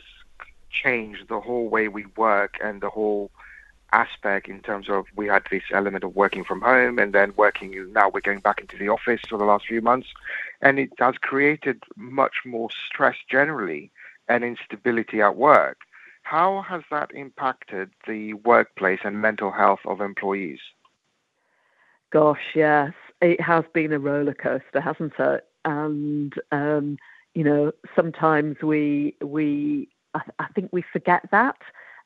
changed 0.69 1.27
the 1.27 1.39
whole 1.39 1.67
way 1.67 1.87
we 1.87 2.05
work 2.15 2.57
and 2.63 2.79
the 2.79 2.89
whole 2.89 3.31
aspect 3.91 4.47
in 4.47 4.61
terms 4.61 4.89
of 4.89 5.05
we 5.15 5.27
had 5.27 5.43
this 5.51 5.63
element 5.73 6.03
of 6.03 6.15
working 6.15 6.45
from 6.45 6.61
home 6.61 6.97
and 6.97 7.13
then 7.13 7.33
working 7.35 7.91
now 7.91 8.09
we're 8.09 8.21
going 8.21 8.39
back 8.39 8.61
into 8.61 8.77
the 8.77 8.87
office 8.87 9.19
for 9.27 9.37
the 9.37 9.43
last 9.43 9.65
few 9.67 9.81
months 9.81 10.07
and 10.61 10.79
it 10.79 10.91
has 10.99 11.15
created 11.21 11.83
much 11.95 12.37
more 12.45 12.69
stress 12.87 13.17
generally 13.29 13.91
and 14.27 14.43
instability 14.43 15.21
at 15.21 15.35
work. 15.35 15.79
How 16.23 16.61
has 16.61 16.83
that 16.91 17.11
impacted 17.13 17.89
the 18.07 18.35
workplace 18.35 18.99
and 19.03 19.21
mental 19.21 19.51
health 19.51 19.79
of 19.85 20.01
employees? 20.01 20.59
Gosh 22.11 22.55
yes. 22.55 22.93
It 23.21 23.41
has 23.41 23.65
been 23.73 23.91
a 23.93 23.99
roller 23.99 24.33
coaster 24.33 24.81
hasn't 24.81 25.13
it? 25.19 25.45
And 25.65 26.33
um, 26.51 26.97
you 27.33 27.43
know 27.43 27.71
sometimes 27.95 28.57
we 28.61 29.15
we 29.21 29.89
I, 30.13 30.21
I 30.39 30.47
think 30.55 30.69
we 30.71 30.83
forget 30.93 31.27
that 31.31 31.57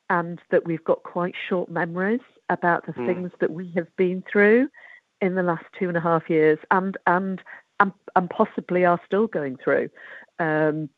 and 0.08 0.40
that 0.50 0.64
we've 0.66 0.84
got 0.84 1.02
quite 1.02 1.34
short 1.48 1.70
memories 1.70 2.20
about 2.48 2.86
the 2.86 2.92
mm. 2.92 3.06
things 3.06 3.32
that 3.40 3.50
we 3.50 3.72
have 3.74 3.94
been 3.96 4.22
through 4.30 4.68
in 5.20 5.34
the 5.34 5.42
last 5.42 5.64
two 5.78 5.88
and 5.88 5.96
a 5.96 6.00
half 6.00 6.28
years. 6.28 6.58
And 6.70 6.96
and 7.06 7.42
and, 7.80 7.92
and 8.14 8.30
possibly 8.30 8.84
are 8.84 9.00
still 9.06 9.26
going 9.26 9.56
through. 9.62 9.88
Um, 10.38 10.88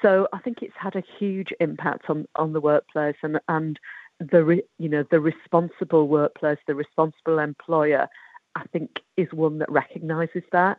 so 0.00 0.28
I 0.32 0.38
think 0.38 0.62
it's 0.62 0.74
had 0.78 0.96
a 0.96 1.02
huge 1.18 1.52
impact 1.60 2.08
on, 2.08 2.26
on 2.36 2.52
the 2.52 2.60
workplace 2.60 3.16
and 3.22 3.38
and 3.48 3.78
the 4.18 4.44
re, 4.44 4.62
you 4.78 4.88
know 4.88 5.04
the 5.10 5.20
responsible 5.20 6.08
workplace, 6.08 6.58
the 6.66 6.74
responsible 6.74 7.38
employer. 7.38 8.08
I 8.56 8.62
think 8.72 9.00
is 9.16 9.28
one 9.32 9.58
that 9.58 9.70
recognises 9.70 10.44
that 10.52 10.78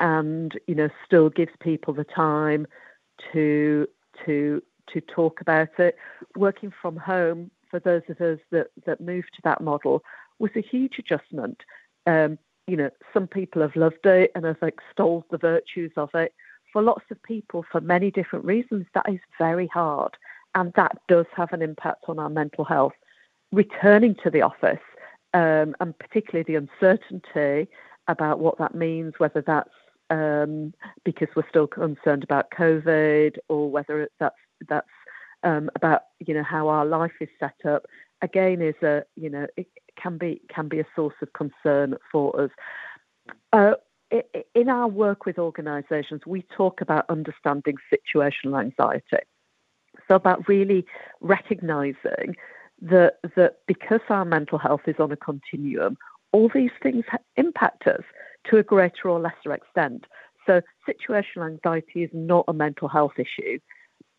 and 0.00 0.58
you 0.66 0.74
know 0.74 0.88
still 1.04 1.28
gives 1.28 1.52
people 1.60 1.94
the 1.94 2.04
time 2.04 2.66
to 3.32 3.86
to 4.24 4.62
to 4.92 5.00
talk 5.02 5.40
about 5.40 5.78
it. 5.78 5.96
Working 6.36 6.72
from 6.82 6.96
home, 6.96 7.50
for 7.70 7.78
those 7.78 8.02
of 8.08 8.20
us 8.20 8.40
that, 8.50 8.68
that 8.86 9.00
moved 9.00 9.30
to 9.36 9.42
that 9.44 9.60
model, 9.60 10.02
was 10.38 10.50
a 10.56 10.62
huge 10.62 10.98
adjustment. 10.98 11.62
Um, 12.06 12.38
you 12.70 12.76
know, 12.76 12.90
some 13.12 13.26
people 13.26 13.62
have 13.62 13.74
loved 13.74 14.06
it 14.06 14.30
and 14.34 14.44
have 14.44 14.62
extolled 14.62 15.24
the 15.30 15.38
virtues 15.38 15.90
of 15.96 16.10
it. 16.14 16.32
For 16.72 16.82
lots 16.82 17.04
of 17.10 17.20
people, 17.24 17.64
for 17.70 17.80
many 17.80 18.12
different 18.12 18.44
reasons, 18.44 18.86
that 18.94 19.06
is 19.08 19.18
very 19.38 19.66
hard. 19.66 20.16
And 20.54 20.72
that 20.74 20.98
does 21.08 21.26
have 21.34 21.52
an 21.52 21.62
impact 21.62 22.04
on 22.08 22.20
our 22.20 22.30
mental 22.30 22.64
health. 22.64 22.92
Returning 23.52 24.14
to 24.22 24.30
the 24.30 24.42
office, 24.42 24.78
um, 25.34 25.74
and 25.80 25.98
particularly 25.98 26.44
the 26.44 26.54
uncertainty 26.54 27.68
about 28.06 28.38
what 28.38 28.58
that 28.58 28.74
means, 28.74 29.14
whether 29.18 29.42
that's 29.44 29.70
um, 30.10 30.72
because 31.04 31.28
we're 31.34 31.48
still 31.48 31.66
concerned 31.66 32.22
about 32.22 32.50
COVID 32.56 33.38
or 33.48 33.70
whether 33.70 34.08
that's 34.20 34.36
that's 34.68 34.86
um, 35.42 35.70
about 35.74 36.02
you 36.20 36.34
know 36.34 36.44
how 36.44 36.68
our 36.68 36.86
life 36.86 37.12
is 37.20 37.28
set 37.40 37.56
up 37.64 37.86
again 38.22 38.60
is 38.60 38.74
a 38.82 39.04
you 39.16 39.30
know 39.30 39.46
can 40.00 40.18
be 40.18 40.40
can 40.54 40.68
be 40.68 40.80
a 40.80 40.86
source 40.94 41.14
of 41.22 41.32
concern 41.32 41.96
for 42.10 42.40
us. 42.40 42.50
Uh, 43.52 43.72
in 44.54 44.68
our 44.68 44.88
work 44.88 45.24
with 45.24 45.38
organisations, 45.38 46.22
we 46.26 46.42
talk 46.56 46.80
about 46.80 47.04
understanding 47.08 47.76
situational 47.92 48.60
anxiety. 48.60 49.24
So 50.08 50.16
about 50.16 50.48
really 50.48 50.84
recognising 51.20 52.36
that 52.82 53.18
that 53.36 53.58
because 53.66 54.00
our 54.08 54.24
mental 54.24 54.58
health 54.58 54.82
is 54.86 54.96
on 54.98 55.12
a 55.12 55.16
continuum, 55.16 55.96
all 56.32 56.50
these 56.52 56.72
things 56.82 57.04
impact 57.36 57.86
us 57.86 58.02
to 58.46 58.56
a 58.56 58.62
greater 58.62 59.08
or 59.08 59.20
lesser 59.20 59.52
extent. 59.52 60.06
So 60.46 60.62
situational 60.88 61.46
anxiety 61.46 62.02
is 62.02 62.10
not 62.12 62.46
a 62.48 62.52
mental 62.52 62.88
health 62.88 63.12
issue 63.18 63.58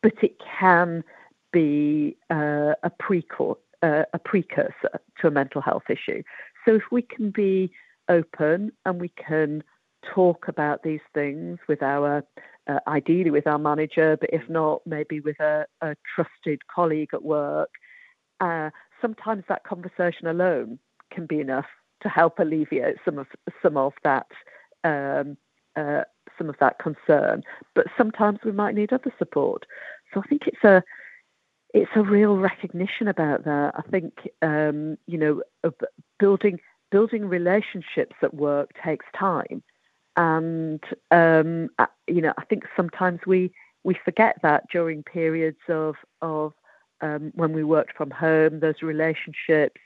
but 0.02 0.14
it 0.22 0.36
can 0.60 1.04
be 1.52 2.18
uh, 2.30 2.74
a, 2.84 2.92
precor- 3.02 3.58
uh, 3.82 4.04
a 4.14 4.20
precursor 4.20 5.00
to 5.20 5.28
a 5.28 5.32
mental 5.32 5.62
health 5.62 5.84
issue. 5.90 6.24
So 6.66 6.76
if 6.76 6.84
we 6.92 7.02
can 7.02 7.32
be 7.32 7.72
open 8.10 8.72
and 8.86 9.00
we 9.00 9.10
can 9.10 9.64
talk 10.04 10.48
about 10.48 10.84
these 10.84 11.02
things 11.14 11.60
with 11.68 11.82
our, 11.82 12.24
uh, 12.68 12.80
ideally 12.88 13.32
with 13.32 13.48
our 13.48 13.60
manager, 13.60 14.18
but 14.20 14.30
if 14.34 14.48
not, 14.50 14.82
maybe 14.86 15.20
with 15.20 15.40
a, 15.40 15.66
a 15.82 15.96
trusted 16.16 16.62
colleague 16.68 17.10
at 17.14 17.24
work, 17.24 17.70
uh, 18.40 18.70
sometimes 19.02 19.44
that 19.48 19.64
conversation 19.64 20.28
alone 20.28 20.80
can 21.12 21.26
be 21.26 21.40
enough 21.40 21.68
to 22.02 22.10
help 22.10 22.40
alleviate 22.40 22.98
some 23.06 23.20
of 23.20 23.28
some 23.62 23.78
of 23.78 23.94
that 24.04 24.26
um, 24.84 25.38
uh, 25.76 26.02
some 26.38 26.50
of 26.50 26.56
that 26.60 26.80
concern. 26.80 27.44
But 27.76 27.88
sometimes 27.98 28.40
we 28.44 28.52
might 28.52 28.76
need 28.76 28.92
other 28.92 29.14
support. 29.20 29.66
So 30.14 30.22
I 30.22 30.28
think 30.28 30.48
it's 30.48 30.64
a 30.64 30.84
it's 31.74 31.92
a 31.96 32.04
real 32.04 32.38
recognition 32.38 33.08
about 33.08 33.46
that. 33.46 33.74
I 33.76 33.82
think 33.90 34.14
um, 34.42 34.98
you 35.08 35.18
know 35.18 35.42
building 36.20 36.60
building 36.92 37.26
relationships 37.26 38.16
at 38.22 38.34
work 38.34 38.72
takes 38.84 39.06
time, 39.18 39.64
and 40.18 40.84
um, 41.12 41.70
you 42.08 42.22
know 42.22 42.34
I 42.38 42.46
think 42.46 42.64
sometimes 42.76 43.22
we 43.26 43.52
we 43.84 43.98
forget 44.06 44.38
that 44.44 44.66
during 44.72 45.04
periods 45.04 45.60
of 45.70 45.96
of 46.22 46.54
um, 47.02 47.32
when 47.36 47.54
we 47.54 47.64
worked 47.64 47.96
from 47.96 48.12
home, 48.12 48.60
those 48.60 48.82
relationships 48.82 49.82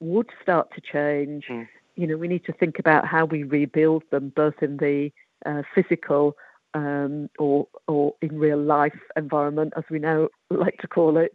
would 0.00 0.30
start 0.42 0.68
to 0.74 0.80
change. 0.80 1.46
Mm. 1.48 1.68
You 1.96 2.06
know, 2.06 2.16
we 2.16 2.28
need 2.28 2.44
to 2.44 2.52
think 2.52 2.78
about 2.78 3.06
how 3.06 3.24
we 3.24 3.42
rebuild 3.42 4.04
them, 4.10 4.32
both 4.34 4.62
in 4.62 4.76
the 4.76 5.10
uh, 5.46 5.62
physical 5.74 6.36
um, 6.74 7.30
or 7.38 7.66
or 7.86 8.14
in 8.22 8.38
real 8.38 8.60
life 8.60 8.98
environment, 9.16 9.72
as 9.76 9.84
we 9.90 9.98
now 9.98 10.28
like 10.50 10.78
to 10.78 10.88
call 10.88 11.16
it, 11.16 11.32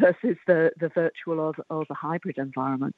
versus 0.00 0.36
the, 0.46 0.72
the 0.78 0.88
virtual 0.88 1.40
or 1.40 1.52
the, 1.56 1.64
or 1.70 1.84
the 1.88 1.94
hybrid 1.94 2.38
environment. 2.38 2.96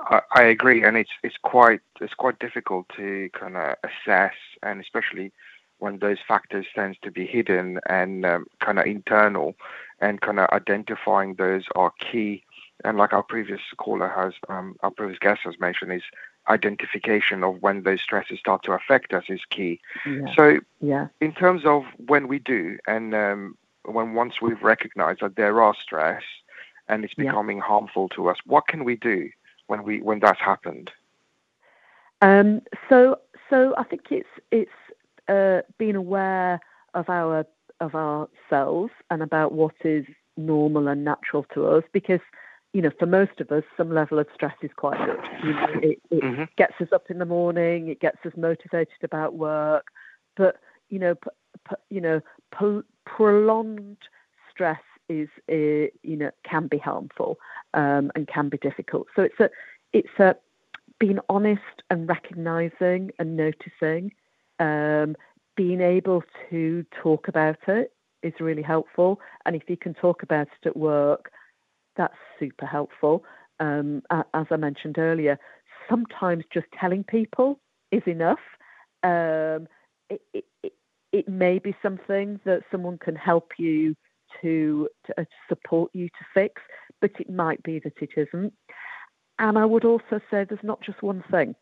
I, 0.00 0.20
I 0.34 0.42
agree, 0.44 0.82
and 0.84 0.96
it's 0.96 1.10
it's 1.22 1.36
quite 1.42 1.80
it's 2.00 2.14
quite 2.14 2.38
difficult 2.38 2.86
to 2.96 3.30
kind 3.38 3.56
of 3.56 3.76
assess, 3.84 4.34
and 4.62 4.80
especially 4.80 5.32
when 5.78 5.98
those 5.98 6.18
factors 6.26 6.66
tends 6.74 6.98
to 7.02 7.10
be 7.10 7.26
hidden 7.26 7.78
and 7.88 8.24
um, 8.24 8.46
kind 8.60 8.78
of 8.78 8.86
internal, 8.86 9.54
and 10.00 10.20
kind 10.20 10.40
of 10.40 10.48
identifying 10.50 11.34
those 11.34 11.64
are 11.76 11.92
key. 12.00 12.42
And 12.84 12.98
like 12.98 13.12
our 13.12 13.22
previous 13.22 13.60
caller 13.78 14.08
has, 14.08 14.34
um, 14.48 14.76
our 14.82 14.90
previous 14.90 15.18
guest 15.18 15.40
has 15.44 15.54
mentioned, 15.60 15.92
is 15.92 16.02
identification 16.48 17.42
of 17.44 17.62
when 17.62 17.82
those 17.82 18.00
stresses 18.00 18.38
start 18.38 18.62
to 18.64 18.72
affect 18.72 19.12
us 19.14 19.24
is 19.28 19.40
key. 19.50 19.80
Yeah. 20.06 20.34
So, 20.36 20.60
Yeah. 20.80 21.08
in 21.20 21.32
terms 21.32 21.64
of 21.64 21.84
when 22.06 22.28
we 22.28 22.38
do, 22.38 22.78
and 22.86 23.14
um, 23.14 23.56
when 23.84 24.14
once 24.14 24.40
we've 24.40 24.62
recognized 24.62 25.20
that 25.20 25.36
there 25.36 25.62
are 25.62 25.74
stress 25.74 26.22
and 26.88 27.04
it's 27.04 27.14
Yeah. 27.16 27.24
becoming 27.24 27.60
harmful 27.60 28.08
to 28.10 28.28
us, 28.28 28.38
what 28.44 28.66
can 28.66 28.84
we 28.84 28.96
do 28.96 29.30
when 29.66 29.82
we 29.82 30.00
when 30.02 30.20
that's 30.20 30.40
happened? 30.40 30.90
Um, 32.20 32.62
so, 32.88 33.18
so 33.50 33.74
I 33.76 33.84
think 33.84 34.02
it's 34.10 34.28
it's 34.50 34.70
uh, 35.28 35.62
being 35.78 35.96
aware 35.96 36.60
of 36.94 37.08
our 37.08 37.46
of 37.80 37.94
ourselves 37.94 38.92
and 39.10 39.22
about 39.22 39.52
what 39.52 39.74
is 39.84 40.06
normal 40.36 40.88
and 40.88 41.04
natural 41.04 41.44
to 41.54 41.66
us, 41.66 41.84
because 41.92 42.20
you 42.74 42.82
know, 42.82 42.90
for 42.98 43.06
most 43.06 43.40
of 43.40 43.50
us, 43.52 43.62
some 43.76 43.94
level 43.94 44.18
of 44.18 44.26
stress 44.34 44.56
is 44.60 44.70
quite 44.76 44.98
good. 45.06 45.20
You 45.44 45.52
know, 45.54 45.66
it, 45.80 46.02
it 46.10 46.22
Mhm. 46.24 46.48
gets 46.56 46.74
us 46.80 46.92
up 46.92 47.08
in 47.08 47.18
the 47.18 47.24
morning, 47.24 47.88
it 47.88 48.00
gets 48.00 48.18
us 48.26 48.32
motivated 48.36 49.02
about 49.02 49.34
work, 49.34 49.86
but 50.36 50.56
you 50.90 50.98
know, 50.98 51.14
p- 51.14 51.30
p- 51.68 51.76
you 51.88 52.00
know, 52.00 52.20
p- 52.58 52.82
prolonged 53.06 53.98
stress 54.50 54.82
is, 55.08 55.28
uh, 55.48 55.88
you 56.02 56.16
know, 56.16 56.30
can 56.42 56.66
be 56.66 56.78
harmful 56.78 57.38
um, 57.74 58.10
and 58.16 58.26
can 58.26 58.48
be 58.48 58.58
difficult. 58.58 59.06
So 59.14 59.22
it's 59.22 59.38
a 59.40 59.50
it's 59.92 60.18
a 60.18 60.34
being 60.98 61.20
honest 61.28 61.82
and 61.90 62.08
recognizing 62.08 63.12
and 63.20 63.36
noticing, 63.36 64.12
um, 64.58 65.16
being 65.56 65.80
able 65.80 66.24
to 66.50 66.84
talk 67.02 67.28
about 67.28 67.58
it 67.68 67.92
is 68.24 68.32
really 68.40 68.62
helpful. 68.62 69.20
And 69.46 69.54
if 69.54 69.62
you 69.70 69.76
can 69.76 69.94
talk 69.94 70.24
about 70.24 70.48
it 70.48 70.66
at 70.66 70.76
work, 70.76 71.30
that's 71.96 72.14
super 72.38 72.66
helpful. 72.66 73.24
Um, 73.60 74.02
as 74.10 74.46
I 74.50 74.56
mentioned 74.56 74.98
earlier, 74.98 75.38
sometimes 75.88 76.44
just 76.52 76.66
telling 76.78 77.04
people 77.04 77.60
is 77.92 78.02
enough. 78.06 78.40
Um, 79.02 79.68
it, 80.10 80.20
it, 80.62 80.72
it, 81.12 81.28
may 81.28 81.58
be 81.58 81.76
something 81.82 82.40
that 82.44 82.62
someone 82.70 82.98
can 82.98 83.14
help 83.14 83.52
you 83.58 83.94
to, 84.42 84.88
to 85.06 85.20
uh, 85.20 85.24
support 85.48 85.90
you 85.94 86.08
to 86.08 86.24
fix, 86.32 86.62
but 87.00 87.10
it 87.20 87.30
might 87.30 87.62
be 87.62 87.78
that 87.80 87.94
it 88.00 88.10
isn't. 88.16 88.52
And 89.38 89.58
I 89.58 89.64
would 89.64 89.84
also 89.84 90.20
say 90.30 90.44
there's 90.44 90.60
not 90.62 90.80
just 90.80 91.02
one 91.02 91.22
thing. 91.30 91.54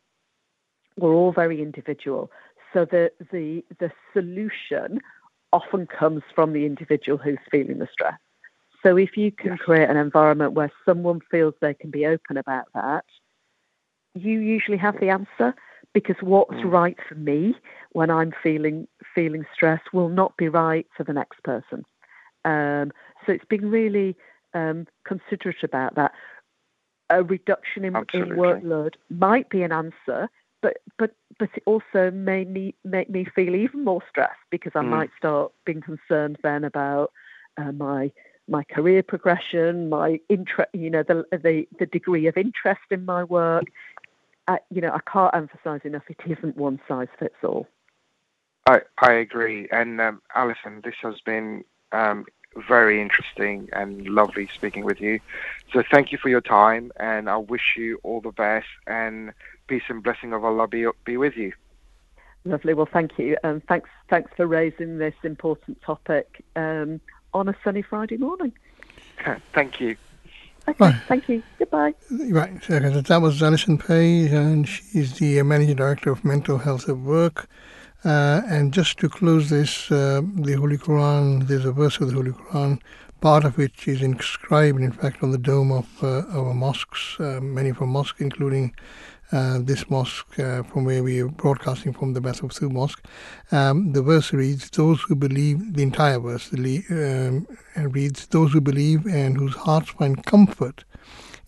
We're 0.97 1.15
all 1.15 1.33
very 1.33 1.63
individual. 1.63 2.31
So 2.73 2.85
the 2.85 3.11
the 3.31 3.65
the 3.81 3.91
solution 4.13 5.01
often 5.53 5.87
comes 5.87 6.23
from 6.35 6.53
the 6.53 6.65
individual 6.65 7.19
who's 7.19 7.39
feeling 7.51 7.79
the 7.79 7.89
stress. 7.93 8.19
So 8.83 8.97
if 8.97 9.17
you 9.17 9.31
can 9.31 9.57
create 9.59 9.89
an 9.89 9.97
environment 9.97 10.53
where 10.53 10.73
someone 10.85 11.21
feels 11.31 11.55
they 11.61 11.75
can 11.75 11.91
be 11.91 12.07
open 12.07 12.37
about 12.37 12.67
that, 12.75 13.05
you 14.15 14.41
usually 14.41 14.77
have 14.79 14.99
the 15.01 15.09
answer 15.09 15.55
because 15.95 16.17
what's 16.21 16.55
Mm. 16.55 16.73
right 16.73 16.99
for 17.09 17.15
me 17.15 17.55
when 17.93 18.11
I'm 18.11 18.33
feeling 18.43 18.89
feeling 19.15 19.45
stress 19.55 19.81
will 19.93 20.09
not 20.09 20.37
be 20.37 20.49
right 20.49 20.87
for 20.97 21.05
the 21.05 21.13
next 21.13 21.43
person. 21.45 21.85
Um, 22.45 22.93
so 23.25 23.33
it's 23.33 23.45
been 23.45 23.71
really 23.71 24.17
um, 24.55 24.87
considerate 25.05 25.63
about 25.63 25.95
that. 25.97 26.13
A 27.11 27.23
reduction 27.23 27.85
in, 27.85 27.95
in 28.15 28.29
workload 28.31 28.95
might 29.11 29.49
be 29.51 29.63
an 29.63 29.73
answer, 29.73 30.29
but 30.63 30.79
but 30.99 31.15
but 31.39 31.51
it 31.55 31.63
also 31.67 32.11
may 32.11 32.45
me, 32.45 32.75
make 32.85 33.11
me 33.11 33.25
feel 33.25 33.55
even 33.55 33.85
more 33.85 34.03
stressed 34.09 34.41
because 34.51 34.73
I 34.75 34.83
Mm. 34.83 34.91
might 34.91 35.11
start 35.17 35.53
being 35.67 35.83
concerned 35.83 36.39
then 36.43 36.65
about 36.65 37.13
uh, 37.59 37.73
my 37.73 38.11
my 38.53 38.63
career 38.65 39.03
progression, 39.03 39.89
my 39.89 40.21
interest, 40.29 40.71
you 40.75 40.91
know, 40.91 41.03
the 41.03 41.25
the 41.33 41.67
the 41.79 41.87
degree 41.87 42.27
of 42.27 42.37
interest 42.37 42.83
in 42.91 43.05
my 43.05 43.25
work. 43.25 43.65
Uh, 44.47 44.59
you 44.71 44.81
know, 44.81 44.93
I 44.93 45.01
can't 45.11 45.35
emphasise 45.35 45.81
enough. 45.85 46.03
It 46.09 46.21
isn't 46.27 46.57
one 46.57 46.79
size 46.87 47.09
fits 47.19 47.35
all. 47.43 47.67
I 48.67 48.83
I 48.99 49.13
agree, 49.15 49.69
and 49.73 50.01
um, 50.01 50.23
Alison, 50.37 50.83
this 50.85 50.95
has 51.03 51.21
been 51.23 51.65
um, 51.91 52.27
very 52.69 53.01
interesting 53.01 53.69
and 53.73 54.07
lovely 54.07 54.49
speaking 54.55 54.85
with 54.85 55.01
you. 55.01 55.19
So 55.73 55.83
thank 55.91 56.13
you 56.13 56.19
for 56.19 56.29
your 56.29 56.43
time, 56.43 56.93
and 56.99 57.31
I 57.31 57.39
wish 57.39 57.75
you 57.77 57.99
all 58.03 58.21
the 58.21 58.33
best 58.33 58.69
and 58.87 59.33
peace 59.67 59.83
and 59.89 60.03
blessing 60.03 60.33
of 60.35 60.45
Allah 60.45 60.69
be 60.69 60.87
be 61.05 61.17
with 61.17 61.37
you. 61.37 61.53
Lovely. 62.45 62.75
Well, 62.75 62.89
thank 62.93 63.19
you, 63.19 63.37
and 63.43 63.65
thanks 63.65 63.89
thanks 64.11 64.31
for 64.37 64.47
raising 64.47 64.99
this 64.99 65.15
important 65.25 65.81
topic 65.81 66.45
um, 66.55 67.01
on 67.35 67.49
a 67.49 67.55
sunny 67.65 67.83
Friday 67.83 68.17
morning. 68.17 68.53
thank 69.55 69.81
you. 69.81 69.97
Okay, 70.69 70.77
Right. 70.79 70.95
thank 71.09 71.29
you. 71.29 71.43
Goodbye. 71.59 71.95
Right, 72.11 72.63
so 72.63 72.79
that 72.79 73.21
was 73.21 73.43
Alison 73.43 73.79
Page, 73.79 74.31
and 74.31 74.69
she's 74.69 75.19
the 75.19 75.43
Managing 75.43 75.77
Director 75.77 76.11
of 76.11 76.25
Mental 76.25 76.59
Health 76.59 76.89
at 76.89 76.99
Work. 76.99 77.49
Uh, 78.05 78.43
and 78.49 78.73
just 78.73 78.99
to 78.99 79.09
close 79.09 79.49
this, 79.51 79.91
uh, 79.91 80.23
the 80.35 80.55
Holy 80.55 80.77
Quran, 80.79 81.47
there's 81.47 81.65
a 81.65 81.73
verse 81.73 81.99
of 82.01 82.09
the 82.09 82.15
Holy 82.15 82.33
Quran, 82.33 82.81
part 83.21 83.45
of 83.45 83.57
which 83.57 83.87
is 83.87 84.03
inscribed, 84.03 84.81
in 84.81 84.93
fact, 84.93 85.23
on 85.23 85.31
the 85.31 85.39
dome 85.39 85.71
of 85.73 85.87
uh, 86.03 86.23
our 86.33 86.53
mosques, 86.55 87.17
uh, 87.21 87.41
many 87.41 87.71
of 87.71 87.81
our 87.81 87.87
mosques, 87.87 88.21
including 88.21 88.75
uh, 89.33 89.59
this 89.61 89.89
mosque 89.89 90.39
uh, 90.39 90.63
from 90.63 90.85
where 90.85 91.03
we 91.03 91.21
are 91.23 91.29
broadcasting 91.29 91.93
from 91.93 92.13
the 92.13 92.21
Beth 92.21 92.43
of 92.43 92.73
Mosque. 92.73 93.03
Um, 93.51 93.93
the 93.93 94.03
verse 94.03 94.33
reads, 94.33 94.69
Those 94.71 95.01
who 95.03 95.15
believe, 95.15 95.75
the 95.75 95.83
entire 95.83 96.19
verse 96.19 96.53
um, 96.53 97.47
reads, 97.77 98.27
Those 98.27 98.53
who 98.53 98.61
believe 98.61 99.07
and 99.07 99.37
whose 99.37 99.55
hearts 99.55 99.91
find 99.91 100.25
comfort 100.25 100.85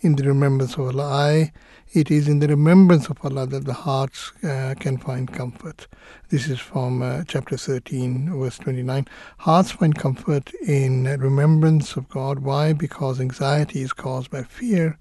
in 0.01 0.17
the 0.17 0.25
remembrance 0.25 0.75
of 0.75 0.81
Allah. 0.81 1.11
I, 1.11 1.53
it 1.93 2.11
is 2.11 2.27
in 2.27 2.41
the 2.41 2.49
remembrance 2.49 3.09
of 3.09 3.19
Allah 3.23 3.47
that 3.47 3.67
the 3.67 3.73
hearts 3.73 4.33
uh, 4.43 4.75
can 4.81 4.99
find 4.99 5.33
comfort. 5.33 5.87
This 6.31 6.49
is 6.49 6.59
from 6.59 7.03
uh, 7.03 7.25
chapter 7.29 7.57
13, 7.57 8.37
verse 8.39 8.59
29. 8.59 9.07
Hearts 9.39 9.71
find 9.71 9.95
comfort 9.95 10.53
in 10.67 11.05
remembrance 11.05 11.97
of 11.97 12.09
God. 12.09 12.41
Why? 12.41 12.73
Because 12.73 13.21
anxiety 13.21 13.83
is 13.83 13.93
caused 13.93 14.31
by 14.31 14.43
fear 14.43 14.99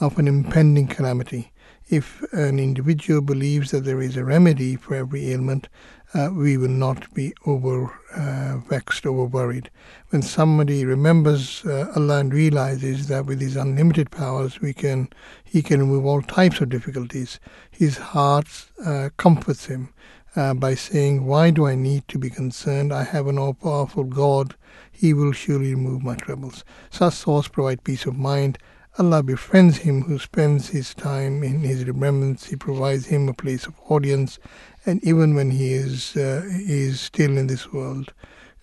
of 0.00 0.18
an 0.18 0.28
impending 0.28 0.86
calamity. 0.86 1.52
If 1.90 2.22
an 2.32 2.58
individual 2.58 3.22
believes 3.22 3.70
that 3.70 3.84
there 3.84 4.02
is 4.02 4.16
a 4.16 4.24
remedy 4.24 4.76
for 4.76 4.94
every 4.94 5.32
ailment, 5.32 5.68
uh, 6.14 6.30
we 6.32 6.56
will 6.56 6.68
not 6.68 7.12
be 7.14 7.32
over 7.46 7.92
uh, 8.14 8.58
vexed, 8.68 9.06
over 9.06 9.24
worried. 9.24 9.70
When 10.10 10.22
somebody 10.22 10.84
remembers 10.84 11.64
uh, 11.64 11.92
Allah 11.96 12.20
and 12.20 12.32
realizes 12.32 13.08
that 13.08 13.26
with 13.26 13.40
His 13.40 13.56
unlimited 13.56 14.10
powers, 14.10 14.60
we 14.60 14.72
can, 14.72 15.08
He 15.44 15.62
can 15.62 15.80
remove 15.80 16.04
all 16.04 16.22
types 16.22 16.60
of 16.60 16.68
difficulties, 16.68 17.40
his 17.78 17.96
heart 17.96 18.66
uh, 18.84 19.08
comforts 19.16 19.66
him 19.66 19.94
uh, 20.34 20.52
by 20.52 20.74
saying, 20.74 21.24
"Why 21.26 21.50
do 21.50 21.64
I 21.66 21.76
need 21.76 22.08
to 22.08 22.18
be 22.18 22.28
concerned? 22.28 22.92
I 22.92 23.04
have 23.04 23.28
an 23.28 23.38
all-powerful 23.38 24.02
God. 24.02 24.56
He 24.90 25.14
will 25.14 25.30
surely 25.30 25.76
remove 25.76 26.02
my 26.02 26.16
troubles." 26.16 26.64
Such 26.90 27.14
thoughts 27.14 27.46
provide 27.46 27.84
peace 27.84 28.04
of 28.04 28.16
mind. 28.16 28.58
Allah 28.98 29.22
befriends 29.22 29.78
him 29.78 30.02
who 30.02 30.18
spends 30.18 30.70
his 30.70 30.92
time 30.92 31.44
in 31.44 31.60
his 31.60 31.84
remembrance. 31.84 32.46
He 32.46 32.56
provides 32.56 33.06
him 33.06 33.28
a 33.28 33.32
place 33.34 33.64
of 33.66 33.74
audience, 33.88 34.40
and 34.86 35.02
even 35.04 35.34
when 35.36 35.50
he 35.50 35.72
is 35.72 36.16
uh, 36.16 36.42
he 36.66 36.82
is 36.82 37.00
still 37.00 37.38
in 37.38 37.46
this 37.46 37.72
world. 37.72 38.12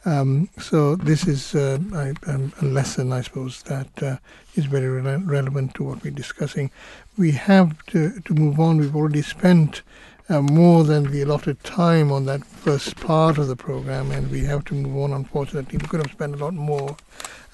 Um, 0.03 0.49
so 0.59 0.95
this 0.97 1.25
is 1.25 1.55
uh, 1.55 1.79
um, 2.27 2.53
a 2.61 2.65
lesson, 2.65 3.11
I 3.11 3.21
suppose, 3.21 3.63
that 3.63 4.03
uh, 4.03 4.17
is 4.55 4.65
very 4.65 5.01
rele- 5.01 5.27
relevant 5.27 5.73
to 5.75 5.83
what 5.83 6.03
we're 6.03 6.11
discussing. 6.11 6.69
We 7.17 7.31
have 7.31 7.83
to, 7.87 8.19
to 8.19 8.33
move 8.35 8.59
on. 8.59 8.77
We've 8.77 8.95
already 8.95 9.23
spent 9.23 9.81
uh, 10.29 10.41
more 10.41 10.83
than 10.83 11.11
the 11.11 11.21
allotted 11.21 11.63
time 11.63 12.11
on 12.11 12.25
that 12.25 12.45
first 12.45 12.97
part 12.97 13.37
of 13.37 13.47
the 13.47 13.55
program, 13.55 14.11
and 14.11 14.29
we 14.29 14.43
have 14.43 14.65
to 14.65 14.73
move 14.75 14.95
on. 14.97 15.13
Unfortunately, 15.13 15.77
we 15.77 15.87
could 15.87 16.01
have 16.01 16.11
spent 16.11 16.35
a 16.35 16.37
lot 16.37 16.53
more, 16.53 16.95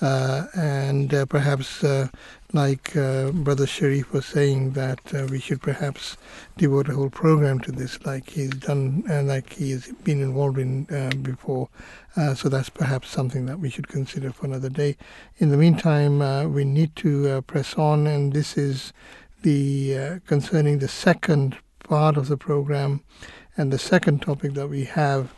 uh, 0.02 0.48
and 0.56 1.14
uh, 1.14 1.26
perhaps, 1.26 1.84
uh, 1.84 2.08
like 2.54 2.96
uh, 2.96 3.32
Brother 3.32 3.66
Sharif 3.66 4.12
was 4.12 4.26
saying, 4.26 4.72
that 4.72 5.00
uh, 5.14 5.28
we 5.30 5.40
should 5.40 5.62
perhaps 5.62 6.18
devote 6.58 6.90
a 6.90 6.94
whole 6.94 7.10
program 7.10 7.60
to 7.62 7.72
this, 7.72 8.04
like 8.06 8.30
he's 8.30 8.52
done, 8.52 9.04
and 9.10 9.28
like 9.28 9.54
he's 9.54 9.92
been 10.04 10.22
involved 10.22 10.58
in 10.58 10.88
uh, 10.92 11.16
before. 11.22 11.70
Uh, 12.18 12.34
so 12.34 12.50
that's 12.50 12.70
perhaps 12.70 13.10
something 13.10 13.46
that 13.46 13.60
we 13.60 13.70
should 13.70 13.88
consider 13.88 14.32
for 14.32 14.46
another 14.46 14.70
day. 14.70 14.98
In 15.38 15.50
the 15.50 15.58
meantime, 15.58 16.22
uh, 16.22 16.46
we 16.46 16.66
need 16.66 16.96
to 16.98 17.30
uh, 17.30 17.42
press 17.42 17.76
on, 17.76 18.06
and 18.08 18.34
this 18.34 18.58
is 18.58 18.92
the 19.44 19.98
uh, 19.98 20.20
concerning 20.28 20.80
the 20.80 20.88
second 20.88 21.58
part 21.84 22.18
of 22.18 22.28
the 22.28 22.38
program 22.38 23.02
and 23.58 23.72
the 23.72 23.80
second 23.80 24.22
topic 24.22 24.54
that 24.54 24.68
we 24.68 24.86
have, 24.86 25.34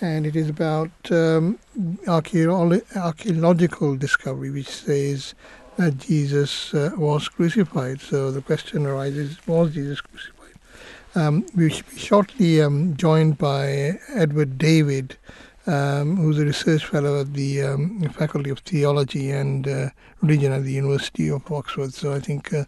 and 0.00 0.26
it 0.26 0.36
is 0.36 0.48
about 0.48 0.90
um, 1.10 1.58
archaeological 2.06 3.96
discovery, 3.96 4.50
which 4.50 4.68
says 4.68 5.34
that 5.76 5.98
Jesus 5.98 6.74
uh, 6.74 6.90
was 6.96 7.28
crucified. 7.28 8.00
So 8.00 8.30
the 8.30 8.42
question 8.42 8.86
arises: 8.86 9.38
Was 9.46 9.74
Jesus 9.74 10.00
crucified? 10.00 10.36
Um, 11.14 11.46
we 11.54 11.68
will 11.68 11.82
be 11.90 11.98
shortly 11.98 12.60
um, 12.60 12.96
joined 12.96 13.38
by 13.38 13.98
Edward 14.14 14.58
David, 14.58 15.16
um, 15.66 16.16
who's 16.16 16.38
a 16.38 16.44
research 16.44 16.84
fellow 16.84 17.20
at 17.20 17.32
the 17.32 17.62
um, 17.62 18.02
Faculty 18.10 18.50
of 18.50 18.58
Theology 18.60 19.30
and 19.30 19.66
uh, 19.66 19.88
Religion 20.20 20.52
at 20.52 20.64
the 20.64 20.72
University 20.72 21.30
of 21.30 21.50
Oxford. 21.50 21.94
So 21.94 22.12
I 22.12 22.20
think 22.20 22.52
uh, 22.52 22.64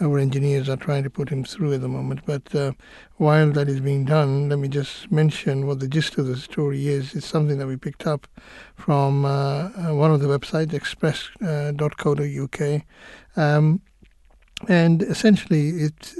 our 0.00 0.18
engineers 0.18 0.68
are 0.68 0.76
trying 0.76 1.02
to 1.02 1.10
put 1.10 1.28
him 1.28 1.44
through 1.44 1.74
at 1.74 1.80
the 1.80 1.88
moment. 1.88 2.20
But 2.24 2.54
uh, 2.54 2.72
while 3.16 3.50
that 3.50 3.68
is 3.68 3.80
being 3.80 4.04
done, 4.04 4.48
let 4.48 4.58
me 4.58 4.68
just 4.68 5.10
mention 5.10 5.66
what 5.66 5.80
the 5.80 5.88
gist 5.88 6.18
of 6.18 6.26
the 6.26 6.36
story 6.36 6.88
is. 6.88 7.14
It's 7.14 7.26
something 7.26 7.58
that 7.58 7.66
we 7.66 7.76
picked 7.76 8.06
up 8.06 8.26
from 8.74 9.24
uh, 9.24 9.28
uh, 9.28 9.94
one 9.94 10.12
of 10.12 10.20
the 10.20 10.28
websites, 10.28 10.72
express.co.uk. 10.72 12.82
Um, 13.36 13.80
and 14.66 15.02
essentially, 15.02 15.68
it 15.68 16.14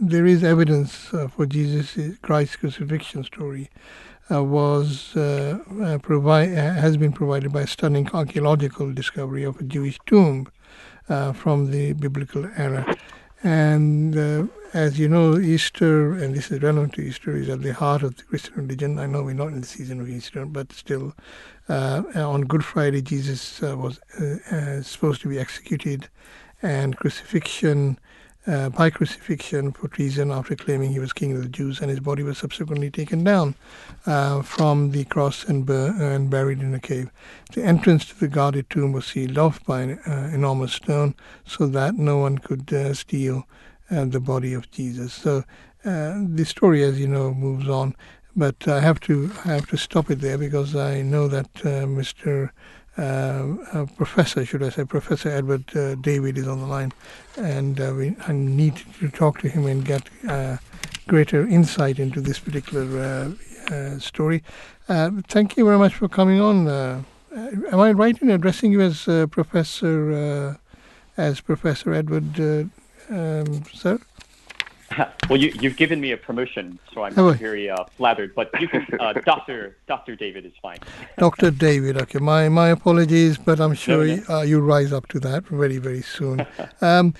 there 0.00 0.26
is 0.26 0.42
evidence 0.42 1.14
uh, 1.14 1.28
for 1.28 1.46
Jesus 1.46 1.96
Christ's 2.22 2.56
crucifixion 2.56 3.22
story 3.22 3.70
uh, 4.32 4.42
was 4.42 5.14
uh, 5.14 5.60
uh 5.80 5.98
provide 5.98 6.48
has 6.48 6.96
been 6.96 7.12
provided 7.12 7.52
by 7.52 7.62
a 7.62 7.66
stunning 7.68 8.10
archaeological 8.12 8.92
discovery 8.92 9.44
of 9.44 9.60
a 9.60 9.62
Jewish 9.62 10.00
tomb 10.06 10.48
uh, 11.08 11.32
from 11.32 11.70
the 11.70 11.92
biblical 11.92 12.46
era. 12.56 12.96
And 13.44 14.16
uh, 14.16 14.46
as 14.72 14.98
you 14.98 15.06
know, 15.06 15.38
Easter, 15.38 16.14
and 16.14 16.34
this 16.34 16.50
is 16.50 16.62
relevant 16.62 16.94
to 16.94 17.02
Easter, 17.02 17.36
is 17.36 17.50
at 17.50 17.60
the 17.60 17.74
heart 17.74 18.02
of 18.02 18.16
the 18.16 18.22
Christian 18.22 18.54
religion. 18.56 18.98
I 18.98 19.04
know 19.04 19.22
we're 19.22 19.34
not 19.34 19.48
in 19.48 19.60
the 19.60 19.66
season 19.66 20.00
of 20.00 20.08
Easter, 20.08 20.46
but 20.46 20.72
still, 20.72 21.14
uh, 21.68 22.04
on 22.16 22.46
Good 22.46 22.64
Friday, 22.64 23.02
Jesus 23.02 23.62
uh, 23.62 23.76
was 23.76 24.00
uh, 24.18 24.80
supposed 24.80 25.20
to 25.22 25.28
be 25.28 25.38
executed, 25.38 26.08
and 26.62 26.96
crucifixion 26.96 27.98
uh, 28.46 28.68
by 28.68 28.90
crucifixion 28.90 29.72
for 29.72 29.88
treason 29.88 30.30
after 30.30 30.54
claiming 30.54 30.92
he 30.92 30.98
was 30.98 31.12
king 31.12 31.32
of 31.32 31.42
the 31.42 31.48
Jews, 31.48 31.80
and 31.80 31.90
his 31.90 32.00
body 32.00 32.22
was 32.22 32.38
subsequently 32.38 32.90
taken 32.90 33.24
down 33.24 33.54
uh, 34.06 34.42
from 34.42 34.90
the 34.90 35.04
cross 35.04 35.44
and, 35.44 35.64
bur- 35.64 35.94
and, 35.98 36.28
buried 36.28 36.60
in 36.60 36.74
a 36.74 36.80
cave. 36.80 37.10
The 37.52 37.64
entrance 37.64 38.04
to 38.06 38.20
the 38.20 38.28
guarded 38.28 38.68
tomb 38.68 38.92
was 38.92 39.06
sealed 39.06 39.38
off 39.38 39.64
by 39.64 39.82
an 39.82 39.98
uh, 40.06 40.30
enormous 40.32 40.74
stone 40.74 41.14
so 41.46 41.66
that 41.68 41.94
no 41.94 42.18
one 42.18 42.38
could 42.38 42.72
uh, 42.72 42.94
steal 42.94 43.46
uh, 43.90 44.04
the 44.04 44.20
body 44.20 44.52
of 44.52 44.70
Jesus. 44.70 45.12
So 45.12 45.44
uh, 45.84 46.22
the 46.26 46.44
story, 46.44 46.82
as 46.82 47.00
you 47.00 47.08
know, 47.08 47.32
moves 47.32 47.68
on. 47.68 47.94
But 48.36 48.66
I 48.66 48.80
have 48.80 48.98
to 49.00 49.30
I 49.44 49.52
have 49.52 49.68
to 49.68 49.76
stop 49.76 50.10
it 50.10 50.20
there 50.20 50.36
because 50.36 50.74
I 50.74 51.02
know 51.02 51.28
that 51.28 51.52
Mr. 51.54 52.50
Uh, 52.96 53.56
uh, 53.72 53.86
professor, 53.96 54.44
should 54.44 54.62
I 54.62 54.68
say, 54.68 54.84
Professor 54.84 55.28
Edward 55.28 55.64
uh, 55.76 55.96
David 55.96 56.38
is 56.38 56.46
on 56.46 56.60
the 56.60 56.66
line, 56.66 56.92
and 57.36 57.80
uh, 57.80 57.92
we 57.96 58.14
I 58.28 58.32
need 58.32 58.82
to 59.00 59.08
talk 59.08 59.40
to 59.40 59.48
him 59.48 59.66
and 59.66 59.84
get 59.84 60.08
uh, 60.28 60.58
greater 61.08 61.44
insight 61.44 61.98
into 61.98 62.20
this 62.20 62.38
particular 62.38 63.34
uh, 63.68 63.98
story. 63.98 64.44
thank 64.86 65.56
you 65.56 65.64
very 65.64 65.78
much 65.78 65.94
for 65.94 66.08
coming 66.08 66.40
on. 66.40 66.68
am 66.68 67.80
I 67.80 67.90
right 67.90 68.20
in 68.22 68.30
addressing 68.30 68.70
you 68.70 68.80
as 68.80 69.04
Professor 69.30 70.56
as 71.16 71.40
Professor 71.40 71.92
Edward, 71.92 72.70
um, 73.10 73.64
sir? 73.72 73.98
well, 75.28 75.38
you, 75.38 75.50
have 75.68 75.76
given 75.76 76.00
me 76.00 76.12
a 76.12 76.16
promotion, 76.16 76.78
so 76.92 77.02
I'm 77.02 77.18
oh, 77.18 77.32
very 77.32 77.70
uh, 77.70 77.84
flattered. 77.96 78.34
But 78.34 78.50
you 78.60 78.68
can, 78.68 78.86
uh, 79.00 79.12
Doctor 79.24 79.76
Doctor 79.86 80.16
David 80.16 80.44
is 80.44 80.52
fine. 80.60 80.78
Doctor 81.18 81.50
David, 81.50 82.00
okay. 82.02 82.18
My 82.18 82.48
my 82.48 82.68
apologies, 82.68 83.38
but 83.38 83.60
I'm 83.60 83.74
sure 83.74 84.06
no, 84.06 84.16
no. 84.16 84.36
Uh, 84.36 84.42
you 84.42 84.60
rise 84.60 84.92
up 84.92 85.06
to 85.08 85.20
that 85.20 85.46
very 85.46 85.78
very 85.78 86.02
soon. 86.02 86.46
um, 86.80 87.14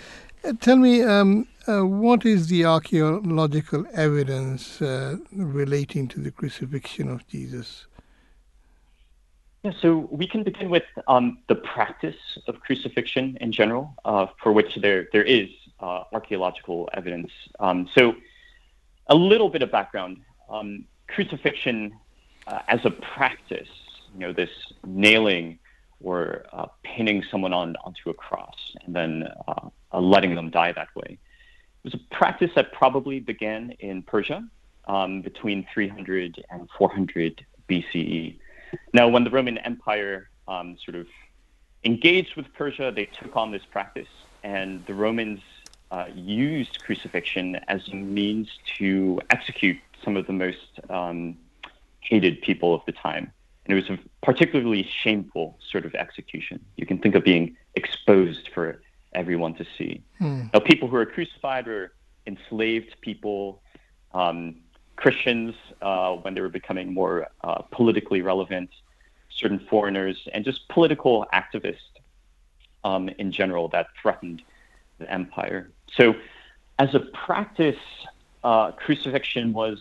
tell 0.61 0.77
me, 0.77 1.03
um, 1.03 1.47
uh, 1.67 1.81
what 1.83 2.27
is 2.27 2.49
the 2.49 2.65
archaeological 2.65 3.85
evidence 3.95 4.83
uh, 4.83 5.17
relating 5.33 6.09
to 6.09 6.21
the 6.21 6.31
crucifixion 6.31 7.09
of 7.11 7.27
Jesus? 7.29 7.87
Yeah, 9.63 9.73
so 9.81 10.09
we 10.11 10.27
can 10.27 10.43
begin 10.43 10.69
with 10.69 10.85
um, 11.09 11.39
the 11.49 11.55
practice 11.55 12.17
of 12.47 12.61
crucifixion 12.61 13.39
in 13.41 13.51
general, 13.51 13.95
uh, 14.05 14.27
for 14.43 14.53
which 14.53 14.75
there 14.77 15.09
there 15.13 15.25
is 15.25 15.49
uh, 15.85 16.05
archaeological 16.13 16.89
evidence. 16.95 17.31
Um, 17.61 17.89
so, 17.95 18.15
a 19.09 19.15
little 19.15 19.51
bit 19.51 19.63
of 19.63 19.71
background: 19.71 20.23
um, 20.49 20.87
crucifixion 21.09 21.93
uh, 22.47 22.61
as 22.69 22.81
a 22.85 22.91
practice, 22.91 23.69
you 24.15 24.21
know, 24.21 24.33
this 24.33 24.51
nailing 24.87 25.59
or 26.03 26.47
uh, 26.53 26.67
pinning 26.83 27.23
someone 27.31 27.53
on 27.53 27.77
onto 27.85 28.11
a 28.11 28.15
cross 28.15 28.57
and 28.85 28.95
then 28.95 29.29
uh, 29.49 29.69
uh, 29.93 30.01
letting 30.01 30.35
them 30.35 30.51
die 30.51 30.73
that 30.73 30.89
way. 30.95 31.11
It 31.85 31.93
was 31.93 31.95
a 31.95 32.15
practice 32.15 32.51
that 32.57 32.73
probably 32.73 33.21
began 33.21 33.73
in 33.79 34.03
Persia 34.03 34.47
um, 34.87 35.23
between 35.23 35.67
300 35.73 36.45
and 36.51 36.69
400 36.79 37.45
BCE. 37.69 38.39
Now, 38.93 39.09
when 39.09 39.25
the 39.25 39.31
Roman 39.31 39.59
Empire 39.59 40.31
um, 40.49 40.77
sort 40.85 40.97
of 40.97 41.07
engaged 41.85 42.37
with 42.37 42.47
Persia, 42.55 42.93
they 42.95 43.05
took 43.07 43.37
on 43.37 43.51
this 43.51 43.63
practice, 43.71 44.09
and 44.43 44.85
the 44.87 44.95
Romans 44.95 45.41
uh, 45.95 46.07
used 46.15 46.83
crucifixion 46.83 47.57
as 47.69 47.87
a 47.89 47.95
means 47.95 48.49
to 48.79 49.21
execute 49.31 49.79
some 50.05 50.17
of 50.17 50.27
the 50.27 50.33
most 50.33 50.81
um, 50.91 51.37
hated 52.01 52.43
people 52.43 52.75
of 52.75 52.83
the 52.87 52.93
time. 52.93 53.33
And 53.65 53.79
it 53.79 53.81
was 53.81 53.91
a 53.97 53.99
particularly 54.21 54.83
shameful 55.03 55.57
sort 55.71 55.87
of 55.87 55.95
execution. 55.95 56.65
You 56.77 56.85
can 56.85 56.99
think 56.99 57.15
of 57.15 57.23
being 57.23 57.57
exposed 57.77 58.49
for 58.53 58.83
everyone 59.13 59.55
to 59.55 59.65
see. 59.79 60.03
Hmm. 60.19 60.47
Now, 60.53 60.59
people 60.59 60.89
who 60.89 60.97
are 60.97 61.07
crucified 61.07 61.69
were 61.69 61.93
enslaved 62.27 62.97
people, 63.01 63.63
um, 64.13 64.57
Christians 64.97 65.55
uh, 65.81 66.15
when 66.15 66.35
they 66.35 66.41
were 66.41 66.49
becoming 66.61 66.93
more 66.93 67.29
uh, 67.45 67.63
politically 67.71 68.21
relevant, 68.21 68.71
certain 69.31 69.61
foreigners, 69.71 70.17
and 70.33 70.45
just 70.45 70.69
political 70.69 71.25
activists 71.33 71.93
um, 72.83 73.09
in 73.11 73.31
general 73.31 73.69
that 73.69 73.87
threatened 74.03 74.43
the 74.99 75.09
empire. 75.11 75.71
So, 75.93 76.15
as 76.79 76.95
a 76.95 77.01
practice, 77.01 77.79
uh, 78.43 78.73
crucifixion 78.73 79.53
was 79.53 79.81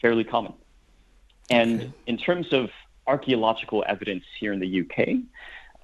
fairly 0.00 0.24
common. 0.24 0.54
And 1.50 1.80
okay. 1.80 1.92
in 2.06 2.16
terms 2.16 2.52
of 2.52 2.70
archaeological 3.06 3.84
evidence 3.86 4.24
here 4.38 4.52
in 4.52 4.60
the 4.60 4.80
UK 4.80 5.18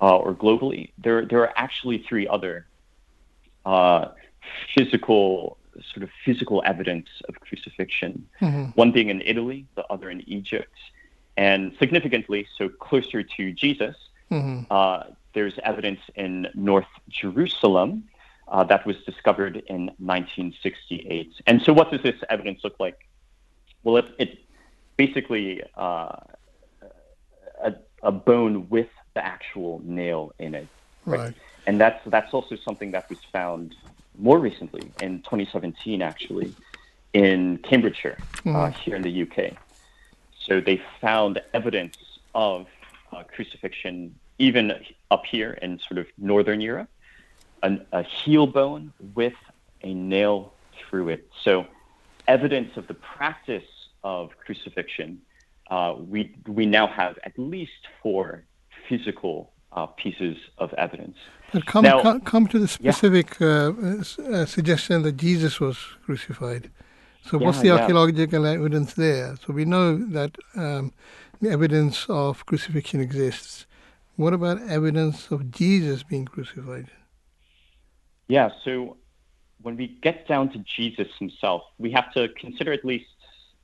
uh, 0.01 0.17
or 0.17 0.35
globally, 0.35 0.91
there, 0.99 1.25
there 1.25 1.41
are 1.41 1.53
actually 1.57 1.99
three 1.99 2.27
other 2.27 2.67
uh, 3.65 4.09
physical 4.75 5.59
sort 5.95 6.03
of 6.03 6.11
physical 6.25 6.63
evidence 6.67 7.09
of 7.29 7.41
crucifixion. 7.41 8.27
Mm-hmm. 8.41 8.71
One 8.75 8.93
being 8.93 9.09
in 9.09 9.23
Italy, 9.23 9.67
the 9.77 9.87
other 9.89 10.11
in 10.11 10.21
Egypt, 10.29 10.77
and 11.37 11.73
significantly, 11.79 12.47
so 12.59 12.69
closer 12.69 13.23
to 13.23 13.53
Jesus, 13.53 13.97
mm-hmm. 14.31 14.65
uh, 14.71 15.05
there's 15.33 15.59
evidence 15.63 16.01
in 16.17 16.49
North 16.55 16.89
Jerusalem 17.09 18.05
uh, 18.51 18.65
that 18.65 18.85
was 18.85 18.97
discovered 19.07 19.63
in 19.69 19.87
1968. 19.99 21.33
And 21.47 21.63
so, 21.63 21.73
what 21.73 21.91
does 21.91 22.03
this 22.03 22.17
evidence 22.29 22.61
look 22.65 22.77
like? 22.81 23.09
Well, 23.85 23.97
it, 23.97 24.07
it 24.19 24.39
basically 24.97 25.63
uh, 25.77 26.17
a, 27.63 27.75
a, 28.03 28.13
bone 28.13 28.69
with 28.69 28.89
the 29.15 29.25
actual 29.25 29.81
nail 29.85 30.33
in 30.39 30.55
it, 30.55 30.69
right? 31.07 31.21
right? 31.21 31.35
And 31.67 31.81
that's 31.81 32.01
that's 32.07 32.35
also 32.35 32.57
something 32.57 32.91
that 32.91 33.09
was 33.09 33.19
found 33.33 33.77
more 34.19 34.39
recently 34.39 34.91
in 35.01 35.23
2017, 35.23 36.03
actually, 36.03 36.53
in 37.13 37.59
Cambridgeshire, 37.59 38.19
mm. 38.45 38.55
uh, 38.55 38.71
here 38.73 38.97
in 38.97 39.03
the 39.03 39.23
UK. 39.23 39.55
So 40.45 40.61
they 40.61 40.83
found 41.01 41.41
evidence 41.55 41.97
of 42.35 42.67
uh, 43.13 43.23
crucifixion 43.23 44.15
even 44.39 44.73
up 45.11 45.25
here 45.25 45.53
in 45.63 45.79
sort 45.79 45.99
of 45.99 46.07
northern 46.19 46.61
Europe 46.61 46.89
an, 47.63 47.87
a 47.93 48.03
heel 48.03 48.47
bone 48.47 48.93
with 49.15 49.35
a 49.83 49.95
nail 49.95 50.53
through 50.79 51.09
it. 51.11 51.29
So, 51.43 51.67
evidence 52.29 52.77
of 52.77 52.87
the 52.87 52.95
practice 52.95 53.65
of 54.05 54.31
crucifixion. 54.45 55.21
Uh, 55.71 55.95
we 55.99 56.35
we 56.47 56.67
now 56.67 56.87
have 56.87 57.19
at 57.23 57.39
least 57.39 57.87
four 58.03 58.45
physical 58.89 59.53
uh, 59.73 59.87
pieces 59.87 60.37
of 60.59 60.73
evidence. 60.75 61.17
But 61.53 61.67
come 61.67 61.85
now, 61.85 62.03
come, 62.03 62.21
come, 62.21 62.47
to 62.49 62.59
the 62.59 62.69
specific 62.69 63.37
yeah. 63.41 63.71
uh, 63.79 64.03
uh 64.23 64.47
suggestion 64.47 65.03
that 65.03 65.17
Jesus 65.17 65.61
was 65.61 65.79
crucified. 66.05 66.71
So, 67.25 67.39
yeah, 67.39 67.47
what's 67.47 67.61
the 67.61 67.71
archaeological 67.71 68.45
yeah. 68.45 68.53
evidence 68.53 68.95
there? 68.95 69.37
So 69.45 69.53
we 69.53 69.65
know 69.65 69.97
that 69.97 70.37
um, 70.57 70.93
the 71.41 71.51
evidence 71.51 72.07
of 72.09 72.47
crucifixion 72.47 73.01
exists. 73.01 73.67
What 74.17 74.33
about 74.33 74.61
evidence 74.63 75.31
of 75.31 75.51
Jesus 75.51 76.03
being 76.03 76.27
crucified? 76.27 76.91
Yeah, 78.31 78.51
so 78.65 78.97
when 79.61 79.77
we 79.77 79.89
get 80.03 80.29
down 80.29 80.51
to 80.53 80.59
Jesus 80.59 81.09
himself, 81.19 81.63
we 81.79 81.91
have 81.91 82.13
to 82.13 82.29
consider 82.29 82.73
at 82.73 82.85
least, 82.85 83.11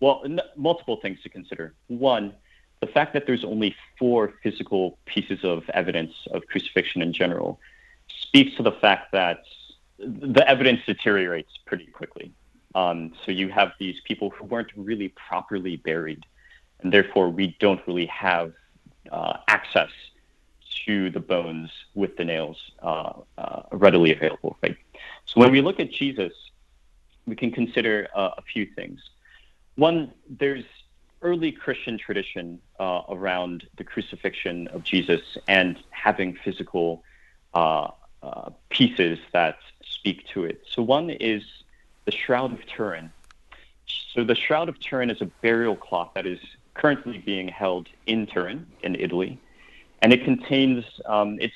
well, 0.00 0.22
n- 0.24 0.40
multiple 0.56 0.98
things 1.00 1.22
to 1.22 1.28
consider. 1.28 1.72
One, 1.86 2.34
the 2.80 2.88
fact 2.88 3.12
that 3.12 3.28
there's 3.28 3.44
only 3.44 3.76
four 3.96 4.34
physical 4.42 4.98
pieces 5.06 5.38
of 5.44 5.62
evidence 5.72 6.14
of 6.32 6.44
crucifixion 6.48 7.00
in 7.00 7.12
general 7.12 7.60
speaks 8.08 8.56
to 8.56 8.64
the 8.64 8.72
fact 8.72 9.12
that 9.12 9.44
the 10.00 10.44
evidence 10.48 10.80
deteriorates 10.84 11.52
pretty 11.64 11.86
quickly. 11.86 12.32
Um, 12.74 13.12
so 13.24 13.30
you 13.30 13.48
have 13.50 13.70
these 13.78 14.00
people 14.04 14.30
who 14.30 14.46
weren't 14.46 14.72
really 14.74 15.14
properly 15.28 15.76
buried, 15.76 16.26
and 16.80 16.92
therefore 16.92 17.30
we 17.30 17.56
don't 17.60 17.80
really 17.86 18.06
have 18.06 18.52
uh, 19.12 19.36
access 19.46 19.90
to 20.86 21.10
the 21.10 21.20
bones 21.20 21.70
with 21.94 22.16
the 22.16 22.24
nails 22.24 22.58
uh, 22.82 23.12
uh, 23.36 23.62
readily 23.72 24.14
available. 24.14 24.56
Right. 24.62 24.76
So 25.26 25.40
when 25.40 25.50
we 25.50 25.60
look 25.60 25.80
at 25.80 25.90
Jesus, 25.90 26.32
we 27.26 27.36
can 27.36 27.50
consider 27.50 28.08
uh, 28.14 28.30
a 28.38 28.42
few 28.42 28.66
things. 28.66 29.00
One, 29.74 30.12
there's 30.28 30.64
early 31.22 31.52
Christian 31.52 31.98
tradition 31.98 32.60
uh, 32.78 33.02
around 33.08 33.66
the 33.76 33.84
crucifixion 33.84 34.68
of 34.68 34.84
Jesus 34.84 35.36
and 35.48 35.78
having 35.90 36.34
physical 36.44 37.02
uh, 37.54 37.88
uh, 38.22 38.50
pieces 38.70 39.18
that 39.32 39.58
speak 39.82 40.26
to 40.28 40.44
it. 40.44 40.62
So 40.70 40.82
one 40.82 41.10
is 41.10 41.42
the 42.04 42.12
Shroud 42.12 42.52
of 42.52 42.64
Turin. 42.66 43.10
So 44.14 44.24
the 44.24 44.34
Shroud 44.34 44.68
of 44.68 44.78
Turin 44.78 45.10
is 45.10 45.20
a 45.20 45.26
burial 45.42 45.76
cloth 45.76 46.10
that 46.14 46.26
is 46.26 46.38
currently 46.74 47.18
being 47.18 47.48
held 47.48 47.88
in 48.06 48.26
Turin, 48.26 48.66
in 48.82 48.94
Italy, 48.94 49.38
and 50.02 50.12
it 50.12 50.24
contains 50.24 50.84
um, 51.06 51.38
it's 51.40 51.54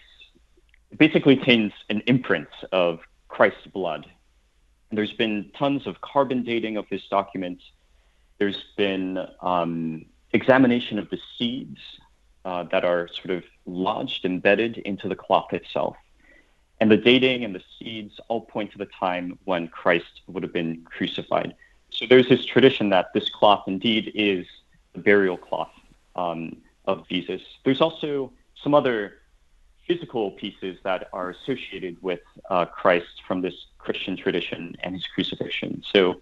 it 0.90 0.98
basically 0.98 1.36
contains 1.36 1.72
an 1.88 2.02
imprint 2.06 2.48
of 2.72 3.00
Christ's 3.28 3.66
blood. 3.66 4.06
There's 4.90 5.12
been 5.12 5.50
tons 5.56 5.86
of 5.86 6.00
carbon 6.00 6.42
dating 6.42 6.76
of 6.76 6.86
this 6.90 7.06
document 7.08 7.60
there's 8.40 8.64
been 8.74 9.18
um, 9.42 10.06
examination 10.32 10.98
of 10.98 11.08
the 11.10 11.18
seeds 11.38 11.78
uh, 12.46 12.64
that 12.64 12.84
are 12.84 13.06
sort 13.08 13.30
of 13.30 13.44
lodged, 13.66 14.24
embedded 14.24 14.78
into 14.78 15.08
the 15.08 15.14
cloth 15.14 15.52
itself. 15.52 15.94
And 16.80 16.90
the 16.90 16.96
dating 16.96 17.44
and 17.44 17.54
the 17.54 17.62
seeds 17.78 18.18
all 18.28 18.40
point 18.40 18.72
to 18.72 18.78
the 18.78 18.88
time 18.98 19.38
when 19.44 19.68
Christ 19.68 20.22
would 20.26 20.42
have 20.42 20.54
been 20.54 20.82
crucified. 20.84 21.54
So 21.90 22.06
there's 22.08 22.30
this 22.30 22.46
tradition 22.46 22.88
that 22.88 23.12
this 23.12 23.28
cloth 23.28 23.64
indeed 23.66 24.10
is 24.14 24.46
the 24.94 25.00
burial 25.00 25.36
cloth 25.36 25.72
um, 26.16 26.56
of 26.90 27.08
Jesus. 27.08 27.40
There's 27.64 27.80
also 27.80 28.32
some 28.62 28.74
other 28.74 29.14
physical 29.86 30.32
pieces 30.32 30.78
that 30.84 31.08
are 31.12 31.30
associated 31.30 32.00
with 32.02 32.20
uh, 32.48 32.64
Christ 32.64 33.22
from 33.26 33.40
this 33.40 33.54
Christian 33.78 34.16
tradition 34.16 34.76
and 34.82 34.94
his 34.94 35.06
crucifixion. 35.14 35.82
So 35.92 36.20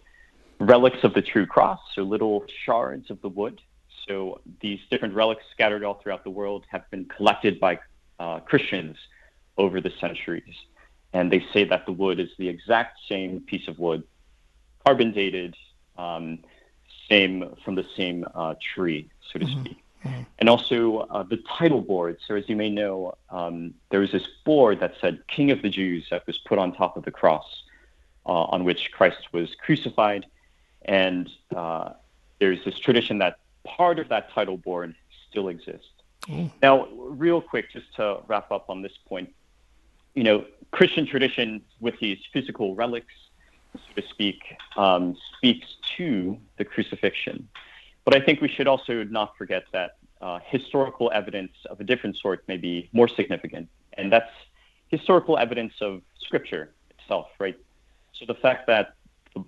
relics 0.59 1.03
of 1.05 1.15
the 1.15 1.23
true 1.23 1.47
cross, 1.47 1.81
so 1.95 2.03
little 2.03 2.45
shards 2.65 3.11
of 3.11 3.21
the 3.21 3.29
wood. 3.29 3.61
So 4.07 4.41
these 4.61 4.81
different 4.91 5.15
relics 5.15 5.45
scattered 5.53 5.85
all 5.85 5.95
throughout 5.95 6.25
the 6.25 6.31
world 6.31 6.65
have 6.71 6.89
been 6.91 7.05
collected 7.05 7.61
by 7.61 7.79
uh, 8.19 8.41
Christians 8.41 8.97
over 9.57 9.81
the 9.81 9.93
centuries. 10.01 10.55
And 11.13 11.31
they 11.33 11.45
say 11.53 11.65
that 11.65 11.85
the 11.87 11.93
wood 11.93 12.21
is 12.21 12.31
the 12.39 12.49
exact 12.49 12.99
same 13.09 13.41
piece 13.41 13.67
of 13.69 13.79
wood, 13.79 14.03
carbon 14.85 15.13
dated, 15.13 15.55
um, 15.97 16.39
same 17.11 17.55
from 17.65 17.75
the 17.75 17.87
same 17.97 18.25
uh, 18.35 18.55
tree, 18.75 19.11
so 19.31 19.39
to 19.39 19.45
mm-hmm. 19.45 19.61
speak. 19.61 19.79
Mm-hmm. 20.05 20.23
And 20.39 20.49
also 20.49 20.99
uh, 20.99 21.23
the 21.25 21.39
title 21.59 21.81
board. 21.81 22.19
So, 22.27 22.37
as 22.37 22.49
you 22.49 22.57
may 22.57 22.71
know, 22.71 23.15
um, 23.31 23.75
there 23.91 24.01
was 24.01 24.13
this 24.13 24.27
board 24.45 24.81
that 24.81 24.95
said 25.01 25.27
King 25.27 25.51
of 25.51 25.63
the 25.63 25.69
Jews 25.69 26.07
that 26.11 26.27
was 26.27 26.39
put 26.39 26.59
on 26.59 26.73
top 26.73 26.97
of 26.97 27.05
the 27.05 27.11
cross 27.11 27.65
uh, 28.25 28.31
on 28.31 28.65
which 28.65 28.93
Christ 28.93 29.33
was 29.33 29.55
crucified. 29.57 30.27
And 30.83 31.29
uh, 31.55 31.91
there's 32.39 32.65
this 32.65 32.79
tradition 32.79 33.19
that 33.19 33.39
part 33.65 33.99
of 33.99 34.09
that 34.09 34.31
title 34.31 34.57
board 34.57 34.95
still 35.29 35.49
exists. 35.49 35.89
Mm. 36.27 36.51
Now, 36.63 36.89
real 36.93 37.41
quick, 37.41 37.73
just 37.73 37.95
to 37.97 38.21
wrap 38.27 38.53
up 38.53 38.71
on 38.71 38.83
this 38.83 38.97
point, 39.09 39.35
you 40.15 40.25
know, 40.25 40.45
Christian 40.71 41.07
tradition 41.07 41.63
with 41.81 41.99
these 42.01 42.19
physical 42.33 42.75
relics, 42.75 43.15
so 43.73 44.01
to 44.01 44.09
speak, 44.09 44.43
um, 44.77 45.17
speaks 45.37 45.67
to 45.97 46.39
the 46.57 46.65
crucifixion. 46.65 47.49
But 48.09 48.17
I 48.17 48.25
think 48.25 48.41
we 48.41 48.49
should 48.49 48.67
also 48.67 49.05
not 49.05 49.37
forget 49.37 49.65
that 49.75 49.99
uh, 50.23 50.39
historical 50.43 51.11
evidence 51.13 51.53
of 51.69 51.79
a 51.79 51.85
different 51.85 52.17
sort 52.17 52.43
may 52.49 52.57
be 52.57 52.89
more 52.95 53.07
significant, 53.07 53.69
and 53.99 54.11
that's 54.11 54.33
historical 54.89 55.37
evidence 55.37 55.75
of 55.83 56.01
Scripture 56.19 56.73
itself, 56.89 57.27
right? 57.39 57.59
So 58.15 58.25
the 58.25 58.37
fact 58.37 58.67
that 58.67 58.95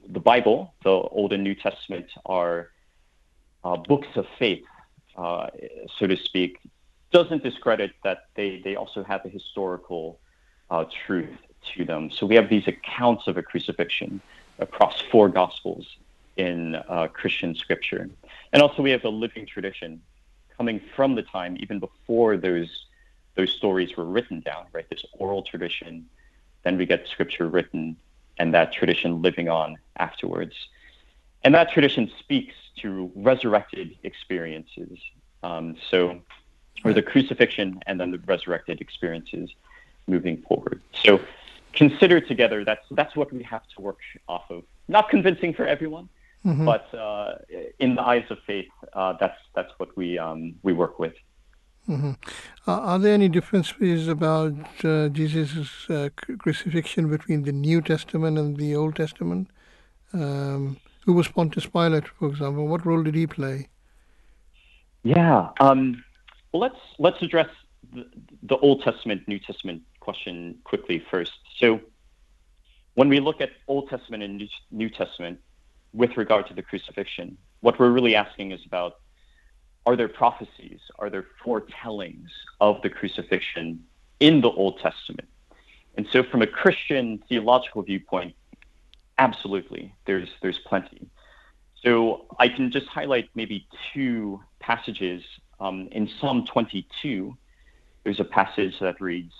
the, 0.07 0.21
Bible, 0.21 0.75
the 0.85 0.91
Old 0.91 1.33
and 1.33 1.43
New 1.43 1.55
Testament, 1.55 2.09
are 2.27 2.69
uh, 3.65 3.77
books 3.77 4.09
of 4.15 4.27
faith, 4.39 4.67
uh, 5.17 5.47
so 5.99 6.07
to 6.07 6.19
speak, 6.19 6.59
doesn't 7.13 7.43
discredit 7.43 7.93
that 8.05 8.27
they, 8.35 8.61
they 8.63 8.77
also 8.77 9.03
have 9.03 9.25
a 9.25 9.31
historical 9.31 10.21
uh, 10.69 10.85
truth 11.07 11.35
to 11.75 11.87
them. 11.87 12.11
So 12.11 12.27
we 12.27 12.35
have 12.35 12.51
these 12.51 12.69
accounts 12.69 13.27
of 13.27 13.39
a 13.39 13.43
crucifixion 13.43 14.21
across 14.59 15.01
four 15.11 15.31
Gospels 15.31 15.87
in 16.37 16.77
uh, 16.77 17.09
Christian 17.13 17.55
scripture. 17.55 18.09
And 18.53 18.63
also 18.63 18.83
we 18.83 18.91
have 18.91 19.05
a 19.05 19.09
living 19.09 19.47
tradition 19.47 20.01
coming 20.57 20.81
from 20.95 21.15
the 21.15 21.23
time 21.23 21.57
even 21.61 21.79
before 21.79 22.37
those 22.37 22.87
those 23.37 23.53
stories 23.53 23.97
were 23.97 24.05
written 24.05 24.41
down, 24.41 24.67
right? 24.73 24.89
This 24.91 25.05
oral 25.13 25.43
tradition. 25.43 26.07
Then 26.65 26.77
we 26.77 26.85
get 26.85 27.07
scripture 27.07 27.49
written 27.49 27.97
and 28.39 28.53
that 28.55 28.73
tradition 28.73 29.23
living 29.23 29.49
on 29.49 29.79
afterwards. 29.97 30.55
And 31.43 31.55
that 31.55 31.71
tradition 31.71 32.11
speaks 32.19 32.55
to 32.79 33.11
resurrected 33.15 33.97
experiences. 34.03 34.99
Um, 35.43 35.77
so, 35.91 36.21
or 36.85 36.93
the 36.93 37.03
crucifixion 37.03 37.81
and 37.87 37.99
then 38.01 38.11
the 38.11 38.19
resurrected 38.19 38.81
experiences 38.81 39.51
moving 40.07 40.43
forward. 40.43 40.83
So, 41.03 41.21
consider 41.73 42.21
together 42.21 42.65
that's 42.65 42.85
that's 42.91 43.15
what 43.17 43.33
we 43.33 43.43
have 43.45 43.63
to 43.77 43.81
work 43.81 43.99
off 44.29 44.51
of. 44.51 44.65
Not 44.89 45.09
convincing 45.09 45.55
for 45.55 45.67
everyone, 45.67 46.09
mm-hmm. 46.45 46.65
but 46.65 46.93
uh, 46.95 47.35
in 47.79 47.95
the 47.95 48.03
eyes 48.03 48.25
of 48.31 48.39
faith, 48.47 48.71
uh, 48.93 49.15
that's 49.21 49.39
that's 49.55 49.73
what 49.79 49.97
we 49.97 50.19
um, 50.19 50.55
we 50.63 50.73
work 50.73 50.99
with. 50.99 51.15
Mm-hmm. 51.89 52.13
Uh, 52.69 52.81
are 52.81 52.99
there 52.99 53.15
any 53.15 53.29
differences 53.29 54.07
about 54.07 54.55
uh, 54.85 55.09
Jesus' 55.09 55.89
uh, 55.91 56.09
crucifixion 56.39 57.09
between 57.09 57.43
the 57.43 57.53
New 57.53 57.81
Testament 57.81 58.39
and 58.39 58.57
the 58.57 58.77
Old 58.77 58.97
Testament? 58.97 59.49
Um, 60.13 60.77
who 61.05 61.15
was 61.15 61.29
Pontius 61.29 61.67
Pilate, 61.67 62.07
for 62.07 62.29
example? 62.29 62.69
What 62.69 62.85
role 62.85 63.03
did 63.03 63.15
he 63.15 63.27
play? 63.27 63.69
Yeah. 65.03 65.49
Um, 65.59 66.05
well, 66.53 66.61
let's 66.61 66.81
let's 66.99 67.23
address 67.23 67.49
the, 67.93 68.07
the 68.43 68.57
Old 68.59 68.83
Testament, 68.83 69.27
New 69.27 69.39
Testament 69.39 69.83
question 70.01 70.59
quickly 70.65 71.05
first. 71.11 71.33
So, 71.57 71.81
when 72.95 73.09
we 73.09 73.21
look 73.21 73.41
at 73.41 73.51
Old 73.67 73.89
Testament 73.89 74.23
and 74.23 74.49
New 74.71 74.91
Testament 74.91 75.41
with 75.93 76.17
regard 76.17 76.47
to 76.49 76.55
the 76.55 76.63
crucifixion, 76.63 77.37
what 77.61 77.79
we're 77.79 77.91
really 77.91 78.15
asking 78.15 78.53
is 78.53 78.61
about 78.67 78.95
are 79.87 79.97
there 79.97 80.09
prophecies? 80.09 80.81
Are 80.99 81.09
there 81.09 81.27
foretellings 81.43 82.31
of 82.61 82.83
the 82.83 82.91
crucifixion 82.91 83.83
in 84.21 84.41
the 84.41 84.51
Old 84.51 84.79
Testament? 84.81 85.29
And 85.97 86.07
so, 86.13 86.23
from 86.23 86.43
a 86.43 86.47
Christian 86.47 87.23
theological 87.29 87.83
viewpoint, 87.83 88.35
absolutely, 89.19 89.95
there's 90.07 90.29
there's 90.43 90.59
plenty. 90.59 91.09
So 91.83 92.27
I 92.39 92.49
can 92.49 92.71
just 92.71 92.87
highlight 92.89 93.31
maybe 93.35 93.67
two 93.93 94.41
passages. 94.61 95.23
Um, 95.59 95.89
in 95.93 96.09
Psalm 96.21 96.47
22, 96.47 97.37
there's 98.05 98.21
a 98.21 98.25
passage 98.25 98.79
that 98.81 99.01
reads, 99.01 99.35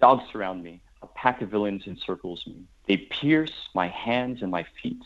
"Dogs 0.00 0.24
surround 0.32 0.62
me; 0.62 0.80
a 1.02 1.06
pack 1.08 1.42
of 1.42 1.50
villains 1.50 1.86
encircles 1.86 2.46
me. 2.46 2.64
They 2.86 2.96
pierce 2.96 3.68
my 3.74 3.88
hands 3.88 4.42
and 4.42 4.50
my 4.50 4.64
feet; 4.82 5.02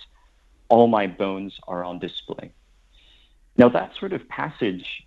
all 0.69 0.87
my 0.87 1.07
bones 1.07 1.59
are 1.67 1.85
on 1.85 1.99
display." 1.99 2.51
Now 3.57 3.69
that 3.71 3.95
sort 3.97 4.13
of 4.13 4.29
passage, 4.29 5.07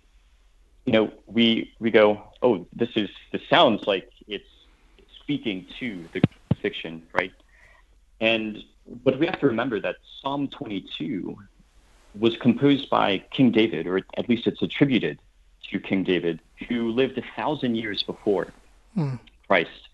you 0.84 0.92
know, 0.92 1.12
we 1.26 1.72
we 1.78 1.90
go, 1.90 2.22
oh, 2.42 2.66
this 2.72 2.90
is 2.96 3.10
this 3.32 3.42
sounds 3.48 3.86
like 3.86 4.10
it's 4.28 4.48
speaking 5.20 5.66
to 5.78 6.04
the 6.12 6.20
fiction, 6.60 7.02
right? 7.12 7.32
And 8.20 8.62
but 9.04 9.18
we 9.18 9.26
have 9.26 9.40
to 9.40 9.46
remember 9.46 9.80
that 9.80 9.96
Psalm 10.20 10.48
22 10.48 11.36
was 12.18 12.36
composed 12.36 12.90
by 12.90 13.18
King 13.30 13.50
David, 13.50 13.86
or 13.86 14.00
at 14.16 14.28
least 14.28 14.46
it's 14.46 14.60
attributed 14.60 15.18
to 15.70 15.80
King 15.80 16.04
David, 16.04 16.40
who 16.68 16.90
lived 16.90 17.16
a 17.18 17.22
thousand 17.36 17.76
years 17.76 18.02
before 18.02 18.48
hmm. 18.94 19.14
Christ. 19.46 19.88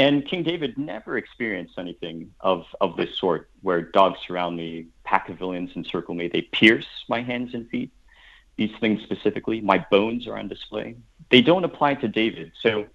And 0.00 0.26
King 0.26 0.42
David 0.44 0.78
never 0.78 1.18
experienced 1.18 1.74
anything 1.76 2.32
of, 2.40 2.64
of 2.80 2.96
this 2.96 3.18
sort, 3.18 3.50
where 3.60 3.82
dogs 3.82 4.18
surround 4.26 4.56
me, 4.56 4.86
pack 5.04 5.28
of 5.28 5.36
villains 5.36 5.72
encircle 5.76 6.14
me, 6.14 6.26
they 6.26 6.40
pierce 6.40 6.86
my 7.06 7.20
hands 7.20 7.52
and 7.52 7.68
feet. 7.68 7.90
These 8.56 8.70
things 8.80 9.02
specifically, 9.02 9.60
my 9.60 9.84
bones 9.90 10.26
are 10.26 10.38
on 10.38 10.48
display. 10.48 10.96
They 11.28 11.42
don't 11.42 11.64
apply 11.64 11.96
to 11.96 12.08
David. 12.08 12.52
So, 12.62 12.86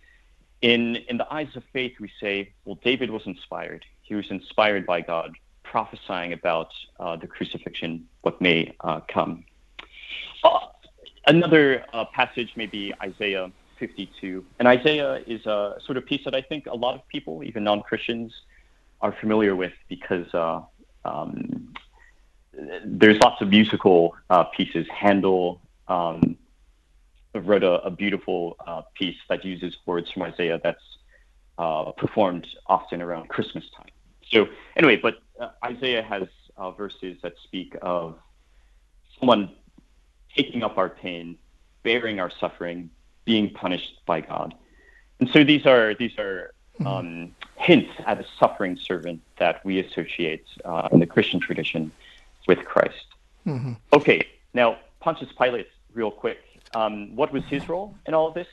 in, 0.64 0.96
in 1.08 1.18
the 1.18 1.32
eyes 1.32 1.56
of 1.56 1.62
faith, 1.72 1.94
we 2.00 2.10
say, 2.20 2.54
well, 2.66 2.80
David 2.84 3.12
was 3.12 3.22
inspired. 3.28 3.86
He 4.02 4.16
was 4.16 4.26
inspired 4.32 4.88
by 4.88 5.02
God, 5.02 5.36
prophesying 5.62 6.34
about 6.34 6.72
uh, 7.00 7.18
the 7.18 7.28
crucifixion, 7.28 8.08
what 8.22 8.42
may 8.42 8.76
uh, 8.80 9.02
come. 9.02 9.46
Uh, 10.44 10.58
another 11.28 11.86
passage, 12.14 12.54
maybe 12.56 12.96
Isaiah 13.00 13.52
52. 13.80 14.46
And 14.60 14.68
Isaiah 14.68 15.22
is 15.28 15.46
a 15.46 15.76
sort 15.86 15.98
of 15.98 16.06
piece 16.06 16.24
that 16.26 16.36
I 16.36 16.42
think 16.42 16.66
a 16.68 16.76
lot 16.76 16.96
of 16.96 17.08
people, 17.08 17.44
even 17.44 17.64
non 17.64 17.82
Christians, 17.82 18.34
are 19.02 19.14
familiar 19.20 19.56
with 19.56 19.74
because 19.90 20.34
uh, 20.34 20.62
um, 21.04 21.74
there's 22.86 23.20
lots 23.20 23.42
of 23.42 23.50
musical 23.50 24.16
uh, 24.30 24.46
pieces. 24.46 24.88
Handel 24.94 25.62
um, 25.88 26.38
wrote 27.34 27.64
a, 27.64 27.82
a 27.84 27.92
beautiful 27.92 28.58
uh, 28.66 28.82
piece 28.96 29.18
that 29.30 29.44
uses 29.44 29.76
words 29.86 30.10
from 30.12 30.24
Isaiah 30.24 30.60
that's 30.64 30.84
uh, 31.58 31.92
performed 31.92 32.48
often 32.68 33.02
around 33.02 33.30
Christmas 33.30 33.64
time. 33.76 33.90
So, 34.32 34.48
anyway, 34.76 34.98
but 34.98 35.16
uh, 35.40 35.50
Isaiah 35.64 36.04
has 36.04 36.24
uh, 36.58 36.72
verses 36.72 37.18
that 37.22 37.34
speak 37.44 37.76
of 37.82 38.18
someone 39.20 39.52
taking 40.36 40.64
up 40.64 40.78
our 40.78 40.90
pain, 40.90 41.38
bearing 41.84 42.20
our 42.20 42.32
suffering, 42.40 42.90
being 43.26 43.50
punished 43.50 44.00
by 44.06 44.22
God. 44.22 44.54
And 45.20 45.30
so 45.30 45.44
these 45.44 45.66
are 45.66 45.94
these 45.96 46.18
are 46.18 46.54
mm-hmm. 46.80 46.88
um, 46.88 47.36
hints 47.58 47.92
at 48.06 48.20
a 48.20 48.26
suffering 48.40 48.78
servant 48.78 49.22
that 49.38 49.64
we 49.66 49.80
associate 49.80 50.46
uh, 50.64 50.90
in 50.92 51.00
the 51.00 51.08
Christian 51.08 51.40
tradition 51.40 51.92
with 52.48 52.60
Christ. 52.66 53.06
Mm-hmm. 53.46 53.74
Okay, 53.94 54.28
now 54.54 54.78
Pontius 55.00 55.32
Pilate, 55.40 55.68
real 55.94 56.12
quick. 56.12 56.40
Um, 56.74 57.16
what 57.16 57.32
was 57.32 57.44
his 57.46 57.70
role 57.70 57.96
in 58.06 58.14
all 58.14 58.28
of 58.28 58.34
this? 58.34 58.48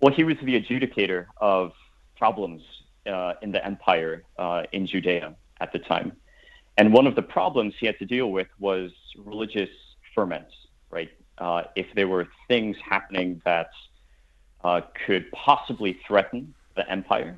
Well, 0.00 0.12
he 0.12 0.24
was 0.24 0.36
the 0.42 0.60
adjudicator 0.60 1.26
of 1.40 1.72
problems 2.18 2.62
uh, 3.06 3.34
in 3.40 3.52
the 3.52 3.64
empire 3.64 4.24
uh, 4.38 4.64
in 4.72 4.86
Judea 4.86 5.34
at 5.60 5.72
the 5.72 5.78
time. 5.78 6.12
And 6.76 6.92
one 6.92 7.06
of 7.06 7.14
the 7.14 7.22
problems 7.22 7.74
he 7.78 7.86
had 7.86 7.98
to 7.98 8.04
deal 8.04 8.30
with 8.30 8.48
was 8.58 8.90
religious 9.16 9.70
ferment, 10.14 10.46
right? 10.90 11.10
Uh, 11.42 11.64
if 11.74 11.88
there 11.96 12.06
were 12.06 12.28
things 12.46 12.76
happening 12.88 13.42
that 13.44 13.70
uh, 14.62 14.80
could 15.04 15.24
possibly 15.32 15.98
threaten 16.06 16.54
the 16.76 16.88
empire 16.88 17.36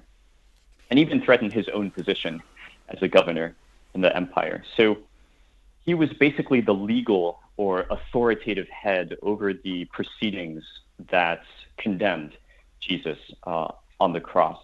and 0.91 0.99
even 0.99 1.23
threaten 1.23 1.51
his 1.51 1.67
own 1.71 1.91
position 1.91 2.43
as 2.91 3.01
a 3.01 3.09
governor 3.09 3.57
in 3.95 4.03
the 4.03 4.15
empire. 4.15 4.63
So 4.77 4.99
he 5.87 5.95
was 5.95 6.11
basically 6.27 6.61
the 6.61 6.75
legal 6.75 7.41
or 7.57 7.87
authoritative 7.89 8.69
head 8.69 9.17
over 9.23 9.55
the 9.55 9.87
proceedings 9.87 10.63
that 11.09 11.41
condemned 11.79 12.37
Jesus 12.81 13.19
uh, 13.47 13.69
on 14.01 14.13
the 14.13 14.21
cross. 14.21 14.61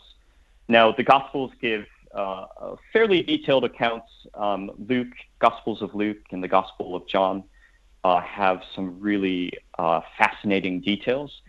Now, 0.69 0.93
the 0.93 1.03
Gospels 1.15 1.51
give 1.63 1.87
uh, 2.15 2.45
fairly 2.93 3.23
detailed 3.23 3.65
accounts. 3.65 4.11
Um, 4.35 4.71
Luke, 4.87 5.15
Gospels 5.39 5.81
of 5.81 5.95
Luke, 5.95 6.25
and 6.31 6.43
the 6.43 6.49
Gospel 6.49 6.95
of 6.95 7.09
John 7.09 7.45
uh, 8.05 8.21
have 8.21 8.63
some 8.75 9.01
really 9.01 9.53
uh, 9.79 10.01
fascinating 10.19 10.81
details. 10.81 11.43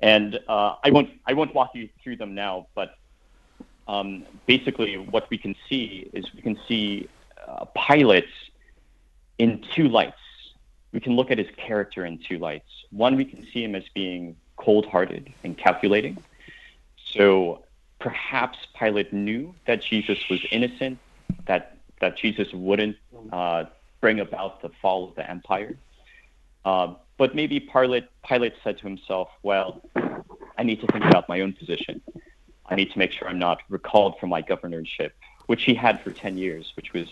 And 0.00 0.38
uh, 0.48 0.76
I 0.82 0.90
won't 0.90 1.10
I 1.26 1.34
won't 1.34 1.54
walk 1.54 1.70
you 1.74 1.88
through 2.02 2.16
them 2.16 2.34
now, 2.34 2.68
but 2.74 2.94
um, 3.86 4.24
basically 4.46 4.96
what 4.96 5.28
we 5.30 5.36
can 5.36 5.54
see 5.68 6.08
is 6.12 6.24
we 6.34 6.42
can 6.42 6.58
see 6.66 7.08
uh, 7.46 7.66
Pilate 7.66 8.28
in 9.38 9.64
two 9.74 9.88
lights. 9.88 10.16
We 10.92 11.00
can 11.00 11.16
look 11.16 11.30
at 11.30 11.38
his 11.38 11.48
character 11.56 12.04
in 12.04 12.18
two 12.18 12.38
lights. 12.38 12.68
One, 12.90 13.16
we 13.16 13.24
can 13.24 13.46
see 13.52 13.62
him 13.62 13.74
as 13.74 13.84
being 13.94 14.36
cold-hearted 14.56 15.32
and 15.44 15.56
calculating. 15.56 16.16
So 17.12 17.64
perhaps 17.98 18.58
Pilate 18.78 19.12
knew 19.12 19.54
that 19.66 19.82
Jesus 19.82 20.18
was 20.28 20.40
innocent, 20.50 20.98
that 21.46 21.76
that 22.00 22.16
Jesus 22.16 22.52
wouldn't 22.52 22.96
uh, 23.32 23.64
bring 24.00 24.20
about 24.20 24.62
the 24.62 24.70
fall 24.80 25.08
of 25.08 25.14
the 25.14 25.28
empire. 25.28 25.76
Uh, 26.64 26.94
but 27.16 27.34
maybe 27.34 27.60
Pilate, 27.60 28.06
Pilate 28.26 28.54
said 28.64 28.78
to 28.78 28.84
himself, 28.84 29.28
"Well, 29.42 29.82
I 30.58 30.62
need 30.62 30.80
to 30.80 30.86
think 30.88 31.04
about 31.04 31.28
my 31.28 31.40
own 31.40 31.52
position. 31.52 32.00
I 32.66 32.74
need 32.74 32.92
to 32.92 32.98
make 32.98 33.12
sure 33.12 33.28
I'm 33.28 33.38
not 33.38 33.62
recalled 33.68 34.18
from 34.18 34.30
my 34.30 34.42
governorship, 34.42 35.14
which 35.46 35.64
he 35.64 35.74
had 35.74 36.00
for 36.02 36.12
10 36.12 36.38
years, 36.38 36.72
which 36.76 36.92
was 36.92 37.08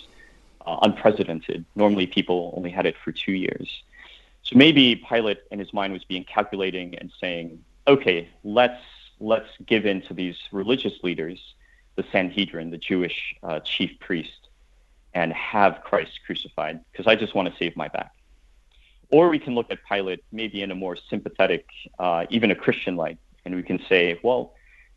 uh, 0.67 0.79
unprecedented. 0.83 1.65
Normally, 1.75 2.07
people 2.07 2.55
only 2.57 2.71
had 2.71 2.87
it 2.87 2.95
for 3.03 3.11
two 3.11 3.33
years. 3.33 3.83
So 4.43 4.57
maybe 4.57 4.97
Pilate, 4.97 5.41
in 5.51 5.59
his 5.59 5.73
mind, 5.73 5.93
was 5.93 6.05
being 6.05 6.25
calculating 6.25 6.95
and 6.97 7.11
saying, 7.21 7.65
"Okay, 7.87 8.29
let's 8.45 8.83
let's 9.21 9.49
give 9.67 9.85
in 9.85 10.03
to 10.03 10.15
these 10.15 10.37
religious 10.53 11.03
leaders, 11.03 11.39
the 11.97 12.05
Sanhedrin, 12.13 12.71
the 12.71 12.79
Jewish 12.79 13.35
uh, 13.43 13.61
chief 13.61 13.99
priest, 13.99 14.48
and 15.19 15.29
have 15.33 15.73
Christ 15.89 16.15
crucified, 16.27 16.77
because 16.91 17.07
I 17.13 17.15
just 17.23 17.33
want 17.37 17.47
to 17.51 17.55
save 17.61 17.75
my 17.85 17.89
back." 17.99 18.13
Or 19.11 19.23
we 19.35 19.41
can 19.45 19.55
look 19.59 19.69
at 19.75 19.79
Pilate 19.91 20.23
maybe 20.41 20.59
in 20.65 20.71
a 20.71 20.79
more 20.85 20.97
sympathetic, 21.11 21.65
uh, 21.99 22.27
even 22.37 22.51
a 22.57 22.59
Christian 22.65 22.95
light, 23.05 23.19
and 23.45 23.51
we 23.57 23.65
can 23.71 23.81
say, 23.89 24.03
well, 24.23 24.43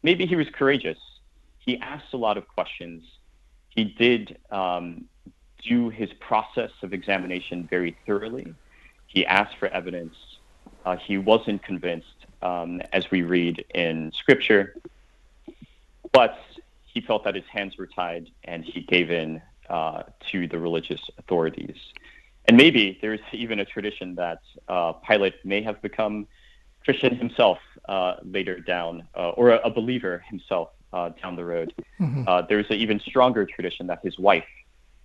maybe 0.03 0.23
he 0.31 0.35
was 0.35 0.49
courageous. 0.59 0.99
He 1.67 1.73
asked 1.93 2.11
a 2.13 2.17
lot 2.27 2.35
of 2.37 2.43
questions. 2.57 3.03
He 3.69 3.83
did 3.85 4.37
um, 4.61 5.05
do 5.71 5.89
his 5.89 6.11
process 6.29 6.71
of 6.83 6.89
examination 6.99 7.67
very 7.75 7.95
thoroughly. 8.05 8.47
He 9.07 9.25
asked 9.25 9.55
for 9.61 9.69
evidence. 9.69 10.15
Uh, 10.85 10.97
he 10.97 11.15
wasn't 11.17 11.63
convinced, 11.63 12.19
um, 12.41 12.81
as 12.91 13.03
we 13.13 13.21
read 13.21 13.55
in 13.73 14.11
Scripture, 14.21 14.63
but 16.11 16.37
he 16.91 16.99
felt 16.99 17.23
that 17.23 17.35
his 17.41 17.45
hands 17.55 17.77
were 17.79 17.87
tied 17.87 18.25
and 18.43 18.65
he 18.65 18.81
gave 18.81 19.09
in 19.21 19.41
uh, 19.71 20.03
to 20.31 20.47
the 20.47 20.59
religious 20.59 20.99
authorities. 21.17 21.77
And 22.45 22.57
maybe 22.57 22.99
there's 23.01 23.21
even 23.31 23.59
a 23.59 23.65
tradition 23.65 24.15
that 24.15 24.41
uh, 24.67 24.93
Pilate 24.93 25.35
may 25.45 25.61
have 25.63 25.81
become 25.81 26.27
Christian 26.83 27.15
himself 27.15 27.59
uh, 27.87 28.15
later 28.23 28.59
down, 28.59 29.07
uh, 29.15 29.29
or 29.29 29.51
a, 29.51 29.57
a, 29.59 29.69
believer 29.69 30.23
himself 30.27 30.69
uh, 30.91 31.09
down 31.21 31.35
the 31.35 31.45
road. 31.45 31.73
Mm-hmm. 31.99 32.23
Uh, 32.27 32.41
there's 32.41 32.65
an 32.69 32.77
even 32.77 32.99
stronger 32.99 33.45
tradition 33.45 33.87
that 33.87 33.99
his 34.03 34.19
wife 34.19 34.43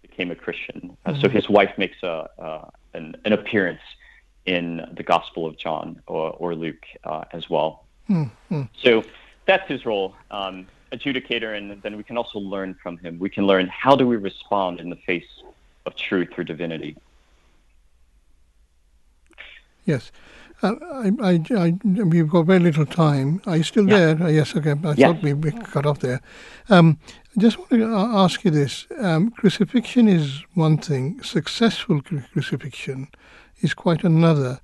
became 0.03 0.31
a 0.31 0.35
Christian. 0.35 0.97
Uh, 1.05 1.13
mm-hmm. 1.13 1.21
So 1.21 1.29
his 1.29 1.49
wife 1.49 1.73
makes 1.79 2.03
a, 2.03 2.69
an, 2.95 3.15
an, 3.25 3.33
appearance 3.33 3.83
in 4.47 4.83
the 4.97 5.03
Gospel 5.03 5.47
of 5.47 5.59
John 5.59 6.01
or, 6.07 6.31
or 6.33 6.55
Luke 6.55 6.87
as 7.33 7.49
well. 7.49 7.85
Mm-hmm. 8.09 8.63
So 8.83 9.05
that's 9.47 9.69
his 9.69 9.87
role. 9.87 10.15
Um, 10.31 10.67
adjudicator, 10.93 11.57
and 11.57 11.83
then 11.83 11.97
we 11.97 12.03
can 12.03 12.17
also 12.17 12.39
learn 12.39 12.75
from 12.83 12.99
him. 12.99 13.19
We 13.19 13.31
can 13.31 13.47
learn 13.47 13.69
how 13.69 13.97
do 13.97 14.07
we 14.07 14.17
respond 14.17 14.81
in 14.81 14.91
the 14.91 14.97
face 14.97 15.27
of 15.85 15.97
truth 15.97 16.31
or 16.37 16.45
divinity. 16.45 16.97
Yes. 19.85 20.11
Uh, 20.63 20.75
I, 20.91 21.13
I, 21.23 21.45
I, 21.57 21.79
we've 21.85 22.29
got 22.29 22.47
very 22.47 22.61
little 22.61 22.87
time. 22.87 23.43
Are 23.47 23.59
you 23.59 23.63
still 23.63 23.89
yeah. 23.89 24.15
there? 24.15 24.23
Uh, 24.23 24.29
yes, 24.29 24.57
okay. 24.57 24.73
I 24.73 24.95
thought 24.95 25.23
we, 25.23 25.35
we 25.35 25.53
cut 25.53 25.85
off 25.87 26.01
there. 26.01 26.21
Um, 26.71 26.99
I 27.37 27.41
just 27.41 27.59
want 27.59 27.71
to 27.71 27.85
ask 27.95 28.43
you 28.45 28.51
this. 28.51 28.87
Um, 28.99 29.31
crucifixion 29.31 30.09
is 30.09 30.43
one 30.55 30.79
thing. 30.79 31.23
Successful 31.23 32.01
crucifixion 32.01 33.09
is 33.61 33.75
quite 33.75 34.03
another. 34.03 34.61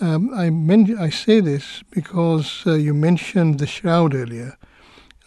Um, 0.00 0.34
I, 0.34 0.50
men- 0.50 0.98
I 0.98 1.10
say 1.10 1.40
this 1.40 1.84
because 1.90 2.64
uh, 2.66 2.74
you 2.74 2.92
mentioned 2.92 3.60
the 3.60 3.66
shroud 3.66 4.14
earlier. 4.14 4.56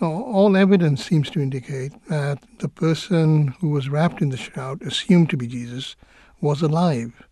All 0.07 0.57
evidence 0.57 1.05
seems 1.05 1.29
to 1.31 1.41
indicate 1.41 1.93
that 2.07 2.39
the 2.59 2.67
person 2.67 3.49
who 3.59 3.69
was 3.69 3.89
wrapped 3.89 4.21
in 4.21 4.29
the 4.29 4.37
shroud, 4.37 4.81
assumed 4.81 5.29
to 5.29 5.37
be 5.37 5.47
Jesus, 5.47 5.95
was 6.41 6.61
alive. 6.61 7.23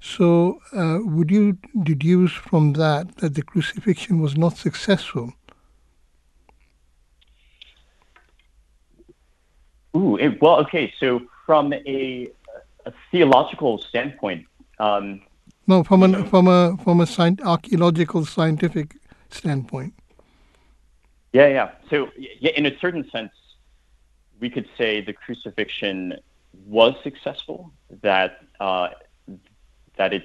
So, 0.00 0.60
uh, 0.72 0.98
would 1.02 1.30
you 1.30 1.58
deduce 1.82 2.32
from 2.32 2.74
that 2.74 3.16
that 3.16 3.34
the 3.34 3.42
crucifixion 3.42 4.20
was 4.20 4.36
not 4.36 4.56
successful? 4.56 5.32
Ooh, 9.96 10.16
it, 10.16 10.40
well, 10.42 10.60
okay. 10.60 10.92
So, 11.00 11.22
from 11.46 11.72
a, 11.72 12.28
a 12.84 12.92
theological 13.10 13.78
standpoint, 13.78 14.46
um, 14.78 15.22
no, 15.66 15.82
from 15.82 16.02
a 16.02 16.24
from 16.26 16.48
a 16.48 16.76
from 16.84 17.00
a 17.00 17.06
sci- 17.06 17.42
archaeological 17.42 18.26
scientific 18.26 18.96
standpoint. 19.30 19.94
Yeah, 21.34 21.48
yeah. 21.48 21.70
So, 21.90 22.10
yeah, 22.16 22.52
in 22.56 22.64
a 22.64 22.78
certain 22.78 23.10
sense, 23.10 23.32
we 24.38 24.48
could 24.48 24.68
say 24.78 25.00
the 25.00 25.12
crucifixion 25.12 26.14
was 26.64 26.94
successful. 27.02 27.72
That 28.02 28.38
uh, 28.60 28.90
that 29.96 30.12
it 30.14 30.22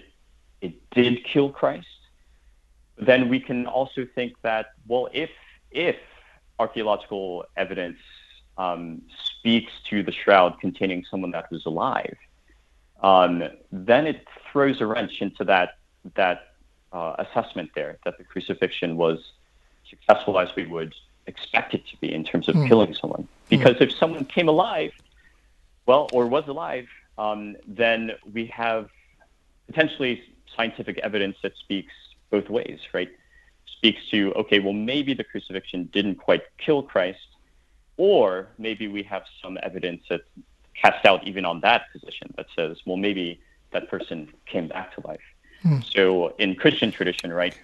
it 0.62 0.74
did 0.92 1.24
kill 1.26 1.50
Christ, 1.50 1.88
then 3.00 3.28
we 3.28 3.40
can 3.40 3.66
also 3.66 4.06
think 4.14 4.34
that 4.44 4.68
well, 4.88 5.10
if 5.12 5.32
if 5.72 5.96
archaeological 6.60 7.46
evidence 7.58 7.98
um, 8.60 9.02
speaks 9.26 9.72
to 9.90 10.04
the 10.04 10.12
shroud 10.12 10.60
containing 10.60 11.06
someone 11.10 11.32
that 11.32 11.50
was 11.50 11.66
alive, 11.66 12.18
um, 13.02 13.44
then 13.72 14.06
it 14.06 14.28
throws 14.52 14.80
a 14.80 14.86
wrench 14.86 15.22
into 15.22 15.44
that 15.46 15.70
that 16.14 16.54
uh, 16.94 17.16
assessment 17.18 17.72
there 17.74 17.98
that 18.06 18.20
the 18.20 18.24
crucifixion 18.24 18.96
was 18.96 19.18
successful 19.90 20.40
as 20.40 20.56
we 20.56 20.66
would 20.66 20.94
expect 21.28 21.74
it 21.74 21.86
to 21.88 21.98
be 21.98 22.14
in 22.14 22.24
terms 22.24 22.48
of 22.50 22.56
mm. 22.56 22.68
killing 22.68 22.94
someone. 22.94 23.28
Because 23.50 23.76
mm. 23.76 23.82
if 23.82 23.92
someone 23.94 24.26
came 24.26 24.48
alive, 24.48 24.92
well, 25.86 26.10
or 26.14 26.28
was 26.28 26.48
alive, 26.48 26.88
um, 27.18 27.56
then 27.68 28.12
we 28.34 28.46
have 28.48 28.90
potentially 29.68 30.24
scientific 30.56 30.98
evidence 31.00 31.38
that 31.44 31.54
speaks 31.58 31.94
both 32.32 32.50
ways, 32.50 32.80
right? 32.94 33.10
speaks 33.80 34.02
to 34.12 34.34
okay, 34.34 34.60
well 34.60 34.74
maybe 34.74 35.14
the 35.14 35.24
crucifixion 35.24 35.90
didn't 35.94 36.16
quite 36.16 36.44
kill 36.58 36.84
Christ, 36.84 37.28
or 37.98 38.50
maybe 38.58 38.88
we 38.88 39.04
have 39.04 39.24
some 39.42 39.58
evidence 39.64 40.04
that 40.10 40.22
casts 40.82 41.06
out 41.06 41.26
even 41.26 41.46
on 41.46 41.62
that 41.62 41.84
position 41.94 42.34
that 42.36 42.48
says, 42.56 42.78
well 42.86 42.98
maybe 42.98 43.40
that 43.72 43.90
person 43.90 44.28
came 44.46 44.68
back 44.68 44.94
to 44.96 45.08
life. 45.08 45.28
Hmm. 45.62 45.80
So 45.96 46.36
in 46.40 46.56
Christian 46.56 46.92
tradition, 46.92 47.32
right, 47.32 47.58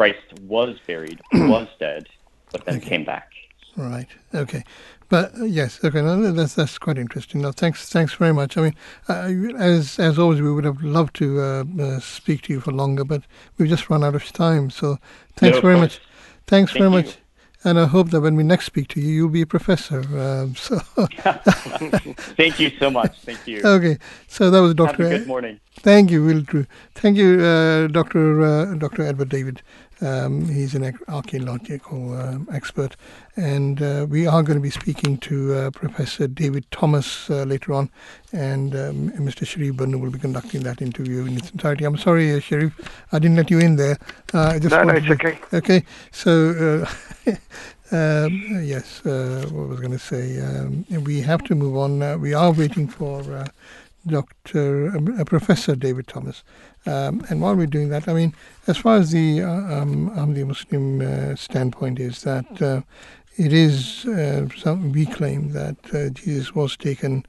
Christ 0.00 0.40
was 0.48 0.78
buried, 0.86 1.20
was 1.34 1.68
dead, 1.78 2.06
but 2.52 2.64
then 2.64 2.76
okay. 2.76 2.88
came 2.88 3.04
back. 3.04 3.30
Right. 3.76 4.06
Okay. 4.34 4.64
But 5.10 5.38
uh, 5.38 5.44
yes, 5.44 5.78
okay, 5.84 6.00
no, 6.00 6.32
that's 6.32 6.54
that's 6.54 6.78
quite 6.78 6.96
interesting. 6.96 7.42
No, 7.42 7.52
thanks, 7.52 7.86
thanks 7.90 8.14
very 8.14 8.32
much. 8.32 8.56
I 8.56 8.62
mean, 8.62 8.74
uh, 9.10 9.58
as 9.58 9.98
as 9.98 10.18
always, 10.18 10.40
we 10.40 10.50
would 10.50 10.64
have 10.64 10.82
loved 10.82 11.16
to 11.16 11.40
uh, 11.42 11.64
uh, 11.78 12.00
speak 12.00 12.40
to 12.44 12.52
you 12.54 12.60
for 12.60 12.72
longer, 12.72 13.04
but 13.04 13.24
we've 13.58 13.68
just 13.68 13.90
run 13.90 14.02
out 14.02 14.14
of 14.14 14.24
time. 14.32 14.70
So, 14.70 14.96
thanks 15.36 15.56
no, 15.56 15.60
very 15.60 15.76
much. 15.76 16.00
Thanks 16.46 16.72
Thank 16.72 16.78
very 16.78 16.90
you. 16.90 16.96
much. 16.96 17.18
And 17.62 17.78
I 17.78 17.84
hope 17.84 18.08
that 18.08 18.22
when 18.22 18.36
we 18.36 18.42
next 18.42 18.64
speak 18.64 18.88
to 18.88 19.00
you, 19.00 19.12
you'll 19.12 19.28
be 19.28 19.42
a 19.42 19.46
professor. 19.46 20.00
Um, 20.18 20.54
so, 20.66 20.78
thank 22.38 22.58
you 22.58 22.70
so 22.78 22.90
much. 22.90 23.18
Thank 23.20 23.46
you. 23.46 23.60
Okay, 23.62 23.98
so 24.28 24.50
that 24.50 24.60
was 24.60 24.72
Doctor. 24.74 25.10
good 25.10 25.26
morning. 25.26 25.60
Thank 25.80 26.10
you, 26.10 26.24
Will 26.24 26.40
Drew. 26.40 26.66
Thank 26.94 27.18
you, 27.18 27.40
uh, 27.42 27.86
Doctor 27.88 28.40
uh, 28.42 28.74
Doctor 28.76 29.02
Edward 29.02 29.28
David. 29.28 29.62
Um, 30.02 30.48
he's 30.48 30.74
an 30.74 30.98
archaeological 31.08 32.18
um, 32.18 32.48
expert, 32.52 32.96
and 33.36 33.82
uh, 33.82 34.06
we 34.08 34.26
are 34.26 34.42
going 34.42 34.58
to 34.58 34.62
be 34.62 34.70
speaking 34.70 35.18
to 35.18 35.54
uh, 35.54 35.70
Professor 35.70 36.26
David 36.26 36.64
Thomas 36.70 37.28
uh, 37.28 37.44
later 37.44 37.74
on, 37.74 37.90
and 38.32 38.74
um, 38.74 39.10
Mr. 39.10 39.46
Sharif 39.46 39.74
Bannu 39.74 40.00
will 40.00 40.10
be 40.10 40.18
conducting 40.18 40.62
that 40.62 40.80
interview 40.80 41.26
in 41.26 41.36
its 41.36 41.50
entirety. 41.50 41.84
I'm 41.84 41.98
sorry, 41.98 42.32
uh, 42.32 42.40
Sharif, 42.40 42.78
I 43.12 43.18
didn't 43.18 43.36
let 43.36 43.50
you 43.50 43.58
in 43.58 43.76
there. 43.76 43.98
Uh, 44.32 44.58
just 44.58 44.70
no, 44.70 44.84
no, 44.84 44.94
it's 44.94 45.10
okay. 45.10 45.38
Okay, 45.52 45.84
so. 46.10 46.86
Um, 47.92 48.62
yes, 48.62 49.04
uh, 49.04 49.48
what 49.50 49.68
was 49.68 49.80
going 49.80 49.90
to 49.90 49.98
say? 49.98 50.40
Um, 50.40 50.84
we 51.02 51.22
have 51.22 51.42
to 51.44 51.56
move 51.56 51.76
on. 51.76 52.00
Uh, 52.00 52.16
we 52.18 52.32
are 52.32 52.52
waiting 52.52 52.86
for 52.86 53.20
uh, 53.20 53.48
Dr. 54.06 54.92
Professor 55.24 55.74
David 55.74 56.06
Thomas. 56.06 56.44
Um, 56.86 57.24
and 57.28 57.40
while 57.40 57.54
we're 57.54 57.66
doing 57.66 57.90
that, 57.90 58.08
I 58.08 58.14
mean, 58.14 58.34
as 58.66 58.78
far 58.78 58.96
as 58.96 59.10
the 59.10 59.42
uh, 59.42 59.50
um, 59.50 60.10
Ahmadi 60.10 60.46
Muslim 60.46 61.00
uh, 61.00 61.36
standpoint 61.36 62.00
is 62.00 62.22
that 62.22 62.62
uh, 62.62 62.82
it 63.36 63.52
is, 63.52 64.06
uh, 64.06 64.46
we 64.92 65.06
claim 65.06 65.52
that 65.52 65.76
uh, 65.94 66.08
Jesus 66.10 66.54
was 66.54 66.76
taken 66.76 67.26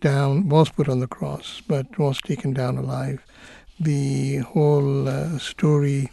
down, 0.00 0.48
was 0.48 0.70
put 0.70 0.88
on 0.88 1.00
the 1.00 1.06
cross, 1.06 1.60
but 1.66 1.98
was 1.98 2.20
taken 2.20 2.52
down 2.54 2.78
alive. 2.78 3.22
The 3.78 4.38
whole 4.38 5.08
uh, 5.08 5.38
story 5.38 6.10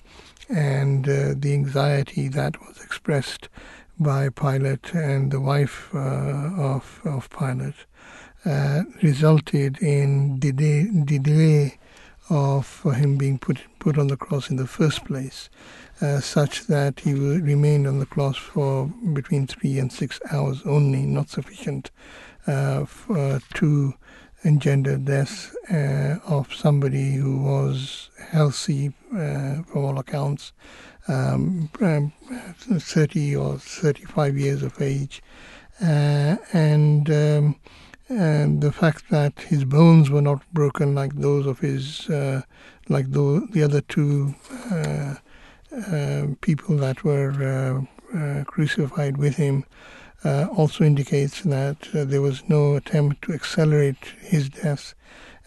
and 0.50 1.06
the 1.06 1.54
anxiety 1.54 2.28
that 2.28 2.60
was 2.60 2.82
expressed 2.84 3.48
by 4.00 4.28
Pilate 4.30 4.94
and 4.94 5.32
the 5.32 5.40
wife 5.40 5.94
of, 5.94 7.00
of 7.06 7.30
Pilate 7.30 7.86
resulted 9.02 9.78
in 9.82 10.40
delay, 10.40 10.90
delay 11.06 11.78
of 12.32 12.82
him 12.96 13.18
being 13.18 13.38
put 13.38 13.60
put 13.78 13.98
on 13.98 14.08
the 14.08 14.18
cross 14.18 14.50
in 14.50 14.56
the 14.56 14.66
first 14.66 15.04
place, 15.06 15.50
uh, 16.02 16.20
such 16.20 16.68
that 16.68 17.02
he 17.02 17.14
remained 17.14 17.86
on 17.86 18.00
the 18.00 18.06
cross 18.06 18.38
for 18.38 18.88
between 19.14 19.46
three 19.46 19.78
and 19.78 19.92
six 19.92 20.20
hours 20.32 20.62
only, 20.66 21.02
not 21.02 21.30
sufficient 21.30 21.92
uh, 22.48 22.86
for, 22.86 23.42
to 23.56 23.94
engender 24.44 24.98
death 24.98 25.54
uh, 25.70 26.16
of 26.26 26.54
somebody 26.54 27.14
who 27.14 27.38
was 27.38 28.10
healthy 28.30 28.94
uh, 29.14 29.62
from 29.64 29.84
all 29.84 30.00
accounts, 30.00 30.54
um, 31.08 31.70
um, 31.82 32.14
30 32.58 33.36
or 33.36 33.58
35 33.58 34.38
years 34.38 34.64
of 34.64 34.82
age, 34.82 35.22
uh, 35.82 36.38
and 36.54 37.10
um, 37.10 37.56
and 38.12 38.60
the 38.60 38.74
fact 38.74 39.10
that 39.10 39.40
his 39.40 39.64
bones 39.64 40.10
were 40.10 40.22
not 40.22 40.42
broken 40.54 40.94
like 40.94 41.16
those 41.16 41.46
of 41.46 41.60
his, 41.60 42.10
uh, 42.10 42.42
like 42.90 43.12
the, 43.12 43.48
the 43.52 43.64
other 43.64 43.80
two 43.80 44.36
uh, 44.70 45.16
uh, 45.74 46.28
people 46.42 46.76
that 46.76 47.06
were 47.06 47.32
uh, 48.14 48.18
uh, 48.18 48.44
crucified 48.44 49.16
with 49.16 49.36
him, 49.36 49.64
uh, 50.26 50.48
also 50.58 50.84
indicates 50.84 51.42
that 51.44 51.88
there 51.94 52.22
was 52.22 52.44
no 52.50 52.76
attempt 52.76 53.22
to 53.22 53.34
accelerate 53.34 54.14
his 54.20 54.50
death, 54.50 54.94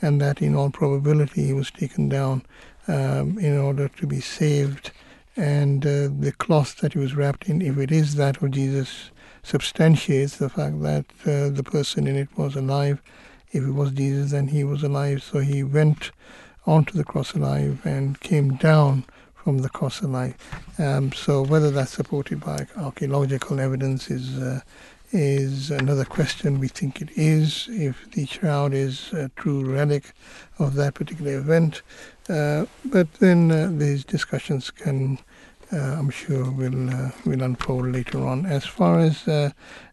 and 0.00 0.18
that 0.20 0.40
in 0.40 0.56
all 0.56 0.70
probability 0.70 1.44
he 1.44 1.52
was 1.52 1.70
taken 1.70 2.08
down 2.08 2.42
um, 2.88 3.38
in 3.38 3.58
order 3.58 3.88
to 3.88 4.06
be 4.06 4.20
saved. 4.20 4.90
And 5.36 5.82
the 5.82 6.32
cloth 6.38 6.76
that 6.76 6.94
he 6.94 6.98
was 6.98 7.14
wrapped 7.14 7.48
in, 7.48 7.60
if 7.60 7.76
it 7.76 7.92
is 7.92 8.14
that 8.14 8.40
of 8.40 8.52
Jesus, 8.52 9.10
substantiates 9.44 10.38
the 10.38 10.48
fact 10.48 10.82
that 10.82 11.04
uh, 11.26 11.50
the 11.50 11.62
person 11.62 12.06
in 12.06 12.16
it 12.16 12.28
was 12.36 12.56
alive. 12.56 13.00
If 13.52 13.62
it 13.62 13.72
was 13.72 13.92
Jesus, 13.92 14.32
then 14.32 14.48
he 14.48 14.64
was 14.64 14.82
alive. 14.82 15.22
So 15.22 15.38
he 15.38 15.62
went 15.62 16.10
onto 16.66 16.96
the 16.96 17.04
cross 17.04 17.34
alive 17.34 17.80
and 17.84 18.18
came 18.20 18.56
down 18.56 19.04
from 19.34 19.58
the 19.58 19.68
cross 19.68 20.00
alive. 20.00 20.34
Um, 20.78 21.12
so 21.12 21.42
whether 21.42 21.70
that's 21.70 21.92
supported 21.92 22.40
by 22.40 22.66
archaeological 22.76 23.60
evidence 23.60 24.10
is 24.10 24.38
uh, 24.38 24.60
is 25.12 25.70
another 25.70 26.04
question. 26.04 26.58
We 26.58 26.66
think 26.66 27.00
it 27.00 27.10
is. 27.14 27.68
If 27.70 28.10
the 28.10 28.26
shroud 28.26 28.74
is 28.74 29.12
a 29.12 29.30
true 29.36 29.64
relic 29.64 30.12
of 30.58 30.74
that 30.74 30.94
particular 30.94 31.38
event, 31.38 31.82
uh, 32.28 32.66
but 32.84 33.12
then 33.14 33.52
uh, 33.52 33.70
these 33.70 34.04
discussions 34.04 34.72
can 34.72 35.18
I'm 35.72 36.10
sure 36.10 36.50
will 36.50 36.90
uh, 36.90 37.10
will 37.24 37.42
unfold 37.42 37.86
later 37.92 38.18
on. 38.26 38.46
As 38.46 38.64
far 38.66 38.98
as 38.98 39.26
uh, 39.26 39.50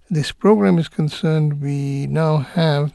this 0.10 0.32
program 0.32 0.78
is 0.78 0.88
concerned, 0.88 1.62
we 1.62 2.08
now 2.08 2.38
have 2.38 2.94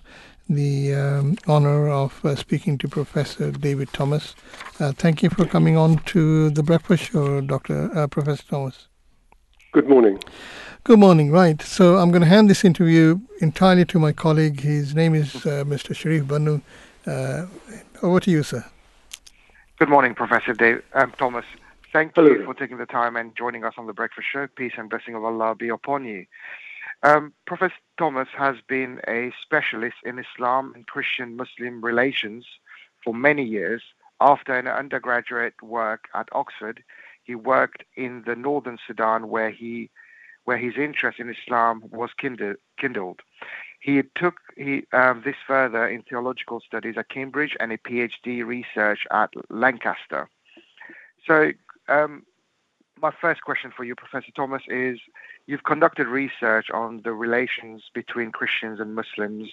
the 0.48 0.94
um, 0.94 1.36
honor 1.46 1.88
of 1.88 2.24
uh, 2.24 2.36
speaking 2.36 2.78
to 2.78 2.88
Professor 2.88 3.50
David 3.50 3.92
Thomas. 3.92 4.34
Uh, 4.78 4.92
thank 4.92 5.22
you 5.22 5.30
for 5.30 5.44
coming 5.46 5.76
on 5.76 5.98
to 6.04 6.50
the 6.50 6.62
breakfast 6.62 7.04
show, 7.04 7.40
Dr. 7.40 7.90
Uh, 7.96 8.06
Professor 8.06 8.44
Thomas. 8.44 8.88
Good 9.72 9.88
morning. 9.88 10.18
Good 10.84 11.00
morning. 11.00 11.32
Right. 11.32 11.60
So 11.62 11.96
I'm 11.96 12.10
going 12.10 12.22
to 12.22 12.28
hand 12.28 12.48
this 12.48 12.64
interview 12.64 13.18
entirely 13.40 13.84
to 13.86 13.98
my 13.98 14.12
colleague. 14.12 14.60
His 14.60 14.94
name 14.94 15.14
is 15.14 15.32
Mr. 15.32 15.94
Sharif 15.96 16.24
Bannu. 16.24 16.62
over 18.02 18.20
to 18.20 18.30
you, 18.30 18.42
sir. 18.44 18.64
Good 19.78 19.88
morning, 19.88 20.14
Professor 20.14 20.54
Dave, 20.54 20.82
um, 20.94 21.12
Thomas. 21.18 21.44
Thank 21.96 22.14
Hello. 22.14 22.28
you 22.28 22.44
for 22.44 22.52
taking 22.52 22.76
the 22.76 22.84
time 22.84 23.16
and 23.16 23.34
joining 23.34 23.64
us 23.64 23.72
on 23.78 23.86
the 23.86 23.94
Breakfast 23.94 24.28
Show. 24.30 24.46
Peace 24.48 24.74
and 24.76 24.90
blessing 24.90 25.14
of 25.14 25.24
Allah 25.24 25.54
be 25.54 25.70
upon 25.70 26.04
you. 26.04 26.26
Um, 27.02 27.32
Professor 27.46 27.72
Thomas 27.96 28.28
has 28.36 28.56
been 28.68 29.00
a 29.08 29.32
specialist 29.40 29.96
in 30.04 30.18
Islam 30.18 30.72
and 30.74 30.86
Christian 30.86 31.38
Muslim 31.38 31.82
relations 31.82 32.44
for 33.02 33.14
many 33.14 33.42
years. 33.42 33.82
After 34.20 34.52
an 34.52 34.68
undergraduate 34.68 35.54
work 35.62 36.04
at 36.12 36.28
Oxford, 36.32 36.84
he 37.24 37.34
worked 37.34 37.82
in 37.94 38.24
the 38.26 38.36
northern 38.36 38.76
Sudan 38.86 39.30
where 39.30 39.50
he 39.50 39.88
where 40.44 40.58
his 40.58 40.74
interest 40.76 41.18
in 41.18 41.30
Islam 41.30 41.82
was 41.90 42.10
kindled. 42.18 43.22
He 43.80 44.02
took 44.14 44.34
he, 44.58 44.84
um, 44.92 45.22
this 45.24 45.36
further 45.46 45.88
in 45.88 46.02
theological 46.02 46.60
studies 46.60 46.98
at 46.98 47.08
Cambridge 47.08 47.56
and 47.58 47.72
a 47.72 47.78
PhD 47.78 48.44
research 48.44 49.06
at 49.10 49.30
Lancaster. 49.48 50.28
So, 51.26 51.52
um, 51.88 52.24
my 53.00 53.12
first 53.20 53.42
question 53.42 53.72
for 53.76 53.84
you, 53.84 53.94
Professor 53.94 54.32
Thomas, 54.34 54.62
is 54.68 54.98
you've 55.46 55.64
conducted 55.64 56.06
research 56.06 56.70
on 56.70 57.02
the 57.04 57.12
relations 57.12 57.84
between 57.94 58.32
Christians 58.32 58.80
and 58.80 58.94
Muslims. 58.94 59.50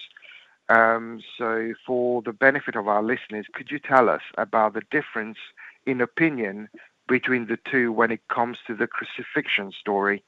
Um, 0.68 1.20
so, 1.36 1.74
for 1.86 2.22
the 2.22 2.32
benefit 2.32 2.74
of 2.74 2.88
our 2.88 3.02
listeners, 3.02 3.46
could 3.52 3.70
you 3.70 3.78
tell 3.78 4.08
us 4.08 4.22
about 4.38 4.72
the 4.72 4.82
difference 4.90 5.36
in 5.84 6.00
opinion 6.00 6.68
between 7.06 7.46
the 7.46 7.58
two 7.70 7.92
when 7.92 8.10
it 8.10 8.26
comes 8.28 8.58
to 8.66 8.74
the 8.74 8.86
crucifixion 8.86 9.72
story? 9.78 10.24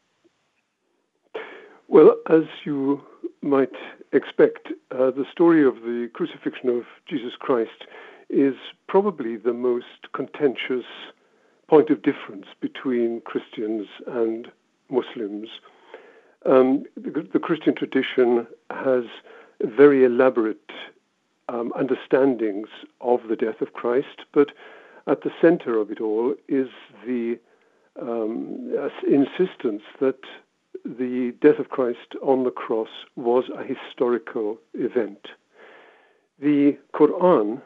Well, 1.89 2.17
as 2.29 2.43
you 2.65 3.03
might 3.41 3.73
expect, 4.13 4.69
uh, 4.91 5.11
the 5.11 5.25
story 5.31 5.65
of 5.65 5.77
the 5.77 6.11
crucifixion 6.13 6.69
of 6.69 6.85
Jesus 7.09 7.33
Christ 7.39 7.87
is 8.29 8.57
probably 8.89 9.37
the 9.37 9.53
most 9.53 10.13
contentious 10.13 10.85
point 11.69 11.91
of 11.91 12.03
difference 12.03 12.47
between 12.61 13.21
Christians 13.23 13.87
and 14.07 14.49
Muslims. 14.91 15.49
Um, 16.45 16.85
the, 16.97 17.27
the, 17.33 17.41
Christian 17.41 17.75
tradition 17.75 18.47
has 18.71 19.05
very 19.61 20.05
elaborate 20.05 20.71
um, 21.49 21.73
understandings 21.75 22.69
of 23.01 23.21
the 23.29 23.37
death 23.37 23.61
of 23.61 23.73
Christ, 23.73 24.23
but 24.33 24.53
at 25.09 25.23
the 25.23 25.31
center 25.41 25.79
of 25.79 25.91
it 25.91 26.01
all 26.01 26.35
is 26.49 26.69
the 27.05 27.39
um, 28.01 28.73
insistence 29.09 29.83
that 30.01 30.21
the 30.85 31.35
death 31.41 31.59
of 31.59 31.71
Christ 31.71 32.15
on 32.23 32.45
the 32.45 32.51
cross 32.51 32.89
was 33.17 33.45
a 33.57 33.65
historical 33.65 34.59
event. 34.75 35.29
The 36.41 36.77
Quran 36.95 37.63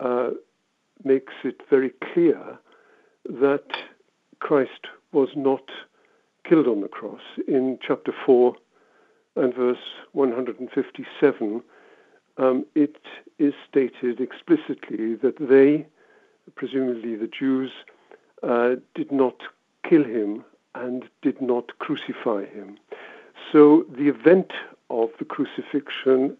uh, 0.00 0.30
makes 1.02 1.32
it 1.42 1.62
very 1.70 1.90
clear 2.12 2.58
that 3.24 3.64
Christ 4.40 4.88
was 5.12 5.28
not 5.36 5.70
killed 6.48 6.66
on 6.66 6.80
the 6.80 6.88
cross. 6.88 7.20
In 7.48 7.78
chapter 7.86 8.12
4 8.26 8.54
and 9.36 9.54
verse 9.54 9.78
157, 10.12 11.62
um, 12.36 12.66
it 12.74 12.96
is 13.38 13.54
stated 13.68 14.20
explicitly 14.20 15.14
that 15.16 15.36
they, 15.38 15.86
presumably 16.54 17.16
the 17.16 17.28
Jews, 17.28 17.70
uh, 18.42 18.76
did 18.94 19.10
not 19.10 19.36
kill 19.88 20.04
him 20.04 20.44
and 20.74 21.04
did 21.22 21.40
not 21.40 21.78
crucify 21.78 22.44
him. 22.46 22.76
So 23.52 23.86
the 23.96 24.08
event 24.08 24.52
of 24.90 25.10
the 25.18 25.24
crucifixion 25.24 26.36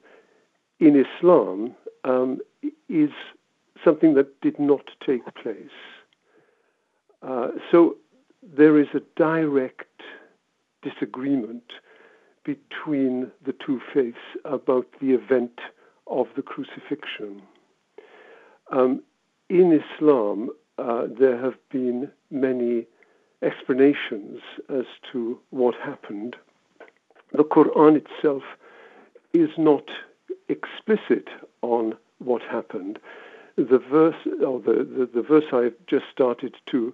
in 0.80 1.04
Islam 1.04 1.74
um, 2.04 2.40
is 2.88 3.10
something 3.84 4.14
that 4.14 4.40
did 4.40 4.58
not 4.58 4.90
take 5.04 5.22
place. 5.34 5.78
Uh, 7.26 7.48
so 7.70 7.96
there 8.42 8.78
is 8.78 8.88
a 8.94 9.00
direct 9.16 10.02
disagreement 10.82 11.72
between 12.44 13.30
the 13.44 13.54
two 13.64 13.80
faiths 13.92 14.18
about 14.44 14.86
the 15.00 15.12
event 15.12 15.58
of 16.06 16.26
the 16.36 16.42
crucifixion. 16.42 17.40
Um, 18.70 19.02
in 19.48 19.72
Islam, 19.72 20.50
uh, 20.76 21.06
there 21.18 21.38
have 21.38 21.54
been 21.70 22.10
many 22.30 22.86
explanations 23.42 24.40
as 24.68 24.84
to 25.12 25.38
what 25.50 25.74
happened. 25.76 26.36
The 27.32 27.44
Quran 27.44 27.96
itself 27.96 28.42
is 29.32 29.50
not 29.56 29.84
explicit 30.48 31.28
on 31.62 31.94
what 32.18 32.42
happened. 32.42 32.98
The 33.56 33.78
verse, 33.90 34.16
or 34.46 34.60
the, 34.60 34.84
the, 34.84 35.08
the 35.14 35.22
verse 35.22 35.44
I've 35.52 35.74
just 35.86 36.04
started 36.12 36.54
to 36.70 36.92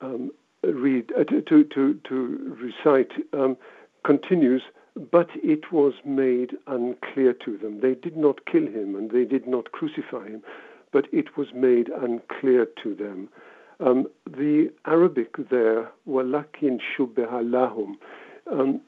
um, 0.00 0.30
read, 0.62 1.12
uh, 1.18 1.24
to, 1.24 1.64
to, 1.64 2.00
to 2.08 2.56
recite, 2.60 3.12
um, 3.32 3.56
continues, 4.04 4.62
but 5.10 5.28
it 5.36 5.72
was 5.72 5.94
made 6.04 6.56
unclear 6.66 7.32
to 7.32 7.56
them. 7.56 7.80
They 7.80 7.94
did 7.94 8.16
not 8.16 8.46
kill 8.46 8.66
him 8.66 8.94
and 8.94 9.10
they 9.10 9.24
did 9.24 9.46
not 9.46 9.72
crucify 9.72 10.28
him, 10.28 10.42
but 10.92 11.06
it 11.12 11.36
was 11.36 11.48
made 11.54 11.88
unclear 11.88 12.66
to 12.82 12.94
them. 12.94 13.28
Um, 13.78 14.06
the 14.26 14.70
Arabic 14.86 15.36
there, 15.50 15.90
walakin 16.06 16.80
shubbeha 16.80 17.42
lahum, 17.42 17.94
um, 18.50 18.80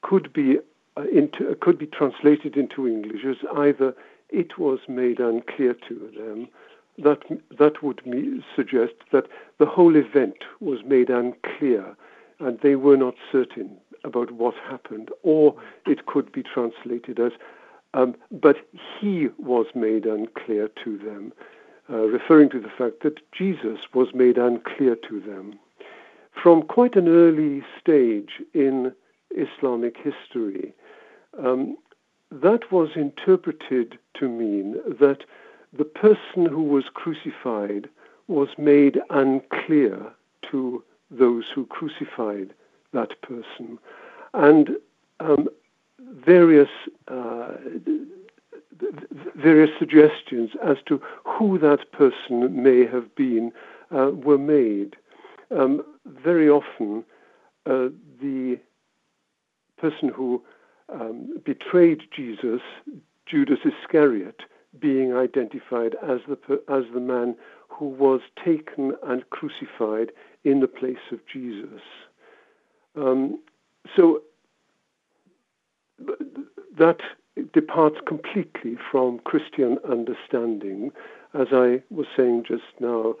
could 0.00 0.32
be 0.32 0.58
uh, 0.96 1.02
into, 1.12 1.54
could 1.60 1.78
be 1.78 1.86
translated 1.86 2.56
into 2.56 2.86
English 2.86 3.24
as 3.28 3.36
either 3.56 3.94
it 4.30 4.58
was 4.58 4.78
made 4.88 5.20
unclear 5.20 5.74
to 5.88 6.10
them. 6.16 6.48
That 6.98 7.22
that 7.58 7.82
would 7.82 8.02
suggest 8.54 8.94
that 9.12 9.26
the 9.58 9.66
whole 9.66 9.96
event 9.96 10.44
was 10.60 10.80
made 10.84 11.08
unclear, 11.08 11.96
and 12.38 12.60
they 12.60 12.76
were 12.76 12.96
not 12.96 13.14
certain 13.30 13.78
about 14.04 14.30
what 14.32 14.54
happened. 14.68 15.10
Or 15.22 15.54
it 15.86 16.06
could 16.06 16.30
be 16.32 16.42
translated 16.42 17.18
as, 17.18 17.32
um, 17.94 18.14
but 18.30 18.56
he 19.00 19.28
was 19.38 19.66
made 19.74 20.04
unclear 20.06 20.68
to 20.84 20.98
them 20.98 21.32
uh, 21.90 22.06
referring 22.06 22.50
to 22.50 22.60
the 22.60 22.68
fact 22.68 23.02
that 23.02 23.20
Jesus 23.32 23.80
was 23.92 24.08
made 24.14 24.38
unclear 24.38 24.96
to 25.08 25.20
them. 25.20 25.58
From 26.30 26.62
quite 26.62 26.96
an 26.96 27.08
early 27.08 27.62
stage 27.80 28.40
in 28.54 28.92
Islamic 29.30 29.96
history, 29.96 30.74
um, 31.38 31.76
that 32.30 32.72
was 32.72 32.90
interpreted 32.96 33.98
to 34.14 34.28
mean 34.28 34.76
that 35.00 35.24
the 35.76 35.84
person 35.84 36.46
who 36.46 36.62
was 36.62 36.84
crucified 36.92 37.88
was 38.28 38.48
made 38.58 39.00
unclear 39.10 40.12
to 40.50 40.82
those 41.10 41.44
who 41.54 41.66
crucified 41.66 42.52
that 42.92 43.20
person. 43.22 43.78
And 44.34 44.70
um, 45.20 45.48
various 45.98 46.68
uh, 47.08 47.52
various 49.36 49.70
suggestions 49.78 50.50
as 50.64 50.76
to 50.86 51.00
who 51.24 51.58
that 51.58 51.92
person 51.92 52.62
may 52.62 52.84
have 52.86 53.14
been 53.14 53.52
uh, 53.94 54.10
were 54.12 54.38
made. 54.38 54.96
Um, 55.50 55.84
very 56.06 56.48
often, 56.48 57.04
uh, 57.66 57.88
the 58.20 58.58
person 59.76 60.08
who 60.08 60.42
um, 60.88 61.40
betrayed 61.44 62.02
Jesus, 62.14 62.60
Judas 63.26 63.60
Iscariot, 63.64 64.40
being 64.78 65.14
identified 65.14 65.96
as 66.02 66.20
the 66.28 66.62
as 66.68 66.84
the 66.94 67.00
man 67.00 67.36
who 67.68 67.86
was 67.86 68.20
taken 68.44 68.94
and 69.02 69.28
crucified 69.30 70.12
in 70.44 70.60
the 70.60 70.68
place 70.68 71.10
of 71.10 71.20
Jesus. 71.30 71.82
Um, 72.96 73.40
so 73.96 74.22
that 76.78 76.98
departs 77.52 77.96
completely 78.06 78.76
from 78.90 79.20
Christian 79.20 79.78
understanding. 79.88 80.92
As 81.34 81.48
I 81.52 81.82
was 81.90 82.06
saying 82.16 82.44
just 82.46 82.62
now, 82.80 83.14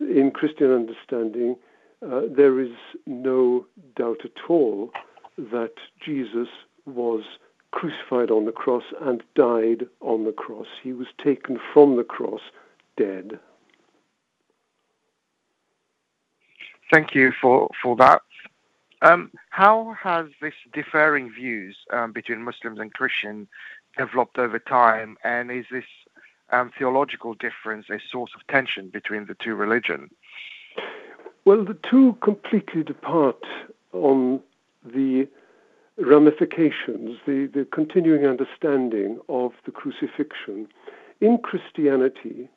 in 0.00 0.30
Christian 0.32 0.70
understanding, 0.72 1.56
uh, 2.04 2.22
there 2.30 2.60
is 2.60 2.72
no 3.06 3.66
doubt 3.96 4.20
at 4.24 4.48
all 4.48 4.90
that 5.38 5.74
Jesus 6.04 6.48
was 6.84 7.22
crucified 7.76 8.30
on 8.30 8.46
the 8.46 8.52
cross 8.52 8.84
and 9.02 9.22
died 9.34 9.86
on 10.00 10.24
the 10.24 10.32
cross. 10.32 10.66
He 10.82 10.94
was 10.94 11.08
taken 11.22 11.60
from 11.74 11.96
the 11.96 12.04
cross 12.04 12.40
dead. 12.96 13.38
Thank 16.90 17.14
you 17.14 17.32
for, 17.38 17.68
for 17.82 17.94
that. 17.96 18.22
Um, 19.02 19.30
how 19.50 19.94
has 20.02 20.28
this 20.40 20.54
differing 20.72 21.30
views 21.30 21.76
um, 21.92 22.12
between 22.12 22.42
Muslims 22.42 22.78
and 22.80 22.94
Christians 22.94 23.46
developed 23.98 24.38
over 24.38 24.58
time, 24.58 25.18
and 25.22 25.50
is 25.50 25.66
this 25.70 25.84
um, 26.52 26.72
theological 26.78 27.34
difference 27.34 27.90
a 27.90 27.98
source 28.10 28.30
of 28.34 28.46
tension 28.46 28.88
between 28.88 29.26
the 29.26 29.34
two 29.34 29.54
religions? 29.54 30.10
Well, 31.44 31.62
the 31.62 31.76
two 31.90 32.16
completely 32.22 32.84
depart 32.84 33.44
on 33.92 34.40
the 34.82 35.28
ramifications, 35.98 37.18
the, 37.26 37.48
the 37.52 37.66
continuing 37.72 38.26
understanding 38.26 39.18
of 39.28 39.52
the 39.64 39.72
crucifixion. 39.72 40.68
In 41.20 41.38
Christianity, 41.38 42.48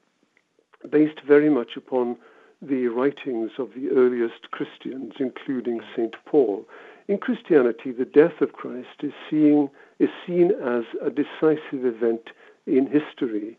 based 0.90 1.22
very 1.28 1.50
much 1.50 1.78
upon 1.78 2.18
the 2.62 2.88
writings 2.88 3.52
of 3.58 3.70
the 3.74 3.90
earliest 3.90 4.52
Christians, 4.52 5.14
including 5.20 5.80
St. 5.96 6.14
Paul. 6.26 6.66
In 7.08 7.18
Christianity, 7.18 7.92
the 7.92 8.06
death 8.06 8.42
of 8.42 8.54
Christ 8.54 9.02
is, 9.02 9.14
seeing, 9.30 9.70
is 10.00 10.10
seen 10.28 10.52
as 10.52 10.84
a 11.02 11.10
decisive 11.10 11.86
event 11.86 12.30
in 12.68 12.86
history. 12.86 13.58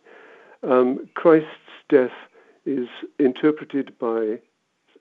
Um, 0.63 1.09
Christ's 1.15 1.49
death 1.89 2.13
is 2.67 2.89
interpreted 3.19 3.99
by, 3.99 4.39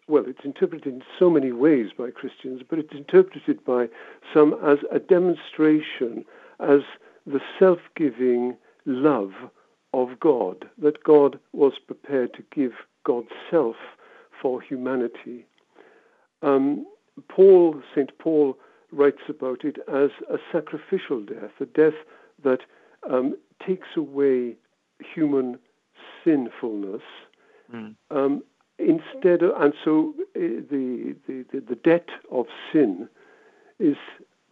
well, 0.10 0.24
it's 0.28 0.44
interpreted 0.44 0.92
in 0.92 1.04
so 1.18 1.30
many 1.30 1.52
ways 1.52 1.92
by 1.98 2.10
Christians, 2.10 2.62
but 2.68 2.80
it's 2.80 2.94
interpreted 2.94 3.64
by 3.64 3.88
some 4.34 4.56
as 4.66 4.80
a 4.92 5.00
demonstration, 5.00 6.26
as 6.60 6.82
the 7.28 7.40
self 7.60 7.80
giving 7.96 8.58
love 8.86 9.32
of 9.94 10.20
God, 10.20 10.68
that 10.80 11.04
God 11.04 11.40
was 11.54 11.74
prepared 11.86 12.34
to 12.34 12.44
give 12.54 12.72
God's 13.04 13.30
self 13.52 13.76
for 14.42 14.62
humanity. 14.62 15.46
Um, 16.42 16.86
Paul, 17.28 17.82
St. 17.94 18.18
Paul, 18.18 18.58
writes 18.92 19.22
about 19.30 19.64
it 19.64 19.78
as 19.88 20.10
a 20.32 20.38
sacrificial 20.52 21.22
death, 21.22 21.52
a 21.60 21.66
death 21.66 21.94
that 22.44 22.62
um, 23.10 23.36
takes 23.66 23.90
away 23.96 24.56
human 25.14 25.60
sinfulness. 26.24 27.04
Mm. 27.74 27.96
Um, 28.10 28.44
instead, 28.80 29.44
of, 29.44 29.52
and 29.62 29.74
so 29.84 30.14
uh, 30.36 30.40
the, 30.40 31.16
the, 31.28 31.46
the 31.60 31.76
debt 31.76 32.10
of 32.32 32.46
sin 32.72 33.08
is 33.80 33.98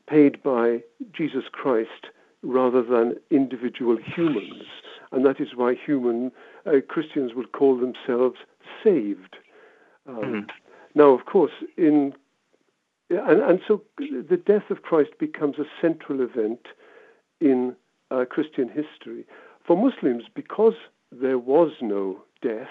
paid 0.07 0.41
by 0.43 0.81
Jesus 1.11 1.43
Christ 1.51 2.07
rather 2.43 2.81
than 2.81 3.15
individual 3.31 3.97
humans. 3.97 4.63
And 5.11 5.25
that 5.25 5.39
is 5.39 5.49
why 5.55 5.75
human 5.75 6.31
uh, 6.65 6.81
Christians 6.87 7.33
would 7.33 7.51
call 7.51 7.77
themselves 7.77 8.37
saved. 8.83 9.37
Um, 10.07 10.15
mm. 10.15 10.47
Now, 10.95 11.09
of 11.09 11.25
course, 11.25 11.51
in 11.77 12.13
and, 13.09 13.41
and 13.41 13.61
so 13.65 13.83
the 13.99 14.41
death 14.45 14.69
of 14.69 14.81
Christ 14.81 15.11
becomes 15.19 15.57
a 15.59 15.65
central 15.81 16.21
event 16.21 16.67
in 17.39 17.75
uh, 18.11 18.25
Christian 18.29 18.67
history. 18.67 19.25
For 19.65 19.77
Muslims, 19.77 20.23
because 20.33 20.73
there 21.11 21.37
was 21.39 21.71
no 21.81 22.21
death, 22.41 22.67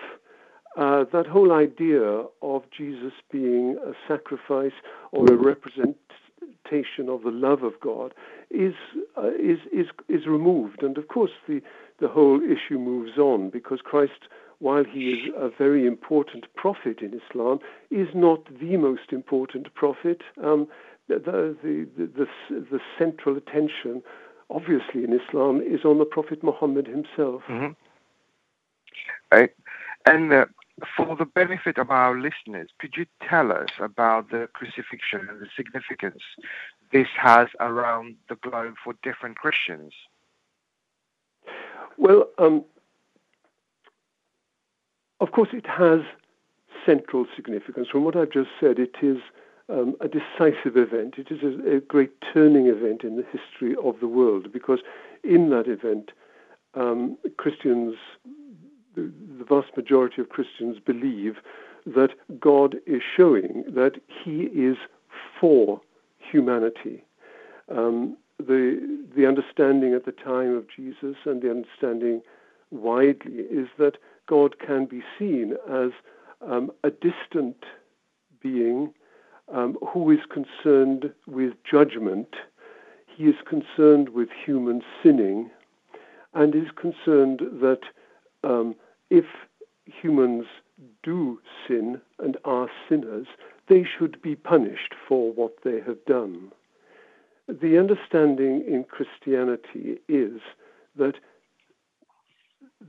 uh, 0.77 1.05
that 1.13 1.27
whole 1.27 1.53
idea 1.53 2.25
of 2.43 2.63
Jesus 2.77 3.13
being 3.31 3.79
a 3.85 3.93
sacrifice 4.07 4.73
or 5.13 5.27
a 5.27 5.37
representation 5.37 7.09
of 7.09 7.23
the 7.23 7.31
love 7.31 7.63
of 7.63 7.81
God 7.81 8.13
is 8.51 8.75
uh, 9.17 9.31
is 9.39 9.59
is 9.73 9.87
is 10.09 10.27
removed, 10.27 10.83
and 10.83 10.99
of 10.99 11.09
course 11.09 11.33
the 11.49 11.61
the 12.01 12.09
whole 12.09 12.41
issue 12.43 12.79
moves 12.79 13.17
on 13.19 13.51
because 13.51 13.81
Christ 13.83 14.29
while 14.59 14.85
he 14.85 15.11
is 15.11 15.33
a 15.37 15.51
very 15.51 15.87
important 15.87 16.47
prophet 16.55 17.01
in 17.01 17.21
Islam, 17.29 17.59
is 17.91 18.09
not 18.15 18.41
the 18.61 18.77
most 18.77 19.13
important 19.13 19.73
prophet. 19.75 20.23
Um, 20.43 20.67
the, 21.09 21.19
the, 21.63 21.87
the, 21.97 22.27
the, 22.51 22.81
central 22.99 23.37
attention, 23.37 24.03
obviously, 24.51 25.05
in 25.05 25.13
Islam 25.13 25.61
is 25.61 25.85
on 25.85 25.99
the 25.99 26.05
Prophet 26.05 26.43
Muhammad 26.43 26.87
himself. 26.87 27.43
Mm-hmm. 27.49 27.73
Right. 29.31 29.51
And 30.07 30.33
uh, 30.33 30.47
for 30.97 31.17
the 31.17 31.25
benefit 31.25 31.79
of 31.79 31.91
our 31.91 32.19
listeners, 32.19 32.69
could 32.79 32.97
you 32.97 33.07
tell 33.29 33.51
us 33.51 33.71
about 33.79 34.31
the 34.31 34.49
crucifixion 34.53 35.27
and 35.29 35.41
the 35.41 35.49
significance 35.57 36.23
this 36.93 37.09
has 37.17 37.49
around 37.61 38.17
the 38.29 38.37
globe 38.37 38.75
for 38.83 38.95
different 39.03 39.37
Christians? 39.37 39.93
Well, 41.97 42.29
um, 42.39 42.65
of 45.21 45.33
course, 45.33 45.49
it 45.53 45.67
has 45.67 46.01
central 46.85 47.27
significance. 47.35 47.89
From 47.89 48.05
what 48.05 48.17
I've 48.17 48.31
just 48.31 48.51
said, 48.61 48.79
it 48.79 48.97
is 49.03 49.19
um, 49.69 49.97
a 50.01 50.09
decisive 50.09 50.77
event. 50.77 51.15
It 51.17 51.31
is 51.31 51.43
a, 51.43 51.77
a, 51.77 51.81
great 51.81 52.13
turning 52.33 52.67
event 52.67 53.03
in 53.03 53.17
the 53.17 53.25
history 53.25 53.75
of 53.83 53.99
the 54.01 54.07
world 54.07 54.53
because 54.53 54.81
in 55.25 55.51
that 55.51 55.67
event, 55.67 56.13
um, 56.75 57.19
Christians, 57.37 57.97
the, 58.97 59.45
vast 59.49 59.77
majority 59.77 60.21
of 60.21 60.29
Christians 60.29 60.79
believe 60.85 61.37
that 61.87 62.11
God 62.41 62.77
is 62.87 63.03
showing 63.17 63.65
that 63.69 64.01
He 64.09 64.43
is 64.45 64.77
for 65.41 65.81
humanity. 66.19 67.05
Um, 67.71 68.17
the 68.39 68.99
the 69.17 69.27
understanding 69.27 69.95
at 69.95 70.05
the 70.05 70.13
time 70.13 70.55
of 70.55 70.67
Jesus 70.69 71.17
and 71.25 71.41
the 71.41 71.51
understanding 71.51 72.23
widely 72.71 73.43
is 73.51 73.69
that 73.79 73.97
God 74.27 74.59
can 74.59 74.87
be 74.87 75.03
seen 75.19 75.55
as 75.71 75.91
um, 76.47 76.71
a 76.85 76.91
distant 76.91 77.65
being 78.43 78.93
um, 79.53 79.77
who 79.93 80.11
is 80.11 80.21
concerned 80.31 81.13
with 81.27 81.55
judgment. 81.69 82.35
He 83.07 83.25
is 83.25 83.37
concerned 83.49 84.11
with 84.11 84.29
human 84.45 84.83
sinning 85.03 85.51
and 86.35 86.55
is 86.55 86.69
concerned 86.77 87.41
that 87.63 87.81
um, 88.45 88.75
if 89.11 89.25
humans 89.85 90.47
do 91.03 91.41
sin 91.67 92.01
and 92.19 92.37
are 92.45 92.69
sinners, 92.89 93.27
they 93.69 93.85
should 93.85 94.21
be 94.23 94.35
punished 94.35 94.95
for 95.09 95.33
what 95.33 95.55
they 95.65 95.81
have 95.81 96.05
done. 96.07 96.53
The 97.49 97.79
understanding 97.79 98.65
in 98.67 98.85
Christianity 98.85 99.99
is 100.09 100.41
that 100.97 101.15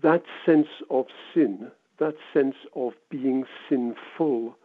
that 0.02 0.24
sense 0.46 0.68
of 0.90 1.06
sin, 1.34 1.72
that 2.00 2.16
sense 2.34 2.56
of 2.76 2.94
being 3.10 3.46
sinful, 3.70 4.56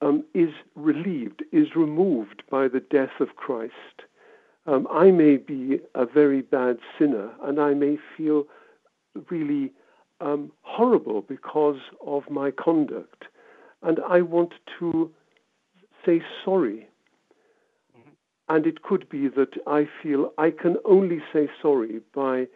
um, 0.00 0.24
is 0.34 0.50
relieved, 0.74 1.44
is 1.52 1.76
removed 1.76 2.42
by 2.50 2.68
the 2.68 2.80
death 2.80 3.20
of 3.20 3.36
Christ. 3.36 4.02
Um, 4.66 4.86
I 4.90 5.10
may 5.10 5.36
be 5.36 5.80
a 5.94 6.06
very 6.06 6.42
bad 6.42 6.78
sinner 6.98 7.30
and 7.42 7.60
I 7.60 7.74
may 7.74 7.98
feel 8.16 8.44
really 9.30 9.72
um, 10.20 10.52
horrible 10.62 11.22
because 11.22 11.78
of 12.06 12.28
my 12.30 12.50
conduct. 12.50 13.24
And 13.82 13.98
I 14.08 14.22
want 14.22 14.54
to 14.78 15.10
say 16.04 16.22
sorry. 16.44 16.88
Mm-hmm. 17.96 18.10
And 18.48 18.66
it 18.66 18.82
could 18.82 19.08
be 19.08 19.28
that 19.28 19.54
I 19.66 19.88
feel 20.02 20.32
I 20.38 20.50
can 20.50 20.76
only 20.84 21.20
say 21.32 21.48
sorry 21.60 22.00
by 22.14 22.46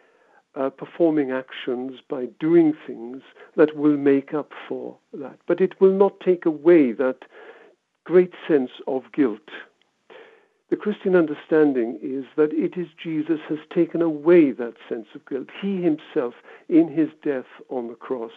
uh, 0.55 0.69
performing 0.69 1.31
actions, 1.31 1.99
by 2.09 2.25
doing 2.39 2.73
things 2.87 3.21
that 3.55 3.75
will 3.75 3.97
make 3.97 4.33
up 4.33 4.51
for 4.67 4.97
that. 5.13 5.37
But 5.47 5.61
it 5.61 5.79
will 5.79 5.93
not 5.93 6.19
take 6.19 6.45
away 6.45 6.91
that 6.93 7.19
great 8.03 8.33
sense 8.47 8.71
of 8.87 9.03
guilt. 9.13 9.49
The 10.69 10.75
Christian 10.75 11.15
understanding 11.15 11.99
is 12.01 12.25
that 12.35 12.53
it 12.53 12.77
is 12.77 12.87
Jesus 13.01 13.39
has 13.49 13.57
taken 13.73 14.01
away 14.01 14.51
that 14.51 14.75
sense 14.87 15.07
of 15.15 15.25
guilt. 15.25 15.47
He 15.61 15.81
himself, 15.81 16.35
in 16.67 16.87
his 16.87 17.09
death 17.23 17.47
on 17.69 17.87
the 17.87 17.95
cross, 17.95 18.31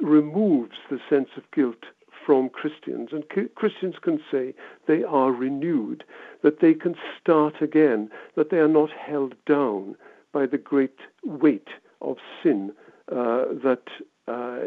removes 0.00 0.76
the 0.88 1.00
sense 1.10 1.30
of 1.36 1.50
guilt 1.52 1.84
from 2.24 2.48
Christians. 2.48 3.10
And 3.12 3.24
Christians 3.56 3.96
can 4.00 4.20
say 4.30 4.54
they 4.86 5.02
are 5.02 5.32
renewed, 5.32 6.04
that 6.42 6.60
they 6.60 6.74
can 6.74 6.94
start 7.20 7.60
again, 7.60 8.08
that 8.36 8.50
they 8.50 8.58
are 8.58 8.68
not 8.68 8.90
held 8.90 9.34
down 9.44 9.96
by 10.32 10.46
the 10.46 10.58
great 10.58 10.98
weight 11.24 11.68
of 12.00 12.18
sin 12.42 12.72
uh, 13.10 13.46
that 13.62 13.82
uh, 14.28 14.58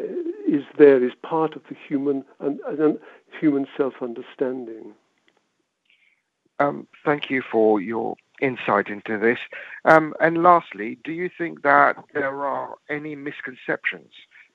is 0.47 0.63
there, 0.77 1.03
is 1.03 1.13
part 1.23 1.55
of 1.55 1.63
the 1.69 1.75
human 1.87 2.23
and, 2.39 2.59
and 2.67 2.99
human 3.39 3.65
self-understanding. 3.75 4.83
Um, 4.85 4.93
thank 7.05 7.29
you 7.29 7.41
for 7.51 7.79
your 7.79 8.15
insight 8.41 8.87
into 8.87 9.17
this. 9.17 9.39
Um, 9.85 10.13
and 10.19 10.43
lastly, 10.43 10.97
do 11.03 11.11
you 11.11 11.29
think 11.35 11.63
that 11.63 11.95
there 12.13 12.45
are 12.45 12.75
any 12.89 13.15
misconceptions 13.15 14.11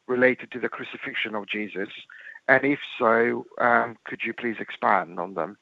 related 0.07 0.51
to 0.53 0.61
the 0.61 0.69
crucifixion 0.69 1.35
of 1.35 1.49
Jesus? 1.49 1.89
And 2.49 2.65
if 2.65 2.81
so, 2.99 3.47
um, 3.61 3.97
could 4.05 4.20
you 4.24 4.33
please 4.33 4.57
expand 4.59 5.19
on 5.19 5.35
them? 5.35 5.57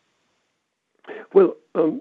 Well, 1.35 1.55
um, 1.75 2.01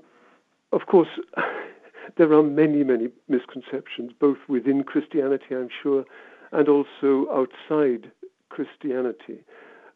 of 0.72 0.86
course, 0.88 1.10
there 2.18 2.32
are 2.34 2.44
many, 2.44 2.84
many 2.84 3.10
misconceptions, 3.28 4.12
both 4.20 4.38
within 4.48 4.84
Christianity, 4.84 5.56
I'm 5.56 5.70
sure, 5.82 6.06
and 6.52 6.68
also 6.68 7.28
outside 7.32 8.12
Christianity. 8.50 9.44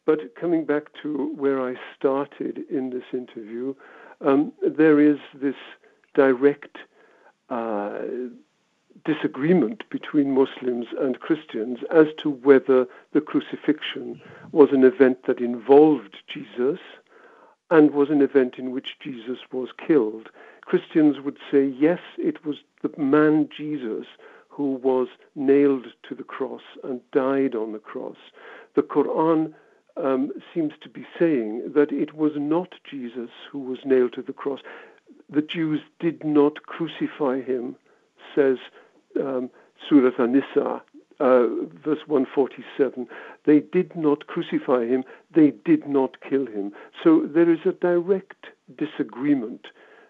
But 0.06 0.36
coming 0.40 0.66
back 0.66 0.84
to 1.02 1.34
where 1.36 1.62
I 1.62 1.76
started 1.98 2.60
in 2.70 2.90
this 2.90 3.04
interview, 3.14 3.74
um, 4.24 4.54
there 4.62 5.00
is 5.00 5.18
this 5.34 5.56
direct 6.16 6.78
uh, 7.50 8.00
disagreement 9.06 9.84
between 9.90 10.32
Muslims 10.32 10.88
and 11.00 11.20
Christians 11.20 11.80
as 11.94 12.08
to 12.22 12.30
whether 12.30 12.86
the 13.12 13.22
crucifixion 13.22 14.22
was 14.52 14.70
an 14.72 14.84
event 14.84 15.26
that 15.28 15.40
involved 15.40 16.18
Jesus 16.32 16.80
and 17.70 17.92
was 17.92 18.10
an 18.10 18.22
event 18.22 18.56
in 18.58 18.72
which 18.72 18.90
Jesus 19.02 19.40
was 19.52 19.70
killed. 19.86 20.30
Christians 20.62 21.18
would 21.20 21.38
say, 21.52 21.66
yes, 21.66 22.00
it 22.18 22.46
was 22.46 22.58
the 22.82 22.92
man 22.98 23.50
Jesus 23.56 24.06
who 24.48 24.76
was 24.76 25.08
nailed 25.36 25.88
to 26.08 26.16
the 26.16 26.24
cross 26.24 26.62
and 26.84 27.02
died 27.12 27.56
on 27.56 27.74
the 27.74 27.80
cross. 27.80 28.18
The 28.76 28.84
Quran 28.84 29.54
um, 29.98 30.32
seems 30.54 30.74
to 30.82 30.90
be 30.90 31.06
saying 31.20 31.72
that 31.76 31.92
it 31.92 32.14
was 32.14 32.34
not 32.36 32.76
Jesus 32.90 33.30
who 33.52 33.60
was 33.60 33.80
nailed 33.86 34.14
to 34.14 34.22
the 34.22 34.34
cross. 34.34 34.60
The 35.30 35.42
Jews 35.42 35.82
did 36.00 36.24
not 36.24 36.64
crucify 36.64 37.42
him, 37.42 37.76
says 38.36 38.58
um, 39.20 39.50
Surah 39.88 40.12
An-Nisa, 40.18 40.82
uh, 41.20 41.48
verse 41.84 42.08
147. 42.08 43.08
They 43.46 43.60
did 43.60 43.96
not 43.96 44.28
crucify 44.28 44.86
him, 44.86 45.04
they 45.34 45.52
did 45.52 45.88
not 45.88 46.20
kill 46.22 46.46
him. 46.46 46.74
So 47.04 47.26
there 47.26 47.50
is 47.50 47.60
a 47.66 47.74
direct 47.74 48.48
disagreement 48.78 49.68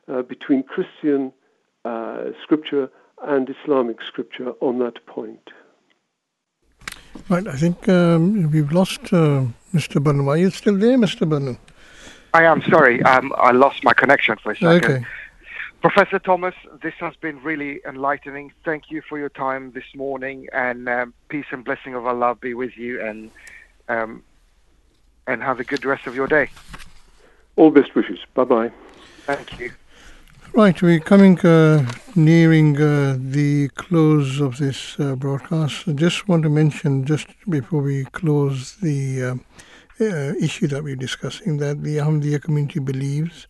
uh, 0.07 0.21
between 0.21 0.63
Christian 0.63 1.33
uh, 1.85 2.31
scripture 2.41 2.89
and 3.21 3.49
Islamic 3.49 4.01
scripture 4.01 4.51
on 4.61 4.79
that 4.79 5.05
point. 5.05 5.49
Right, 7.29 7.47
I 7.47 7.55
think 7.55 7.87
um, 7.87 8.51
we've 8.51 8.71
lost 8.71 9.13
uh, 9.13 9.45
Mr. 9.73 10.01
Burnham. 10.01 10.27
Are 10.27 10.37
you 10.37 10.49
still 10.49 10.77
there, 10.77 10.97
Mr. 10.97 11.27
Burnham? 11.27 11.57
I 12.33 12.43
am 12.43 12.61
sorry. 12.63 13.01
Um, 13.03 13.33
I 13.37 13.51
lost 13.51 13.83
my 13.83 13.93
connection 13.93 14.37
for 14.37 14.51
a 14.51 14.55
second. 14.55 14.85
Okay. 14.85 15.05
Professor 15.81 16.17
Thomas, 16.17 16.55
this 16.81 16.93
has 16.99 17.15
been 17.17 17.41
really 17.43 17.81
enlightening. 17.85 18.53
Thank 18.63 18.89
you 18.89 19.01
for 19.07 19.19
your 19.19 19.29
time 19.29 19.73
this 19.73 19.83
morning, 19.93 20.47
and 20.53 20.87
um, 20.87 21.13
peace 21.27 21.45
and 21.51 21.65
blessing 21.65 21.93
of 21.93 22.05
Allah 22.07 22.35
be 22.35 22.53
with 22.53 22.77
you, 22.77 23.01
and 23.01 23.29
um, 23.89 24.23
and 25.27 25.43
have 25.43 25.59
a 25.59 25.63
good 25.63 25.83
rest 25.83 26.07
of 26.07 26.15
your 26.15 26.27
day. 26.27 26.47
All 27.57 27.69
best 27.69 27.93
wishes. 27.95 28.19
Bye 28.33 28.45
bye. 28.45 28.71
Thank 29.25 29.59
you. 29.59 29.71
Right, 30.55 30.79
we're 30.83 30.99
coming 30.99 31.39
uh, 31.39 31.83
nearing 32.13 32.79
uh, 32.79 33.17
the 33.19 33.69
close 33.69 34.39
of 34.39 34.59
this 34.59 34.99
uh, 34.99 35.15
broadcast. 35.15 35.87
I 35.87 35.93
just 35.93 36.27
want 36.27 36.43
to 36.43 36.49
mention, 36.49 37.05
just 37.05 37.25
before 37.49 37.81
we 37.81 38.05
close 38.05 38.75
the 38.75 39.23
uh, 39.23 39.35
uh, 39.99 40.33
issue 40.39 40.67
that 40.67 40.83
we're 40.83 40.95
discussing, 40.95 41.57
that 41.57 41.81
the 41.81 41.97
Ahmadiyya 41.97 42.43
community 42.43 42.79
believes 42.79 43.47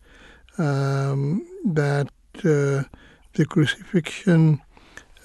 um, 0.56 1.46
that 1.66 2.08
uh, 2.38 2.88
the 3.34 3.44
crucifixion 3.50 4.62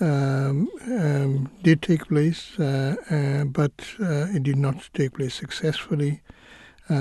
um, 0.02 0.68
um, 0.84 1.50
did 1.64 1.82
take 1.82 2.10
place, 2.10 2.56
but 2.58 3.72
it 4.00 4.44
did 4.44 4.58
not 4.58 4.90
take 4.94 5.14
place 5.14 5.34
successfully. 5.34 6.20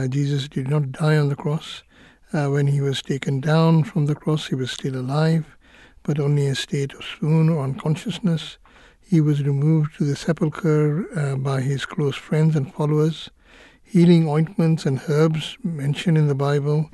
Jesus 0.08 0.46
did 0.46 0.68
not 0.68 0.92
die 0.92 1.16
on 1.16 1.30
the 1.30 1.36
cross. 1.36 1.82
Uh, 2.30 2.48
when 2.48 2.66
he 2.66 2.80
was 2.80 3.00
taken 3.00 3.40
down 3.40 3.82
from 3.82 4.04
the 4.04 4.14
cross, 4.14 4.48
he 4.48 4.54
was 4.54 4.70
still 4.70 4.96
alive, 4.96 5.56
but 6.02 6.20
only 6.20 6.46
a 6.46 6.54
state 6.54 6.92
of 6.92 7.02
swoon 7.02 7.48
or 7.48 7.64
unconsciousness. 7.64 8.58
He 9.00 9.22
was 9.22 9.42
removed 9.42 9.96
to 9.96 10.04
the 10.04 10.14
sepulchre 10.14 11.06
uh, 11.18 11.36
by 11.36 11.62
his 11.62 11.86
close 11.86 12.16
friends 12.16 12.54
and 12.54 12.72
followers. 12.74 13.30
Healing 13.82 14.28
ointments 14.28 14.84
and 14.84 15.00
herbs 15.08 15.56
mentioned 15.64 16.18
in 16.18 16.28
the 16.28 16.34
Bible 16.34 16.90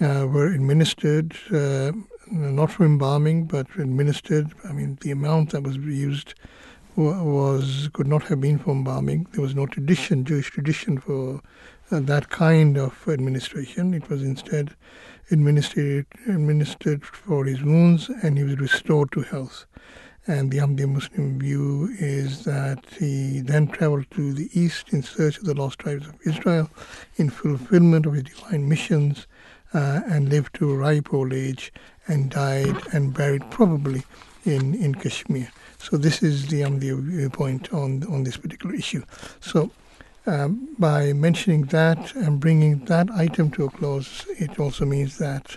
uh, 0.00 0.28
were 0.30 0.46
administered, 0.46 1.34
uh, 1.52 1.90
not 2.30 2.70
for 2.70 2.84
embalming, 2.84 3.46
but 3.46 3.66
administered. 3.76 4.52
I 4.62 4.72
mean, 4.72 4.98
the 5.00 5.10
amount 5.10 5.50
that 5.50 5.64
was 5.64 5.76
used 5.76 6.34
was 6.94 7.88
could 7.92 8.06
not 8.06 8.24
have 8.24 8.40
been 8.40 8.58
for 8.58 8.70
embalming. 8.70 9.26
There 9.32 9.42
was 9.42 9.54
no 9.54 9.66
tradition, 9.66 10.24
Jewish 10.24 10.50
tradition, 10.50 10.98
for 10.98 11.40
that 11.90 12.28
kind 12.28 12.76
of 12.76 13.08
administration. 13.08 13.94
It 13.94 14.08
was 14.08 14.22
instead 14.22 14.74
administered 15.30 16.06
administered 16.26 17.04
for 17.04 17.44
his 17.44 17.62
wounds, 17.62 18.08
and 18.22 18.38
he 18.38 18.44
was 18.44 18.58
restored 18.58 19.12
to 19.12 19.22
health. 19.22 19.66
And 20.26 20.50
the 20.50 20.58
Ahmadiyya 20.58 20.88
Muslim 20.88 21.38
view 21.38 21.88
is 21.98 22.44
that 22.44 22.84
he 22.98 23.40
then 23.40 23.66
traveled 23.68 24.10
to 24.10 24.34
the 24.34 24.50
east 24.52 24.92
in 24.92 25.02
search 25.02 25.38
of 25.38 25.44
the 25.44 25.54
lost 25.54 25.78
tribes 25.78 26.06
of 26.06 26.16
Israel, 26.26 26.68
in 27.16 27.30
fulfillment 27.30 28.04
of 28.04 28.12
his 28.12 28.24
divine 28.24 28.68
missions, 28.68 29.26
uh, 29.72 30.02
and 30.06 30.28
lived 30.28 30.54
to 30.56 30.70
a 30.70 30.76
ripe 30.76 31.12
old 31.14 31.32
age, 31.32 31.72
and 32.06 32.30
died 32.30 32.76
and 32.92 33.14
buried 33.14 33.50
probably 33.50 34.04
in 34.44 34.74
in 34.74 34.94
Kashmir. 34.94 35.50
So 35.78 35.96
this 35.96 36.22
is 36.22 36.48
the 36.48 36.60
Ahmadiyya 36.62 37.02
viewpoint 37.02 37.72
on 37.72 38.04
on 38.04 38.24
this 38.24 38.36
particular 38.36 38.74
issue. 38.74 39.04
So. 39.40 39.70
Um, 40.28 40.76
by 40.78 41.14
mentioning 41.14 41.62
that 41.68 42.14
and 42.14 42.38
bringing 42.38 42.84
that 42.84 43.10
item 43.12 43.50
to 43.52 43.64
a 43.64 43.70
close, 43.70 44.26
it 44.38 44.60
also 44.60 44.84
means 44.84 45.16
that 45.16 45.56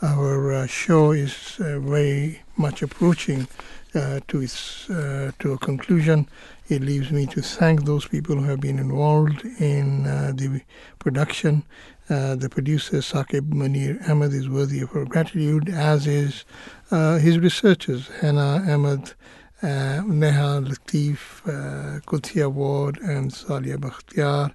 our 0.00 0.52
uh, 0.52 0.66
show 0.68 1.10
is 1.10 1.58
uh, 1.58 1.80
very 1.80 2.40
much 2.56 2.82
approaching 2.82 3.48
uh, 3.96 4.20
to 4.28 4.40
its 4.40 4.88
uh, 4.88 5.32
to 5.40 5.54
a 5.54 5.58
conclusion. 5.58 6.28
It 6.68 6.82
leaves 6.82 7.10
me 7.10 7.26
to 7.34 7.42
thank 7.42 7.84
those 7.84 8.06
people 8.06 8.36
who 8.36 8.44
have 8.44 8.60
been 8.60 8.78
involved 8.78 9.44
in 9.58 10.06
uh, 10.06 10.30
the 10.36 10.60
production. 11.00 11.64
Uh, 12.08 12.36
the 12.36 12.48
producer 12.48 12.98
Saqib 12.98 13.50
Munir 13.50 14.08
Ahmed 14.08 14.32
is 14.32 14.48
worthy 14.48 14.82
of 14.82 14.94
our 14.94 15.04
gratitude, 15.04 15.68
as 15.68 16.06
is 16.06 16.44
his 16.90 17.40
researchers 17.40 18.06
Hannah 18.20 18.62
Ahmed 18.68 19.14
Neha 19.62 20.60
Latif, 20.60 21.46
uh, 21.46 22.00
Kutia 22.00 22.50
Ward, 22.52 22.98
and 22.98 23.30
Salia 23.30 23.76
Bakhtiar. 23.76 24.54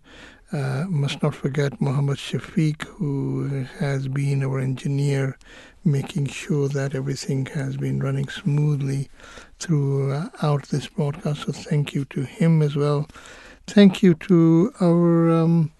Uh, 0.51 0.85
must 0.88 1.21
not 1.21 1.35
forget 1.35 1.81
Muhammad 1.81 2.17
Shafiq, 2.17 2.84
who 2.84 3.65
has 3.79 4.07
been 4.07 4.43
our 4.43 4.59
engineer, 4.59 5.38
making 5.84 6.27
sure 6.27 6.69
that 6.69 6.95
everything 6.95 7.45
has 7.47 7.75
been 7.75 7.99
running 7.99 8.29
smoothly 8.29 9.09
throughout 9.59 10.63
this 10.69 10.88
broadcast. 10.88 11.43
So 11.43 11.51
thank 11.51 11.93
you 11.93 12.05
to 12.05 12.21
him 12.21 12.61
as 12.61 12.75
well. 12.77 13.07
Thank 13.67 14.01
you 14.01 14.13
to 14.13 14.73
our 14.79 15.29
um, 15.31 15.71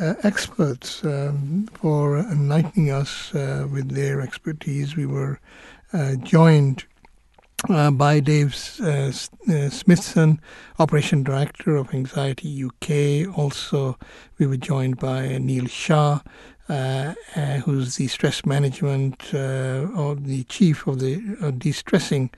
uh, 0.00 0.14
experts 0.24 1.04
um, 1.04 1.68
for 1.74 2.18
enlightening 2.18 2.90
us 2.90 3.32
uh, 3.34 3.68
with 3.70 3.90
their 3.90 4.20
expertise. 4.20 4.96
We 4.96 5.06
were 5.06 5.38
uh, 5.92 6.16
joined 6.16 6.84
uh, 7.68 7.90
by 7.90 8.20
Dave 8.20 8.54
uh, 8.82 8.86
uh, 8.86 9.10
Smithson, 9.70 10.40
Operation 10.78 11.22
Director 11.22 11.76
of 11.76 11.92
Anxiety 11.94 12.64
UK. 12.64 13.36
Also, 13.36 13.98
we 14.38 14.46
were 14.46 14.56
joined 14.56 14.98
by 14.98 15.38
Neil 15.38 15.66
Shah, 15.66 16.20
uh, 16.68 17.14
uh, 17.36 17.58
who's 17.58 17.96
the 17.96 18.08
stress 18.08 18.44
management 18.44 19.32
uh, 19.32 19.86
or 19.96 20.16
the 20.16 20.44
chief 20.44 20.86
of 20.86 21.00
the 21.00 21.16
de-stressing 21.58 22.28
a 22.34 22.36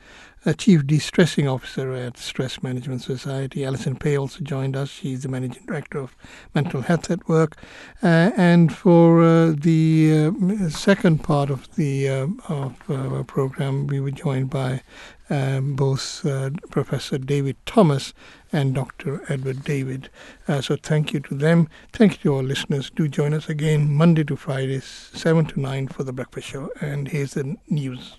chief 0.56 0.86
de-stressing 0.86 1.48
officer 1.48 1.93
at 1.93 2.16
Stress 2.16 2.62
Management 2.62 3.02
Society. 3.02 3.65
Alison 3.65 3.97
Pay 3.97 4.16
also 4.16 4.40
joined 4.40 4.77
us. 4.77 4.89
She's 4.89 5.23
the 5.23 5.28
managing 5.28 5.65
director 5.66 5.98
of 5.98 6.16
Mental 6.55 6.82
Health 6.82 7.10
at 7.10 7.28
Work. 7.28 7.56
Uh, 8.02 8.31
and 8.36 8.74
for 8.74 9.23
uh, 9.23 9.55
the 9.56 10.32
uh, 10.32 10.69
second 10.69 11.24
part 11.24 11.51
of 11.51 11.74
the 11.77 12.09
uh, 12.09 12.27
of 12.48 12.77
our 12.89 13.24
program, 13.24 13.86
we 13.86 14.01
were 14.01 14.10
joined 14.10 14.51
by 14.51 14.82
um, 15.31 15.74
both 15.74 16.24
uh, 16.24 16.51
Professor 16.70 17.19
David 17.19 17.56
Thomas 17.66 18.15
and 18.52 18.74
Dr. 18.74 19.23
Edward 19.31 19.65
David. 19.65 20.09
Uh, 20.47 20.60
so 20.60 20.77
thank 20.77 21.12
you 21.12 21.20
to 21.20 21.35
them. 21.35 21.69
Thank 21.93 22.12
you 22.12 22.19
to 22.31 22.35
all 22.36 22.43
listeners. 22.43 22.90
Do 22.90 23.09
join 23.09 23.35
us 23.35 23.48
again 23.48 23.93
Monday 23.93 24.24
to 24.24 24.36
Friday, 24.36 24.81
7 24.81 25.47
to 25.47 25.60
9 25.60 25.89
for 25.89 26.05
the 26.05 26.12
breakfast 26.12 26.48
show. 26.48 26.70
And 26.81 27.09
here's 27.09 27.35
the 27.35 27.56
news. 27.69 28.17